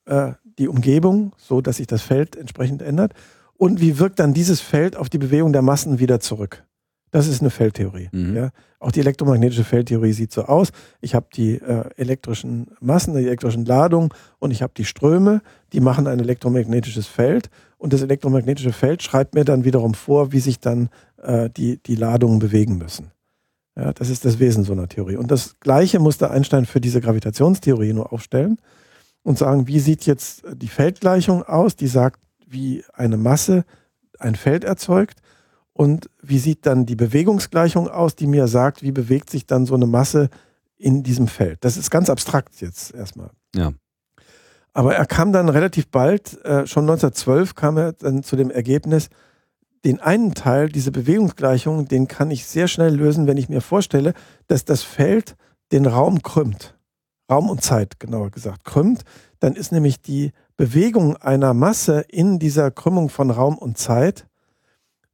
äh, 0.06 0.32
die 0.58 0.68
Umgebung, 0.68 1.32
so 1.36 1.60
dass 1.60 1.76
sich 1.76 1.86
das 1.86 2.02
Feld 2.02 2.36
entsprechend 2.36 2.82
ändert? 2.82 3.12
Und 3.56 3.80
wie 3.80 3.98
wirkt 3.98 4.18
dann 4.18 4.34
dieses 4.34 4.60
Feld 4.60 4.96
auf 4.96 5.08
die 5.08 5.18
Bewegung 5.18 5.52
der 5.52 5.62
Massen 5.62 5.98
wieder 5.98 6.18
zurück? 6.20 6.64
Das 7.12 7.28
ist 7.28 7.42
eine 7.42 7.50
Feldtheorie. 7.50 8.08
Mhm. 8.10 8.34
Ja? 8.34 8.50
Auch 8.80 8.90
die 8.90 9.00
elektromagnetische 9.00 9.64
Feldtheorie 9.64 10.14
sieht 10.14 10.32
so 10.32 10.44
aus. 10.44 10.70
Ich 11.02 11.14
habe 11.14 11.26
die 11.34 11.56
äh, 11.56 11.84
elektrischen 11.96 12.68
Massen, 12.80 13.14
die 13.14 13.20
elektrischen 13.26 13.66
Ladungen 13.66 14.08
und 14.38 14.50
ich 14.50 14.62
habe 14.62 14.72
die 14.74 14.86
Ströme, 14.86 15.42
die 15.74 15.80
machen 15.80 16.06
ein 16.06 16.18
elektromagnetisches 16.18 17.06
Feld 17.06 17.50
und 17.82 17.92
das 17.92 18.02
elektromagnetische 18.02 18.72
Feld 18.72 19.02
schreibt 19.02 19.34
mir 19.34 19.44
dann 19.44 19.64
wiederum 19.64 19.94
vor, 19.94 20.30
wie 20.30 20.38
sich 20.38 20.60
dann 20.60 20.88
äh, 21.20 21.50
die, 21.50 21.82
die 21.82 21.96
Ladungen 21.96 22.38
bewegen 22.38 22.78
müssen. 22.78 23.10
Ja, 23.74 23.92
das 23.92 24.08
ist 24.08 24.24
das 24.24 24.38
Wesen 24.38 24.62
so 24.62 24.72
einer 24.72 24.88
Theorie. 24.88 25.16
Und 25.16 25.32
das 25.32 25.58
Gleiche 25.58 25.98
musste 25.98 26.30
Einstein 26.30 26.64
für 26.64 26.80
diese 26.80 27.00
Gravitationstheorie 27.00 27.92
nur 27.92 28.12
aufstellen 28.12 28.58
und 29.24 29.36
sagen, 29.36 29.66
wie 29.66 29.80
sieht 29.80 30.06
jetzt 30.06 30.44
die 30.54 30.68
Feldgleichung 30.68 31.42
aus, 31.42 31.74
die 31.74 31.88
sagt, 31.88 32.20
wie 32.46 32.84
eine 32.92 33.16
Masse 33.16 33.64
ein 34.20 34.36
Feld 34.36 34.62
erzeugt 34.62 35.18
und 35.72 36.08
wie 36.22 36.38
sieht 36.38 36.66
dann 36.66 36.86
die 36.86 36.96
Bewegungsgleichung 36.96 37.88
aus, 37.88 38.14
die 38.14 38.28
mir 38.28 38.46
sagt, 38.46 38.84
wie 38.84 38.92
bewegt 38.92 39.28
sich 39.28 39.44
dann 39.46 39.66
so 39.66 39.74
eine 39.74 39.86
Masse 39.86 40.28
in 40.76 41.02
diesem 41.02 41.26
Feld. 41.26 41.58
Das 41.64 41.76
ist 41.76 41.90
ganz 41.90 42.08
abstrakt 42.10 42.60
jetzt 42.60 42.94
erstmal. 42.94 43.30
Ja. 43.56 43.72
Aber 44.72 44.94
er 44.94 45.06
kam 45.06 45.32
dann 45.32 45.48
relativ 45.48 45.88
bald, 45.88 46.42
äh, 46.44 46.66
schon 46.66 46.84
1912 46.84 47.54
kam 47.54 47.76
er 47.76 47.92
dann 47.92 48.22
zu 48.22 48.36
dem 48.36 48.50
Ergebnis, 48.50 49.10
den 49.84 50.00
einen 50.00 50.34
Teil, 50.34 50.68
diese 50.68 50.92
Bewegungsgleichung, 50.92 51.88
den 51.88 52.08
kann 52.08 52.30
ich 52.30 52.46
sehr 52.46 52.68
schnell 52.68 52.94
lösen, 52.94 53.26
wenn 53.26 53.36
ich 53.36 53.48
mir 53.48 53.60
vorstelle, 53.60 54.14
dass 54.46 54.64
das 54.64 54.82
Feld 54.82 55.36
den 55.72 55.86
Raum 55.86 56.22
krümmt. 56.22 56.76
Raum 57.30 57.50
und 57.50 57.62
Zeit, 57.62 57.98
genauer 57.98 58.30
gesagt, 58.30 58.64
krümmt. 58.64 59.02
Dann 59.40 59.54
ist 59.54 59.72
nämlich 59.72 60.00
die 60.00 60.32
Bewegung 60.56 61.16
einer 61.16 61.54
Masse 61.54 62.04
in 62.08 62.38
dieser 62.38 62.70
Krümmung 62.70 63.08
von 63.08 63.30
Raum 63.30 63.58
und 63.58 63.78
Zeit 63.78 64.26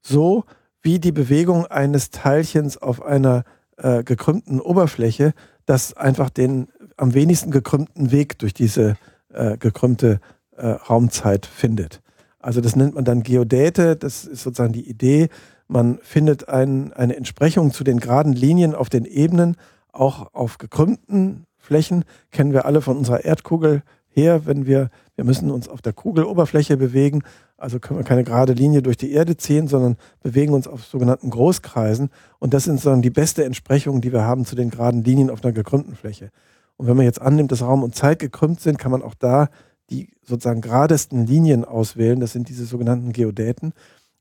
so 0.03 0.45
wie 0.83 0.99
die 0.99 1.13
Bewegung 1.13 1.67
eines 1.67 2.11
Teilchens 2.11 2.77
auf 2.77 3.03
einer 3.03 3.45
äh, 3.77 4.03
gekrümmten 4.05 4.61
Oberfläche, 4.61 5.33
das 5.67 5.95
einfach 5.95 6.31
den 6.31 6.69
am 6.97 7.15
wenigsten 7.15 7.51
gekrümmten 7.51 8.11
Weg 8.11 8.39
durch 8.39 8.55
diese 8.55 8.97
äh, 9.39 9.57
gekrümmte 9.57 10.21
äh, 10.57 10.67
Raumzeit 10.67 11.47
findet. 11.47 12.03
Also 12.41 12.61
das 12.61 12.77
nennt 12.77 12.95
man 12.95 13.05
dann 13.05 13.23
Geodäte, 13.23 13.97
das 13.97 14.25
ist 14.25 14.43
sozusagen 14.43 14.73
die 14.73 14.89
Idee. 14.89 15.29
Man 15.67 15.99
findet 16.03 16.49
ein, 16.49 16.93
eine 16.93 17.17
Entsprechung 17.17 17.73
zu 17.73 17.85
den 17.85 18.01
geraden 18.01 18.33
Linien 18.33 18.75
auf 18.75 18.89
den 18.89 19.05
Ebenen, 19.05 19.57
auch 19.93 20.35
auf 20.35 20.59
gekrümmten 20.59 21.45
Flächen, 21.57 22.05
kennen 22.31 22.53
wir 22.53 22.65
alle 22.65 22.81
von 22.81 22.97
unserer 22.97 23.25
Erdkugel 23.25 23.83
her, 24.09 24.47
wenn 24.47 24.67
wir, 24.67 24.91
wir 25.17 25.25
müssen 25.25 25.51
uns 25.51 25.69
auf 25.69 25.83
der 25.83 25.93
Kugeloberfläche 25.93 26.77
bewegen, 26.77 27.23
also 27.57 27.79
können 27.81 27.99
wir 27.99 28.05
keine 28.05 28.25
gerade 28.25 28.53
Linie 28.53 28.83
durch 28.83 28.97
die 28.97 29.13
Erde 29.13 29.37
ziehen, 29.37 29.69
sondern 29.69 29.97
bewegen 30.23 30.55
uns 30.55 30.67
auf 30.67 30.85
sogenannten 30.85 31.31
Großkreisen. 31.31 32.11
Und 32.39 32.55
das 32.55 32.65
sind 32.65 32.77
sozusagen 32.77 33.03
die 33.03 33.11
beste 33.11 33.45
Entsprechung, 33.45 34.01
die 34.01 34.13
wir 34.13 34.23
haben 34.23 34.45
zu 34.45 34.55
den 34.55 34.71
geraden 34.71 35.03
Linien 35.03 35.29
auf 35.29 35.45
einer 35.45 35.53
gekrümmten 35.53 35.97
Fläche. 35.97 36.31
Und 36.79 36.87
wenn 36.87 36.97
man 36.97 37.05
jetzt 37.05 37.21
annimmt, 37.21 37.53
dass 37.53 37.61
Raum 37.63 37.83
und 37.83 37.95
Zeit 37.95 38.21
gekrümmt 38.21 38.61
sind, 38.61 38.79
kann 38.79 38.93
man 38.93 39.03
auch 39.03 39.15
da 39.15 39.51
die 39.91 40.11
sozusagen 40.23 40.61
geradesten 40.61 41.27
Linien 41.27 41.65
auswählen. 41.65 42.21
Das 42.21 42.33
sind 42.33 42.49
diese 42.49 42.65
sogenannten 42.65 43.13
Geodäten. 43.13 43.73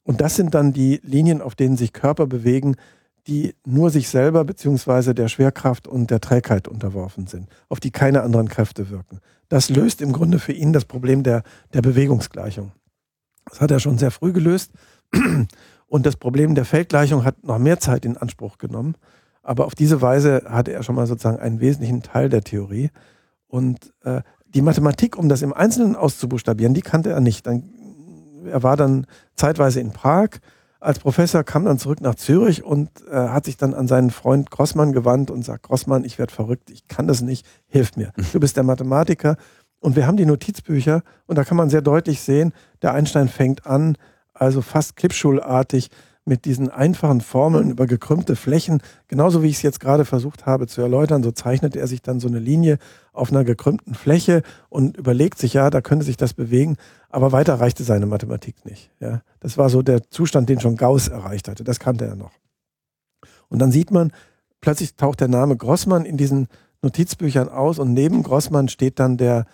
Und 0.04 0.22
das 0.22 0.36
sind 0.36 0.54
dann 0.56 0.74
die 0.74 1.00
Linien, 1.04 1.42
auf 1.42 1.56
denen 1.56 1.78
sich 1.78 1.94
Körper 1.94 2.28
bewegen, 2.28 2.76
die 3.28 3.56
nur 3.66 3.90
sich 3.90 4.08
selber 4.08 4.46
beziehungsweise 4.46 5.14
der 5.14 5.28
Schwerkraft 5.28 5.88
und 5.88 6.10
der 6.10 6.22
Trägheit 6.22 6.68
unterworfen 6.68 7.28
sind, 7.28 7.50
auf 7.68 7.80
die 7.80 7.92
keine 7.92 8.24
anderen 8.24 8.48
Kräfte 8.48 8.90
wirken. 8.90 9.20
Das 9.50 9.70
löst 9.70 10.02
im 10.02 10.14
Grunde 10.14 10.40
für 10.40 10.54
ihn 10.54 10.72
das 10.74 10.86
Problem 10.86 11.24
der, 11.24 11.44
der 11.74 11.82
Bewegungsgleichung. 11.82 12.72
Das 13.50 13.62
hat 13.62 13.72
er 13.72 13.80
schon 13.80 13.98
sehr 13.98 14.12
früh 14.12 14.32
gelöst. 14.32 14.72
Und 15.88 16.06
das 16.06 16.18
Problem 16.18 16.56
der 16.56 16.66
Feldgleichung 16.66 17.24
hat 17.24 17.44
noch 17.44 17.60
mehr 17.60 17.80
Zeit 17.80 18.04
in 18.06 18.18
Anspruch 18.18 18.58
genommen. 18.58 18.96
Aber 19.48 19.65
auf 19.65 19.76
diese 19.76 20.02
Weise 20.02 20.44
hatte 20.45 20.74
er 20.74 20.84
schon 20.84 20.95
mal 20.95 21.07
sozusagen 21.07 21.40
einen 21.40 21.61
wesentlichen 21.61 22.03
Teil 22.03 22.28
der 22.28 22.41
Theorie. 22.41 22.90
Und 23.48 23.94
äh, 24.03 24.22
die 24.45 24.61
Mathematik, 24.61 25.18
um 25.18 25.30
das 25.30 25.41
im 25.41 25.53
Einzelnen 25.53 25.95
auszubuchstabieren, 25.95 26.74
die 26.74 26.82
kannte 26.82 27.11
er 27.11 27.22
nicht. 27.22 27.48
Dann, 27.48 27.64
er 28.45 28.61
war 28.61 28.76
dann 28.76 29.07
zeitweise 29.36 29.80
in 29.80 29.91
Prag 29.91 30.32
als 30.82 30.99
Professor, 30.99 31.45
kam 31.45 31.64
dann 31.64 31.80
zurück 31.80 32.02
nach 32.02 32.15
Zürich 32.15 32.65
und 32.65 32.90
äh, 33.10 33.15
hat 33.15 33.45
sich 33.45 33.56
dann 33.56 33.74
an 33.74 33.88
seinen 33.88 34.11
Freund 34.11 34.52
Grossmann 34.52 34.91
gewandt 34.91 35.32
und 35.32 35.45
sagt, 35.45 35.64
Grossmann, 35.64 36.03
ich 36.03 36.19
werde 36.19 36.34
verrückt, 36.34 36.69
ich 36.69 36.90
kann 36.90 37.07
das 37.07 37.22
nicht, 37.22 37.45
hilf 37.68 37.95
mir. 37.95 38.11
Du 38.34 38.41
bist 38.41 38.57
der 38.57 38.64
Mathematiker. 38.64 39.38
Und 39.80 39.95
wir 39.95 40.07
haben 40.07 40.18
die 40.18 40.26
Notizbücher 40.26 41.03
und 41.26 41.38
da 41.38 41.45
kann 41.45 41.56
man 41.56 41.69
sehr 41.69 41.82
deutlich 41.82 42.19
sehen, 42.19 42.52
der 42.82 42.94
Einstein 42.94 43.30
fängt 43.30 43.65
an, 43.65 43.95
also 44.34 44.61
fast 44.61 44.98
klippschulartig 44.98 45.90
mit 46.28 46.44
diesen 46.44 46.70
einfachen 46.70 47.22
Formeln 47.22 47.72
über 47.72 47.88
gekrümmte 47.88 48.36
Flächen, 48.36 48.82
genauso 49.08 49.41
wie 49.41 49.48
ich 49.48 49.56
es 49.56 49.62
jetzt 49.62 49.80
gerade 49.80 50.04
versucht 50.04 50.45
habe 50.45 50.68
zu 50.68 50.82
erläutern, 50.82 51.24
so 51.24 51.32
zeichnet 51.32 51.76
er 51.76 51.88
sich 51.88 52.02
dann 52.02 52.20
so 52.20 52.28
eine 52.28 52.40
Linie 52.40 52.80
auf 53.14 53.32
einer 53.32 53.45
gekrümmten 53.45 53.95
Fläche 53.95 54.44
und 54.70 54.98
überlegt 54.98 55.38
sich, 55.38 55.54
ja, 55.54 55.70
da 55.70 55.80
könnte 55.80 56.06
sich 56.06 56.18
das 56.18 56.34
bewegen, 56.34 56.76
aber 57.10 57.32
weiter 57.32 57.56
reichte 57.56 57.84
seine 57.84 58.06
Mathematik 58.06 58.66
nicht. 58.66 58.91
Ja. 58.99 59.22
Das 59.40 59.58
war 59.58 59.70
so 59.70 59.82
der 59.82 60.10
Zustand, 60.12 60.49
den 60.49 60.60
schon 60.60 60.76
Gauss 60.76 61.08
erreicht 61.08 61.48
hatte, 61.48 61.64
das 61.64 61.80
kannte 61.80 62.06
er 62.06 62.16
noch. 62.16 62.32
Und 63.48 63.60
dann 63.60 63.72
sieht 63.72 63.91
man, 63.91 64.12
plötzlich 64.60 64.95
taucht 64.95 65.22
der 65.22 65.30
Name 65.30 65.56
Grossmann 65.56 66.04
in 66.04 66.18
diesen 66.18 66.49
Notizbüchern 66.82 67.48
aus 67.48 67.80
und 67.80 67.94
neben 67.94 68.22
Grossmann 68.22 68.68
steht 68.68 68.99
dann 68.99 69.16
der, 69.16 69.45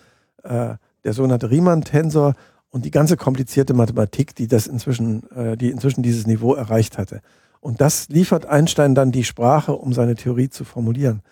äh, 0.42 0.74
der 1.04 1.12
sogenannte 1.12 1.50
Riemann-Tensor 1.50 2.34
und 2.74 2.84
die 2.84 2.90
ganze 2.90 3.16
komplizierte 3.16 3.72
Mathematik, 3.72 4.34
die 4.34 4.48
das 4.48 4.66
inzwischen, 4.66 5.30
äh, 5.30 5.56
die 5.56 5.70
inzwischen 5.70 6.02
dieses 6.02 6.26
Niveau 6.26 6.54
erreicht 6.54 6.98
hatte. 6.98 7.20
Und 7.60 7.80
das 7.80 8.08
liefert 8.08 8.46
Einstein 8.46 8.96
dann 8.96 9.12
die 9.12 9.22
Sprache, 9.22 9.74
um 9.74 9.92
seine 9.92 10.16
Theorie 10.16 10.48
zu 10.48 10.64
formulieren. 10.64 11.22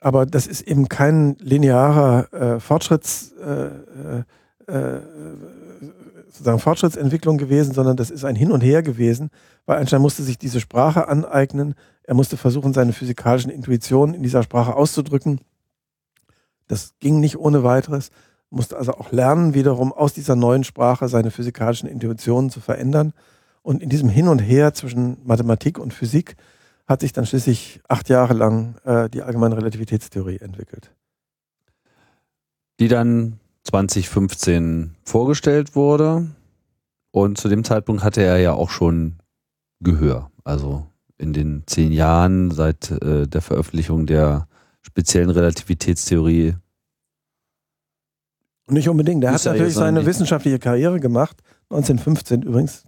Aber 0.00 0.26
das 0.26 0.46
ist 0.46 0.60
eben 0.60 0.90
kein 0.90 1.36
linearer 1.38 2.30
äh, 2.30 2.60
Fortschritts, 2.60 3.32
äh, 3.42 3.68
äh, 4.68 4.96
äh, 4.96 5.00
sozusagen 6.28 6.58
Fortschrittsentwicklung 6.58 7.38
gewesen, 7.38 7.72
sondern 7.72 7.96
das 7.96 8.10
ist 8.10 8.26
ein 8.26 8.36
Hin 8.36 8.52
und 8.52 8.60
Her 8.60 8.82
gewesen, 8.82 9.30
weil 9.64 9.78
Einstein 9.78 10.02
musste 10.02 10.24
sich 10.24 10.36
diese 10.36 10.60
Sprache 10.60 11.08
aneignen. 11.08 11.74
Er 12.02 12.14
musste 12.14 12.36
versuchen, 12.36 12.74
seine 12.74 12.92
physikalischen 12.92 13.50
Intuitionen 13.50 14.14
in 14.14 14.22
dieser 14.22 14.42
Sprache 14.42 14.74
auszudrücken. 14.74 15.40
Das 16.68 16.92
ging 17.00 17.18
nicht 17.18 17.38
ohne 17.38 17.64
weiteres 17.64 18.10
musste 18.50 18.76
also 18.76 18.92
auch 18.92 19.12
lernen, 19.12 19.54
wiederum 19.54 19.92
aus 19.92 20.12
dieser 20.12 20.36
neuen 20.36 20.64
Sprache 20.64 21.08
seine 21.08 21.30
physikalischen 21.30 21.88
Intuitionen 21.88 22.50
zu 22.50 22.60
verändern. 22.60 23.12
Und 23.62 23.82
in 23.82 23.88
diesem 23.88 24.08
Hin 24.08 24.28
und 24.28 24.38
Her 24.38 24.74
zwischen 24.74 25.18
Mathematik 25.24 25.78
und 25.78 25.92
Physik 25.92 26.36
hat 26.86 27.00
sich 27.00 27.12
dann 27.12 27.26
schließlich 27.26 27.80
acht 27.88 28.08
Jahre 28.08 28.34
lang 28.34 28.76
äh, 28.84 29.08
die 29.10 29.22
allgemeine 29.22 29.56
Relativitätstheorie 29.56 30.38
entwickelt. 30.38 30.92
Die 32.78 32.88
dann 32.88 33.40
2015 33.64 34.94
vorgestellt 35.04 35.74
wurde. 35.74 36.26
Und 37.10 37.38
zu 37.38 37.48
dem 37.48 37.64
Zeitpunkt 37.64 38.04
hatte 38.04 38.22
er 38.22 38.38
ja 38.38 38.52
auch 38.52 38.70
schon 38.70 39.16
Gehör. 39.80 40.30
Also 40.44 40.86
in 41.18 41.32
den 41.32 41.64
zehn 41.66 41.92
Jahren 41.92 42.50
seit 42.50 42.90
äh, 42.90 43.26
der 43.26 43.42
Veröffentlichung 43.42 44.06
der 44.06 44.46
speziellen 44.82 45.30
Relativitätstheorie 45.30 46.54
nicht 48.68 48.88
unbedingt. 48.88 49.22
Er 49.24 49.32
hat 49.32 49.44
natürlich 49.44 49.74
seine 49.74 50.06
wissenschaftliche 50.06 50.58
Karriere 50.58 51.00
gemacht, 51.00 51.36
1915 51.70 52.42
übrigens, 52.42 52.84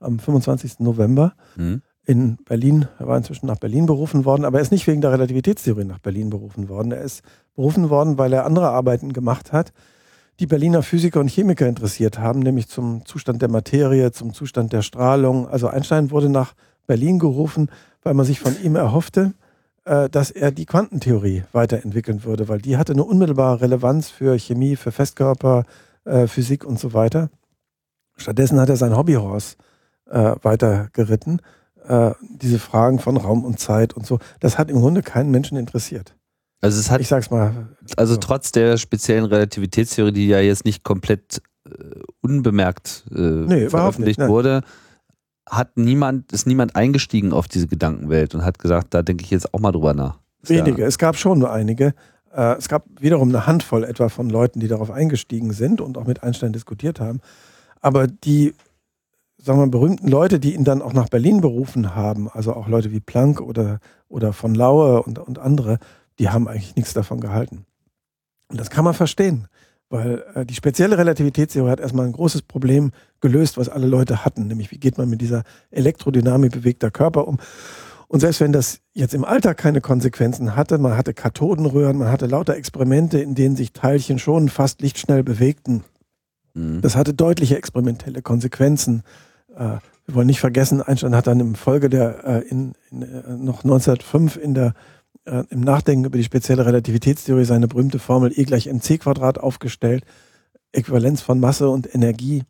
am 0.00 0.18
25. 0.18 0.80
November 0.80 1.34
mhm. 1.56 1.82
in 2.04 2.36
Berlin. 2.44 2.86
Er 2.98 3.06
war 3.06 3.16
inzwischen 3.16 3.46
nach 3.46 3.58
Berlin 3.58 3.86
berufen 3.86 4.24
worden, 4.24 4.44
aber 4.44 4.58
er 4.58 4.62
ist 4.62 4.72
nicht 4.72 4.86
wegen 4.86 5.00
der 5.00 5.12
Relativitätstheorie 5.12 5.84
nach 5.84 5.98
Berlin 5.98 6.30
berufen 6.30 6.68
worden. 6.68 6.92
Er 6.92 7.02
ist 7.02 7.22
berufen 7.54 7.90
worden, 7.90 8.18
weil 8.18 8.32
er 8.32 8.46
andere 8.46 8.68
Arbeiten 8.68 9.12
gemacht 9.12 9.52
hat, 9.52 9.72
die 10.40 10.46
Berliner 10.46 10.82
Physiker 10.82 11.18
und 11.20 11.28
Chemiker 11.28 11.66
interessiert 11.66 12.18
haben, 12.18 12.40
nämlich 12.40 12.68
zum 12.68 13.04
Zustand 13.04 13.42
der 13.42 13.50
Materie, 13.50 14.12
zum 14.12 14.32
Zustand 14.32 14.72
der 14.72 14.82
Strahlung. 14.82 15.48
Also 15.48 15.66
Einstein 15.66 16.12
wurde 16.12 16.28
nach 16.28 16.54
Berlin 16.86 17.18
gerufen, 17.18 17.70
weil 18.02 18.14
man 18.14 18.24
sich 18.24 18.38
von 18.38 18.54
ihm 18.62 18.76
erhoffte, 18.76 19.34
dass 20.10 20.30
er 20.30 20.50
die 20.50 20.66
Quantentheorie 20.66 21.44
weiterentwickeln 21.52 22.24
würde, 22.24 22.48
weil 22.48 22.60
die 22.60 22.76
hatte 22.76 22.92
eine 22.92 23.04
unmittelbare 23.04 23.62
Relevanz 23.62 24.10
für 24.10 24.38
Chemie, 24.38 24.76
für 24.76 24.92
Festkörper, 24.92 25.64
äh, 26.04 26.26
Physik 26.26 26.64
und 26.64 26.78
so 26.78 26.92
weiter. 26.92 27.30
Stattdessen 28.16 28.60
hat 28.60 28.68
er 28.68 28.76
sein 28.76 28.96
Hobbyhorse 28.96 29.56
äh, 30.10 30.34
weiter 30.42 30.88
geritten. 30.92 31.40
Äh, 31.86 32.12
diese 32.20 32.58
Fragen 32.58 32.98
von 32.98 33.16
Raum 33.16 33.44
und 33.44 33.60
Zeit 33.60 33.94
und 33.94 34.06
so, 34.06 34.18
das 34.40 34.58
hat 34.58 34.70
im 34.70 34.80
Grunde 34.80 35.02
keinen 35.02 35.30
Menschen 35.30 35.56
interessiert. 35.56 36.14
Also 36.60 36.80
es 36.80 36.90
hat, 36.90 37.00
ich 37.00 37.08
sag's 37.08 37.30
mal. 37.30 37.68
Also 37.96 38.14
so. 38.14 38.20
trotz 38.20 38.52
der 38.52 38.76
speziellen 38.78 39.24
Relativitätstheorie, 39.24 40.12
die 40.12 40.28
ja 40.28 40.40
jetzt 40.40 40.64
nicht 40.64 40.82
komplett 40.82 41.40
äh, 41.66 41.70
unbemerkt 42.20 43.04
äh, 43.14 43.20
nee, 43.20 43.68
veröffentlicht 43.68 44.18
nicht, 44.18 44.28
wurde, 44.28 44.62
hat 45.50 45.76
niemand, 45.76 46.32
ist 46.32 46.46
niemand 46.46 46.76
eingestiegen 46.76 47.32
auf 47.32 47.48
diese 47.48 47.66
Gedankenwelt 47.66 48.34
und 48.34 48.44
hat 48.44 48.58
gesagt, 48.58 48.94
da 48.94 49.02
denke 49.02 49.24
ich 49.24 49.30
jetzt 49.30 49.52
auch 49.54 49.60
mal 49.60 49.72
drüber 49.72 49.94
nach. 49.94 50.18
Wenige, 50.42 50.82
ja. 50.82 50.86
es 50.86 50.98
gab 50.98 51.16
schon 51.16 51.38
nur 51.38 51.52
einige. 51.52 51.94
Äh, 52.32 52.56
es 52.56 52.68
gab 52.68 52.84
wiederum 53.00 53.28
eine 53.28 53.46
Handvoll 53.46 53.84
etwa 53.84 54.08
von 54.08 54.30
Leuten, 54.30 54.60
die 54.60 54.68
darauf 54.68 54.90
eingestiegen 54.90 55.52
sind 55.52 55.80
und 55.80 55.98
auch 55.98 56.06
mit 56.06 56.22
Einstein 56.22 56.52
diskutiert 56.52 57.00
haben. 57.00 57.20
Aber 57.80 58.06
die, 58.06 58.54
sagen 59.38 59.58
wir 59.58 59.66
mal, 59.66 59.70
berühmten 59.70 60.08
Leute, 60.08 60.40
die 60.40 60.54
ihn 60.54 60.64
dann 60.64 60.82
auch 60.82 60.92
nach 60.92 61.08
Berlin 61.08 61.40
berufen 61.40 61.94
haben, 61.94 62.28
also 62.30 62.54
auch 62.54 62.68
Leute 62.68 62.92
wie 62.92 63.00
Planck 63.00 63.40
oder, 63.40 63.80
oder 64.08 64.32
von 64.32 64.54
Laue 64.54 65.02
und, 65.02 65.18
und 65.18 65.38
andere, 65.38 65.78
die 66.18 66.28
haben 66.28 66.48
eigentlich 66.48 66.76
nichts 66.76 66.94
davon 66.94 67.20
gehalten. 67.20 67.64
Und 68.48 68.60
das 68.60 68.70
kann 68.70 68.84
man 68.84 68.94
verstehen. 68.94 69.48
Weil 69.90 70.24
äh, 70.34 70.44
die 70.46 70.54
spezielle 70.54 70.98
Relativitätstheorie 70.98 71.70
hat 71.70 71.80
erstmal 71.80 72.06
ein 72.06 72.12
großes 72.12 72.42
Problem 72.42 72.92
gelöst, 73.20 73.56
was 73.56 73.68
alle 73.68 73.86
Leute 73.86 74.24
hatten, 74.24 74.46
nämlich 74.46 74.70
wie 74.70 74.78
geht 74.78 74.98
man 74.98 75.08
mit 75.08 75.20
dieser 75.20 75.44
Elektrodynamik 75.70 76.52
bewegter 76.52 76.90
Körper 76.90 77.26
um. 77.26 77.38
Und 78.08 78.20
selbst 78.20 78.40
wenn 78.40 78.52
das 78.52 78.80
jetzt 78.94 79.14
im 79.14 79.24
Alltag 79.24 79.58
keine 79.58 79.82
Konsequenzen 79.82 80.56
hatte, 80.56 80.78
man 80.78 80.96
hatte 80.96 81.12
Kathodenröhren, 81.12 81.98
man 81.98 82.10
hatte 82.10 82.26
lauter 82.26 82.56
Experimente, 82.56 83.18
in 83.20 83.34
denen 83.34 83.54
sich 83.54 83.72
Teilchen 83.72 84.18
schon 84.18 84.48
fast 84.48 84.80
lichtschnell 84.80 85.22
bewegten. 85.22 85.84
Mhm. 86.54 86.80
Das 86.80 86.96
hatte 86.96 87.12
deutliche 87.12 87.56
experimentelle 87.56 88.22
Konsequenzen. 88.22 89.02
Äh, 89.54 89.78
wir 90.06 90.14
wollen 90.14 90.26
nicht 90.26 90.40
vergessen, 90.40 90.80
Einstein 90.80 91.14
hat 91.14 91.26
dann 91.26 91.40
im 91.40 91.54
Folge 91.54 91.90
der 91.90 92.24
äh, 92.24 92.48
in, 92.48 92.72
in, 92.90 93.02
äh, 93.02 93.36
noch 93.36 93.62
1905 93.62 94.36
in 94.36 94.54
der 94.54 94.72
äh, 95.28 95.44
im 95.50 95.60
Nachdenken 95.60 96.04
über 96.04 96.18
die 96.18 96.24
spezielle 96.24 96.66
Relativitätstheorie 96.66 97.44
seine 97.44 97.68
berühmte 97.68 97.98
Formel 97.98 98.32
E 98.34 98.44
gleich 98.44 98.66
mc 98.66 98.98
Quadrat 98.98 99.38
aufgestellt, 99.38 100.04
Äquivalenz 100.72 101.20
von 101.20 101.38
Masse 101.38 101.68
und 101.68 101.94
Energie. 101.94 102.42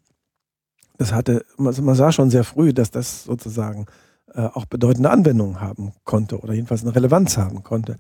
das 0.97 1.13
hatte, 1.13 1.45
man 1.57 1.95
sah 1.95 2.13
schon 2.13 2.31
sehr 2.31 2.45
früh, 2.45 2.73
dass 2.73 2.91
das 2.91 3.25
sozusagen 3.25 3.87
äh, 4.35 4.43
auch 4.43 4.67
bedeutende 4.67 5.11
Anwendungen 5.11 5.61
haben 5.61 5.93
konnte 6.05 6.39
oder 6.41 6.55
jedenfalls 6.55 6.83
eine 6.83 6.95
Relevanz 6.95 7.37
haben 7.37 7.63
konnte. 7.63 7.97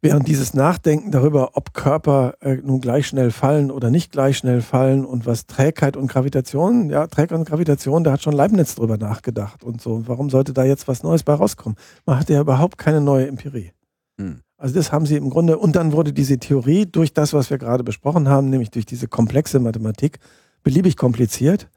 Während 0.00 0.28
dieses 0.28 0.52
Nachdenken 0.52 1.10
darüber, 1.12 1.52
ob 1.54 1.72
Körper 1.72 2.34
äh, 2.40 2.56
nun 2.56 2.82
gleich 2.82 3.06
schnell 3.06 3.30
fallen 3.30 3.70
oder 3.70 3.90
nicht 3.90 4.12
gleich 4.12 4.36
schnell 4.36 4.60
fallen 4.60 5.06
und 5.06 5.24
was 5.24 5.46
Trägheit 5.46 5.96
und 5.96 6.08
Gravitation, 6.08 6.90
ja, 6.90 7.06
Trägheit 7.06 7.38
und 7.38 7.48
Gravitation, 7.48 8.04
da 8.04 8.12
hat 8.12 8.22
schon 8.22 8.34
Leibniz 8.34 8.74
drüber 8.74 8.98
nachgedacht 8.98 9.64
und 9.64 9.80
so. 9.80 10.06
Warum 10.06 10.28
sollte 10.28 10.52
da 10.52 10.64
jetzt 10.64 10.88
was 10.88 11.02
Neues 11.02 11.22
bei 11.22 11.32
rauskommen? 11.32 11.78
Man 12.04 12.18
hatte 12.18 12.34
ja 12.34 12.42
überhaupt 12.42 12.76
keine 12.76 13.00
neue 13.00 13.26
Empirie. 13.26 13.72
Hm. 14.18 14.40
Also 14.56 14.74
das 14.74 14.92
haben 14.92 15.06
sie 15.06 15.16
im 15.16 15.30
Grunde, 15.30 15.58
und 15.58 15.76
dann 15.76 15.92
wurde 15.92 16.12
diese 16.12 16.38
Theorie 16.38 16.86
durch 16.86 17.12
das, 17.12 17.32
was 17.32 17.50
wir 17.50 17.58
gerade 17.58 17.84
besprochen 17.84 18.28
haben, 18.28 18.50
nämlich 18.50 18.70
durch 18.70 18.86
diese 18.86 19.08
komplexe 19.08 19.58
Mathematik, 19.58 20.18
beliebig 20.62 20.96
kompliziert. 20.96 21.68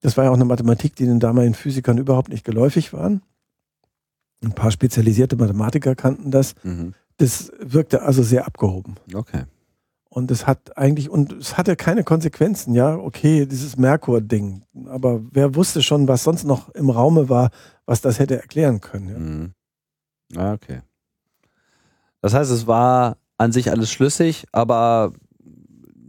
Das 0.00 0.16
war 0.16 0.24
ja 0.24 0.30
auch 0.30 0.34
eine 0.34 0.44
Mathematik, 0.44 0.94
die 0.94 1.06
den 1.06 1.20
damaligen 1.20 1.54
Physikern 1.54 1.98
überhaupt 1.98 2.28
nicht 2.28 2.44
geläufig 2.44 2.92
waren. 2.92 3.22
Ein 4.44 4.52
paar 4.52 4.70
spezialisierte 4.70 5.36
Mathematiker 5.36 5.96
kannten 5.96 6.30
das. 6.30 6.54
Mhm. 6.62 6.94
Das 7.16 7.50
wirkte 7.58 8.02
also 8.02 8.22
sehr 8.22 8.46
abgehoben. 8.46 8.94
Okay. 9.12 9.44
Und 10.10 10.30
es 10.30 10.46
hat 10.46 10.78
eigentlich, 10.78 11.10
und 11.10 11.32
es 11.32 11.58
hatte 11.58 11.76
keine 11.76 12.04
Konsequenzen, 12.04 12.74
ja, 12.74 12.96
okay, 12.96 13.46
dieses 13.46 13.76
Merkur-Ding. 13.76 14.62
Aber 14.86 15.20
wer 15.32 15.54
wusste 15.54 15.82
schon, 15.82 16.08
was 16.08 16.22
sonst 16.22 16.44
noch 16.44 16.68
im 16.70 16.90
Raume 16.90 17.28
war, 17.28 17.50
was 17.84 18.00
das 18.00 18.18
hätte 18.18 18.40
erklären 18.40 18.80
können. 18.80 19.08
Ja. 19.08 19.18
Mhm. 19.18 19.54
Ah, 20.36 20.52
okay. 20.52 20.80
Das 22.20 22.34
heißt, 22.34 22.50
es 22.50 22.66
war 22.66 23.16
an 23.36 23.52
sich 23.52 23.70
alles 23.70 23.90
schlüssig, 23.90 24.46
aber 24.52 25.12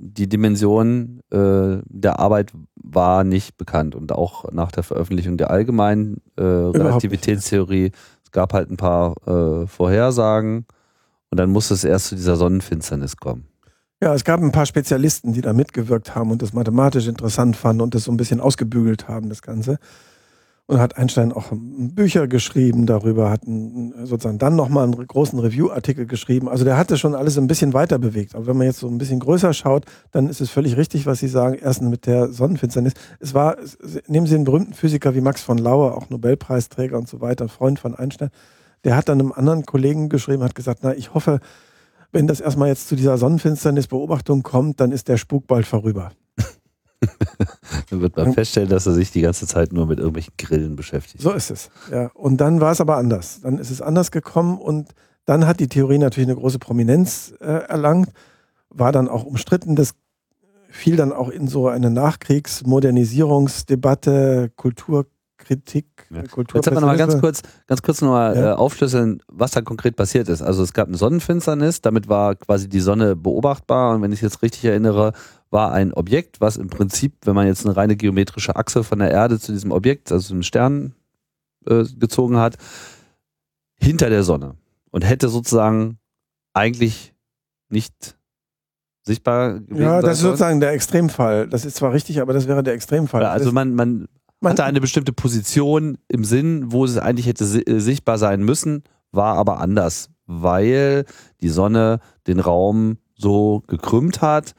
die 0.01 0.27
Dimension 0.27 1.21
äh, 1.31 1.77
der 1.85 2.19
Arbeit 2.19 2.51
war 2.75 3.23
nicht 3.23 3.57
bekannt 3.57 3.95
und 3.95 4.11
auch 4.11 4.51
nach 4.51 4.71
der 4.71 4.83
Veröffentlichung 4.83 5.37
der 5.37 5.51
allgemeinen 5.51 6.21
äh, 6.37 6.41
Relativitätstheorie, 6.41 7.91
es 8.23 8.31
gab 8.31 8.53
halt 8.53 8.71
ein 8.71 8.77
paar 8.77 9.15
äh, 9.27 9.67
Vorhersagen 9.67 10.65
und 11.29 11.39
dann 11.39 11.51
musste 11.51 11.73
es 11.73 11.83
erst 11.83 12.07
zu 12.07 12.15
dieser 12.15 12.35
Sonnenfinsternis 12.35 13.17
kommen. 13.17 13.45
Ja, 14.01 14.13
es 14.13 14.23
gab 14.23 14.39
ein 14.41 14.53
paar 14.53 14.65
Spezialisten, 14.65 15.33
die 15.33 15.41
da 15.41 15.51
mitgewirkt 15.51 16.15
haben 16.15 16.31
und 16.31 16.41
das 16.41 16.53
mathematisch 16.53 17.07
interessant 17.07 17.57
fanden 17.57 17.81
und 17.81 17.93
das 17.93 18.05
so 18.05 18.11
ein 18.11 18.17
bisschen 18.17 18.39
ausgebügelt 18.39 19.09
haben, 19.09 19.27
das 19.27 19.41
Ganze. 19.41 19.77
Und 20.69 20.79
hat 20.79 20.97
Einstein 20.97 21.33
auch 21.33 21.47
Bücher 21.51 22.27
geschrieben 22.27 22.85
darüber, 22.85 23.31
hat 23.31 23.41
sozusagen 24.03 24.37
dann 24.37 24.55
nochmal 24.55 24.83
einen 24.83 25.07
großen 25.07 25.39
Review-Artikel 25.39 26.05
geschrieben. 26.05 26.47
Also 26.47 26.63
der 26.63 26.77
hatte 26.77 26.95
schon 26.95 27.15
alles 27.15 27.39
ein 27.39 27.47
bisschen 27.47 27.73
weiter 27.73 27.97
bewegt. 27.97 28.35
Aber 28.35 28.45
wenn 28.45 28.57
man 28.57 28.67
jetzt 28.67 28.79
so 28.79 28.87
ein 28.87 28.99
bisschen 28.99 29.19
größer 29.19 29.51
schaut, 29.53 29.85
dann 30.11 30.27
ist 30.27 30.41
es 30.41 30.51
völlig 30.51 30.77
richtig, 30.77 31.07
was 31.07 31.19
Sie 31.19 31.27
sagen. 31.27 31.57
Erstens 31.59 31.89
mit 31.89 32.05
der 32.05 32.31
Sonnenfinsternis. 32.31 32.93
Es 33.19 33.33
war, 33.33 33.57
nehmen 34.07 34.27
Sie 34.27 34.35
einen 34.35 34.43
berühmten 34.43 34.73
Physiker 34.73 35.15
wie 35.15 35.21
Max 35.21 35.41
von 35.41 35.57
Laue, 35.57 35.95
auch 35.95 36.11
Nobelpreisträger 36.11 36.99
und 36.99 37.07
so 37.07 37.19
weiter, 37.19 37.49
Freund 37.49 37.79
von 37.79 37.95
Einstein 37.95 38.29
der 38.83 38.95
hat 38.95 39.09
dann 39.09 39.19
einem 39.19 39.31
anderen 39.31 39.65
Kollegen 39.65 40.09
geschrieben, 40.09 40.43
hat 40.43 40.55
gesagt, 40.55 40.79
na, 40.83 40.93
ich 40.93 41.13
hoffe, 41.13 41.39
wenn 42.11 42.27
das 42.27 42.39
erstmal 42.39 42.69
jetzt 42.69 42.87
zu 42.87 42.95
dieser 42.95 43.17
Sonnenfinsternisbeobachtung 43.17 44.43
kommt, 44.43 44.79
dann 44.79 44.91
ist 44.91 45.07
der 45.07 45.17
Spuk 45.17 45.47
bald 45.47 45.65
vorüber. 45.65 46.11
Dann 47.89 48.01
wird 48.01 48.17
man 48.17 48.33
feststellen, 48.33 48.69
dass 48.69 48.85
er 48.85 48.93
sich 48.93 49.11
die 49.11 49.21
ganze 49.21 49.47
Zeit 49.47 49.73
nur 49.73 49.85
mit 49.85 49.99
irgendwelchen 49.99 50.33
Grillen 50.37 50.75
beschäftigt. 50.75 51.23
So 51.23 51.31
ist 51.31 51.49
es. 51.51 51.69
Ja. 51.91 52.07
Und 52.13 52.37
dann 52.37 52.61
war 52.61 52.71
es 52.71 52.79
aber 52.81 52.97
anders. 52.97 53.41
Dann 53.41 53.57
ist 53.57 53.71
es 53.71 53.81
anders 53.81 54.11
gekommen 54.11 54.57
und 54.57 54.89
dann 55.25 55.47
hat 55.47 55.59
die 55.59 55.67
Theorie 55.67 55.97
natürlich 55.97 56.29
eine 56.29 56.37
große 56.37 56.59
Prominenz 56.59 57.33
äh, 57.39 57.45
erlangt, 57.45 58.11
war 58.69 58.91
dann 58.91 59.07
auch 59.07 59.23
umstritten. 59.23 59.75
Das 59.75 59.95
fiel 60.69 60.95
dann 60.95 61.11
auch 61.11 61.29
in 61.29 61.47
so 61.47 61.67
eine 61.67 61.89
Nachkriegsmodernisierungsdebatte, 61.89 64.51
Kultur 64.55 65.07
Kritik, 65.39 65.85
ja. 66.09 66.23
Kultur. 66.23 66.57
Jetzt 66.57 66.67
aber 66.67 66.81
noch 66.81 66.87
mal 66.87 66.97
ganz 66.97 67.17
kurz, 67.19 67.41
ganz 67.65 67.81
kurz 67.81 68.01
noch 68.01 68.09
mal 68.09 68.35
ja. 68.35 68.51
äh, 68.51 68.55
aufschlüsseln, 68.55 69.23
was 69.27 69.51
da 69.51 69.61
konkret 69.61 69.95
passiert 69.95 70.27
ist. 70.29 70.41
Also 70.41 70.63
es 70.63 70.73
gab 70.73 70.89
eine 70.89 70.97
Sonnenfinsternis, 70.97 71.79
damit 71.81 72.09
war 72.09 72.35
quasi 72.35 72.67
die 72.67 72.81
Sonne 72.81 73.15
beobachtbar 73.15 73.95
und 73.95 74.01
wenn 74.01 74.11
ich 74.11 74.19
jetzt 74.21 74.41
richtig 74.41 74.65
erinnere, 74.65 75.13
war 75.49 75.71
ein 75.71 75.93
Objekt, 75.93 76.41
was 76.41 76.57
im 76.57 76.69
Prinzip, 76.69 77.13
wenn 77.23 77.35
man 77.35 77.47
jetzt 77.47 77.65
eine 77.65 77.75
reine 77.75 77.95
geometrische 77.95 78.55
Achse 78.55 78.83
von 78.83 78.99
der 78.99 79.11
Erde 79.11 79.39
zu 79.39 79.51
diesem 79.51 79.71
Objekt, 79.71 80.11
also 80.11 80.33
einem 80.33 80.43
Stern 80.43 80.93
äh, 81.65 81.85
gezogen 81.97 82.37
hat, 82.37 82.57
hinter 83.75 84.09
der 84.09 84.23
Sonne 84.23 84.55
und 84.91 85.03
hätte 85.03 85.29
sozusagen 85.29 85.97
eigentlich 86.53 87.13
nicht 87.69 88.17
sichtbar 89.03 89.59
gewesen 89.59 89.81
Ja, 89.81 90.01
das 90.01 90.17
ist 90.17 90.23
sozusagen 90.23 90.59
der 90.59 90.71
Extremfall. 90.71 91.47
Das 91.47 91.65
ist 91.65 91.77
zwar 91.77 91.93
richtig, 91.93 92.21
aber 92.21 92.33
das 92.33 92.47
wäre 92.47 92.63
der 92.63 92.73
Extremfall. 92.73 93.25
Also 93.25 93.51
man, 93.51 93.73
man 93.73 94.07
man 94.41 94.51
hatte 94.51 94.63
eine 94.63 94.79
bestimmte 94.79 95.11
Position 95.11 95.97
im 96.07 96.23
Sinn, 96.23 96.71
wo 96.71 96.85
es 96.85 96.97
eigentlich 96.97 97.27
hätte 97.27 97.43
äh, 97.43 97.79
sichtbar 97.79 98.17
sein 98.17 98.41
müssen, 98.41 98.83
war 99.11 99.35
aber 99.35 99.59
anders, 99.59 100.11
weil 100.27 101.05
die 101.41 101.49
Sonne 101.49 101.99
den 102.27 102.39
Raum 102.39 102.97
so 103.15 103.63
gekrümmt 103.67 104.21
hat, 104.21 104.53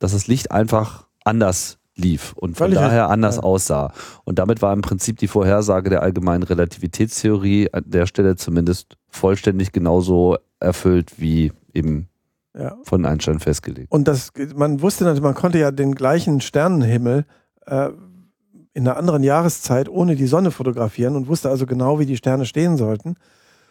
dass 0.00 0.12
das 0.12 0.26
Licht 0.26 0.50
einfach 0.50 1.06
anders 1.24 1.78
lief 1.94 2.32
und 2.32 2.56
von 2.56 2.66
Völlig 2.66 2.78
daher 2.78 3.08
anders 3.10 3.36
ja. 3.36 3.42
aussah. 3.42 3.92
Und 4.24 4.38
damit 4.40 4.62
war 4.62 4.72
im 4.72 4.80
Prinzip 4.80 5.18
die 5.18 5.28
Vorhersage 5.28 5.90
der 5.90 6.02
allgemeinen 6.02 6.42
Relativitätstheorie 6.42 7.72
an 7.72 7.84
der 7.86 8.06
Stelle 8.06 8.34
zumindest 8.36 8.96
vollständig 9.08 9.70
genauso 9.70 10.38
erfüllt 10.58 11.20
wie 11.20 11.52
eben 11.72 12.08
ja. 12.58 12.76
von 12.82 13.04
Einstein 13.04 13.38
festgelegt. 13.38 13.92
Und 13.92 14.08
das, 14.08 14.32
man 14.56 14.80
wusste 14.82 15.04
natürlich, 15.04 15.22
man 15.22 15.34
konnte 15.34 15.58
ja 15.58 15.70
den 15.70 15.94
gleichen 15.94 16.40
Sternenhimmel 16.40 17.24
äh, 17.66 17.90
in 18.72 18.86
einer 18.86 18.96
anderen 18.96 19.22
Jahreszeit 19.22 19.88
ohne 19.88 20.16
die 20.16 20.26
Sonne 20.26 20.50
fotografieren 20.50 21.16
und 21.16 21.28
wusste 21.28 21.50
also 21.50 21.66
genau, 21.66 21.98
wie 21.98 22.06
die 22.06 22.16
Sterne 22.16 22.46
stehen 22.46 22.76
sollten. 22.76 23.16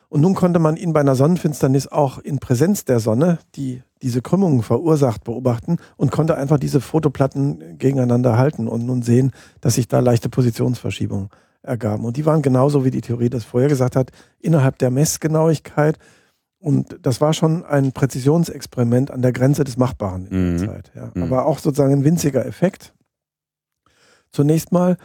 Und 0.09 0.21
nun 0.21 0.33
konnte 0.33 0.59
man 0.59 0.75
ihn 0.75 0.91
bei 0.91 0.99
einer 0.99 1.15
Sonnenfinsternis 1.15 1.87
auch 1.87 2.17
in 2.17 2.39
Präsenz 2.39 2.83
der 2.83 2.99
Sonne, 2.99 3.37
die 3.55 3.83
diese 4.01 4.21
Krümmungen 4.21 4.63
verursacht, 4.63 5.23
beobachten 5.23 5.77
und 5.97 6.11
konnte 6.11 6.35
einfach 6.35 6.57
diese 6.57 6.81
Fotoplatten 6.81 7.77
gegeneinander 7.77 8.37
halten 8.37 8.67
und 8.67 8.85
nun 8.85 9.03
sehen, 9.03 9.31
dass 9.61 9.75
sich 9.75 9.87
da 9.87 9.99
leichte 9.99 10.29
Positionsverschiebungen 10.29 11.29
ergaben. 11.61 12.05
Und 12.05 12.17
die 12.17 12.25
waren 12.25 12.41
genauso, 12.41 12.85
wie 12.85 12.91
die 12.91 13.01
Theorie 13.01 13.29
das 13.29 13.43
vorher 13.43 13.69
gesagt 13.69 13.95
hat, 13.95 14.11
innerhalb 14.39 14.79
der 14.79 14.89
Messgenauigkeit. 14.89 15.99
Und 16.57 16.97
das 17.03 17.21
war 17.21 17.33
schon 17.33 17.63
ein 17.63 17.91
Präzisionsexperiment 17.91 19.11
an 19.11 19.21
der 19.21 19.31
Grenze 19.31 19.63
des 19.63 19.77
Machbaren 19.77 20.25
in 20.27 20.31
der 20.31 20.61
mhm. 20.61 20.71
Zeit. 20.71 20.91
Ja. 20.95 21.11
Mhm. 21.13 21.23
Aber 21.23 21.45
auch 21.45 21.59
sozusagen 21.59 21.93
ein 21.93 22.03
winziger 22.03 22.45
Effekt 22.45 22.93
zunächst 24.31 24.71
mal 24.71 24.97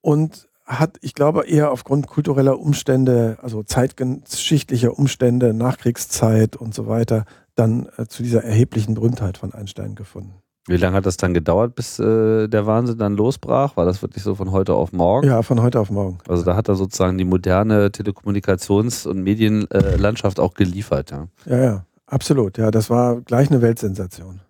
und 0.00 0.49
hat, 0.78 0.98
ich 1.00 1.14
glaube, 1.14 1.46
eher 1.46 1.72
aufgrund 1.72 2.06
kultureller 2.06 2.58
Umstände, 2.58 3.38
also 3.42 3.62
zeitgeschichtlicher 3.62 4.98
Umstände, 4.98 5.52
Nachkriegszeit 5.52 6.56
und 6.56 6.74
so 6.74 6.86
weiter, 6.86 7.24
dann 7.54 7.88
äh, 7.96 8.06
zu 8.06 8.22
dieser 8.22 8.44
erheblichen 8.44 8.94
Berühmtheit 8.94 9.38
von 9.38 9.52
Einstein 9.52 9.94
gefunden. 9.94 10.34
Wie 10.68 10.76
lange 10.76 10.96
hat 10.96 11.06
das 11.06 11.16
dann 11.16 11.34
gedauert, 11.34 11.74
bis 11.74 11.98
äh, 11.98 12.46
der 12.46 12.66
Wahnsinn 12.66 12.98
dann 12.98 13.16
losbrach? 13.16 13.76
War 13.76 13.86
das 13.86 14.02
wirklich 14.02 14.22
so 14.22 14.34
von 14.34 14.52
heute 14.52 14.74
auf 14.74 14.92
morgen? 14.92 15.26
Ja, 15.26 15.42
von 15.42 15.60
heute 15.60 15.80
auf 15.80 15.90
morgen. 15.90 16.18
Also 16.28 16.44
da 16.44 16.54
hat 16.54 16.68
er 16.68 16.76
sozusagen 16.76 17.18
die 17.18 17.24
moderne 17.24 17.88
Telekommunikations- 17.88 19.08
und 19.08 19.22
Medienlandschaft 19.22 20.38
auch 20.38 20.54
geliefert, 20.54 21.10
ja. 21.10 21.26
Ja, 21.46 21.58
ja, 21.58 21.86
absolut. 22.06 22.58
Ja, 22.58 22.70
das 22.70 22.90
war 22.90 23.20
gleich 23.22 23.50
eine 23.50 23.62
Weltsensation 23.62 24.40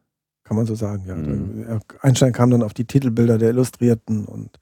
kann 0.51 0.57
man 0.57 0.67
so 0.67 0.75
sagen. 0.75 1.05
Ja. 1.07 1.15
Mhm. 1.15 1.81
Einstein 2.01 2.33
kam 2.33 2.51
dann 2.51 2.65
auf 2.65 2.75
die 2.75 2.85
Titelbilder 2.85 3.39
der 3.39 3.51
Illustrierten 3.51 4.25
und 4.25 4.59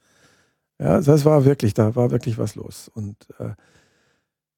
ja, 0.81 1.01
das 1.01 1.25
war 1.25 1.45
wirklich, 1.45 1.75
da 1.75 1.97
war 1.97 2.11
wirklich 2.11 2.39
was 2.39 2.55
los. 2.55 2.91
Und 2.95 3.17
äh, 3.39 3.51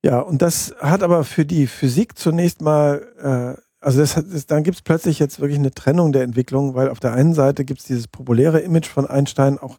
ja, 0.05 0.21
und 0.21 0.43
das 0.43 0.75
hat 0.79 1.03
aber 1.03 1.25
für 1.25 1.45
die 1.45 1.67
Physik 1.67 2.19
zunächst 2.19 2.61
mal, 2.61 3.57
äh, 3.59 3.61
also 3.81 4.01
das, 4.01 4.15
das, 4.15 4.47
dann 4.47 4.63
gibt 4.63 4.77
es 4.77 4.83
plötzlich 4.83 5.19
jetzt 5.19 5.41
wirklich 5.41 5.59
eine 5.59 5.73
Trennung 5.73 6.13
der 6.13 6.23
Entwicklung, 6.23 6.75
weil 6.75 6.91
auf 6.91 7.01
der 7.01 7.13
einen 7.13 7.35
Seite 7.35 7.65
gibt 7.65 7.81
es 7.81 7.87
dieses 7.87 8.09
populäre 8.09 8.61
Image 8.61 8.87
von 8.87 9.07
Einstein, 9.07 9.59
auch 9.59 9.79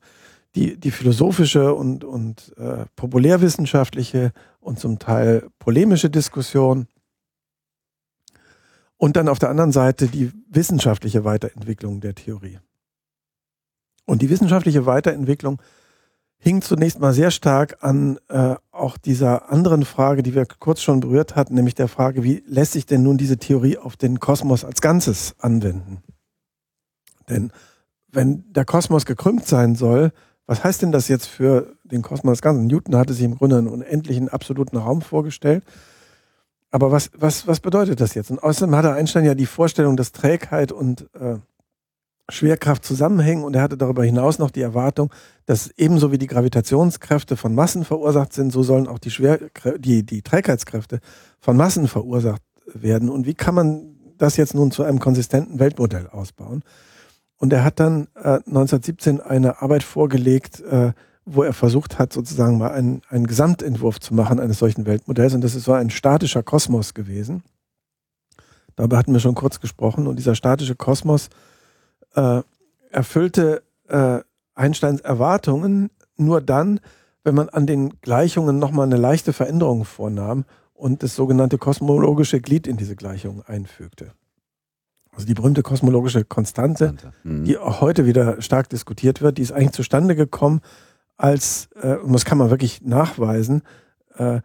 die, 0.55 0.77
die 0.77 0.91
philosophische 0.91 1.73
und, 1.73 2.03
und 2.03 2.53
äh, 2.57 2.85
populärwissenschaftliche 2.95 4.31
und 4.59 4.79
zum 4.79 4.99
Teil 4.99 5.47
polemische 5.59 6.09
Diskussion. 6.09 6.87
Und 8.97 9.15
dann 9.15 9.29
auf 9.29 9.39
der 9.39 9.49
anderen 9.49 9.71
Seite 9.71 10.07
die 10.07 10.31
wissenschaftliche 10.49 11.23
Weiterentwicklung 11.23 12.01
der 12.01 12.13
Theorie. 12.13 12.59
Und 14.05 14.21
die 14.21 14.29
wissenschaftliche 14.29 14.85
Weiterentwicklung 14.85 15.61
hing 16.43 16.63
zunächst 16.63 16.99
mal 16.99 17.13
sehr 17.13 17.29
stark 17.29 17.77
an 17.81 18.19
äh, 18.27 18.55
auch 18.71 18.97
dieser 18.97 19.51
anderen 19.51 19.85
Frage, 19.85 20.23
die 20.23 20.33
wir 20.33 20.45
kurz 20.45 20.81
schon 20.81 20.99
berührt 20.99 21.35
hatten, 21.35 21.53
nämlich 21.53 21.75
der 21.75 21.87
Frage, 21.87 22.23
wie 22.23 22.43
lässt 22.47 22.73
sich 22.73 22.87
denn 22.87 23.03
nun 23.03 23.17
diese 23.17 23.37
Theorie 23.37 23.77
auf 23.77 23.95
den 23.95 24.19
Kosmos 24.19 24.65
als 24.65 24.81
Ganzes 24.81 25.35
anwenden? 25.37 26.01
Denn 27.29 27.51
wenn 28.11 28.51
der 28.51 28.65
Kosmos 28.65 29.05
gekrümmt 29.05 29.45
sein 29.45 29.75
soll, 29.75 30.11
was 30.47 30.63
heißt 30.63 30.81
denn 30.81 30.91
das 30.91 31.07
jetzt 31.07 31.27
für 31.27 31.75
den 31.83 32.01
Kosmos 32.01 32.31
als 32.31 32.41
Ganzes? 32.41 32.63
Newton 32.65 32.95
hatte 32.95 33.13
sich 33.13 33.23
im 33.23 33.37
Grunde 33.37 33.59
einen 33.59 33.67
unendlichen 33.67 34.27
absoluten 34.27 34.77
Raum 34.77 35.03
vorgestellt. 35.03 35.63
Aber 36.71 36.91
was, 36.91 37.11
was, 37.15 37.45
was 37.45 37.59
bedeutet 37.59 38.01
das 38.01 38.15
jetzt? 38.15 38.31
Und 38.31 38.41
außerdem 38.41 38.75
hatte 38.75 38.93
Einstein 38.93 39.25
ja 39.25 39.35
die 39.35 39.45
Vorstellung, 39.45 39.95
dass 39.95 40.11
Trägheit 40.11 40.71
und 40.71 41.07
äh, 41.13 41.35
Schwerkraft 42.31 42.85
zusammenhängen 42.85 43.43
und 43.43 43.55
er 43.55 43.61
hatte 43.61 43.77
darüber 43.77 44.03
hinaus 44.03 44.39
noch 44.39 44.51
die 44.51 44.61
Erwartung, 44.61 45.11
dass 45.45 45.69
ebenso 45.77 46.11
wie 46.11 46.17
die 46.17 46.27
Gravitationskräfte 46.27 47.37
von 47.37 47.53
Massen 47.53 47.85
verursacht 47.85 48.33
sind, 48.33 48.51
so 48.51 48.63
sollen 48.63 48.87
auch 48.87 48.99
die, 48.99 49.11
Schwerkrä 49.11 49.77
die, 49.77 50.03
die 50.03 50.21
Trägheitskräfte 50.21 50.99
von 51.39 51.57
Massen 51.57 51.87
verursacht 51.87 52.41
werden. 52.73 53.09
Und 53.09 53.25
wie 53.25 53.33
kann 53.33 53.55
man 53.55 53.95
das 54.17 54.37
jetzt 54.37 54.53
nun 54.53 54.71
zu 54.71 54.83
einem 54.83 54.99
konsistenten 54.99 55.59
Weltmodell 55.59 56.07
ausbauen? 56.07 56.63
Und 57.37 57.51
er 57.53 57.63
hat 57.63 57.79
dann 57.79 58.07
äh, 58.15 58.39
1917 58.45 59.19
eine 59.19 59.61
Arbeit 59.61 59.83
vorgelegt, 59.83 60.61
äh, 60.61 60.93
wo 61.25 61.43
er 61.43 61.53
versucht 61.53 61.99
hat, 61.99 62.13
sozusagen 62.13 62.57
mal 62.57 62.71
einen, 62.71 63.01
einen 63.09 63.27
Gesamtentwurf 63.27 63.99
zu 63.99 64.13
machen 64.13 64.39
eines 64.39 64.59
solchen 64.59 64.85
Weltmodells. 64.85 65.33
Und 65.33 65.41
das 65.41 65.55
ist 65.55 65.63
so 65.63 65.73
ein 65.73 65.89
statischer 65.89 66.43
Kosmos 66.43 66.93
gewesen. 66.93 67.43
Darüber 68.75 68.97
hatten 68.97 69.13
wir 69.13 69.19
schon 69.19 69.35
kurz 69.35 69.59
gesprochen. 69.59 70.07
Und 70.07 70.17
dieser 70.17 70.35
statische 70.35 70.75
Kosmos 70.75 71.29
äh, 72.15 72.41
erfüllte 72.89 73.63
äh, 73.87 74.19
Einsteins 74.53 75.01
Erwartungen 75.01 75.89
nur 76.17 76.41
dann, 76.41 76.79
wenn 77.23 77.35
man 77.35 77.49
an 77.49 77.65
den 77.65 78.01
Gleichungen 78.01 78.59
nochmal 78.59 78.85
eine 78.85 78.97
leichte 78.97 79.33
Veränderung 79.33 79.85
vornahm 79.85 80.45
und 80.73 81.03
das 81.03 81.15
sogenannte 81.15 81.57
kosmologische 81.57 82.41
Glied 82.41 82.67
in 82.67 82.77
diese 82.77 82.95
Gleichung 82.95 83.43
einfügte. 83.43 84.13
Also 85.13 85.27
die 85.27 85.33
berühmte 85.33 85.61
kosmologische 85.61 86.23
Konstante, 86.23 86.95
mhm. 87.23 87.43
die 87.43 87.57
auch 87.57 87.81
heute 87.81 88.05
wieder 88.05 88.41
stark 88.41 88.69
diskutiert 88.69 89.21
wird, 89.21 89.37
die 89.37 89.41
ist 89.41 89.51
eigentlich 89.51 89.73
zustande 89.73 90.15
gekommen 90.15 90.61
als, 91.17 91.69
äh, 91.81 91.95
und 91.97 92.13
das 92.13 92.25
kann 92.25 92.37
man 92.37 92.49
wirklich 92.49 92.81
nachweisen, 92.81 93.61
äh, 94.17 94.41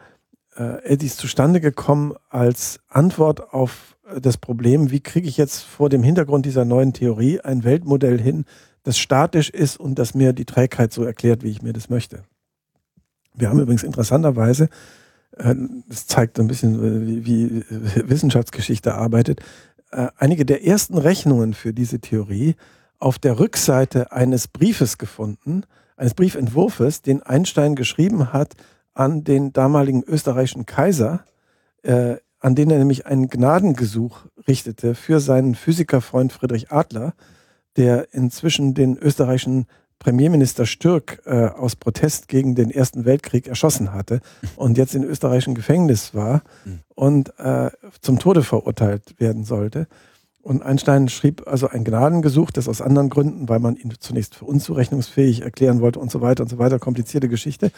äh, 0.56 0.96
die 0.96 1.06
ist 1.06 1.18
zustande 1.18 1.60
gekommen 1.60 2.14
als 2.28 2.80
Antwort 2.88 3.52
auf 3.54 3.95
das 4.20 4.36
Problem, 4.36 4.90
wie 4.90 5.00
kriege 5.00 5.28
ich 5.28 5.36
jetzt 5.36 5.60
vor 5.62 5.88
dem 5.88 6.02
Hintergrund 6.02 6.46
dieser 6.46 6.64
neuen 6.64 6.92
Theorie 6.92 7.40
ein 7.40 7.64
Weltmodell 7.64 8.20
hin, 8.20 8.44
das 8.82 8.98
statisch 8.98 9.50
ist 9.50 9.78
und 9.78 9.98
das 9.98 10.14
mir 10.14 10.32
die 10.32 10.44
Trägheit 10.44 10.92
so 10.92 11.02
erklärt, 11.04 11.42
wie 11.42 11.50
ich 11.50 11.62
mir 11.62 11.72
das 11.72 11.90
möchte. 11.90 12.22
Wir 13.34 13.50
haben 13.50 13.60
übrigens 13.60 13.82
interessanterweise, 13.82 14.68
äh, 15.36 15.54
das 15.88 16.06
zeigt 16.06 16.38
ein 16.38 16.46
bisschen, 16.46 16.74
äh, 16.76 17.06
wie, 17.06 17.26
wie 17.26 17.64
Wissenschaftsgeschichte 18.08 18.94
arbeitet, 18.94 19.40
äh, 19.90 20.08
einige 20.16 20.44
der 20.44 20.64
ersten 20.64 20.98
Rechnungen 20.98 21.52
für 21.52 21.72
diese 21.72 22.00
Theorie 22.00 22.54
auf 22.98 23.18
der 23.18 23.38
Rückseite 23.38 24.12
eines 24.12 24.48
Briefes 24.48 24.98
gefunden, 24.98 25.64
eines 25.96 26.14
Briefentwurfs, 26.14 27.02
den 27.02 27.22
Einstein 27.22 27.74
geschrieben 27.74 28.32
hat 28.32 28.54
an 28.94 29.24
den 29.24 29.52
damaligen 29.52 30.02
österreichischen 30.04 30.64
Kaiser, 30.64 31.24
äh, 31.82 32.16
an 32.46 32.54
den 32.54 32.70
er 32.70 32.78
nämlich 32.78 33.06
ein 33.06 33.26
Gnadengesuch 33.26 34.20
richtete 34.46 34.94
für 34.94 35.18
seinen 35.18 35.56
Physikerfreund 35.56 36.32
Friedrich 36.32 36.70
Adler, 36.70 37.12
der 37.76 38.14
inzwischen 38.14 38.72
den 38.72 38.96
österreichischen 38.96 39.66
Premierminister 39.98 40.64
Stürk 40.64 41.22
äh, 41.26 41.46
aus 41.46 41.74
Protest 41.74 42.28
gegen 42.28 42.54
den 42.54 42.70
Ersten 42.70 43.04
Weltkrieg 43.04 43.48
erschossen 43.48 43.92
hatte 43.92 44.20
und 44.54 44.78
jetzt 44.78 44.94
in 44.94 45.02
österreichischen 45.02 45.56
Gefängnis 45.56 46.14
war 46.14 46.42
und 46.94 47.36
äh, 47.40 47.70
zum 48.00 48.20
Tode 48.20 48.44
verurteilt 48.44 49.18
werden 49.18 49.42
sollte. 49.42 49.88
Und 50.46 50.62
Einstein 50.62 51.08
schrieb 51.08 51.48
also 51.48 51.66
ein 51.66 51.82
Gnadengesuch, 51.82 52.52
das 52.52 52.68
aus 52.68 52.80
anderen 52.80 53.10
Gründen, 53.10 53.48
weil 53.48 53.58
man 53.58 53.74
ihn 53.74 53.92
zunächst 53.98 54.36
für 54.36 54.44
unzurechnungsfähig 54.44 55.42
erklären 55.42 55.80
wollte 55.80 55.98
und 55.98 56.08
so 56.08 56.20
weiter 56.20 56.44
und 56.44 56.48
so 56.48 56.56
weiter, 56.56 56.78
komplizierte 56.78 57.28
Geschichte, 57.28 57.72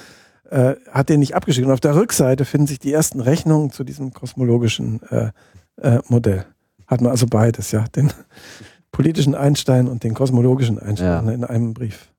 äh, 0.50 0.74
hat 0.90 1.08
den 1.08 1.20
nicht 1.20 1.34
abgeschickt. 1.34 1.66
Und 1.66 1.72
auf 1.72 1.80
der 1.80 1.96
Rückseite 1.96 2.44
finden 2.44 2.66
sich 2.66 2.78
die 2.78 2.92
ersten 2.92 3.20
Rechnungen 3.20 3.70
zu 3.70 3.84
diesem 3.84 4.12
kosmologischen 4.12 5.00
äh, 5.08 5.30
äh, 5.80 6.00
Modell. 6.08 6.44
Hat 6.86 7.00
man 7.00 7.10
also 7.10 7.24
beides, 7.26 7.70
ja. 7.70 7.86
Den 7.96 8.12
politischen 8.92 9.34
Einstein 9.34 9.88
und 9.88 10.04
den 10.04 10.12
kosmologischen 10.12 10.78
Einstein 10.78 11.26
ja. 11.26 11.32
in 11.32 11.44
einem 11.44 11.72
Brief. 11.72 12.12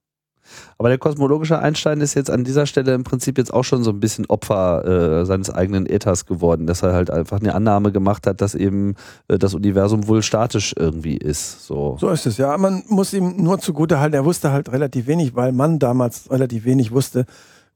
Aber 0.77 0.89
der 0.89 0.97
kosmologische 0.97 1.59
Einstein 1.59 2.01
ist 2.01 2.13
jetzt 2.13 2.29
an 2.29 2.43
dieser 2.43 2.65
Stelle 2.65 2.93
im 2.93 3.03
Prinzip 3.03 3.37
jetzt 3.37 3.53
auch 3.53 3.63
schon 3.63 3.83
so 3.83 3.91
ein 3.91 3.99
bisschen 3.99 4.25
Opfer 4.27 5.21
äh, 5.21 5.25
seines 5.25 5.49
eigenen 5.49 5.85
Ethers 5.85 6.25
geworden, 6.25 6.67
dass 6.67 6.83
er 6.83 6.93
halt 6.93 7.09
einfach 7.11 7.39
eine 7.39 7.55
Annahme 7.55 7.91
gemacht 7.91 8.27
hat, 8.27 8.41
dass 8.41 8.55
eben 8.55 8.95
äh, 9.27 9.37
das 9.37 9.53
Universum 9.53 10.07
wohl 10.07 10.21
statisch 10.21 10.73
irgendwie 10.77 11.17
ist. 11.17 11.65
So. 11.65 11.97
so 11.99 12.09
ist 12.09 12.25
es, 12.25 12.37
ja. 12.37 12.57
Man 12.57 12.83
muss 12.87 13.13
ihm 13.13 13.35
nur 13.37 13.59
zugute 13.59 13.99
halten, 13.99 14.15
er 14.15 14.25
wusste 14.25 14.51
halt 14.51 14.71
relativ 14.71 15.07
wenig, 15.07 15.35
weil 15.35 15.51
man 15.51 15.79
damals 15.79 16.29
relativ 16.31 16.65
wenig 16.65 16.91
wusste 16.91 17.25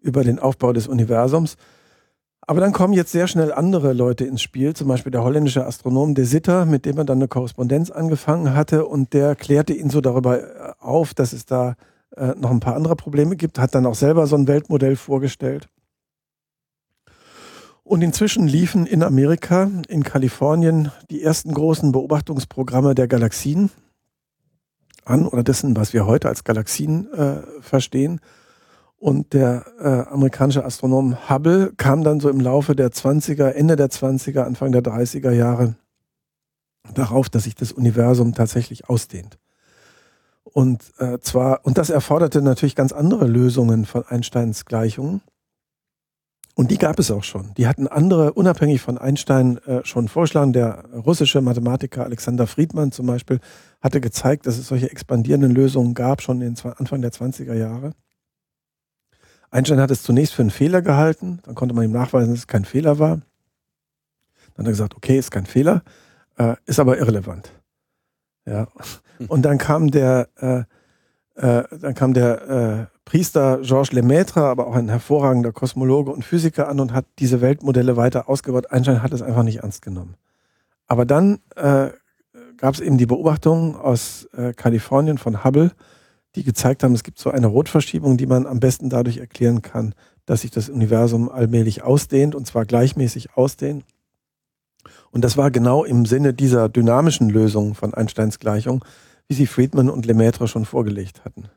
über 0.02 0.24
den 0.24 0.40
Aufbau 0.40 0.74
des 0.74 0.88
Universums. 0.88 1.58
Aber 2.46 2.60
dann 2.60 2.74
kommen 2.74 2.94
jetzt 2.94 3.14
sehr 3.14 3.28
schnell 3.28 3.54
andere 3.54 3.94
Leute 3.94 4.26
ins 4.26 4.42
Spiel, 4.42 4.74
zum 4.76 4.90
Beispiel 4.90 5.12
der 5.12 5.24
holländische 5.24 5.66
Astronom 5.66 6.14
De 6.14 6.26
Sitter, 6.26 6.66
mit 6.66 6.86
dem 6.86 6.98
er 6.98 7.06
dann 7.06 7.20
eine 7.20 7.30
Korrespondenz 7.30 7.90
angefangen 7.90 8.54
hatte 8.54 8.86
und 8.86 9.14
der 9.14 9.36
klärte 9.36 9.74
ihn 9.74 9.90
so 9.90 10.02
darüber 10.02 10.42
äh, 10.42 10.74
auf, 10.80 11.14
dass 11.14 11.32
es 11.32 11.46
da 11.46 11.76
äh, 12.16 12.34
noch 12.38 12.52
ein 12.52 12.60
paar 12.60 12.76
andere 12.76 12.96
Probleme 12.96 13.36
gibt, 13.36 13.60
hat 13.60 13.76
dann 13.76 13.86
auch 13.86 13.96
selber 13.96 14.28
so 14.28 14.36
ein 14.36 14.48
Weltmodell 14.48 14.96
vorgestellt. 14.96 15.70
Und 17.84 18.02
inzwischen 18.02 18.48
liefen 18.48 18.86
in 18.86 19.04
Amerika, 19.04 19.70
in 19.88 20.04
Kalifornien, 20.04 20.92
die 21.10 21.22
ersten 21.22 21.54
großen 21.54 21.92
Beobachtungsprogramme 21.92 22.96
der 22.96 23.08
Galaxien 23.08 23.70
an 25.04 25.28
oder 25.28 25.44
dessen, 25.44 25.76
was 25.76 25.92
wir 25.92 26.06
heute 26.06 26.30
als 26.30 26.46
Galaxien 26.46 27.12
äh, 27.14 27.42
verstehen. 27.60 28.22
Und 28.96 29.34
der 29.34 29.66
äh, 29.80 30.10
amerikanische 30.14 30.64
Astronom 30.64 31.30
Hubble 31.30 31.74
kam 31.76 32.06
dann 32.06 32.22
so 32.22 32.30
im 32.30 32.40
Laufe 32.40 32.74
der 32.74 32.90
20er, 32.90 33.50
Ende 33.50 33.76
der 33.76 33.90
20er, 33.90 34.44
Anfang 34.44 34.72
der 34.72 34.82
30er 34.82 35.32
Jahre 35.32 35.76
darauf, 36.94 37.30
dass 37.30 37.44
sich 37.44 37.56
das 37.56 37.74
Universum 37.74 38.34
tatsächlich 38.34 38.88
ausdehnt. 38.88 39.38
Und 40.44 40.84
äh, 41.00 41.20
zwar, 41.20 41.66
und 41.66 41.78
das 41.78 41.90
erforderte 41.90 42.42
natürlich 42.42 42.76
ganz 42.76 42.92
andere 42.92 43.28
Lösungen 43.28 43.86
von 43.86 44.06
Einsteins 44.06 44.66
Gleichungen. 44.66 45.22
Und 46.56 46.70
die 46.70 46.78
gab 46.78 47.00
es 47.00 47.10
auch 47.10 47.24
schon. 47.24 47.54
Die 47.56 47.66
hatten 47.66 47.88
andere, 47.88 48.34
unabhängig 48.34 48.80
von 48.82 49.00
Einstein, 49.00 49.58
äh, 49.66 49.84
schon 49.86 50.08
vorgeschlagen. 50.08 50.54
Der 50.54 50.86
russische 50.94 51.42
Mathematiker 51.42 52.04
Alexander 52.04 52.46
Friedmann 52.46 52.92
zum 52.92 53.08
Beispiel 53.08 53.40
hatte 53.82 54.00
gezeigt, 54.02 54.46
dass 54.46 54.60
es 54.60 54.68
solche 54.68 54.92
expandierenden 54.92 55.52
Lösungen 55.52 55.96
gab, 55.96 56.22
schon 56.22 56.42
in 56.42 56.56
Anfang 56.78 57.02
der 57.02 57.12
20er 57.12 57.56
Jahre. 57.56 57.94
Einstein 59.50 59.80
hat 59.80 59.92
es 59.92 60.04
zunächst 60.04 60.34
für 60.34 60.44
einen 60.44 60.52
Fehler 60.52 60.82
gehalten, 60.82 61.40
dann 61.44 61.56
konnte 61.56 61.74
man 61.74 61.86
ihm 61.86 61.92
nachweisen, 61.92 62.32
dass 62.32 62.40
es 62.40 62.48
kein 62.48 62.66
Fehler 62.66 63.00
war. 63.00 63.22
Dann 64.56 64.66
hat 64.66 64.68
er 64.68 64.72
gesagt, 64.72 64.96
okay, 64.96 65.18
ist 65.18 65.32
kein 65.32 65.46
Fehler, 65.46 65.84
äh, 66.38 66.56
ist 66.66 66.80
aber 66.80 66.98
irrelevant. 66.98 67.52
Ja. 68.46 68.68
Und 69.28 69.44
dann 69.44 69.58
kam 69.58 69.92
der, 69.92 70.28
äh, 70.38 70.64
äh, 71.36 71.64
dann 71.80 71.94
kam 71.94 72.14
der 72.14 72.50
äh, 72.50 72.86
Priester 73.06 73.60
Georges 73.62 73.92
Lemaitre, 73.92 74.44
aber 74.44 74.68
auch 74.68 74.76
ein 74.76 74.90
hervorragender 74.90 75.52
Kosmologe 75.52 76.12
und 76.12 76.24
Physiker 76.24 76.68
an 76.68 76.80
und 76.80 76.94
hat 76.94 77.06
diese 77.20 77.42
Weltmodelle 77.42 77.98
weiter 77.98 78.30
ausgebaut. 78.30 78.72
Einstein 78.72 79.04
hat 79.04 79.14
es 79.14 79.22
einfach 79.22 79.44
nicht 79.44 79.58
ernst 79.58 79.82
genommen. 79.82 80.16
Aber 80.88 81.06
dann 81.06 81.40
äh, 81.56 81.90
gab 82.58 82.74
es 82.74 82.80
eben 82.80 82.98
die 82.98 83.06
Beobachtungen 83.06 83.76
aus 83.76 84.26
äh, 84.34 84.54
Kalifornien 84.54 85.18
von 85.18 85.44
Hubble, 85.44 85.72
die 86.36 86.44
gezeigt 86.44 86.84
haben, 86.84 86.94
es 86.94 87.04
gibt 87.04 87.20
so 87.20 87.30
eine 87.30 87.48
Rotverschiebung, 87.48 88.18
die 88.18 88.26
man 88.26 88.48
am 88.48 88.60
besten 88.60 88.90
dadurch 88.90 89.18
erklären 89.18 89.62
kann, 89.62 89.94
dass 90.26 90.42
sich 90.42 90.52
das 90.52 90.70
Universum 90.70 91.30
allmählich 91.30 91.84
ausdehnt 91.84 92.36
und 92.36 92.48
zwar 92.48 92.66
gleichmäßig 92.66 93.36
ausdehnt. 93.36 93.84
Und 95.14 95.24
das 95.24 95.38
war 95.38 95.52
genau 95.52 95.84
im 95.84 96.08
Sinne 96.08 96.34
dieser 96.34 96.70
dynamischen 96.70 97.30
Lösung 97.30 97.76
von 97.76 97.94
Einsteins 97.94 98.40
Gleichung, 98.40 98.84
wie 99.28 99.36
sie 99.36 99.46
Friedman 99.46 99.92
und 99.92 100.08
Lemaitre 100.08 100.48
schon 100.48 100.66
vorgelegt 100.66 101.24
hatten. 101.24 101.50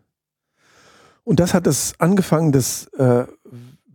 Und 1.25 1.41
das 1.41 1.55
hat 1.55 1.67
es 1.67 1.95
angefangen, 1.99 2.53
das 2.53 2.87
äh, 2.99 3.25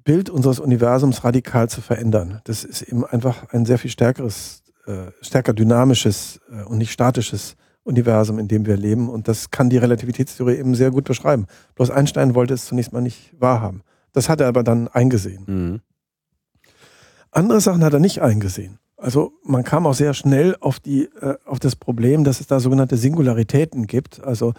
Bild 0.03 0.31
unseres 0.31 0.59
Universums 0.59 1.23
radikal 1.23 1.69
zu 1.69 1.79
verändern. 1.79 2.41
Das 2.45 2.63
ist 2.63 2.81
eben 2.81 3.05
einfach 3.05 3.53
ein 3.53 3.67
sehr 3.67 3.77
viel 3.77 3.91
stärkeres, 3.91 4.63
äh, 4.87 5.11
stärker 5.21 5.53
dynamisches 5.53 6.41
äh, 6.51 6.63
und 6.63 6.79
nicht 6.79 6.91
statisches 6.91 7.55
Universum, 7.83 8.39
in 8.39 8.47
dem 8.47 8.65
wir 8.65 8.77
leben. 8.77 9.09
Und 9.09 9.27
das 9.27 9.51
kann 9.51 9.69
die 9.69 9.77
Relativitätstheorie 9.77 10.55
eben 10.55 10.73
sehr 10.73 10.89
gut 10.89 11.03
beschreiben. 11.03 11.45
Bloß 11.75 11.91
Einstein 11.91 12.33
wollte 12.33 12.55
es 12.55 12.65
zunächst 12.65 12.93
mal 12.93 13.01
nicht 13.01 13.31
wahrhaben. 13.39 13.83
Das 14.11 14.27
hat 14.27 14.41
er 14.41 14.47
aber 14.47 14.63
dann 14.63 14.87
eingesehen. 14.87 15.43
Mhm. 15.45 15.81
Andere 17.29 17.61
Sachen 17.61 17.83
hat 17.83 17.93
er 17.93 17.99
nicht 17.99 18.23
eingesehen. 18.23 18.80
Also 19.01 19.33
man 19.43 19.63
kam 19.63 19.87
auch 19.87 19.95
sehr 19.95 20.13
schnell 20.13 20.55
auf, 20.59 20.79
die, 20.79 21.05
äh, 21.21 21.35
auf 21.45 21.59
das 21.59 21.75
Problem, 21.75 22.23
dass 22.23 22.39
es 22.39 22.45
da 22.45 22.59
sogenannte 22.59 22.97
Singularitäten 22.97 23.87
gibt. 23.87 24.23
Also 24.23 24.53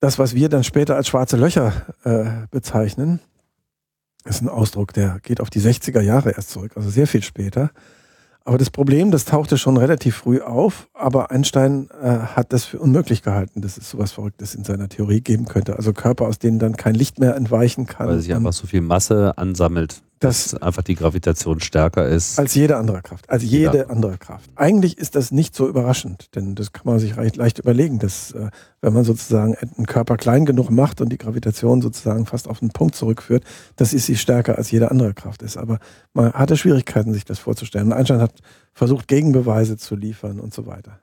das, 0.00 0.18
was 0.18 0.34
wir 0.34 0.50
dann 0.50 0.62
später 0.62 0.94
als 0.94 1.08
schwarze 1.08 1.38
Löcher 1.38 1.72
äh, 2.04 2.46
bezeichnen, 2.50 3.20
ist 4.26 4.42
ein 4.42 4.48
Ausdruck, 4.50 4.92
der 4.92 5.20
geht 5.22 5.40
auf 5.40 5.48
die 5.48 5.60
60er 5.60 6.02
Jahre 6.02 6.32
erst 6.32 6.50
zurück, 6.50 6.72
also 6.76 6.90
sehr 6.90 7.06
viel 7.06 7.22
später. 7.22 7.70
Aber 8.44 8.58
das 8.58 8.70
Problem, 8.70 9.10
das 9.10 9.24
tauchte 9.24 9.56
schon 9.56 9.78
relativ 9.78 10.16
früh 10.16 10.40
auf, 10.42 10.88
aber 10.92 11.30
Einstein 11.30 11.88
äh, 12.02 12.08
hat 12.08 12.52
das 12.52 12.64
für 12.64 12.78
unmöglich 12.78 13.22
gehalten, 13.22 13.62
dass 13.62 13.78
es 13.78 13.88
sowas 13.88 14.12
Verrücktes 14.12 14.54
in 14.54 14.64
seiner 14.64 14.88
Theorie 14.88 15.22
geben 15.22 15.46
könnte. 15.46 15.76
Also 15.76 15.94
Körper, 15.94 16.26
aus 16.26 16.38
denen 16.38 16.58
dann 16.58 16.76
kein 16.76 16.94
Licht 16.94 17.18
mehr 17.18 17.36
entweichen 17.36 17.86
kann. 17.86 18.08
Weil 18.08 18.20
sich 18.20 18.34
einfach 18.34 18.52
so 18.52 18.66
viel 18.66 18.80
Masse 18.82 19.38
ansammelt. 19.38 20.02
Dass 20.20 20.54
einfach 20.54 20.82
die 20.82 20.94
Gravitation 20.94 21.60
stärker 21.60 22.06
ist. 22.06 22.38
Als 22.38 22.54
jede 22.54 22.76
andere 22.76 23.00
Kraft. 23.00 23.28
Als 23.28 23.42
jede 23.42 23.78
ja. 23.78 23.86
andere 23.86 24.18
Kraft. 24.18 24.50
Eigentlich 24.54 24.98
ist 24.98 25.16
das 25.16 25.32
nicht 25.32 25.54
so 25.54 25.66
überraschend, 25.66 26.34
denn 26.36 26.54
das 26.54 26.72
kann 26.72 26.82
man 26.84 26.98
sich 26.98 27.16
recht 27.16 27.36
leicht 27.36 27.58
überlegen, 27.58 27.98
dass 27.98 28.32
äh, 28.32 28.50
wenn 28.82 28.92
man 28.92 29.04
sozusagen 29.04 29.56
einen 29.56 29.86
Körper 29.86 30.18
klein 30.18 30.44
genug 30.44 30.70
macht 30.70 31.00
und 31.00 31.08
die 31.10 31.18
Gravitation 31.18 31.80
sozusagen 31.80 32.26
fast 32.26 32.48
auf 32.48 32.60
den 32.60 32.70
Punkt 32.70 32.94
zurückführt, 32.94 33.44
dass 33.76 33.90
sie 33.90 34.16
stärker 34.16 34.58
als 34.58 34.70
jede 34.70 34.90
andere 34.90 35.14
Kraft 35.14 35.42
ist. 35.42 35.56
Aber 35.56 35.78
man 36.12 36.32
hatte 36.34 36.56
Schwierigkeiten, 36.56 37.14
sich 37.14 37.24
das 37.24 37.38
vorzustellen. 37.38 37.86
Und 37.86 37.92
Einstein 37.94 38.20
hat 38.20 38.40
versucht, 38.74 39.08
Gegenbeweise 39.08 39.78
zu 39.78 39.96
liefern 39.96 40.38
und 40.38 40.52
so 40.52 40.66
weiter. 40.66 41.00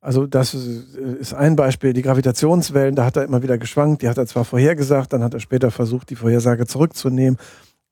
Also 0.00 0.26
das 0.26 0.54
ist 0.54 1.34
ein 1.34 1.56
Beispiel. 1.56 1.92
Die 1.92 2.02
Gravitationswellen, 2.02 2.94
da 2.94 3.04
hat 3.04 3.16
er 3.16 3.24
immer 3.24 3.42
wieder 3.42 3.58
geschwankt. 3.58 4.02
Die 4.02 4.08
hat 4.08 4.16
er 4.16 4.26
zwar 4.26 4.44
vorhergesagt, 4.44 5.12
dann 5.12 5.22
hat 5.22 5.34
er 5.34 5.40
später 5.40 5.70
versucht, 5.70 6.08
die 6.10 6.16
Vorhersage 6.16 6.66
zurückzunehmen. 6.66 7.38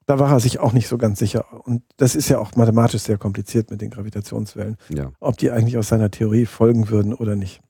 Da 0.06 0.18
war 0.18 0.32
er 0.32 0.40
sich 0.40 0.58
auch 0.58 0.72
nicht 0.72 0.88
so 0.88 0.96
ganz 0.96 1.18
sicher. 1.18 1.44
Und 1.66 1.82
das 1.98 2.14
ist 2.14 2.30
ja 2.30 2.38
auch 2.38 2.56
mathematisch 2.56 3.02
sehr 3.02 3.18
kompliziert 3.18 3.70
mit 3.70 3.82
den 3.82 3.90
Gravitationswellen, 3.90 4.76
ja. 4.88 5.12
ob 5.20 5.36
die 5.36 5.50
eigentlich 5.50 5.76
aus 5.76 5.88
seiner 5.88 6.10
Theorie 6.10 6.46
folgen 6.46 6.88
würden 6.88 7.12
oder 7.12 7.36
nicht. 7.36 7.60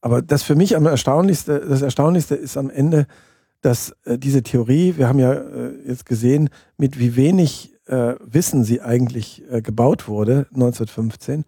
Aber 0.00 0.22
das 0.22 0.44
für 0.44 0.54
mich 0.54 0.76
am 0.76 0.86
erstaunlichste, 0.86 1.58
das 1.68 1.82
Erstaunlichste 1.82 2.36
ist 2.36 2.56
am 2.56 2.70
Ende, 2.70 3.08
dass 3.60 3.96
äh, 4.04 4.18
diese 4.18 4.44
Theorie, 4.44 4.94
wir 4.98 5.08
haben 5.08 5.18
ja 5.18 5.32
äh, 5.32 5.72
jetzt 5.88 6.06
gesehen, 6.06 6.48
mit 6.76 6.96
wie 7.00 7.16
wenig 7.16 7.74
äh, 7.86 8.14
Wissen 8.20 8.62
sie 8.62 8.80
eigentlich 8.80 9.42
äh, 9.50 9.62
gebaut 9.62 10.06
wurde, 10.06 10.46
1915 10.54 11.44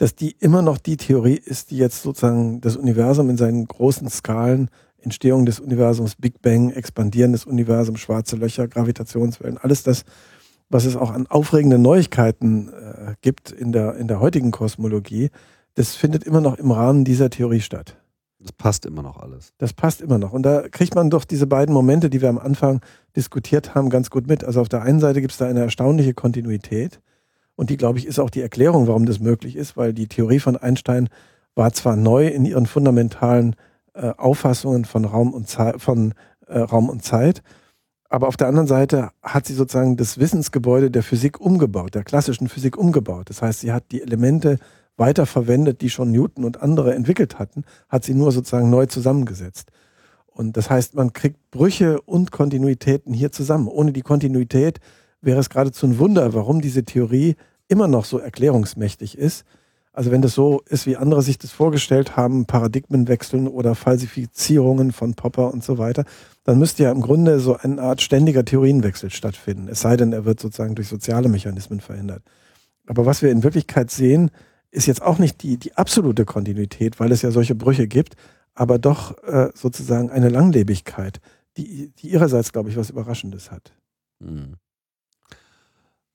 dass 0.00 0.14
die 0.14 0.34
immer 0.40 0.62
noch 0.62 0.78
die 0.78 0.96
Theorie 0.96 1.34
ist, 1.36 1.70
die 1.70 1.76
jetzt 1.76 2.02
sozusagen 2.02 2.62
das 2.62 2.78
Universum 2.78 3.28
in 3.28 3.36
seinen 3.36 3.66
großen 3.68 4.08
Skalen, 4.08 4.70
Entstehung 4.98 5.44
des 5.44 5.60
Universums, 5.60 6.14
Big 6.14 6.40
Bang, 6.40 6.70
Expandieren 6.70 7.32
des 7.32 7.44
Universums, 7.44 8.00
schwarze 8.00 8.36
Löcher, 8.36 8.66
Gravitationswellen, 8.66 9.58
alles 9.58 9.82
das, 9.82 10.04
was 10.70 10.86
es 10.86 10.96
auch 10.96 11.10
an 11.10 11.26
aufregenden 11.26 11.82
Neuigkeiten 11.82 12.70
äh, 12.70 13.14
gibt 13.20 13.50
in 13.50 13.72
der, 13.72 13.96
in 13.96 14.08
der 14.08 14.20
heutigen 14.20 14.52
Kosmologie, 14.52 15.28
das 15.74 15.96
findet 15.96 16.24
immer 16.24 16.40
noch 16.40 16.56
im 16.56 16.70
Rahmen 16.70 17.04
dieser 17.04 17.28
Theorie 17.28 17.60
statt. 17.60 17.98
Das 18.38 18.52
passt 18.52 18.86
immer 18.86 19.02
noch 19.02 19.18
alles. 19.18 19.52
Das 19.58 19.74
passt 19.74 20.00
immer 20.00 20.16
noch. 20.16 20.32
Und 20.32 20.44
da 20.44 20.66
kriegt 20.70 20.94
man 20.94 21.10
doch 21.10 21.26
diese 21.26 21.46
beiden 21.46 21.74
Momente, 21.74 22.08
die 22.08 22.22
wir 22.22 22.30
am 22.30 22.38
Anfang 22.38 22.80
diskutiert 23.14 23.74
haben, 23.74 23.90
ganz 23.90 24.08
gut 24.08 24.26
mit. 24.26 24.44
Also 24.44 24.62
auf 24.62 24.70
der 24.70 24.80
einen 24.80 24.98
Seite 24.98 25.20
gibt 25.20 25.32
es 25.32 25.38
da 25.38 25.46
eine 25.46 25.60
erstaunliche 25.60 26.14
Kontinuität. 26.14 27.00
Und 27.60 27.68
die, 27.68 27.76
glaube 27.76 27.98
ich, 27.98 28.06
ist 28.06 28.18
auch 28.18 28.30
die 28.30 28.40
Erklärung, 28.40 28.86
warum 28.86 29.04
das 29.04 29.20
möglich 29.20 29.54
ist, 29.54 29.76
weil 29.76 29.92
die 29.92 30.08
Theorie 30.08 30.40
von 30.40 30.56
Einstein 30.56 31.10
war 31.54 31.74
zwar 31.74 31.94
neu 31.94 32.26
in 32.26 32.46
ihren 32.46 32.64
fundamentalen 32.64 33.54
äh, 33.92 34.12
Auffassungen 34.16 34.86
von 34.86 35.04
Raum 35.04 35.34
und 35.34 35.46
Zeit, 35.46 35.78
von 35.78 36.14
äh, 36.46 36.58
Raum 36.58 36.88
und 36.88 37.04
Zeit, 37.04 37.42
aber 38.08 38.28
auf 38.28 38.38
der 38.38 38.48
anderen 38.48 38.66
Seite 38.66 39.10
hat 39.22 39.44
sie 39.44 39.52
sozusagen 39.52 39.98
das 39.98 40.16
Wissensgebäude 40.16 40.90
der 40.90 41.02
Physik 41.02 41.38
umgebaut, 41.38 41.94
der 41.94 42.02
klassischen 42.02 42.48
Physik 42.48 42.78
umgebaut. 42.78 43.28
Das 43.28 43.42
heißt, 43.42 43.60
sie 43.60 43.72
hat 43.72 43.84
die 43.92 44.00
Elemente 44.00 44.56
weiterverwendet, 44.96 45.82
die 45.82 45.90
schon 45.90 46.12
Newton 46.12 46.46
und 46.46 46.62
andere 46.62 46.94
entwickelt 46.94 47.38
hatten, 47.38 47.64
hat 47.90 48.04
sie 48.04 48.14
nur 48.14 48.32
sozusagen 48.32 48.70
neu 48.70 48.86
zusammengesetzt. 48.86 49.70
Und 50.28 50.56
das 50.56 50.70
heißt, 50.70 50.94
man 50.94 51.12
kriegt 51.12 51.50
Brüche 51.50 52.00
und 52.00 52.32
Kontinuitäten 52.32 53.12
hier 53.12 53.32
zusammen. 53.32 53.68
Ohne 53.68 53.92
die 53.92 54.00
Kontinuität 54.00 54.80
wäre 55.20 55.40
es 55.40 55.50
geradezu 55.50 55.84
ein 55.84 55.98
Wunder, 55.98 56.32
warum 56.32 56.62
diese 56.62 56.84
Theorie 56.84 57.36
immer 57.70 57.88
noch 57.88 58.04
so 58.04 58.18
erklärungsmächtig 58.18 59.16
ist. 59.16 59.44
Also 59.92 60.10
wenn 60.10 60.22
das 60.22 60.34
so 60.34 60.62
ist, 60.66 60.86
wie 60.86 60.96
andere 60.96 61.22
sich 61.22 61.38
das 61.38 61.50
vorgestellt 61.50 62.16
haben, 62.16 62.46
Paradigmenwechseln 62.46 63.48
oder 63.48 63.74
Falsifizierungen 63.74 64.92
von 64.92 65.14
Popper 65.14 65.52
und 65.52 65.64
so 65.64 65.78
weiter, 65.78 66.04
dann 66.44 66.58
müsste 66.58 66.84
ja 66.84 66.92
im 66.92 67.00
Grunde 67.00 67.40
so 67.40 67.56
eine 67.56 67.82
Art 67.82 68.00
ständiger 68.00 68.44
Theorienwechsel 68.44 69.10
stattfinden. 69.10 69.68
Es 69.68 69.80
sei 69.80 69.96
denn, 69.96 70.12
er 70.12 70.24
wird 70.24 70.40
sozusagen 70.40 70.74
durch 70.74 70.88
soziale 70.88 71.28
Mechanismen 71.28 71.80
verhindert. 71.80 72.22
Aber 72.86 73.04
was 73.04 73.22
wir 73.22 73.30
in 73.30 73.42
Wirklichkeit 73.42 73.90
sehen, 73.90 74.30
ist 74.70 74.86
jetzt 74.86 75.02
auch 75.02 75.18
nicht 75.18 75.42
die, 75.42 75.56
die 75.56 75.76
absolute 75.76 76.24
Kontinuität, 76.24 77.00
weil 77.00 77.10
es 77.10 77.22
ja 77.22 77.30
solche 77.30 77.56
Brüche 77.56 77.88
gibt, 77.88 78.14
aber 78.54 78.78
doch 78.78 79.18
äh, 79.24 79.50
sozusagen 79.54 80.10
eine 80.10 80.28
Langlebigkeit, 80.28 81.20
die, 81.56 81.92
die 81.98 82.08
ihrerseits, 82.08 82.52
glaube 82.52 82.70
ich, 82.70 82.76
was 82.76 82.90
Überraschendes 82.90 83.50
hat. 83.50 83.74
Mhm. 84.20 84.54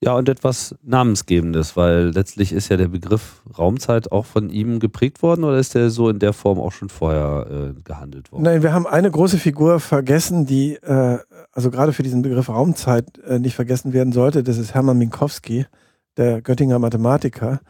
Ja, 0.02 0.14
und 0.14 0.28
etwas 0.28 0.74
Namensgebendes, 0.82 1.74
weil 1.74 2.10
letztlich 2.10 2.52
ist 2.52 2.68
ja 2.68 2.76
der 2.76 2.88
Begriff 2.88 3.42
Raumzeit 3.58 4.12
auch 4.12 4.26
von 4.26 4.50
ihm 4.50 4.78
geprägt 4.78 5.22
worden 5.22 5.44
oder 5.44 5.56
ist 5.56 5.74
der 5.74 5.88
so 5.88 6.10
in 6.10 6.18
der 6.18 6.34
Form 6.34 6.60
auch 6.60 6.72
schon 6.72 6.90
vorher 6.90 7.46
äh, 7.50 7.82
gehandelt 7.82 8.30
worden? 8.30 8.42
Nein, 8.42 8.62
wir 8.62 8.74
haben 8.74 8.86
eine 8.86 9.10
große 9.10 9.38
Figur 9.38 9.80
vergessen, 9.80 10.44
die 10.44 10.74
äh, 10.74 11.18
also 11.50 11.70
gerade 11.70 11.94
für 11.94 12.02
diesen 12.02 12.20
Begriff 12.20 12.50
Raumzeit 12.50 13.18
äh, 13.26 13.38
nicht 13.38 13.54
vergessen 13.54 13.94
werden 13.94 14.12
sollte. 14.12 14.42
Das 14.42 14.58
ist 14.58 14.74
Hermann 14.74 14.98
Minkowski, 14.98 15.64
der 16.18 16.42
Göttinger 16.42 16.78
Mathematiker, 16.78 17.60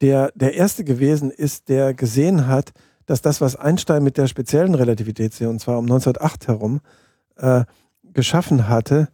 der 0.00 0.32
der 0.34 0.54
erste 0.54 0.84
gewesen 0.84 1.30
ist, 1.30 1.68
der 1.68 1.92
gesehen 1.92 2.46
hat, 2.46 2.72
dass 3.04 3.20
das, 3.20 3.42
was 3.42 3.56
Einstein 3.56 4.02
mit 4.02 4.16
der 4.16 4.26
speziellen 4.26 4.74
Relativitätstheorie, 4.74 5.52
und 5.52 5.60
zwar 5.60 5.78
um 5.78 5.84
1908 5.84 6.48
herum, 6.48 6.80
äh, 7.36 7.64
geschaffen 8.14 8.68
hatte, 8.68 9.08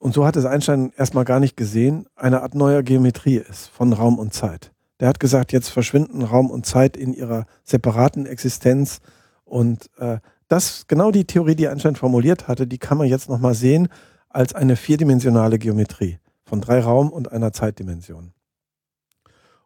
und 0.00 0.14
so 0.14 0.24
hat 0.24 0.34
es 0.36 0.46
Einstein 0.46 0.92
erstmal 0.96 1.26
gar 1.26 1.40
nicht 1.40 1.58
gesehen, 1.58 2.06
eine 2.16 2.40
Art 2.40 2.54
neuer 2.54 2.82
Geometrie 2.82 3.36
ist 3.36 3.68
von 3.68 3.92
Raum 3.92 4.18
und 4.18 4.32
Zeit. 4.32 4.72
Der 4.98 5.08
hat 5.08 5.20
gesagt, 5.20 5.52
jetzt 5.52 5.68
verschwinden 5.68 6.22
Raum 6.22 6.50
und 6.50 6.64
Zeit 6.64 6.96
in 6.96 7.12
ihrer 7.12 7.44
separaten 7.64 8.24
Existenz. 8.24 9.00
Und 9.44 9.90
äh, 9.98 10.18
das, 10.48 10.86
genau 10.86 11.10
die 11.10 11.26
Theorie, 11.26 11.54
die 11.54 11.68
Einstein 11.68 11.96
formuliert 11.96 12.48
hatte, 12.48 12.66
die 12.66 12.78
kann 12.78 12.96
man 12.96 13.08
jetzt 13.08 13.28
nochmal 13.28 13.54
sehen 13.54 13.88
als 14.30 14.54
eine 14.54 14.76
vierdimensionale 14.76 15.58
Geometrie 15.58 16.18
von 16.44 16.62
drei 16.62 16.80
Raum- 16.80 17.12
und 17.12 17.30
einer 17.30 17.52
Zeitdimension. 17.52 18.32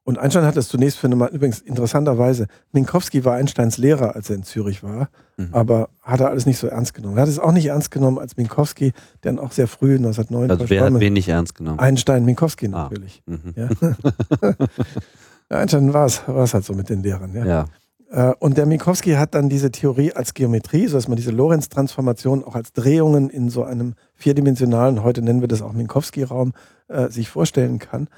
Und 0.07 0.19
Einstein 0.19 0.45
hat 0.45 0.57
es 0.59 0.69
zunächst 0.69 0.99
für 0.99 1.07
eine, 1.07 1.27
übrigens 1.29 1.61
interessanterweise, 1.61 2.47
Minkowski 2.73 3.25
war 3.25 3.35
Einsteins 3.35 3.79
Lehrer, 3.79 4.15
als 4.15 4.29
er 4.29 4.37
in 4.37 4.43
Zürich 4.43 4.83
war, 4.83 5.09
mhm. 5.39 5.49
aber 5.53 5.89
hat 6.03 6.21
er 6.21 6.29
alles 6.29 6.45
nicht 6.45 6.59
so 6.59 6.67
ernst 6.67 6.93
genommen. 6.93 7.17
Er 7.17 7.23
hat 7.23 7.29
es 7.31 7.39
auch 7.39 7.53
nicht 7.53 7.67
ernst 7.67 7.91
genommen 7.91 8.19
als 8.19 8.37
Minkowski, 8.37 8.93
der 9.23 9.33
dann 9.33 9.39
auch 9.39 9.53
sehr 9.53 9.67
früh, 9.67 9.95
1909. 9.97 10.51
Also 10.51 10.69
wer 10.69 10.85
hat 10.85 11.01
wen 11.01 11.15
nicht 11.15 11.29
ernst 11.29 11.55
genommen? 11.55 11.79
Einstein, 11.79 12.27
Minkowski 12.27 12.67
ah. 12.67 12.69
natürlich. 12.69 13.23
Ah. 13.27 13.31
Mhm. 13.31 13.55
Ja. 13.57 14.59
Einstein 15.61 15.93
war 15.95 16.05
es, 16.05 16.27
halt 16.27 16.65
so 16.65 16.75
mit 16.75 16.91
den 16.91 17.03
Lehrern. 17.03 17.35
Ja. 17.35 17.47
ja. 17.47 17.67
Äh, 18.11 18.35
und 18.41 18.59
der 18.59 18.67
Minkowski 18.67 19.13
hat 19.13 19.35
dann 19.35 19.49
diese 19.49 19.71
Theorie 19.71 20.13
als 20.13 20.35
Geometrie, 20.35 20.87
so 20.87 20.99
dass 20.99 21.09
man 21.09 21.17
diese 21.17 21.31
Lorentz-Transformation 21.31 22.45
auch 22.45 22.55
als 22.55 22.73
Drehungen 22.73 23.31
in 23.31 23.49
so 23.49 23.65
einem 23.65 23.95
vierdimensionalen, 24.15 25.03
heute 25.03 25.23
nennen 25.23 25.41
wir 25.41 25.49
das 25.49 25.63
auch 25.63 25.73
Minkowski-Raum, 25.73 26.53
äh, 26.89 27.09
sich 27.09 27.31
vorstellen 27.31 27.79
kann. 27.79 28.09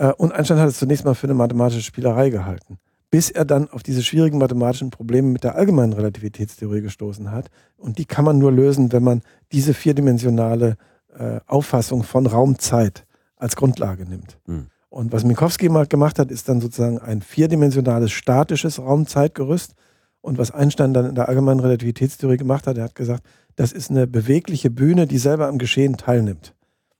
Äh, 0.00 0.12
und 0.16 0.32
Einstein 0.32 0.58
hat 0.58 0.68
es 0.68 0.78
zunächst 0.78 1.04
mal 1.04 1.14
für 1.14 1.26
eine 1.26 1.34
mathematische 1.34 1.82
Spielerei 1.82 2.30
gehalten, 2.30 2.78
bis 3.10 3.30
er 3.30 3.44
dann 3.44 3.68
auf 3.68 3.82
diese 3.82 4.02
schwierigen 4.02 4.38
mathematischen 4.38 4.90
Probleme 4.90 5.28
mit 5.28 5.44
der 5.44 5.54
allgemeinen 5.54 5.92
Relativitätstheorie 5.92 6.80
gestoßen 6.80 7.30
hat. 7.30 7.50
Und 7.76 7.98
die 7.98 8.06
kann 8.06 8.24
man 8.24 8.38
nur 8.38 8.50
lösen, 8.50 8.92
wenn 8.92 9.04
man 9.04 9.22
diese 9.52 9.74
vierdimensionale 9.74 10.76
äh, 11.16 11.40
Auffassung 11.46 12.02
von 12.02 12.26
Raumzeit 12.26 13.04
als 13.36 13.56
Grundlage 13.56 14.06
nimmt. 14.06 14.38
Mhm. 14.46 14.68
Und 14.88 15.12
was 15.12 15.22
Minkowski 15.22 15.68
mal 15.68 15.86
gemacht 15.86 16.18
hat, 16.18 16.30
ist 16.30 16.48
dann 16.48 16.60
sozusagen 16.60 16.98
ein 16.98 17.22
vierdimensionales 17.22 18.10
statisches 18.10 18.80
Raumzeitgerüst. 18.80 19.74
Und 20.20 20.36
was 20.36 20.50
Einstein 20.50 20.92
dann 20.92 21.06
in 21.06 21.14
der 21.14 21.28
allgemeinen 21.28 21.60
Relativitätstheorie 21.60 22.36
gemacht 22.38 22.66
hat, 22.66 22.76
er 22.76 22.84
hat 22.84 22.94
gesagt, 22.94 23.24
das 23.56 23.72
ist 23.72 23.90
eine 23.90 24.06
bewegliche 24.06 24.70
Bühne, 24.70 25.06
die 25.06 25.18
selber 25.18 25.46
am 25.46 25.58
Geschehen 25.58 25.96
teilnimmt. 25.96 26.54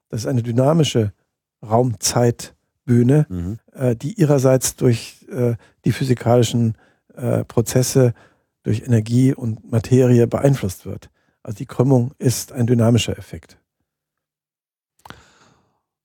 Das 0.08 0.20
ist 0.20 0.26
eine 0.26 0.42
dynamische 0.42 1.12
Raumzeit 1.62 2.54
Bühne, 2.84 3.26
mhm. 3.28 3.58
äh, 3.72 3.94
die 3.96 4.14
ihrerseits 4.14 4.76
durch 4.76 5.26
äh, 5.30 5.54
die 5.84 5.92
physikalischen 5.92 6.76
äh, 7.14 7.44
Prozesse, 7.44 8.14
durch 8.62 8.82
Energie 8.82 9.34
und 9.34 9.70
Materie 9.70 10.26
beeinflusst 10.26 10.86
wird. 10.86 11.10
Also 11.42 11.56
die 11.56 11.66
Krümmung 11.66 12.12
ist 12.18 12.52
ein 12.52 12.66
dynamischer 12.66 13.16
Effekt. 13.16 13.58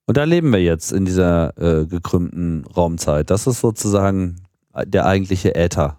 Und 0.06 0.16
da 0.16 0.24
leben 0.24 0.52
wir 0.52 0.62
jetzt 0.62 0.92
in 0.92 1.04
dieser 1.04 1.56
äh, 1.58 1.86
gekrümmten 1.86 2.64
Raumzeit. 2.64 3.28
Das 3.28 3.46
ist 3.46 3.60
sozusagen 3.60 4.42
der 4.84 5.06
eigentliche 5.06 5.54
Äther. 5.54 5.98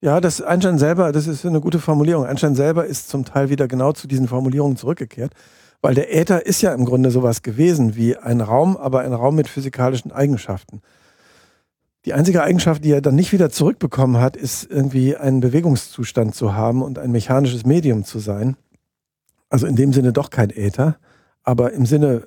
Ja, 0.00 0.20
das 0.20 0.40
Einstein 0.40 0.78
selber, 0.78 1.12
das 1.12 1.26
ist 1.26 1.44
eine 1.44 1.60
gute 1.60 1.78
Formulierung. 1.78 2.26
Einstein 2.26 2.54
selber 2.54 2.86
ist 2.86 3.08
zum 3.08 3.24
Teil 3.24 3.48
wieder 3.50 3.66
genau 3.66 3.92
zu 3.92 4.06
diesen 4.06 4.28
Formulierungen 4.28 4.76
zurückgekehrt. 4.76 5.32
Weil 5.82 5.94
der 5.94 6.14
Äther 6.14 6.46
ist 6.46 6.62
ja 6.62 6.74
im 6.74 6.84
Grunde 6.84 7.10
sowas 7.10 7.42
gewesen 7.42 7.96
wie 7.96 8.16
ein 8.16 8.40
Raum, 8.40 8.76
aber 8.76 9.00
ein 9.00 9.12
Raum 9.12 9.36
mit 9.36 9.48
physikalischen 9.48 10.12
Eigenschaften. 10.12 10.80
Die 12.04 12.12
einzige 12.12 12.42
Eigenschaft, 12.42 12.84
die 12.84 12.92
er 12.92 13.00
dann 13.00 13.16
nicht 13.16 13.32
wieder 13.32 13.50
zurückbekommen 13.50 14.20
hat, 14.20 14.36
ist 14.36 14.64
irgendwie 14.70 15.16
einen 15.16 15.40
Bewegungszustand 15.40 16.34
zu 16.34 16.54
haben 16.54 16.82
und 16.82 16.98
ein 16.98 17.10
mechanisches 17.10 17.66
Medium 17.66 18.04
zu 18.04 18.20
sein. 18.20 18.56
Also 19.48 19.66
in 19.66 19.76
dem 19.76 19.92
Sinne 19.92 20.12
doch 20.12 20.30
kein 20.30 20.50
Äther, 20.50 20.96
aber 21.42 21.72
im 21.72 21.84
Sinne 21.84 22.26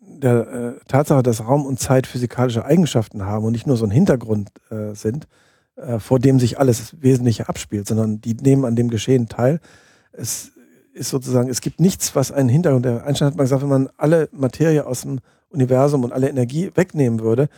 der 0.00 0.48
äh, 0.48 0.84
Tatsache, 0.88 1.22
dass 1.22 1.44
Raum 1.44 1.66
und 1.66 1.80
Zeit 1.80 2.06
physikalische 2.06 2.64
Eigenschaften 2.64 3.24
haben 3.24 3.44
und 3.44 3.52
nicht 3.52 3.66
nur 3.66 3.76
so 3.76 3.84
ein 3.84 3.90
Hintergrund 3.90 4.50
äh, 4.70 4.94
sind, 4.94 5.26
äh, 5.76 5.98
vor 5.98 6.18
dem 6.18 6.38
sich 6.38 6.58
alles 6.58 7.00
Wesentliche 7.00 7.48
abspielt, 7.48 7.86
sondern 7.86 8.20
die 8.20 8.34
nehmen 8.34 8.64
an 8.64 8.76
dem 8.76 8.88
Geschehen 8.88 9.28
teil. 9.28 9.60
Es 10.12 10.52
ist 10.96 11.10
sozusagen, 11.10 11.48
es 11.48 11.60
gibt 11.60 11.80
nichts, 11.80 12.16
was 12.16 12.32
einen 12.32 12.48
Hintergrund, 12.48 12.84
der 12.84 13.04
Einstein 13.04 13.28
hat 13.28 13.36
mal 13.36 13.44
gesagt, 13.44 13.62
wenn 13.62 13.68
man 13.68 13.88
alle 13.96 14.28
Materie 14.32 14.86
aus 14.86 15.02
dem 15.02 15.20
Universum 15.50 16.04
und 16.04 16.12
alle 16.12 16.28
Energie 16.28 16.70
wegnehmen 16.74 17.20
würde, 17.20 17.48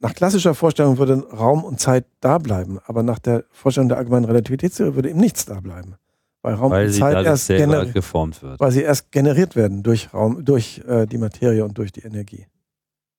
nach 0.00 0.14
klassischer 0.14 0.54
Vorstellung 0.54 0.98
würde 0.98 1.22
Raum 1.30 1.62
und 1.62 1.78
Zeit 1.78 2.06
da 2.20 2.38
bleiben, 2.38 2.78
aber 2.86 3.02
nach 3.02 3.18
der 3.18 3.44
Vorstellung 3.50 3.88
der 3.88 3.98
allgemeinen 3.98 4.24
Relativitätstheorie 4.24 4.94
würde 4.94 5.10
eben 5.10 5.20
nichts 5.20 5.44
da 5.44 5.60
bleiben. 5.60 5.96
Weil 6.42 6.54
Raum 6.54 6.70
weil 6.70 6.86
und 6.86 6.92
Zeit 6.94 7.26
erst 7.26 7.48
geformt 7.92 8.42
wird. 8.42 8.58
Weil 8.58 8.72
sie 8.72 8.80
erst 8.80 9.12
generiert 9.12 9.56
werden 9.56 9.82
durch 9.82 10.14
Raum, 10.14 10.42
durch 10.42 10.82
äh, 10.88 11.06
die 11.06 11.18
Materie 11.18 11.62
und 11.64 11.76
durch 11.76 11.92
die 11.92 12.00
Energie. 12.00 12.46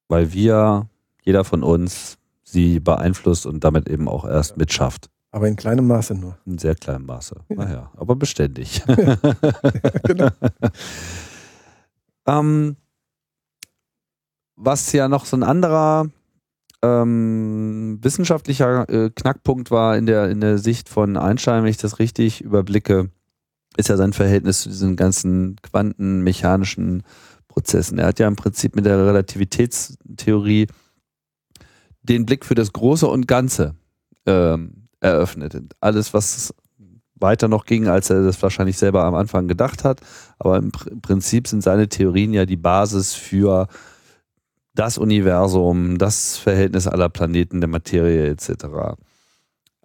Weil 0.08 0.34
wir, 0.34 0.88
jeder 1.22 1.44
von 1.44 1.62
uns, 1.62 2.18
sie 2.44 2.80
beeinflusst 2.80 3.46
und 3.46 3.64
damit 3.64 3.88
eben 3.88 4.10
auch 4.10 4.26
erst 4.26 4.58
mitschafft. 4.58 5.10
Aber 5.32 5.48
in 5.48 5.56
kleinem 5.56 5.88
Maße 5.88 6.14
nur. 6.14 6.38
In 6.46 6.58
sehr 6.58 6.76
kleinem 6.76 7.06
Maße. 7.06 7.36
Ja. 7.50 7.56
Naja, 7.56 7.92
aber 7.96 8.16
beständig. 8.16 8.84
genau. 10.04 10.30
ähm, 12.28 12.76
was 14.58 14.92
ja 14.92 15.08
noch 15.08 15.26
so 15.26 15.38
ein 15.38 15.44
anderer 15.44 16.10
ähm, 16.84 18.00
wissenschaftlicher 18.02 18.90
äh, 18.90 19.10
Knackpunkt 19.10 19.72
war 19.72 19.98
in 19.98 20.06
der, 20.06 20.30
in 20.30 20.42
der 20.42 20.58
Sicht 20.58 20.90
von 20.90 21.16
Einstein, 21.16 21.64
wenn 21.64 21.70
ich 21.70 21.78
das 21.78 22.00
richtig 22.00 22.42
überblicke, 22.42 23.10
ist 23.78 23.88
ja 23.88 23.96
sein 23.96 24.14
Verhältnis 24.14 24.62
zu 24.62 24.70
diesen 24.70 24.98
ganzen 24.98 25.56
quantenmechanischen 25.62 27.04
Prozessen. 27.48 28.00
Er 28.00 28.08
hat 28.08 28.20
ja 28.20 28.28
im 28.28 28.36
Prinzip 28.36 28.76
mit 28.76 28.86
der 28.86 29.06
Relativitätstheorie 29.06 30.68
den 32.02 32.26
Blick 32.26 32.46
für 32.46 32.56
das 32.56 32.74
Große 32.74 33.08
und 33.08 33.28
Ganze 33.28 33.76
ähm, 34.26 34.81
eröffnet. 35.02 35.58
Alles, 35.80 36.14
was 36.14 36.54
weiter 37.16 37.48
noch 37.48 37.66
ging, 37.66 37.88
als 37.88 38.10
er 38.10 38.24
das 38.24 38.42
wahrscheinlich 38.42 38.78
selber 38.78 39.04
am 39.04 39.16
Anfang 39.16 39.48
gedacht 39.48 39.84
hat. 39.84 40.02
Aber 40.40 40.58
im 40.58 40.72
Prinzip 40.72 41.48
sind 41.48 41.62
seine 41.62 41.88
Theorien 41.90 42.34
ja 42.34 42.46
die 42.46 42.58
Basis 42.58 43.14
für 43.14 43.68
das 44.74 44.98
Universum, 44.98 45.98
das 45.98 46.38
Verhältnis 46.38 46.88
aller 46.88 47.10
Planeten, 47.10 47.62
der 47.62 47.70
Materie 47.70 48.30
etc. 48.30 48.98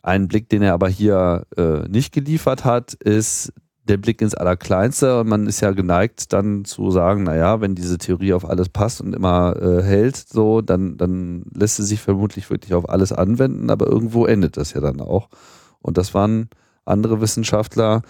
Ein 0.02 0.28
Blick, 0.28 0.48
den 0.48 0.62
er 0.62 0.74
aber 0.74 0.88
hier 0.88 1.46
äh, 1.56 1.88
nicht 1.88 2.12
geliefert 2.12 2.64
hat, 2.64 2.94
ist 2.94 3.52
der 3.88 3.96
Blick 3.96 4.20
ins 4.20 4.34
Allerkleinste 4.34 5.20
und 5.20 5.28
man 5.28 5.46
ist 5.46 5.60
ja 5.60 5.70
geneigt 5.70 6.32
dann 6.32 6.64
zu 6.64 6.90
sagen, 6.90 7.24
naja, 7.24 7.60
wenn 7.60 7.74
diese 7.74 7.98
Theorie 7.98 8.32
auf 8.32 8.48
alles 8.48 8.68
passt 8.68 9.00
und 9.00 9.14
immer 9.14 9.56
äh, 9.60 9.82
hält, 9.82 10.16
so, 10.16 10.60
dann, 10.60 10.96
dann 10.96 11.44
lässt 11.54 11.76
sie 11.76 11.84
sich 11.84 12.00
vermutlich 12.00 12.50
wirklich 12.50 12.74
auf 12.74 12.88
alles 12.88 13.12
anwenden, 13.12 13.70
aber 13.70 13.86
irgendwo 13.86 14.26
endet 14.26 14.56
das 14.56 14.72
ja 14.72 14.80
dann 14.80 15.00
auch. 15.00 15.28
Und 15.80 15.98
das 15.98 16.14
waren 16.14 16.48
andere 16.84 17.20
Wissenschaftler, 17.20 18.02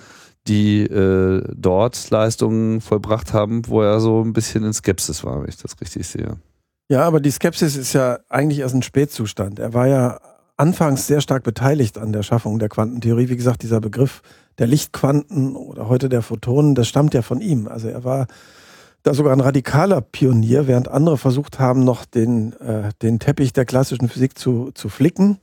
die 0.48 0.82
äh, 0.82 1.42
dort 1.54 2.10
Leistungen 2.10 2.80
vollbracht 2.80 3.32
haben, 3.32 3.62
wo 3.66 3.82
er 3.82 4.00
so 4.00 4.22
ein 4.22 4.32
bisschen 4.32 4.64
in 4.64 4.72
Skepsis 4.72 5.24
war, 5.24 5.42
wenn 5.42 5.48
ich 5.48 5.56
das 5.56 5.80
richtig 5.80 6.06
sehe. 6.06 6.36
Ja, 6.88 7.02
aber 7.02 7.20
die 7.20 7.30
Skepsis 7.30 7.76
ist 7.76 7.92
ja 7.94 8.20
eigentlich 8.28 8.60
erst 8.60 8.74
ein 8.74 8.82
Spätzustand. 8.82 9.58
Er 9.58 9.74
war 9.74 9.88
ja 9.88 10.20
anfangs 10.56 11.06
sehr 11.06 11.20
stark 11.20 11.42
beteiligt 11.42 11.98
an 11.98 12.12
der 12.12 12.22
Schaffung 12.22 12.58
der 12.58 12.68
Quantentheorie. 12.68 13.28
Wie 13.28 13.36
gesagt, 13.36 13.62
dieser 13.62 13.80
Begriff 13.80 14.22
der 14.58 14.66
Lichtquanten 14.66 15.56
oder 15.56 15.88
heute 15.88 16.08
der 16.08 16.22
Photonen, 16.22 16.74
das 16.74 16.88
stammt 16.88 17.14
ja 17.14 17.22
von 17.22 17.40
ihm. 17.40 17.68
Also 17.68 17.88
er 17.88 18.04
war 18.04 18.26
da 19.02 19.14
sogar 19.14 19.32
ein 19.32 19.40
radikaler 19.40 20.00
Pionier, 20.00 20.66
während 20.66 20.88
andere 20.88 21.16
versucht 21.16 21.60
haben, 21.60 21.84
noch 21.84 22.04
den, 22.04 22.54
äh, 22.54 22.90
den 23.02 23.18
Teppich 23.18 23.52
der 23.52 23.64
klassischen 23.64 24.08
Physik 24.08 24.36
zu, 24.36 24.72
zu 24.74 24.88
flicken. 24.88 25.38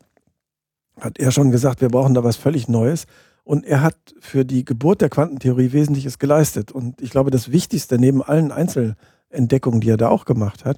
Hat 0.99 1.18
er 1.18 1.31
schon 1.31 1.52
gesagt, 1.52 1.81
wir 1.81 1.90
brauchen 1.90 2.14
da 2.14 2.23
was 2.23 2.35
völlig 2.35 2.68
Neues. 2.68 3.06
Und 3.45 3.65
er 3.65 3.81
hat 3.81 3.95
für 4.19 4.45
die 4.45 4.65
Geburt 4.65 5.02
der 5.02 5.10
Quantentheorie 5.10 5.73
Wesentliches 5.73 6.19
geleistet. 6.19 6.72
Und 6.72 7.02
ich 7.02 7.10
glaube, 7.10 7.31
das 7.31 7.52
Wichtigste 7.52 7.98
neben 7.98 8.22
allen 8.22 8.52
Einzelentdeckungen, 8.52 9.81
die 9.81 9.90
er 9.90 9.98
da 9.98 10.10
auch 10.10 10.26
gemacht 10.26 10.65
hat, 10.65 10.77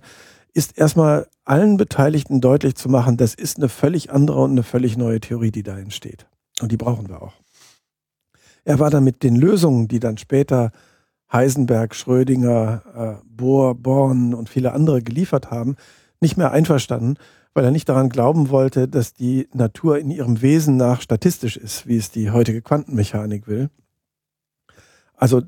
ist 0.53 0.77
erstmal 0.77 1.27
allen 1.43 1.77
Beteiligten 1.77 2.41
deutlich 2.41 2.75
zu 2.75 2.89
machen, 2.89 3.17
das 3.17 3.33
ist 3.33 3.57
eine 3.57 3.69
völlig 3.69 4.11
andere 4.11 4.41
und 4.41 4.51
eine 4.51 4.63
völlig 4.63 4.97
neue 4.97 5.19
Theorie, 5.19 5.51
die 5.51 5.63
da 5.63 5.77
entsteht. 5.77 6.27
Und 6.61 6.71
die 6.71 6.77
brauchen 6.77 7.09
wir 7.09 7.21
auch. 7.21 7.33
Er 8.65 8.79
war 8.79 8.89
dann 8.89 9.03
mit 9.03 9.23
den 9.23 9.35
Lösungen, 9.35 9.87
die 9.87 9.99
dann 9.99 10.17
später 10.17 10.71
Heisenberg, 11.31 11.95
Schrödinger, 11.95 12.81
äh, 13.21 13.25
Bohr, 13.25 13.75
Born 13.75 14.33
und 14.33 14.49
viele 14.49 14.73
andere 14.73 15.01
geliefert 15.01 15.51
haben, 15.51 15.75
nicht 16.19 16.35
mehr 16.35 16.51
einverstanden, 16.51 17.17
weil 17.53 17.63
er 17.63 17.71
nicht 17.71 17.87
daran 17.87 18.09
glauben 18.09 18.49
wollte, 18.49 18.87
dass 18.87 19.13
die 19.13 19.47
Natur 19.53 19.99
in 19.99 20.11
ihrem 20.11 20.41
Wesen 20.41 20.77
nach 20.77 21.01
statistisch 21.01 21.57
ist, 21.57 21.87
wie 21.87 21.97
es 21.97 22.11
die 22.11 22.31
heutige 22.31 22.61
Quantenmechanik 22.61 23.47
will. 23.47 23.69
Also 25.13 25.43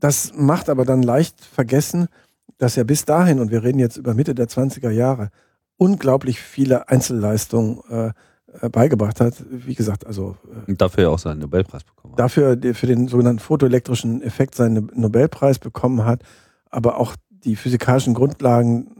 das 0.00 0.32
macht 0.34 0.68
aber 0.68 0.84
dann 0.84 1.02
leicht 1.02 1.44
vergessen, 1.44 2.08
dass 2.58 2.76
er 2.76 2.84
bis 2.84 3.04
dahin, 3.04 3.38
und 3.38 3.50
wir 3.50 3.62
reden 3.62 3.78
jetzt 3.78 3.96
über 3.96 4.14
Mitte 4.14 4.34
der 4.34 4.48
20er 4.48 4.90
Jahre, 4.90 5.30
unglaublich 5.76 6.40
viele 6.40 6.88
Einzelleistungen 6.88 7.80
äh, 7.90 8.12
beigebracht 8.70 9.20
hat. 9.20 9.34
Wie 9.50 9.74
gesagt, 9.74 10.06
also. 10.06 10.36
Äh, 10.66 10.70
und 10.70 10.80
dafür 10.80 11.04
ja 11.04 11.08
auch 11.10 11.18
seinen 11.18 11.40
Nobelpreis 11.40 11.84
bekommen 11.84 12.12
hat. 12.12 12.18
Dafür 12.18 12.58
für 12.74 12.86
den 12.86 13.08
sogenannten 13.08 13.40
photoelektrischen 13.40 14.22
Effekt 14.22 14.54
seinen 14.54 14.90
Nobelpreis 14.94 15.58
bekommen 15.58 16.04
hat, 16.04 16.22
aber 16.70 16.98
auch 16.98 17.16
die 17.44 17.56
physikalischen 17.56 18.14
Grundlagen 18.14 18.90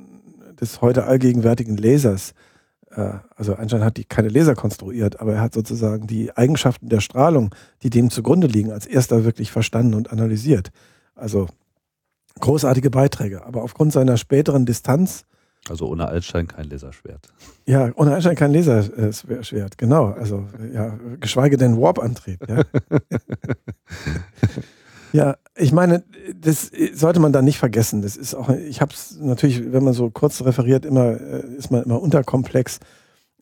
des 0.61 0.81
heute 0.81 1.05
allgegenwärtigen 1.05 1.77
Lasers. 1.77 2.35
Äh, 2.91 3.13
also 3.35 3.55
Einstein 3.55 3.85
hat 3.85 3.97
die, 3.97 4.05
keine 4.05 4.29
Laser 4.29 4.55
konstruiert, 4.55 5.21
aber 5.21 5.35
er 5.35 5.41
hat 5.41 5.55
sozusagen 5.55 6.07
die 6.07 6.37
Eigenschaften 6.37 6.89
der 6.89 7.01
Strahlung, 7.01 7.55
die 7.83 7.91
dem 7.91 8.11
zugrunde 8.11 8.47
liegen, 8.47 8.73
als 8.73 8.87
erster 8.87 9.25
wirklich 9.25 9.53
verstanden 9.53 9.95
und 9.95 10.13
analysiert. 10.13 10.71
Also 11.15 11.47
großartige 12.41 12.91
Beiträge. 12.91 13.45
Aber 13.45 13.63
aufgrund 13.63 13.93
seiner 13.93 14.17
späteren 14.17 14.67
Distanz. 14.67 15.25
Also 15.71 15.89
ohne 15.89 16.09
Einstein 16.09 16.47
kein 16.47 16.69
Laserschwert. 16.69 17.29
Ja, 17.67 17.91
ohne 17.95 18.15
Einstein 18.15 18.37
kein 18.37 18.53
Laserschwert, 18.53 19.79
genau. 19.79 20.07
Also 20.07 20.47
ja, 20.73 20.99
geschweige 21.21 21.57
denn 21.57 21.81
Warp-Antrieb. 21.81 22.47
Ja. 22.49 22.63
ja, 25.13 25.37
ich 25.55 25.73
meine, 25.73 26.05
das 26.35 26.71
sollte 26.95 27.21
man 27.21 27.33
da 27.33 27.43
nicht 27.43 27.59
vergessen. 27.59 28.03
Das 28.03 28.17
ist 28.17 28.35
auch, 28.35 28.49
ich 28.51 28.81
habe 28.81 28.93
es 28.93 29.19
natürlich, 29.21 29.73
wenn 29.73 29.85
man 29.85 29.95
so 29.95 30.11
kurz 30.11 30.43
referiert, 30.43 30.85
immer 30.85 31.21
äh, 31.21 31.47
ist 31.57 31.71
man 31.71 31.83
immer 31.83 32.01
unterkomplex. 32.01 32.81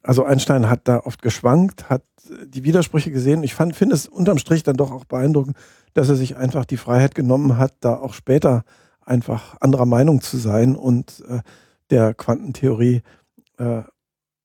Also 0.02 0.24
Einstein 0.24 0.68
hat 0.68 0.82
da 0.84 1.00
oft 1.00 1.22
geschwankt, 1.22 1.88
hat 1.88 2.02
die 2.46 2.64
Widersprüche 2.64 3.10
gesehen. 3.10 3.42
Ich 3.42 3.54
finde 3.54 3.94
es 3.94 4.06
unterm 4.06 4.38
Strich 4.38 4.62
dann 4.62 4.76
doch 4.76 4.92
auch 4.92 5.04
beeindruckend, 5.04 5.56
dass 5.94 6.08
er 6.08 6.16
sich 6.16 6.36
einfach 6.36 6.64
die 6.64 6.76
Freiheit 6.76 7.14
genommen 7.14 7.58
hat, 7.58 7.72
da 7.80 7.96
auch 7.96 8.14
später 8.14 8.64
einfach 9.04 9.56
anderer 9.60 9.86
Meinung 9.86 10.20
zu 10.20 10.36
sein 10.36 10.76
und 10.76 11.22
äh, 11.28 11.40
der 11.94 12.12
Quantentheorie. 12.12 13.02
Äh, 13.58 13.82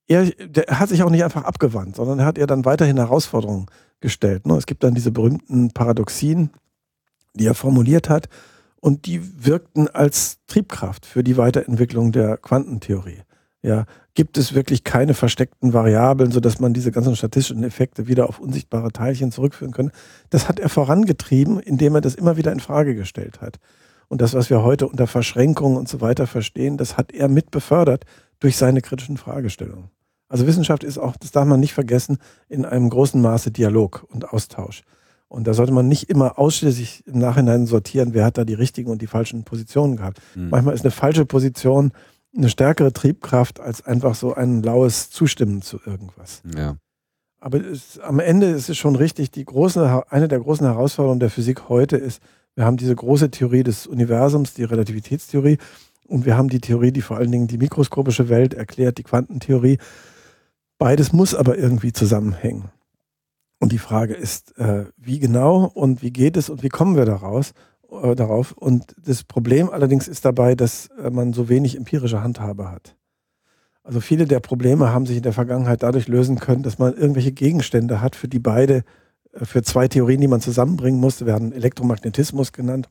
er, 0.07 0.25
hat 0.69 0.89
sich 0.89 1.03
auch 1.03 1.09
nicht 1.09 1.23
einfach 1.23 1.43
abgewandt, 1.43 1.95
sondern 1.95 2.19
er 2.19 2.25
hat 2.25 2.37
ihr 2.37 2.47
dann 2.47 2.65
weiterhin 2.65 2.97
Herausforderungen 2.97 3.65
gestellt. 3.99 4.45
Ne? 4.47 4.55
Es 4.55 4.65
gibt 4.65 4.83
dann 4.83 4.95
diese 4.95 5.11
berühmten 5.11 5.71
Paradoxien, 5.71 6.51
die 7.33 7.45
er 7.45 7.53
formuliert 7.53 8.09
hat 8.09 8.29
und 8.79 9.05
die 9.05 9.45
wirkten 9.45 9.87
als 9.87 10.39
Triebkraft 10.47 11.05
für 11.05 11.23
die 11.23 11.37
Weiterentwicklung 11.37 12.11
der 12.11 12.37
Quantentheorie. 12.37 13.21
Ja, 13.61 13.85
gibt 14.13 14.37
es 14.37 14.53
wirklich 14.55 14.85
keine 14.85 15.13
versteckten 15.13 15.73
Variablen, 15.73 16.31
sodass 16.31 16.59
man 16.59 16.73
diese 16.73 16.91
ganzen 16.91 17.15
statistischen 17.15 17.63
Effekte 17.63 18.07
wieder 18.07 18.29
auf 18.29 18.39
unsichtbare 18.39 18.91
Teilchen 18.91 19.31
zurückführen 19.31 19.73
kann? 19.73 19.91
Das 20.29 20.47
hat 20.47 20.59
er 20.59 20.69
vorangetrieben, 20.69 21.59
indem 21.59 21.95
er 21.95 22.01
das 22.01 22.15
immer 22.15 22.37
wieder 22.37 22.53
in 22.53 22.61
Frage 22.61 22.95
gestellt 22.95 23.41
hat. 23.41 23.59
Und 24.09 24.21
das, 24.21 24.33
was 24.33 24.49
wir 24.49 24.63
heute 24.63 24.87
unter 24.87 25.07
Verschränkungen 25.07 25.77
und 25.77 25.87
so 25.87 26.01
weiter 26.01 26.27
verstehen, 26.27 26.77
das 26.77 26.97
hat 26.97 27.13
er 27.13 27.29
mit 27.29 27.51
befördert 27.51 28.05
durch 28.39 28.57
seine 28.57 28.81
kritischen 28.81 29.17
Fragestellungen. 29.17 29.89
Also 30.27 30.45
Wissenschaft 30.45 30.83
ist 30.83 30.97
auch, 30.97 31.15
das 31.15 31.31
darf 31.31 31.45
man 31.45 31.59
nicht 31.59 31.73
vergessen, 31.73 32.17
in 32.49 32.65
einem 32.65 32.89
großen 32.89 33.21
Maße 33.21 33.51
Dialog 33.51 34.05
und 34.09 34.31
Austausch. 34.31 34.83
Und 35.27 35.45
da 35.45 35.53
sollte 35.53 35.71
man 35.71 35.87
nicht 35.87 36.09
immer 36.09 36.39
ausschließlich 36.39 37.05
im 37.07 37.19
Nachhinein 37.19 37.67
sortieren, 37.67 38.13
wer 38.13 38.25
hat 38.25 38.37
da 38.37 38.45
die 38.45 38.55
richtigen 38.55 38.89
und 38.89 39.01
die 39.01 39.07
falschen 39.07 39.43
Positionen 39.43 39.95
gehabt. 39.95 40.19
Mhm. 40.35 40.49
Manchmal 40.49 40.73
ist 40.73 40.83
eine 40.83 40.91
falsche 40.91 41.25
Position 41.25 41.91
eine 42.35 42.49
stärkere 42.49 42.93
Triebkraft 42.93 43.59
als 43.59 43.85
einfach 43.85 44.15
so 44.15 44.33
ein 44.33 44.61
laues 44.61 45.09
Zustimmen 45.09 45.61
zu 45.61 45.79
irgendwas. 45.85 46.41
Ja. 46.55 46.77
Aber 47.39 47.59
es, 47.59 47.99
am 47.99 48.19
Ende 48.19 48.47
ist 48.47 48.69
es 48.69 48.77
schon 48.77 48.95
richtig, 48.95 49.31
die 49.31 49.45
große, 49.45 50.03
eine 50.09 50.27
der 50.27 50.39
großen 50.39 50.65
Herausforderungen 50.65 51.19
der 51.19 51.29
Physik 51.29 51.69
heute 51.69 51.97
ist, 51.97 52.21
wir 52.59 52.65
haben 52.65 52.75
diese 52.75 52.93
große 52.93 53.31
Theorie 53.31 53.63
des 53.63 53.87
Universums, 53.87 54.53
die 54.53 54.65
Relativitätstheorie, 54.65 55.59
und 56.09 56.25
wir 56.25 56.35
haben 56.35 56.49
die 56.49 56.59
Theorie, 56.59 56.91
die 56.91 57.01
vor 57.01 57.15
allen 57.15 57.31
Dingen 57.31 57.47
die 57.47 57.57
mikroskopische 57.57 58.27
Welt 58.27 58.53
erklärt, 58.53 58.97
die 58.97 59.03
Quantentheorie. 59.03 59.77
Beides 60.77 61.13
muss 61.13 61.33
aber 61.33 61.57
irgendwie 61.57 61.93
zusammenhängen. 61.93 62.65
Und 63.61 63.71
die 63.71 63.77
Frage 63.77 64.13
ist, 64.13 64.57
äh, 64.57 64.87
wie 64.97 65.19
genau 65.19 65.71
und 65.73 66.01
wie 66.01 66.11
geht 66.11 66.35
es 66.35 66.49
und 66.49 66.61
wie 66.61 66.67
kommen 66.67 66.97
wir 66.97 67.05
daraus, 67.05 67.53
äh, 68.03 68.13
darauf? 68.13 68.51
Und 68.51 68.93
das 69.05 69.23
Problem 69.23 69.69
allerdings 69.69 70.09
ist 70.09 70.25
dabei, 70.25 70.55
dass 70.55 70.89
äh, 71.01 71.09
man 71.11 71.31
so 71.31 71.47
wenig 71.47 71.77
empirische 71.77 72.21
Handhabe 72.21 72.69
hat. 72.69 72.97
Also 73.83 74.01
viele 74.01 74.25
der 74.25 74.41
Probleme 74.41 74.91
haben 74.91 75.05
sich 75.05 75.15
in 75.15 75.23
der 75.23 75.31
Vergangenheit 75.31 75.81
dadurch 75.81 76.09
lösen 76.09 76.37
können, 76.39 76.63
dass 76.63 76.77
man 76.77 76.93
irgendwelche 76.93 77.31
Gegenstände 77.31 78.01
hat, 78.01 78.17
für 78.17 78.27
die 78.27 78.39
beide 78.39 78.83
für 79.33 79.61
zwei 79.63 79.87
Theorien, 79.87 80.21
die 80.21 80.27
man 80.27 80.41
zusammenbringen 80.41 80.99
musste, 80.99 81.25
werden 81.25 81.51
Elektromagnetismus 81.51 82.51
genannt. 82.51 82.89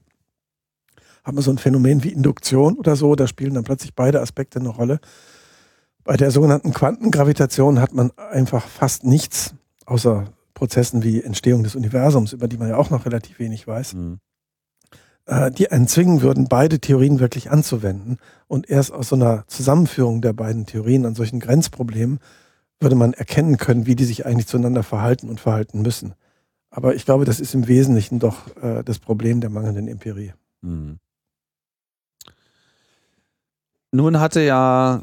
Haben 1.25 1.37
wir 1.37 1.43
so 1.43 1.51
ein 1.51 1.59
Phänomen 1.59 2.05
wie 2.05 2.13
Induktion 2.13 2.77
oder 2.77 2.97
so, 2.97 3.15
da 3.15 3.27
spielen 3.27 3.55
dann 3.55 3.65
plötzlich 3.65 3.95
beide 3.95 4.21
Aspekte 4.21 4.61
eine 4.61 4.69
Rolle. 4.69 5.01
Bei 6.05 6.17
der 6.17 6.31
sogenannten 6.31 6.73
Quantengravitation 6.73 7.81
hat 7.81 7.93
man 7.93 8.13
einfach 8.17 8.67
fast 8.67 9.05
nichts, 9.05 9.55
außer 9.85 10.33
Prozessen 10.55 11.03
wie 11.05 11.23
Entstehung 11.23 11.63
des 11.63 11.77
Universums, 11.77 12.33
über 12.33 12.49
die 12.49 12.57
man 12.57 12.69
ja 12.69 12.77
auch 12.77 12.91
noch 12.91 13.05
relativ 13.05 13.39
wenig 13.39 13.67
weiß, 13.67 13.95
mhm. 13.95 14.19
äh, 15.27 15.51
die 15.51 15.71
einen 15.71 15.87
zwingen 15.87 16.23
würden, 16.23 16.49
beide 16.49 16.81
Theorien 16.81 17.21
wirklich 17.21 17.51
anzuwenden. 17.51 18.19
Und 18.47 18.71
erst 18.71 18.93
aus 18.93 19.11
so 19.11 19.17
einer 19.17 19.45
Zusammenführung 19.49 20.21
der 20.21 20.33
beiden 20.33 20.67
Theorien 20.67 21.05
an 21.05 21.15
solchen 21.15 21.41
Grenzproblemen 21.41 22.21
würde 22.81 22.97
man 22.97 23.13
erkennen 23.13 23.57
können, 23.57 23.87
wie 23.87 23.97
die 23.97 24.05
sich 24.05 24.25
eigentlich 24.25 24.47
zueinander 24.47 24.83
verhalten 24.83 25.29
und 25.29 25.41
verhalten 25.41 25.83
müssen. 25.83 26.15
Aber 26.71 26.95
ich 26.95 27.05
glaube, 27.05 27.25
das 27.25 27.41
ist 27.41 27.55
im 27.55 27.67
Wesentlichen 27.67 28.19
doch 28.19 28.55
äh, 28.63 28.83
das 28.85 28.99
Problem 28.99 29.41
der 29.41 29.51
mangelnden 29.51 29.89
Empirie. 29.89 30.35
Mhm. 30.61 30.99
Nun 33.91 34.21
hatte 34.21 34.43
ja 34.43 35.03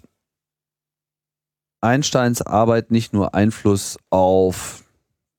Einsteins 1.81 2.41
Arbeit 2.41 2.91
nicht 2.91 3.13
nur 3.13 3.33
Einfluss 3.33 3.97
auf 4.09 4.83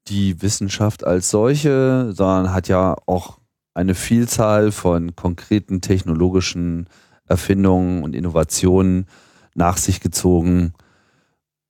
die 0.09 0.43
Wissenschaft 0.43 1.05
als 1.05 1.31
solche, 1.31 2.12
sondern 2.12 2.53
hat 2.53 2.69
ja 2.69 2.97
auch 3.07 3.39
eine 3.74 3.94
Vielzahl 3.94 4.73
von 4.73 5.15
konkreten 5.16 5.81
technologischen 5.81 6.89
Erfindungen 7.27 8.03
und 8.03 8.15
Innovationen 8.15 9.07
nach 9.55 9.77
sich 9.77 10.01
gezogen. 10.01 10.73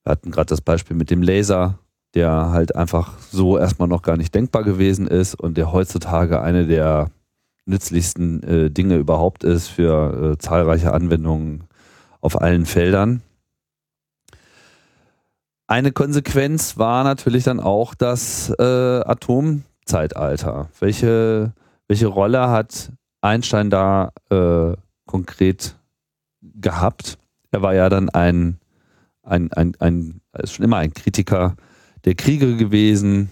Wir 0.04 0.12
hatten 0.12 0.30
gerade 0.30 0.46
das 0.46 0.60
Beispiel 0.60 0.96
mit 0.96 1.10
dem 1.10 1.22
Laser, 1.22 1.78
der 2.16 2.50
halt 2.50 2.74
einfach 2.74 3.18
so 3.30 3.58
erstmal 3.58 3.88
noch 3.88 4.00
gar 4.00 4.16
nicht 4.16 4.34
denkbar 4.34 4.64
gewesen 4.64 5.06
ist 5.06 5.34
und 5.34 5.58
der 5.58 5.70
heutzutage 5.70 6.40
eine 6.40 6.66
der 6.66 7.10
nützlichsten 7.66 8.42
äh, 8.42 8.70
Dinge 8.70 8.96
überhaupt 8.96 9.44
ist 9.44 9.68
für 9.68 10.32
äh, 10.32 10.38
zahlreiche 10.38 10.94
Anwendungen 10.94 11.64
auf 12.22 12.40
allen 12.40 12.64
Feldern. 12.64 13.20
Eine 15.66 15.92
Konsequenz 15.92 16.78
war 16.78 17.04
natürlich 17.04 17.44
dann 17.44 17.60
auch 17.60 17.94
das 17.94 18.48
äh, 18.58 18.62
Atomzeitalter. 18.62 20.70
Welche, 20.80 21.52
welche 21.86 22.06
Rolle 22.06 22.48
hat 22.48 22.92
Einstein 23.20 23.68
da 23.68 24.12
äh, 24.30 24.72
konkret 25.04 25.76
gehabt? 26.40 27.18
Er 27.50 27.60
war 27.60 27.74
ja 27.74 27.90
dann 27.90 28.08
ein, 28.08 28.58
ein, 29.22 29.52
ein, 29.52 29.76
ein, 29.80 30.22
ist 30.38 30.54
schon 30.54 30.64
immer 30.64 30.78
ein 30.78 30.94
Kritiker 30.94 31.56
der 32.06 32.14
Kriege 32.14 32.56
gewesen, 32.56 33.30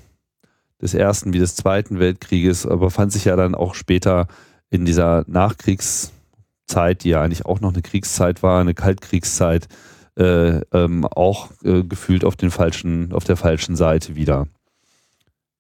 des 0.83 0.95
Ersten 0.95 1.33
wie 1.33 1.39
des 1.39 1.57
Zweiten 1.57 1.99
Weltkrieges, 1.99 2.67
aber 2.67 2.91
fand 2.91 3.13
sich 3.13 3.25
ja 3.25 3.37
dann 3.37 3.55
auch 3.55 3.75
später 3.75 4.27
in 4.69 4.85
dieser 4.85 5.25
Nachkriegszeit, 5.29 7.05
die 7.05 7.11
ja 7.11 7.23
eigentlich 7.23 7.47
auch 7.47 7.61
noch 7.61 7.73
eine 7.73 7.83
Kriegszeit 7.83 8.43
war, 8.43 8.61
eine 8.61 8.75
Kaltkriegszeit, 8.75 9.69
äh, 10.17 10.61
ähm, 10.73 11.07
auch 11.07 11.51
äh, 11.63 11.83
gefühlt 11.85 12.25
auf 12.25 12.37
den 12.37 12.51
falschen, 12.51 13.13
auf 13.13 13.25
der 13.25 13.37
falschen 13.37 13.77
Seite 13.77 14.17
wieder. 14.17 14.47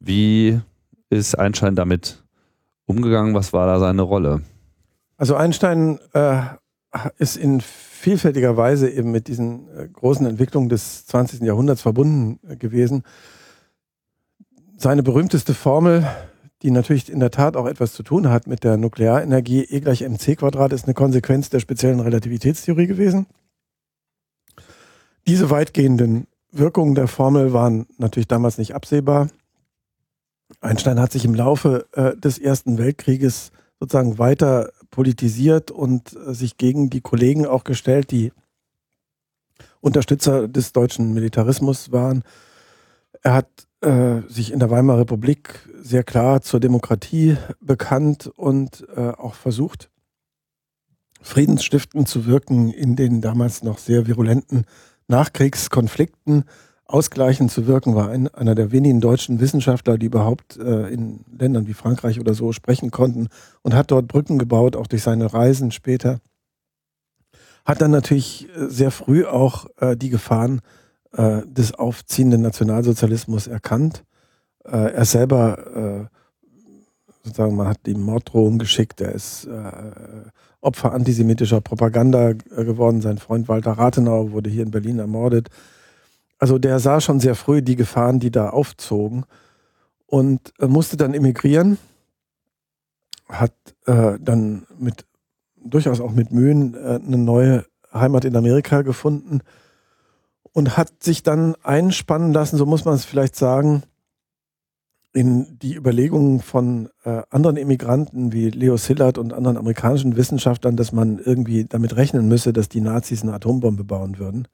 Wie 0.00 0.60
ist 1.08 1.38
Einstein 1.38 1.76
damit 1.76 2.22
umgegangen? 2.86 3.34
Was 3.34 3.52
war 3.52 3.66
da 3.66 3.78
seine 3.78 4.02
Rolle? 4.02 4.42
Also 5.16 5.36
Einstein 5.36 5.98
äh, 6.12 6.42
ist 7.18 7.36
in 7.36 7.62
vielfältiger 8.04 8.58
Weise 8.58 8.90
eben 8.90 9.10
mit 9.10 9.28
diesen 9.28 9.66
äh, 9.74 9.88
großen 9.88 10.26
Entwicklungen 10.26 10.68
des 10.68 11.06
20. 11.06 11.40
Jahrhunderts 11.40 11.80
verbunden 11.80 12.38
äh, 12.46 12.56
gewesen. 12.56 13.02
Seine 14.76 15.02
berühmteste 15.02 15.54
Formel, 15.54 16.06
die 16.60 16.70
natürlich 16.70 17.10
in 17.10 17.18
der 17.18 17.30
Tat 17.30 17.56
auch 17.56 17.66
etwas 17.66 17.94
zu 17.94 18.02
tun 18.02 18.28
hat 18.28 18.46
mit 18.46 18.62
der 18.62 18.76
Nuklearenergie, 18.76 19.64
E 19.64 19.80
gleich 19.80 20.02
mc 20.02 20.36
Quadrat, 20.36 20.74
ist 20.74 20.84
eine 20.84 20.92
Konsequenz 20.92 21.48
der 21.48 21.60
speziellen 21.60 22.00
Relativitätstheorie 22.00 22.86
gewesen. 22.86 23.26
Diese 25.26 25.48
weitgehenden 25.48 26.26
Wirkungen 26.52 26.94
der 26.94 27.08
Formel 27.08 27.54
waren 27.54 27.86
natürlich 27.96 28.28
damals 28.28 28.58
nicht 28.58 28.74
absehbar. 28.74 29.28
Einstein 30.60 31.00
hat 31.00 31.10
sich 31.10 31.24
im 31.24 31.34
Laufe 31.34 31.86
äh, 31.92 32.14
des 32.18 32.38
Ersten 32.38 32.76
Weltkrieges 32.76 33.50
sozusagen 33.80 34.18
weiter 34.18 34.70
politisiert 34.94 35.72
und 35.72 36.14
äh, 36.14 36.34
sich 36.34 36.56
gegen 36.56 36.88
die 36.88 37.00
Kollegen 37.00 37.46
auch 37.46 37.64
gestellt, 37.64 38.12
die 38.12 38.32
Unterstützer 39.80 40.46
des 40.46 40.72
deutschen 40.72 41.12
Militarismus 41.12 41.90
waren. 41.90 42.22
Er 43.22 43.34
hat 43.34 43.48
äh, 43.80 44.20
sich 44.28 44.52
in 44.52 44.60
der 44.60 44.70
Weimarer 44.70 45.00
Republik 45.00 45.68
sehr 45.82 46.04
klar 46.04 46.42
zur 46.42 46.60
Demokratie 46.60 47.36
bekannt 47.60 48.28
und 48.36 48.86
äh, 48.94 49.00
auch 49.00 49.34
versucht, 49.34 49.90
friedensstiftend 51.20 52.08
zu 52.08 52.26
wirken 52.26 52.70
in 52.70 52.94
den 52.94 53.20
damals 53.20 53.64
noch 53.64 53.78
sehr 53.78 54.06
virulenten 54.06 54.64
Nachkriegskonflikten 55.08 56.44
ausgleichend 56.86 57.50
zu 57.50 57.66
wirken, 57.66 57.94
war 57.94 58.10
ein, 58.10 58.28
einer 58.28 58.54
der 58.54 58.70
wenigen 58.70 59.00
deutschen 59.00 59.40
Wissenschaftler, 59.40 59.98
die 59.98 60.06
überhaupt 60.06 60.56
äh, 60.58 60.88
in 60.88 61.20
Ländern 61.36 61.66
wie 61.66 61.74
Frankreich 61.74 62.20
oder 62.20 62.34
so 62.34 62.52
sprechen 62.52 62.90
konnten 62.90 63.28
und 63.62 63.74
hat 63.74 63.90
dort 63.90 64.06
Brücken 64.06 64.38
gebaut, 64.38 64.76
auch 64.76 64.86
durch 64.86 65.02
seine 65.02 65.32
Reisen 65.32 65.70
später. 65.70 66.20
Hat 67.64 67.80
dann 67.80 67.90
natürlich 67.90 68.48
äh, 68.54 68.68
sehr 68.68 68.90
früh 68.90 69.24
auch 69.24 69.66
äh, 69.78 69.96
die 69.96 70.10
Gefahren 70.10 70.60
äh, 71.16 71.42
des 71.46 71.72
aufziehenden 71.74 72.42
Nationalsozialismus 72.42 73.46
erkannt. 73.46 74.04
Äh, 74.64 74.92
er 74.92 75.04
selber, 75.04 76.10
äh, 76.10 76.46
sozusagen, 77.22 77.56
man 77.56 77.68
hat 77.68 77.86
ihm 77.86 78.00
Morddrohungen 78.02 78.58
geschickt, 78.58 79.00
er 79.00 79.12
ist 79.12 79.48
Opfer 80.60 80.92
antisemitischer 80.92 81.60
Propaganda 81.60 82.32
geworden. 82.32 83.00
Sein 83.00 83.18
Freund 83.18 83.48
Walter 83.48 83.72
Rathenau 83.72 84.32
wurde 84.32 84.50
hier 84.50 84.62
in 84.62 84.70
Berlin 84.70 84.98
ermordet. 84.98 85.48
Also 86.44 86.58
der 86.58 86.78
sah 86.78 87.00
schon 87.00 87.20
sehr 87.20 87.36
früh 87.36 87.62
die 87.62 87.74
Gefahren, 87.74 88.20
die 88.20 88.30
da 88.30 88.50
aufzogen 88.50 89.24
und 90.04 90.52
musste 90.60 90.98
dann 90.98 91.14
emigrieren, 91.14 91.78
hat 93.30 93.54
äh, 93.86 94.18
dann 94.20 94.66
mit 94.78 95.06
durchaus 95.56 96.02
auch 96.02 96.10
mit 96.10 96.32
Mühen 96.32 96.74
äh, 96.74 97.00
eine 97.02 97.16
neue 97.16 97.64
Heimat 97.94 98.26
in 98.26 98.36
Amerika 98.36 98.82
gefunden 98.82 99.40
und 100.52 100.76
hat 100.76 101.02
sich 101.02 101.22
dann 101.22 101.54
einspannen 101.62 102.34
lassen, 102.34 102.58
so 102.58 102.66
muss 102.66 102.84
man 102.84 102.94
es 102.94 103.06
vielleicht 103.06 103.36
sagen, 103.36 103.82
in 105.14 105.58
die 105.60 105.74
Überlegungen 105.74 106.40
von 106.40 106.90
äh, 107.04 107.22
anderen 107.30 107.56
Immigranten 107.56 108.34
wie 108.34 108.50
Leo 108.50 108.76
Szilard 108.76 109.16
und 109.16 109.32
anderen 109.32 109.56
amerikanischen 109.56 110.14
Wissenschaftlern, 110.14 110.76
dass 110.76 110.92
man 110.92 111.18
irgendwie 111.20 111.64
damit 111.64 111.96
rechnen 111.96 112.28
müsse, 112.28 112.52
dass 112.52 112.68
die 112.68 112.82
Nazis 112.82 113.22
eine 113.22 113.32
Atombombe 113.32 113.84
bauen 113.84 114.18
würden. 114.18 114.46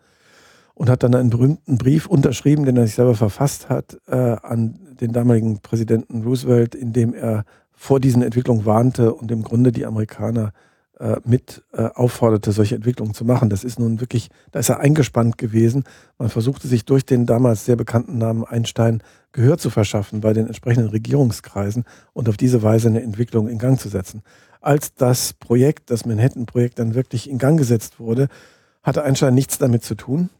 Und 0.81 0.89
hat 0.89 1.02
dann 1.02 1.15
einen 1.15 1.28
berühmten 1.28 1.77
Brief 1.77 2.07
unterschrieben, 2.07 2.65
den 2.65 2.78
er 2.78 2.86
sich 2.86 2.94
selber 2.94 3.15
verfasst 3.15 3.69
hat, 3.69 3.98
äh, 4.09 4.16
an 4.16 4.78
den 4.98 5.12
damaligen 5.12 5.61
Präsidenten 5.61 6.23
Roosevelt, 6.23 6.74
in 6.74 6.94
dem 6.94 7.12
er 7.12 7.44
vor 7.70 8.01
diesen 8.01 8.23
Entwicklungen 8.23 8.65
warnte 8.65 9.12
und 9.12 9.31
im 9.31 9.43
Grunde 9.43 9.73
die 9.73 9.85
Amerikaner 9.85 10.55
äh, 10.98 11.16
mit 11.23 11.62
äh, 11.74 11.82
aufforderte, 11.82 12.52
solche 12.52 12.77
Entwicklungen 12.77 13.12
zu 13.12 13.27
machen. 13.27 13.51
Das 13.51 13.62
ist 13.62 13.78
nun 13.78 14.01
wirklich, 14.01 14.31
da 14.52 14.61
ist 14.61 14.70
er 14.70 14.81
eingespannt 14.81 15.36
gewesen. 15.36 15.85
Man 16.16 16.31
versuchte 16.31 16.66
sich 16.66 16.86
durch 16.86 17.05
den 17.05 17.27
damals 17.27 17.66
sehr 17.66 17.77
bekannten 17.77 18.16
Namen 18.16 18.44
Einstein 18.44 19.02
Gehör 19.32 19.59
zu 19.59 19.69
verschaffen 19.69 20.23
bei 20.23 20.32
den 20.32 20.47
entsprechenden 20.47 20.89
Regierungskreisen 20.89 21.85
und 22.15 22.27
auf 22.31 22.39
diese 22.39 22.62
Weise 22.62 22.89
eine 22.89 23.02
Entwicklung 23.02 23.48
in 23.48 23.59
Gang 23.59 23.78
zu 23.78 23.90
setzen. 23.90 24.23
Als 24.62 24.94
das 24.94 25.35
Projekt, 25.35 25.90
das 25.90 26.07
Manhattan-Projekt 26.07 26.78
dann 26.78 26.94
wirklich 26.94 27.28
in 27.28 27.36
Gang 27.36 27.59
gesetzt 27.59 28.01
wurde, 28.01 28.28
hatte 28.82 29.02
Einstein 29.02 29.35
nichts 29.35 29.59
damit 29.59 29.85
zu 29.85 29.94
tun. 29.94 30.31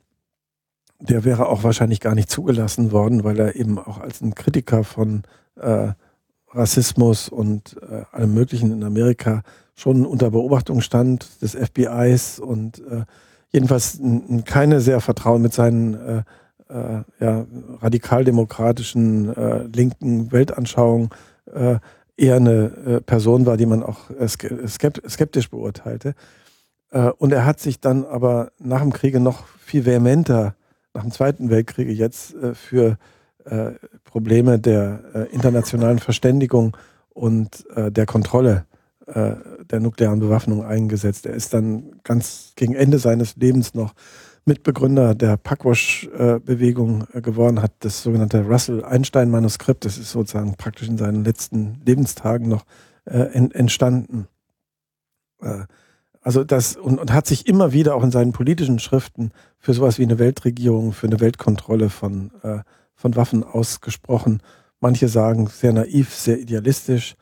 Der 1.01 1.24
wäre 1.24 1.48
auch 1.48 1.64
wahrscheinlich 1.64 2.01
gar 2.01 2.14
nicht 2.14 2.31
zugelassen 2.31 2.93
worden, 2.93 3.24
weil 3.24 3.39
er 3.39 3.56
eben 3.56 3.78
auch 3.78 3.98
als 3.98 4.20
ein 4.20 4.35
Kritiker 4.35 4.85
von 4.85 5.22
äh, 5.56 5.93
Rassismus 6.52 7.28
und 7.28 7.77
äh, 7.82 8.02
allem 8.12 8.35
Möglichen 8.35 8.72
in 8.72 8.85
Amerika 8.85 9.43
schon 9.74 10.05
unter 10.05 10.31
Beobachtung 10.31 10.81
stand 10.81 11.43
des 11.43 11.55
FBIs 11.55 12.39
und 12.39 12.81
äh, 12.81 13.05
jedenfalls 13.51 13.98
keine 14.44 14.81
sehr 14.81 15.01
vertrauen 15.01 15.43
mit 15.43 15.55
seinen 15.55 15.94
äh, 15.94 16.22
äh, 16.68 17.02
ja, 17.18 17.47
radikaldemokratischen 17.81 19.35
äh, 19.35 19.62
linken 19.64 20.32
Weltanschauung 20.32 21.14
äh, 21.52 21.78
eher 22.16 22.36
eine 22.36 22.64
äh, 22.86 23.01
Person 23.01 23.47
war, 23.47 23.56
die 23.56 23.66
man 23.66 23.82
auch 23.82 24.10
äh, 24.10 24.28
skeptisch 24.28 25.51
beurteilte. 25.51 26.14
Äh, 26.90 27.10
und 27.18 27.32
er 27.32 27.47
hat 27.47 27.60
sich 27.60 27.81
dann 27.81 28.05
aber 28.05 28.52
nach 28.59 28.82
dem 28.82 28.93
Kriege 28.93 29.20
noch 29.20 29.47
viel 29.59 29.86
vehementer, 29.86 30.55
nach 30.95 31.03
dem 31.03 31.11
Zweiten 31.11 31.51
Weltkrieg 31.51 31.89
jetzt, 31.97 32.35
äh, 32.35 32.55
für 32.55 32.99
äh, 33.45 33.73
Probleme 34.05 34.59
der 34.59 35.01
äh, 35.15 35.35
internationalen 35.35 35.99
Verständigung 35.99 36.77
und 37.12 37.67
der 37.77 38.07
Kontrolle 38.07 38.65
der 39.07 39.81
nuklearen 39.81 40.21
Bewaffnung 40.21 40.65
eingesetzt. 40.65 41.27
Er 41.27 41.35
ist 41.35 41.53
dann 41.53 42.01
ganz 42.05 42.53
gegen 42.55 42.75
Ende 42.75 42.99
seines 42.99 43.37
Lebens 43.37 43.75
noch 43.75 43.93
Mitbegründer 44.47 45.17
der 45.17 45.37
Packwash-Bewegung 45.37 47.09
geworden, 47.12 47.61
hat 47.61 47.73
das 47.81 48.03
sogenannte 48.03 48.47
Russell-Einstein-Manuskript, 48.47 49.85
das 49.85 49.99
ist 49.99 50.12
sozusagen 50.12 50.55
praktisch 50.55 50.89
in 50.89 50.97
seinen 50.97 51.25
letzten 51.25 51.83
Lebenstagen 51.85 52.49
noch 52.49 52.65
entstanden. 53.05 54.29
Also 56.21 56.45
das 56.45 56.77
und, 56.77 56.99
und 56.99 57.13
hat 57.13 57.27
sich 57.27 57.47
immer 57.47 57.73
wieder 57.73 57.95
auch 57.95 58.03
in 58.03 58.11
seinen 58.11 58.33
politischen 58.33 58.79
Schriften 58.79 59.33
für 59.59 59.73
sowas 59.73 59.99
wie 59.99 60.03
eine 60.03 60.19
Weltregierung, 60.19 60.93
für 60.93 61.07
eine 61.07 61.21
Weltkontrolle 61.21 61.89
von, 61.89 62.31
von 62.95 63.17
Waffen 63.17 63.43
ausgesprochen. 63.43 64.43
Manche 64.81 65.09
sagen 65.09 65.47
sehr 65.47 65.73
naiv, 65.73 66.15
sehr 66.15 66.39
idealistisch. 66.39 67.17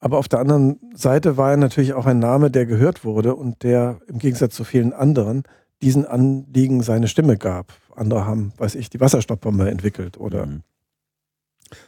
Aber 0.00 0.18
auf 0.18 0.28
der 0.28 0.38
anderen 0.38 0.80
Seite 0.94 1.36
war 1.36 1.50
er 1.50 1.56
natürlich 1.58 1.92
auch 1.92 2.06
ein 2.06 2.18
Name, 2.18 2.50
der 2.50 2.66
gehört 2.66 3.04
wurde 3.04 3.34
und 3.34 3.62
der 3.62 4.00
im 4.06 4.18
Gegensatz 4.18 4.54
zu 4.54 4.64
vielen 4.64 4.92
anderen 4.92 5.44
diesen 5.82 6.06
Anliegen 6.06 6.82
seine 6.82 7.06
Stimme 7.06 7.36
gab. 7.36 7.72
Andere 7.94 8.26
haben, 8.26 8.52
weiß 8.56 8.74
ich, 8.74 8.88
die 8.88 9.00
Wasserstoffbombe 9.00 9.70
entwickelt 9.70 10.18
oder 10.18 10.46
mhm. 10.46 10.62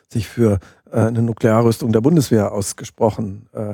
sich 0.08 0.28
für 0.28 0.60
äh, 0.90 1.00
eine 1.00 1.22
Nuklearrüstung 1.22 1.92
der 1.92 2.00
Bundeswehr 2.02 2.52
ausgesprochen. 2.52 3.48
Äh, 3.52 3.72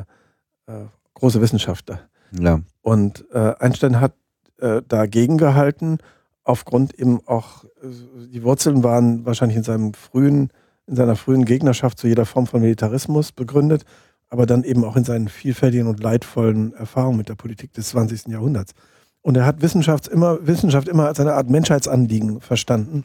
äh, 0.66 0.86
große 1.15 1.40
Wissenschaftler. 1.40 2.09
Ja. 2.32 2.60
Und 2.82 3.24
äh, 3.32 3.55
Einstein 3.59 4.00
hat 4.00 4.14
äh, 4.59 4.82
dagegen 4.86 5.38
gehalten, 5.38 5.98
aufgrund 6.44 6.98
eben 6.98 7.20
auch, 7.26 7.64
äh, 7.64 8.28
die 8.32 8.42
Wurzeln 8.42 8.82
waren 8.82 9.24
wahrscheinlich 9.26 9.56
in 9.56 9.64
seinem 9.64 9.94
frühen, 9.94 10.50
in 10.86 10.96
seiner 10.96 11.16
frühen 11.16 11.44
Gegnerschaft 11.44 11.98
zu 11.98 12.09
jeder 12.09 12.26
Form 12.26 12.46
von 12.46 12.60
Militarismus 12.60 13.32
begründet, 13.32 13.84
aber 14.30 14.46
dann 14.46 14.64
eben 14.64 14.84
auch 14.84 14.96
in 14.96 15.05
seinen 15.05 15.28
vielfältigen 15.28 15.86
und 15.86 16.02
leidvollen 16.02 16.74
Erfahrungen 16.74 17.18
mit 17.18 17.28
der 17.28 17.34
Politik 17.34 17.72
des 17.74 17.90
20. 17.90 18.28
Jahrhunderts. 18.28 18.72
Und 19.20 19.36
er 19.36 19.44
hat 19.44 19.62
Wissenschaft 19.62 20.09
immer, 20.09 20.46
Wissenschaft 20.46 20.88
immer 20.88 21.06
als 21.06 21.20
eine 21.20 21.34
Art 21.34 21.50
Menschheitsanliegen 21.50 22.40
verstanden. 22.40 23.05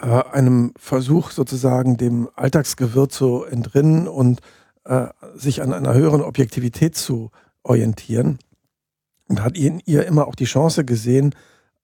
Äh, 0.00 0.06
einem 0.06 0.72
Versuch 0.76 1.32
sozusagen 1.32 1.96
dem 1.96 2.28
Alltagsgewirr 2.36 3.08
zu 3.08 3.44
entrinnen 3.44 4.06
und 4.06 4.40
äh, 4.84 5.08
sich 5.34 5.62
an 5.62 5.72
einer 5.72 5.94
höheren 5.94 6.22
Objektivität 6.22 6.94
zu 6.94 7.30
orientieren. 7.68 8.38
Und 9.28 9.42
hat 9.42 9.58
in 9.58 9.80
ihr 9.84 10.06
immer 10.06 10.26
auch 10.26 10.34
die 10.34 10.46
Chance 10.46 10.84
gesehen, 10.84 11.34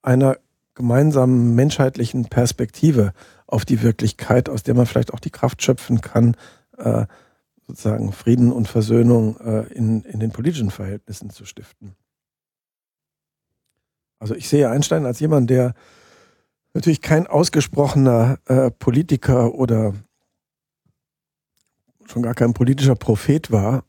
einer 0.02 0.38
gemeinsamen 0.74 1.54
menschheitlichen 1.54 2.24
Perspektive 2.24 3.12
auf 3.46 3.64
die 3.64 3.82
Wirklichkeit, 3.82 4.48
aus 4.48 4.62
der 4.62 4.74
man 4.74 4.86
vielleicht 4.86 5.12
auch 5.12 5.20
die 5.20 5.30
Kraft 5.30 5.62
schöpfen 5.62 6.00
kann, 6.00 6.36
äh, 6.78 7.06
sozusagen 7.66 8.12
Frieden 8.12 8.50
und 8.50 8.66
Versöhnung 8.66 9.38
äh, 9.40 9.72
in, 9.72 10.02
in 10.02 10.20
den 10.20 10.32
politischen 10.32 10.70
Verhältnissen 10.70 11.30
zu 11.30 11.44
stiften. 11.44 11.94
Also 14.18 14.34
ich 14.34 14.48
sehe 14.48 14.70
Einstein 14.70 15.06
als 15.06 15.20
jemand, 15.20 15.50
der 15.50 15.74
natürlich 16.72 17.02
kein 17.02 17.26
ausgesprochener 17.26 18.38
äh, 18.46 18.70
Politiker 18.70 19.54
oder 19.54 19.94
schon 22.06 22.22
gar 22.22 22.34
kein 22.34 22.54
politischer 22.54 22.96
Prophet 22.96 23.50
war, 23.50 23.84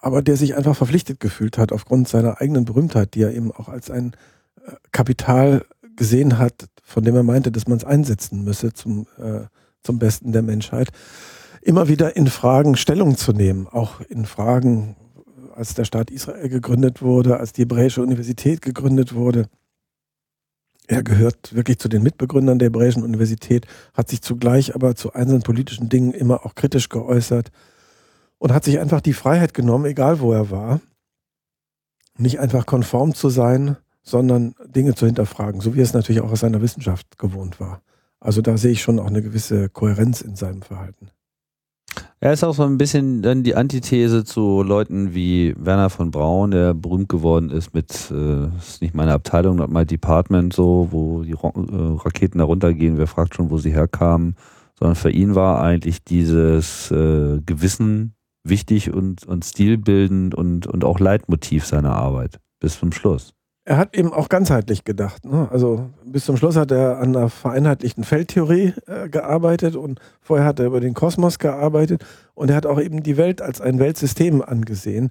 aber 0.00 0.22
der 0.22 0.36
sich 0.36 0.56
einfach 0.56 0.76
verpflichtet 0.76 1.20
gefühlt 1.20 1.58
hat 1.58 1.72
aufgrund 1.72 2.08
seiner 2.08 2.40
eigenen 2.40 2.64
Berühmtheit, 2.64 3.14
die 3.14 3.22
er 3.22 3.34
eben 3.34 3.52
auch 3.52 3.68
als 3.68 3.90
ein 3.90 4.12
äh, 4.64 4.72
Kapital 4.92 5.64
gesehen 5.96 6.38
hat, 6.38 6.66
von 6.82 7.04
dem 7.04 7.14
er 7.14 7.22
meinte, 7.22 7.52
dass 7.52 7.68
man 7.68 7.78
es 7.78 7.84
einsetzen 7.84 8.44
müsse 8.44 8.72
zum, 8.72 9.06
äh, 9.18 9.42
zum 9.82 9.98
Besten 9.98 10.32
der 10.32 10.42
Menschheit, 10.42 10.88
immer 11.62 11.88
wieder 11.88 12.16
in 12.16 12.26
Fragen 12.26 12.76
Stellung 12.76 13.16
zu 13.16 13.32
nehmen, 13.32 13.66
auch 13.68 14.00
in 14.00 14.24
Fragen, 14.24 14.96
als 15.54 15.74
der 15.74 15.84
Staat 15.84 16.10
Israel 16.10 16.48
gegründet 16.48 17.02
wurde, 17.02 17.38
als 17.38 17.52
die 17.52 17.62
Hebräische 17.62 18.02
Universität 18.02 18.62
gegründet 18.62 19.14
wurde, 19.14 19.46
er 20.90 21.04
gehört 21.04 21.54
wirklich 21.54 21.78
zu 21.78 21.88
den 21.88 22.02
Mitbegründern 22.02 22.58
der 22.58 22.66
Hebräischen 22.66 23.04
Universität, 23.04 23.66
hat 23.94 24.08
sich 24.08 24.22
zugleich 24.22 24.74
aber 24.74 24.96
zu 24.96 25.12
einzelnen 25.12 25.42
politischen 25.42 25.88
Dingen 25.88 26.12
immer 26.12 26.44
auch 26.44 26.56
kritisch 26.56 26.88
geäußert 26.88 27.52
und 28.40 28.52
hat 28.52 28.64
sich 28.64 28.80
einfach 28.80 29.00
die 29.00 29.12
Freiheit 29.12 29.54
genommen, 29.54 29.84
egal 29.84 30.18
wo 30.18 30.32
er 30.32 30.50
war, 30.50 30.80
nicht 32.16 32.40
einfach 32.40 32.66
konform 32.66 33.14
zu 33.14 33.28
sein, 33.28 33.76
sondern 34.02 34.54
Dinge 34.66 34.94
zu 34.94 35.06
hinterfragen, 35.06 35.60
so 35.60 35.74
wie 35.74 35.80
er 35.80 35.84
es 35.84 35.92
natürlich 35.92 36.22
auch 36.22 36.32
aus 36.32 36.40
seiner 36.40 36.62
Wissenschaft 36.62 37.18
gewohnt 37.18 37.60
war. 37.60 37.82
Also 38.18 38.42
da 38.42 38.56
sehe 38.56 38.72
ich 38.72 38.82
schon 38.82 38.98
auch 38.98 39.06
eine 39.06 39.22
gewisse 39.22 39.68
Kohärenz 39.68 40.22
in 40.22 40.36
seinem 40.36 40.62
Verhalten. 40.62 41.10
Er 42.20 42.32
ist 42.32 42.44
auch 42.44 42.54
so 42.54 42.62
ein 42.62 42.78
bisschen 42.78 43.22
dann 43.22 43.42
die 43.42 43.54
Antithese 43.54 44.24
zu 44.24 44.62
Leuten 44.62 45.14
wie 45.14 45.54
Werner 45.58 45.90
von 45.90 46.10
Braun, 46.10 46.50
der 46.50 46.74
berühmt 46.74 47.08
geworden 47.08 47.50
ist 47.50 47.74
mit, 47.74 48.10
äh, 48.10 48.46
ist 48.58 48.80
nicht 48.80 48.94
meine 48.94 49.12
Abteilung, 49.12 49.56
not 49.56 49.70
my 49.70 49.84
department, 49.84 50.52
so, 50.52 50.88
wo 50.90 51.22
die 51.22 51.32
äh, 51.32 51.36
Raketen 51.36 52.38
da 52.38 52.44
runtergehen, 52.44 52.96
wer 52.96 53.06
fragt 53.06 53.34
schon, 53.34 53.50
wo 53.50 53.58
sie 53.58 53.72
herkamen, 53.72 54.36
sondern 54.78 54.96
für 54.96 55.10
ihn 55.10 55.34
war 55.34 55.62
eigentlich 55.62 56.04
dieses 56.04 56.90
äh, 56.90 57.40
Gewissen 57.44 58.14
wichtig 58.44 58.92
und, 58.92 59.26
und 59.26 59.44
stilbildend 59.44 60.34
und, 60.34 60.66
und 60.66 60.84
auch 60.84 60.98
Leitmotiv 60.98 61.66
seiner 61.66 61.94
Arbeit 61.94 62.40
bis 62.60 62.78
zum 62.78 62.92
Schluss 62.92 63.34
er 63.70 63.76
hat 63.76 63.96
eben 63.96 64.12
auch 64.12 64.28
ganzheitlich 64.28 64.84
gedacht. 64.84 65.24
Ne? 65.24 65.48
Also 65.50 65.90
bis 66.04 66.24
zum 66.24 66.36
Schluss 66.36 66.56
hat 66.56 66.72
er 66.72 66.98
an 66.98 67.12
der 67.12 67.28
vereinheitlichten 67.28 68.02
Feldtheorie 68.02 68.74
äh, 68.86 69.08
gearbeitet 69.08 69.76
und 69.76 70.00
vorher 70.20 70.46
hat 70.46 70.58
er 70.58 70.66
über 70.66 70.80
den 70.80 70.92
Kosmos 70.92 71.38
gearbeitet 71.38 72.04
und 72.34 72.50
er 72.50 72.56
hat 72.56 72.66
auch 72.66 72.80
eben 72.80 73.04
die 73.04 73.16
Welt 73.16 73.40
als 73.40 73.60
ein 73.60 73.78
Weltsystem 73.78 74.42
angesehen, 74.42 75.10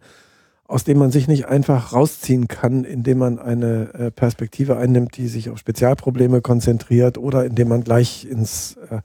aus 0.65 0.83
dem 0.83 0.97
man 0.97 1.09
sich 1.09 1.29
nicht 1.29 1.47
einfach 1.47 1.93
rausziehen 1.93 2.49
kann, 2.49 2.83
indem 2.83 3.19
man 3.19 3.39
eine 3.39 3.93
äh, 3.93 4.11
Perspektive 4.11 4.75
einnimmt, 4.75 5.15
die 5.15 5.27
sich 5.27 5.49
auf 5.49 5.57
Spezialprobleme 5.57 6.41
konzentriert 6.41 7.17
oder 7.17 7.45
indem 7.45 7.69
man 7.69 7.85
gleich 7.85 8.25
ins 8.25 8.77
äh, 8.89 8.99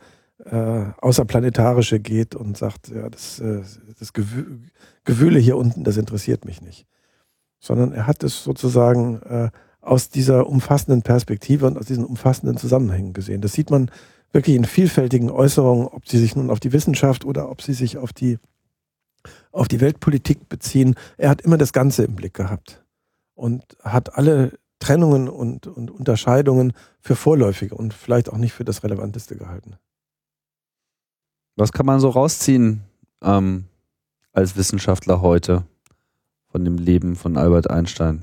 äh 0.50 0.92
Außerplanetarische 1.00 2.00
geht 2.00 2.34
und 2.34 2.56
sagt, 2.56 2.88
ja, 2.88 3.08
das, 3.08 3.40
äh, 3.40 3.62
das 3.98 4.12
Gewühle 4.12 5.38
hier 5.38 5.56
unten, 5.56 5.84
das 5.84 5.96
interessiert 5.96 6.44
mich 6.44 6.62
nicht 6.62 6.86
sondern 7.64 7.92
er 7.92 8.06
hat 8.06 8.22
es 8.22 8.44
sozusagen 8.44 9.22
äh, 9.22 9.50
aus 9.80 10.10
dieser 10.10 10.46
umfassenden 10.46 11.00
Perspektive 11.00 11.66
und 11.66 11.78
aus 11.78 11.86
diesen 11.86 12.04
umfassenden 12.04 12.58
Zusammenhängen 12.58 13.14
gesehen. 13.14 13.40
Das 13.40 13.54
sieht 13.54 13.70
man 13.70 13.90
wirklich 14.32 14.56
in 14.56 14.66
vielfältigen 14.66 15.30
Äußerungen, 15.30 15.88
ob 15.88 16.06
sie 16.06 16.18
sich 16.18 16.36
nun 16.36 16.50
auf 16.50 16.60
die 16.60 16.74
Wissenschaft 16.74 17.24
oder 17.24 17.50
ob 17.50 17.62
sie 17.62 17.72
sich 17.72 17.96
auf 17.96 18.12
die, 18.12 18.38
auf 19.50 19.66
die 19.66 19.80
Weltpolitik 19.80 20.48
beziehen. 20.50 20.94
Er 21.16 21.30
hat 21.30 21.40
immer 21.40 21.56
das 21.56 21.72
Ganze 21.72 22.04
im 22.04 22.16
Blick 22.16 22.34
gehabt 22.34 22.84
und 23.34 23.62
hat 23.82 24.18
alle 24.18 24.58
Trennungen 24.78 25.30
und, 25.30 25.66
und 25.66 25.90
Unterscheidungen 25.90 26.74
für 27.00 27.16
vorläufige 27.16 27.74
und 27.74 27.94
vielleicht 27.94 28.30
auch 28.30 28.36
nicht 28.36 28.52
für 28.52 28.64
das 28.64 28.84
Relevanteste 28.84 29.36
gehalten. 29.36 29.76
Was 31.56 31.72
kann 31.72 31.86
man 31.86 32.00
so 32.00 32.08
rausziehen 32.08 32.82
ähm, 33.22 33.64
als 34.32 34.56
Wissenschaftler 34.56 35.20
heute? 35.20 35.64
von 36.54 36.64
dem 36.64 36.78
Leben 36.78 37.16
von 37.16 37.36
Albert 37.36 37.68
Einstein? 37.68 38.22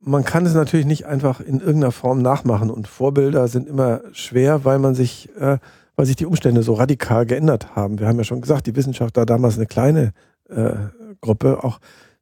Man 0.00 0.24
kann 0.24 0.44
es 0.46 0.54
natürlich 0.54 0.84
nicht 0.84 1.06
einfach 1.06 1.38
in 1.38 1.60
irgendeiner 1.60 1.92
Form 1.92 2.20
nachmachen 2.22 2.70
und 2.70 2.88
Vorbilder 2.88 3.46
sind 3.46 3.68
immer 3.68 4.00
schwer, 4.10 4.64
weil 4.64 4.80
man 4.80 4.96
sich, 4.96 5.28
äh, 5.38 5.58
weil 5.94 6.06
sich 6.06 6.16
die 6.16 6.26
Umstände 6.26 6.64
so 6.64 6.74
radikal 6.74 7.24
geändert 7.24 7.76
haben. 7.76 8.00
Wir 8.00 8.08
haben 8.08 8.18
ja 8.18 8.24
schon 8.24 8.40
gesagt, 8.40 8.66
die 8.66 8.74
Wissenschaft 8.74 9.16
war 9.16 9.26
damals 9.26 9.58
eine 9.58 9.66
kleine 9.66 10.12
äh, 10.48 10.72
Gruppe. 11.20 11.62
Auch 11.62 11.78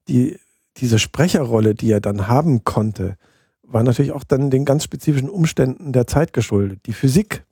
die, 0.09 0.39
diese 0.77 0.99
Sprecherrolle, 0.99 1.74
die 1.74 1.91
er 1.91 2.03
dann 2.03 2.28
haben 2.28 2.62
konnte, 2.62 3.16
war 3.62 3.82
natürlich 3.82 4.12
auch 4.12 4.24
dann 4.24 4.51
den 4.51 4.66
ganz 4.66 4.85
spezifischen 4.85 5.31
Umständen 5.31 5.95
der 5.95 6.07
Zeit 6.07 6.35
geschuldet. 6.35 6.81
Die 6.85 6.93
Physik 6.93 7.45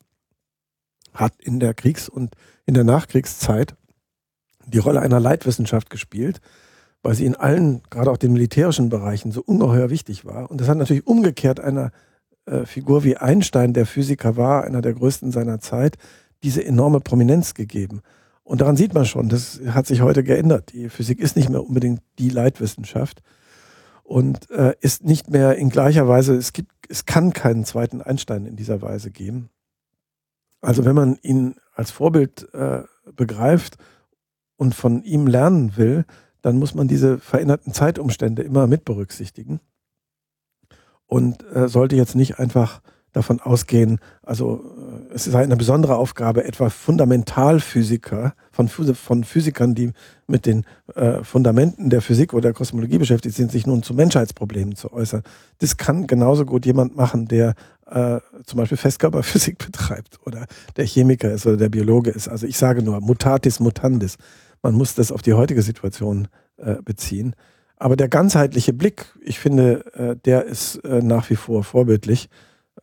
hat 1.18 1.34
in 1.40 1.60
der 1.60 1.74
Kriegs- 1.74 2.08
und 2.08 2.34
in 2.66 2.74
der 2.74 2.84
Nachkriegszeit 2.84 3.74
die 4.66 4.78
Rolle 4.78 5.00
einer 5.00 5.20
Leitwissenschaft 5.20 5.90
gespielt 5.90 6.40
weil 7.02 7.14
sie 7.14 7.26
in 7.26 7.36
allen, 7.36 7.82
gerade 7.90 8.10
auch 8.10 8.16
den 8.16 8.32
militärischen 8.32 8.88
Bereichen, 8.88 9.32
so 9.32 9.42
ungeheuer 9.42 9.90
wichtig 9.90 10.24
war. 10.24 10.50
Und 10.50 10.60
das 10.60 10.68
hat 10.68 10.78
natürlich 10.78 11.06
umgekehrt 11.06 11.60
einer 11.60 11.92
äh, 12.46 12.64
Figur 12.64 13.04
wie 13.04 13.16
Einstein, 13.16 13.72
der 13.72 13.86
Physiker 13.86 14.36
war, 14.36 14.64
einer 14.64 14.82
der 14.82 14.94
größten 14.94 15.30
seiner 15.30 15.60
Zeit, 15.60 15.96
diese 16.42 16.64
enorme 16.64 17.00
Prominenz 17.00 17.54
gegeben. 17.54 18.02
Und 18.42 18.60
daran 18.60 18.76
sieht 18.76 18.94
man 18.94 19.04
schon, 19.04 19.28
das 19.28 19.60
hat 19.68 19.86
sich 19.86 20.00
heute 20.00 20.24
geändert. 20.24 20.72
Die 20.72 20.88
Physik 20.88 21.20
ist 21.20 21.36
nicht 21.36 21.50
mehr 21.50 21.64
unbedingt 21.64 22.00
die 22.18 22.30
Leitwissenschaft 22.30 23.22
und 24.02 24.50
äh, 24.50 24.74
ist 24.80 25.04
nicht 25.04 25.30
mehr 25.30 25.56
in 25.56 25.68
gleicher 25.68 26.08
Weise, 26.08 26.34
es 26.34 26.52
gibt, 26.52 26.72
es 26.88 27.04
kann 27.04 27.32
keinen 27.32 27.64
zweiten 27.64 28.00
Einstein 28.00 28.46
in 28.46 28.56
dieser 28.56 28.80
Weise 28.80 29.10
geben. 29.10 29.50
Also 30.60 30.84
wenn 30.84 30.94
man 30.94 31.18
ihn 31.22 31.56
als 31.74 31.90
Vorbild 31.90 32.52
äh, 32.52 32.82
begreift 33.14 33.76
und 34.56 34.74
von 34.74 35.02
ihm 35.02 35.26
lernen 35.26 35.76
will, 35.76 36.04
dann 36.42 36.58
muss 36.58 36.74
man 36.74 36.88
diese 36.88 37.18
veränderten 37.18 37.72
Zeitumstände 37.72 38.42
immer 38.42 38.66
mit 38.66 38.84
berücksichtigen 38.84 39.60
und 41.06 41.44
äh, 41.54 41.68
sollte 41.68 41.96
jetzt 41.96 42.14
nicht 42.14 42.38
einfach 42.38 42.80
davon 43.12 43.40
ausgehen, 43.40 43.98
also 44.22 44.62
es 45.12 45.24
sei 45.24 45.42
eine 45.42 45.56
besondere 45.56 45.96
Aufgabe, 45.96 46.44
etwa 46.44 46.68
Fundamentalphysiker 46.68 48.34
von, 48.52 48.68
von 48.68 49.24
Physikern, 49.24 49.74
die 49.74 49.92
mit 50.26 50.46
den 50.46 50.64
äh, 50.94 51.24
Fundamenten 51.24 51.90
der 51.90 52.02
Physik 52.02 52.34
oder 52.34 52.42
der 52.42 52.52
Kosmologie 52.52 52.98
beschäftigt 52.98 53.34
sind, 53.34 53.50
sich 53.50 53.66
nun 53.66 53.82
zu 53.82 53.94
Menschheitsproblemen 53.94 54.76
zu 54.76 54.92
äußern. 54.92 55.22
Das 55.58 55.76
kann 55.76 56.06
genauso 56.06 56.44
gut 56.44 56.66
jemand 56.66 56.96
machen, 56.96 57.26
der 57.26 57.54
äh, 57.90 58.20
zum 58.44 58.58
Beispiel 58.58 58.76
Festkörperphysik 58.76 59.58
betreibt 59.66 60.18
oder 60.26 60.46
der 60.76 60.86
Chemiker 60.86 61.30
ist 61.30 61.46
oder 61.46 61.56
der 61.56 61.68
Biologe 61.68 62.10
ist. 62.10 62.28
Also 62.28 62.46
ich 62.46 62.58
sage 62.58 62.82
nur 62.82 63.00
mutatis 63.00 63.60
mutandis. 63.60 64.16
Man 64.62 64.74
muss 64.74 64.94
das 64.94 65.12
auf 65.12 65.22
die 65.22 65.34
heutige 65.34 65.62
Situation 65.62 66.28
äh, 66.56 66.76
beziehen. 66.84 67.34
Aber 67.76 67.96
der 67.96 68.08
ganzheitliche 68.08 68.72
Blick, 68.72 69.06
ich 69.20 69.38
finde, 69.38 69.84
äh, 69.94 70.16
der 70.24 70.44
ist 70.44 70.76
äh, 70.84 71.00
nach 71.00 71.30
wie 71.30 71.36
vor 71.36 71.62
vorbildlich. 71.62 72.28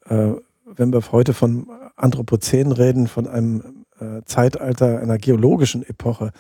Äh, 0.08 0.34
wenn 0.66 0.94
wir 0.94 1.02
heute 1.12 1.34
von 1.34 1.68
Anthropozän 1.96 2.72
reden, 2.72 3.08
von 3.08 3.28
einem 3.28 3.86
äh, 4.00 4.22
Zeitalter 4.26 5.00
einer 5.00 5.18
geologischen 5.18 5.84
Epoche, 5.88 6.32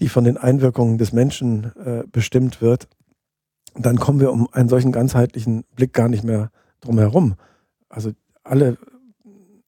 die 0.00 0.08
von 0.08 0.24
den 0.24 0.36
Einwirkungen 0.36 0.98
des 0.98 1.12
Menschen 1.12 1.70
bestimmt 2.10 2.60
wird, 2.60 2.88
dann 3.74 3.98
kommen 3.98 4.20
wir 4.20 4.32
um 4.32 4.48
einen 4.50 4.68
solchen 4.68 4.90
ganzheitlichen 4.90 5.64
Blick 5.76 5.92
gar 5.92 6.08
nicht 6.08 6.24
mehr 6.24 6.50
drum 6.80 6.98
herum. 6.98 7.36
Also 7.92 8.12
alle 8.42 8.78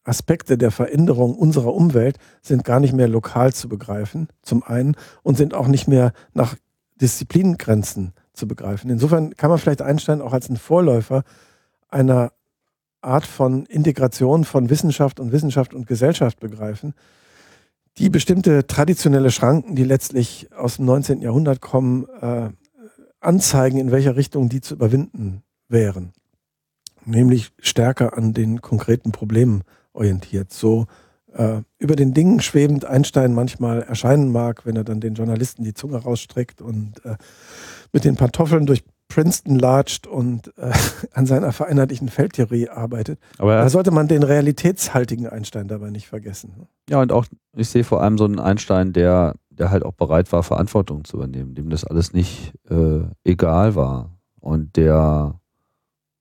Aspekte 0.03 0.59
der 0.59 0.71
Veränderung 0.71 1.35
unserer 1.37 1.75
Umwelt 1.75 2.19
sind 2.43 2.65
gar 2.65 2.81
nicht 2.81 2.93
mehr 2.93 3.09
lokal 3.09 3.53
zu 3.53 3.69
begreifen, 3.69 4.29
zum 4.43 4.63
einen, 4.63 4.97
und 5.23 5.37
sind 5.37 5.55
auch 5.55 5.69
nicht 5.69 5.89
mehr 5.89 6.13
nach 6.33 6.57
Disziplinengrenzen 7.01 8.13
zu 8.33 8.49
begreifen. 8.49 8.91
Insofern 8.91 9.37
kann 9.37 9.51
man 9.51 9.59
vielleicht 9.59 9.83
Einstein 9.83 10.21
auch 10.21 10.33
als 10.33 10.49
einen 10.49 10.57
Vorläufer 10.57 11.23
einer 11.89 12.33
Art 13.01 13.27
von 13.27 13.67
Integration 13.67 14.45
von 14.45 14.71
Wissenschaft 14.71 15.21
und 15.21 15.33
Wissenschaft 15.33 15.75
und 15.75 15.87
Gesellschaft 15.87 16.41
begreifen, 16.41 16.95
die 17.99 18.11
bestimmte 18.11 18.67
traditionelle 18.67 19.31
Schranken, 19.31 19.77
die 19.77 19.85
letztlich 19.85 20.49
aus 20.57 20.77
dem 20.77 20.87
19. 20.87 21.21
Jahrhundert 21.21 21.61
kommen, 21.61 22.07
äh, 22.21 22.49
anzeigen, 23.21 23.79
in 23.79 23.91
welcher 23.91 24.17
Richtung 24.17 24.49
die 24.49 24.61
zu 24.61 24.75
überwinden 24.75 25.43
wären. 25.69 26.13
Nämlich 27.07 27.53
stärker 27.59 28.17
an 28.17 28.33
den 28.33 28.63
konkreten 28.63 29.13
Problemen 29.13 29.63
orientiert. 29.93 30.53
So 30.53 30.87
äh, 31.33 31.63
über 31.79 31.97
den 31.97 32.15
Dingen 32.15 32.41
schwebend 32.41 32.85
Einstein 32.85 33.35
manchmal 33.35 33.83
erscheinen 33.83 34.33
mag, 34.33 34.67
wenn 34.67 34.77
er 34.77 34.85
dann 34.85 35.01
den 35.01 35.15
Journalisten 35.15 35.65
die 35.65 35.75
Zunge 35.75 35.99
rausstreckt 35.99 36.63
und 36.63 37.05
äh, 37.05 37.17
mit 37.93 38.05
den 38.05 38.17
Pantoffeln 38.17 38.67
durch 38.67 38.85
Princeton 39.09 39.59
latscht 39.59 40.07
und 40.07 40.57
äh, 40.57 40.73
an 41.13 41.27
seiner 41.27 41.53
vereinheitlichen 41.53 42.09
Feldtheorie 42.09 42.69
arbeitet. 42.69 43.19
Aber 43.39 43.57
da 43.57 43.69
sollte 43.69 43.91
man 43.91 44.09
den 44.09 44.23
realitätshaltigen 44.23 45.27
Einstein 45.27 45.69
dabei 45.69 45.91
nicht 45.91 46.09
vergessen. 46.09 46.67
Ja, 46.89 47.01
und 47.01 47.13
auch, 47.13 47.27
ich 47.57 47.69
sehe 47.69 47.85
vor 47.85 48.03
allem 48.03 48.19
so 48.19 48.25
einen 48.25 48.41
Einstein, 48.41 48.93
der, 48.93 49.35
der 49.51 49.71
halt 49.71 49.85
auch 49.85 49.93
bereit 49.93 50.33
war, 50.33 50.43
Verantwortung 50.43 51.05
zu 51.05 51.17
übernehmen, 51.17 51.55
dem 51.55 51.71
das 51.71 51.85
alles 51.85 52.13
nicht 52.13 52.55
äh, 52.71 53.01
egal 53.25 53.75
war 53.75 54.11
und 54.41 54.77
der 54.77 55.41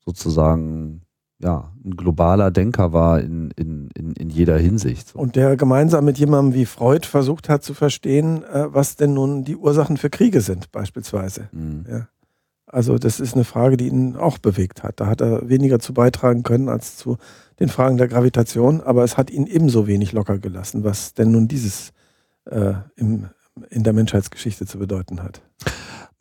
sozusagen 0.06 1.02
ja, 1.44 1.72
ein 1.84 1.98
globaler 1.98 2.52
Denker 2.52 2.94
war 2.94 3.20
in, 3.20 3.52
in, 3.58 3.90
in, 3.98 4.14
in 4.14 4.30
jeder 4.30 4.58
Hinsicht. 4.58 5.14
Und 5.14 5.36
der 5.36 5.58
gemeinsam 5.58 6.06
mit 6.06 6.18
jemandem 6.18 6.54
wie 6.54 6.66
Freud 6.66 7.06
versucht 7.06 7.50
hat 7.50 7.64
zu 7.64 7.74
verstehen, 7.74 8.44
äh, 8.46 8.74
was 8.74 8.96
denn 8.96 9.14
nun 9.14 9.44
die 9.44 9.58
Ursachen 9.58 9.98
für 9.98 10.10
Kriege 10.10 10.42
sind, 10.42 10.72
beispielsweise. 10.72 11.50
Mhm. 11.52 11.86
Ja. 11.90 12.08
Also 12.66 12.98
das 12.98 13.20
ist 13.20 13.36
eine 13.36 13.44
Frage, 13.44 13.78
die 13.78 13.88
ihn 13.88 14.16
auch 14.16 14.40
bewegt 14.40 14.82
hat. 14.82 15.00
Da 15.00 15.08
hat 15.08 15.22
er 15.22 15.48
weniger 15.48 15.80
zu 15.80 15.94
beitragen 15.94 16.42
können 16.44 16.70
als 16.70 16.98
zu 16.98 17.18
den 17.60 17.70
Fragen 17.70 17.98
der 17.98 18.08
Gravitation, 18.08 18.82
aber 18.82 19.04
es 19.04 19.18
hat 19.18 19.30
ihn 19.30 19.46
ebenso 19.46 19.86
wenig 19.86 20.12
locker 20.12 20.40
gelassen, 20.40 20.84
was 20.84 21.14
denn 21.14 21.32
nun 21.32 21.48
dieses 21.48 21.92
äh, 22.46 22.74
im, 22.96 23.28
in 23.70 23.84
der 23.84 23.94
Menschheitsgeschichte 23.94 24.66
zu 24.66 24.80
bedeuten 24.80 25.22
hat. 25.22 25.42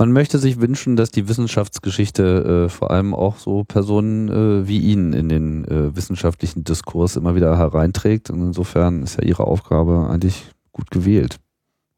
Man 0.02 0.10
möchte 0.10 0.38
sich 0.38 0.60
wünschen, 0.60 0.96
dass 0.96 1.12
die 1.12 1.28
Wissenschaftsgeschichte 1.28 2.64
äh, 2.64 2.68
vor 2.68 2.90
allem 2.90 3.14
auch 3.14 3.36
so 3.36 3.62
Personen 3.62 4.28
äh, 4.28 4.66
wie 4.66 4.80
ihn 4.80 5.12
in 5.12 5.28
den 5.28 5.64
äh, 5.64 5.94
wissenschaftlichen 5.94 6.64
Diskurs 6.64 7.14
immer 7.14 7.36
wieder 7.36 7.56
hereinträgt. 7.56 8.28
Und 8.28 8.40
insofern 8.40 9.04
ist 9.04 9.18
ja 9.18 9.22
Ihre 9.22 9.46
Aufgabe 9.46 10.08
eigentlich 10.10 10.50
gut 10.72 10.90
gewählt. 10.90 11.36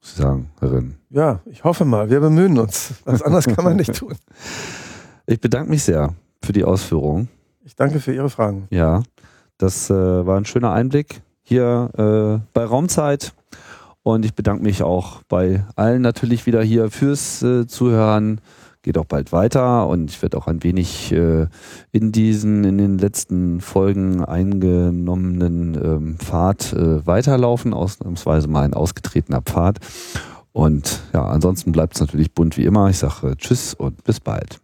Sie 0.03 0.21
sagen, 0.21 0.51
Herrin. 0.61 0.97
Ja, 1.09 1.41
ich 1.47 1.65
hoffe 1.65 1.87
mal. 1.87 2.11
Wir 2.11 2.21
bemühen 2.21 2.59
uns. 2.59 2.93
Was 3.07 3.23
anderes 3.23 3.47
kann 3.47 3.65
man 3.65 3.77
nicht 3.77 3.95
tun. 3.99 4.13
Ich 5.25 5.41
bedanke 5.41 5.71
mich 5.71 5.83
sehr 5.83 6.13
für 6.43 6.53
die 6.53 6.65
Ausführungen. 6.65 7.31
Ich 7.65 7.75
danke 7.75 8.01
für 8.01 8.13
Ihre 8.13 8.29
Fragen. 8.29 8.67
Ja, 8.69 9.03
das 9.57 9.89
äh, 9.89 9.95
war 9.95 10.37
ein 10.37 10.45
schöner 10.45 10.73
Einblick 10.73 11.23
hier 11.41 11.89
äh, 11.97 12.47
bei 12.53 12.65
Raumzeit. 12.67 13.33
Und 14.05 14.25
ich 14.25 14.35
bedanke 14.35 14.63
mich 14.63 14.83
auch 14.83 15.23
bei 15.29 15.65
allen 15.75 16.03
natürlich 16.03 16.47
wieder 16.47 16.63
hier 16.63 16.91
fürs 16.91 17.43
äh, 17.43 17.67
Zuhören 17.67 18.41
geht 18.85 18.99
auch 18.99 19.07
bald 19.07 19.33
weiter 19.33 19.89
und 19.89 20.11
ich 20.11 20.23
werde 20.23 20.37
auch 20.37 20.47
ein 20.47 20.63
wenig 20.63 21.11
äh, 21.11 21.47
in 21.91 22.13
diesen, 22.13 22.65
in 22.65 22.79
den 22.79 22.99
letzten 22.99 23.61
Folgen 23.61 24.23
eingenommenen 24.23 25.75
ähm, 25.75 26.17
Pfad 26.19 26.75
äh, 26.75 27.05
weiterlaufen, 27.07 27.73
ausnahmsweise 27.73 28.47
mal 28.47 28.63
ein 28.63 28.75
ausgetretener 28.75 29.41
Pfad. 29.41 29.79
Und 30.53 31.01
ja, 31.13 31.25
ansonsten 31.25 31.73
bleibt 31.73 31.95
es 31.95 32.01
natürlich 32.01 32.33
bunt 32.33 32.57
wie 32.57 32.65
immer. 32.65 32.91
Ich 32.91 32.99
sage 32.99 33.37
Tschüss 33.39 33.75
und 33.75 34.05
bis 34.05 34.21
bald. 34.21 34.64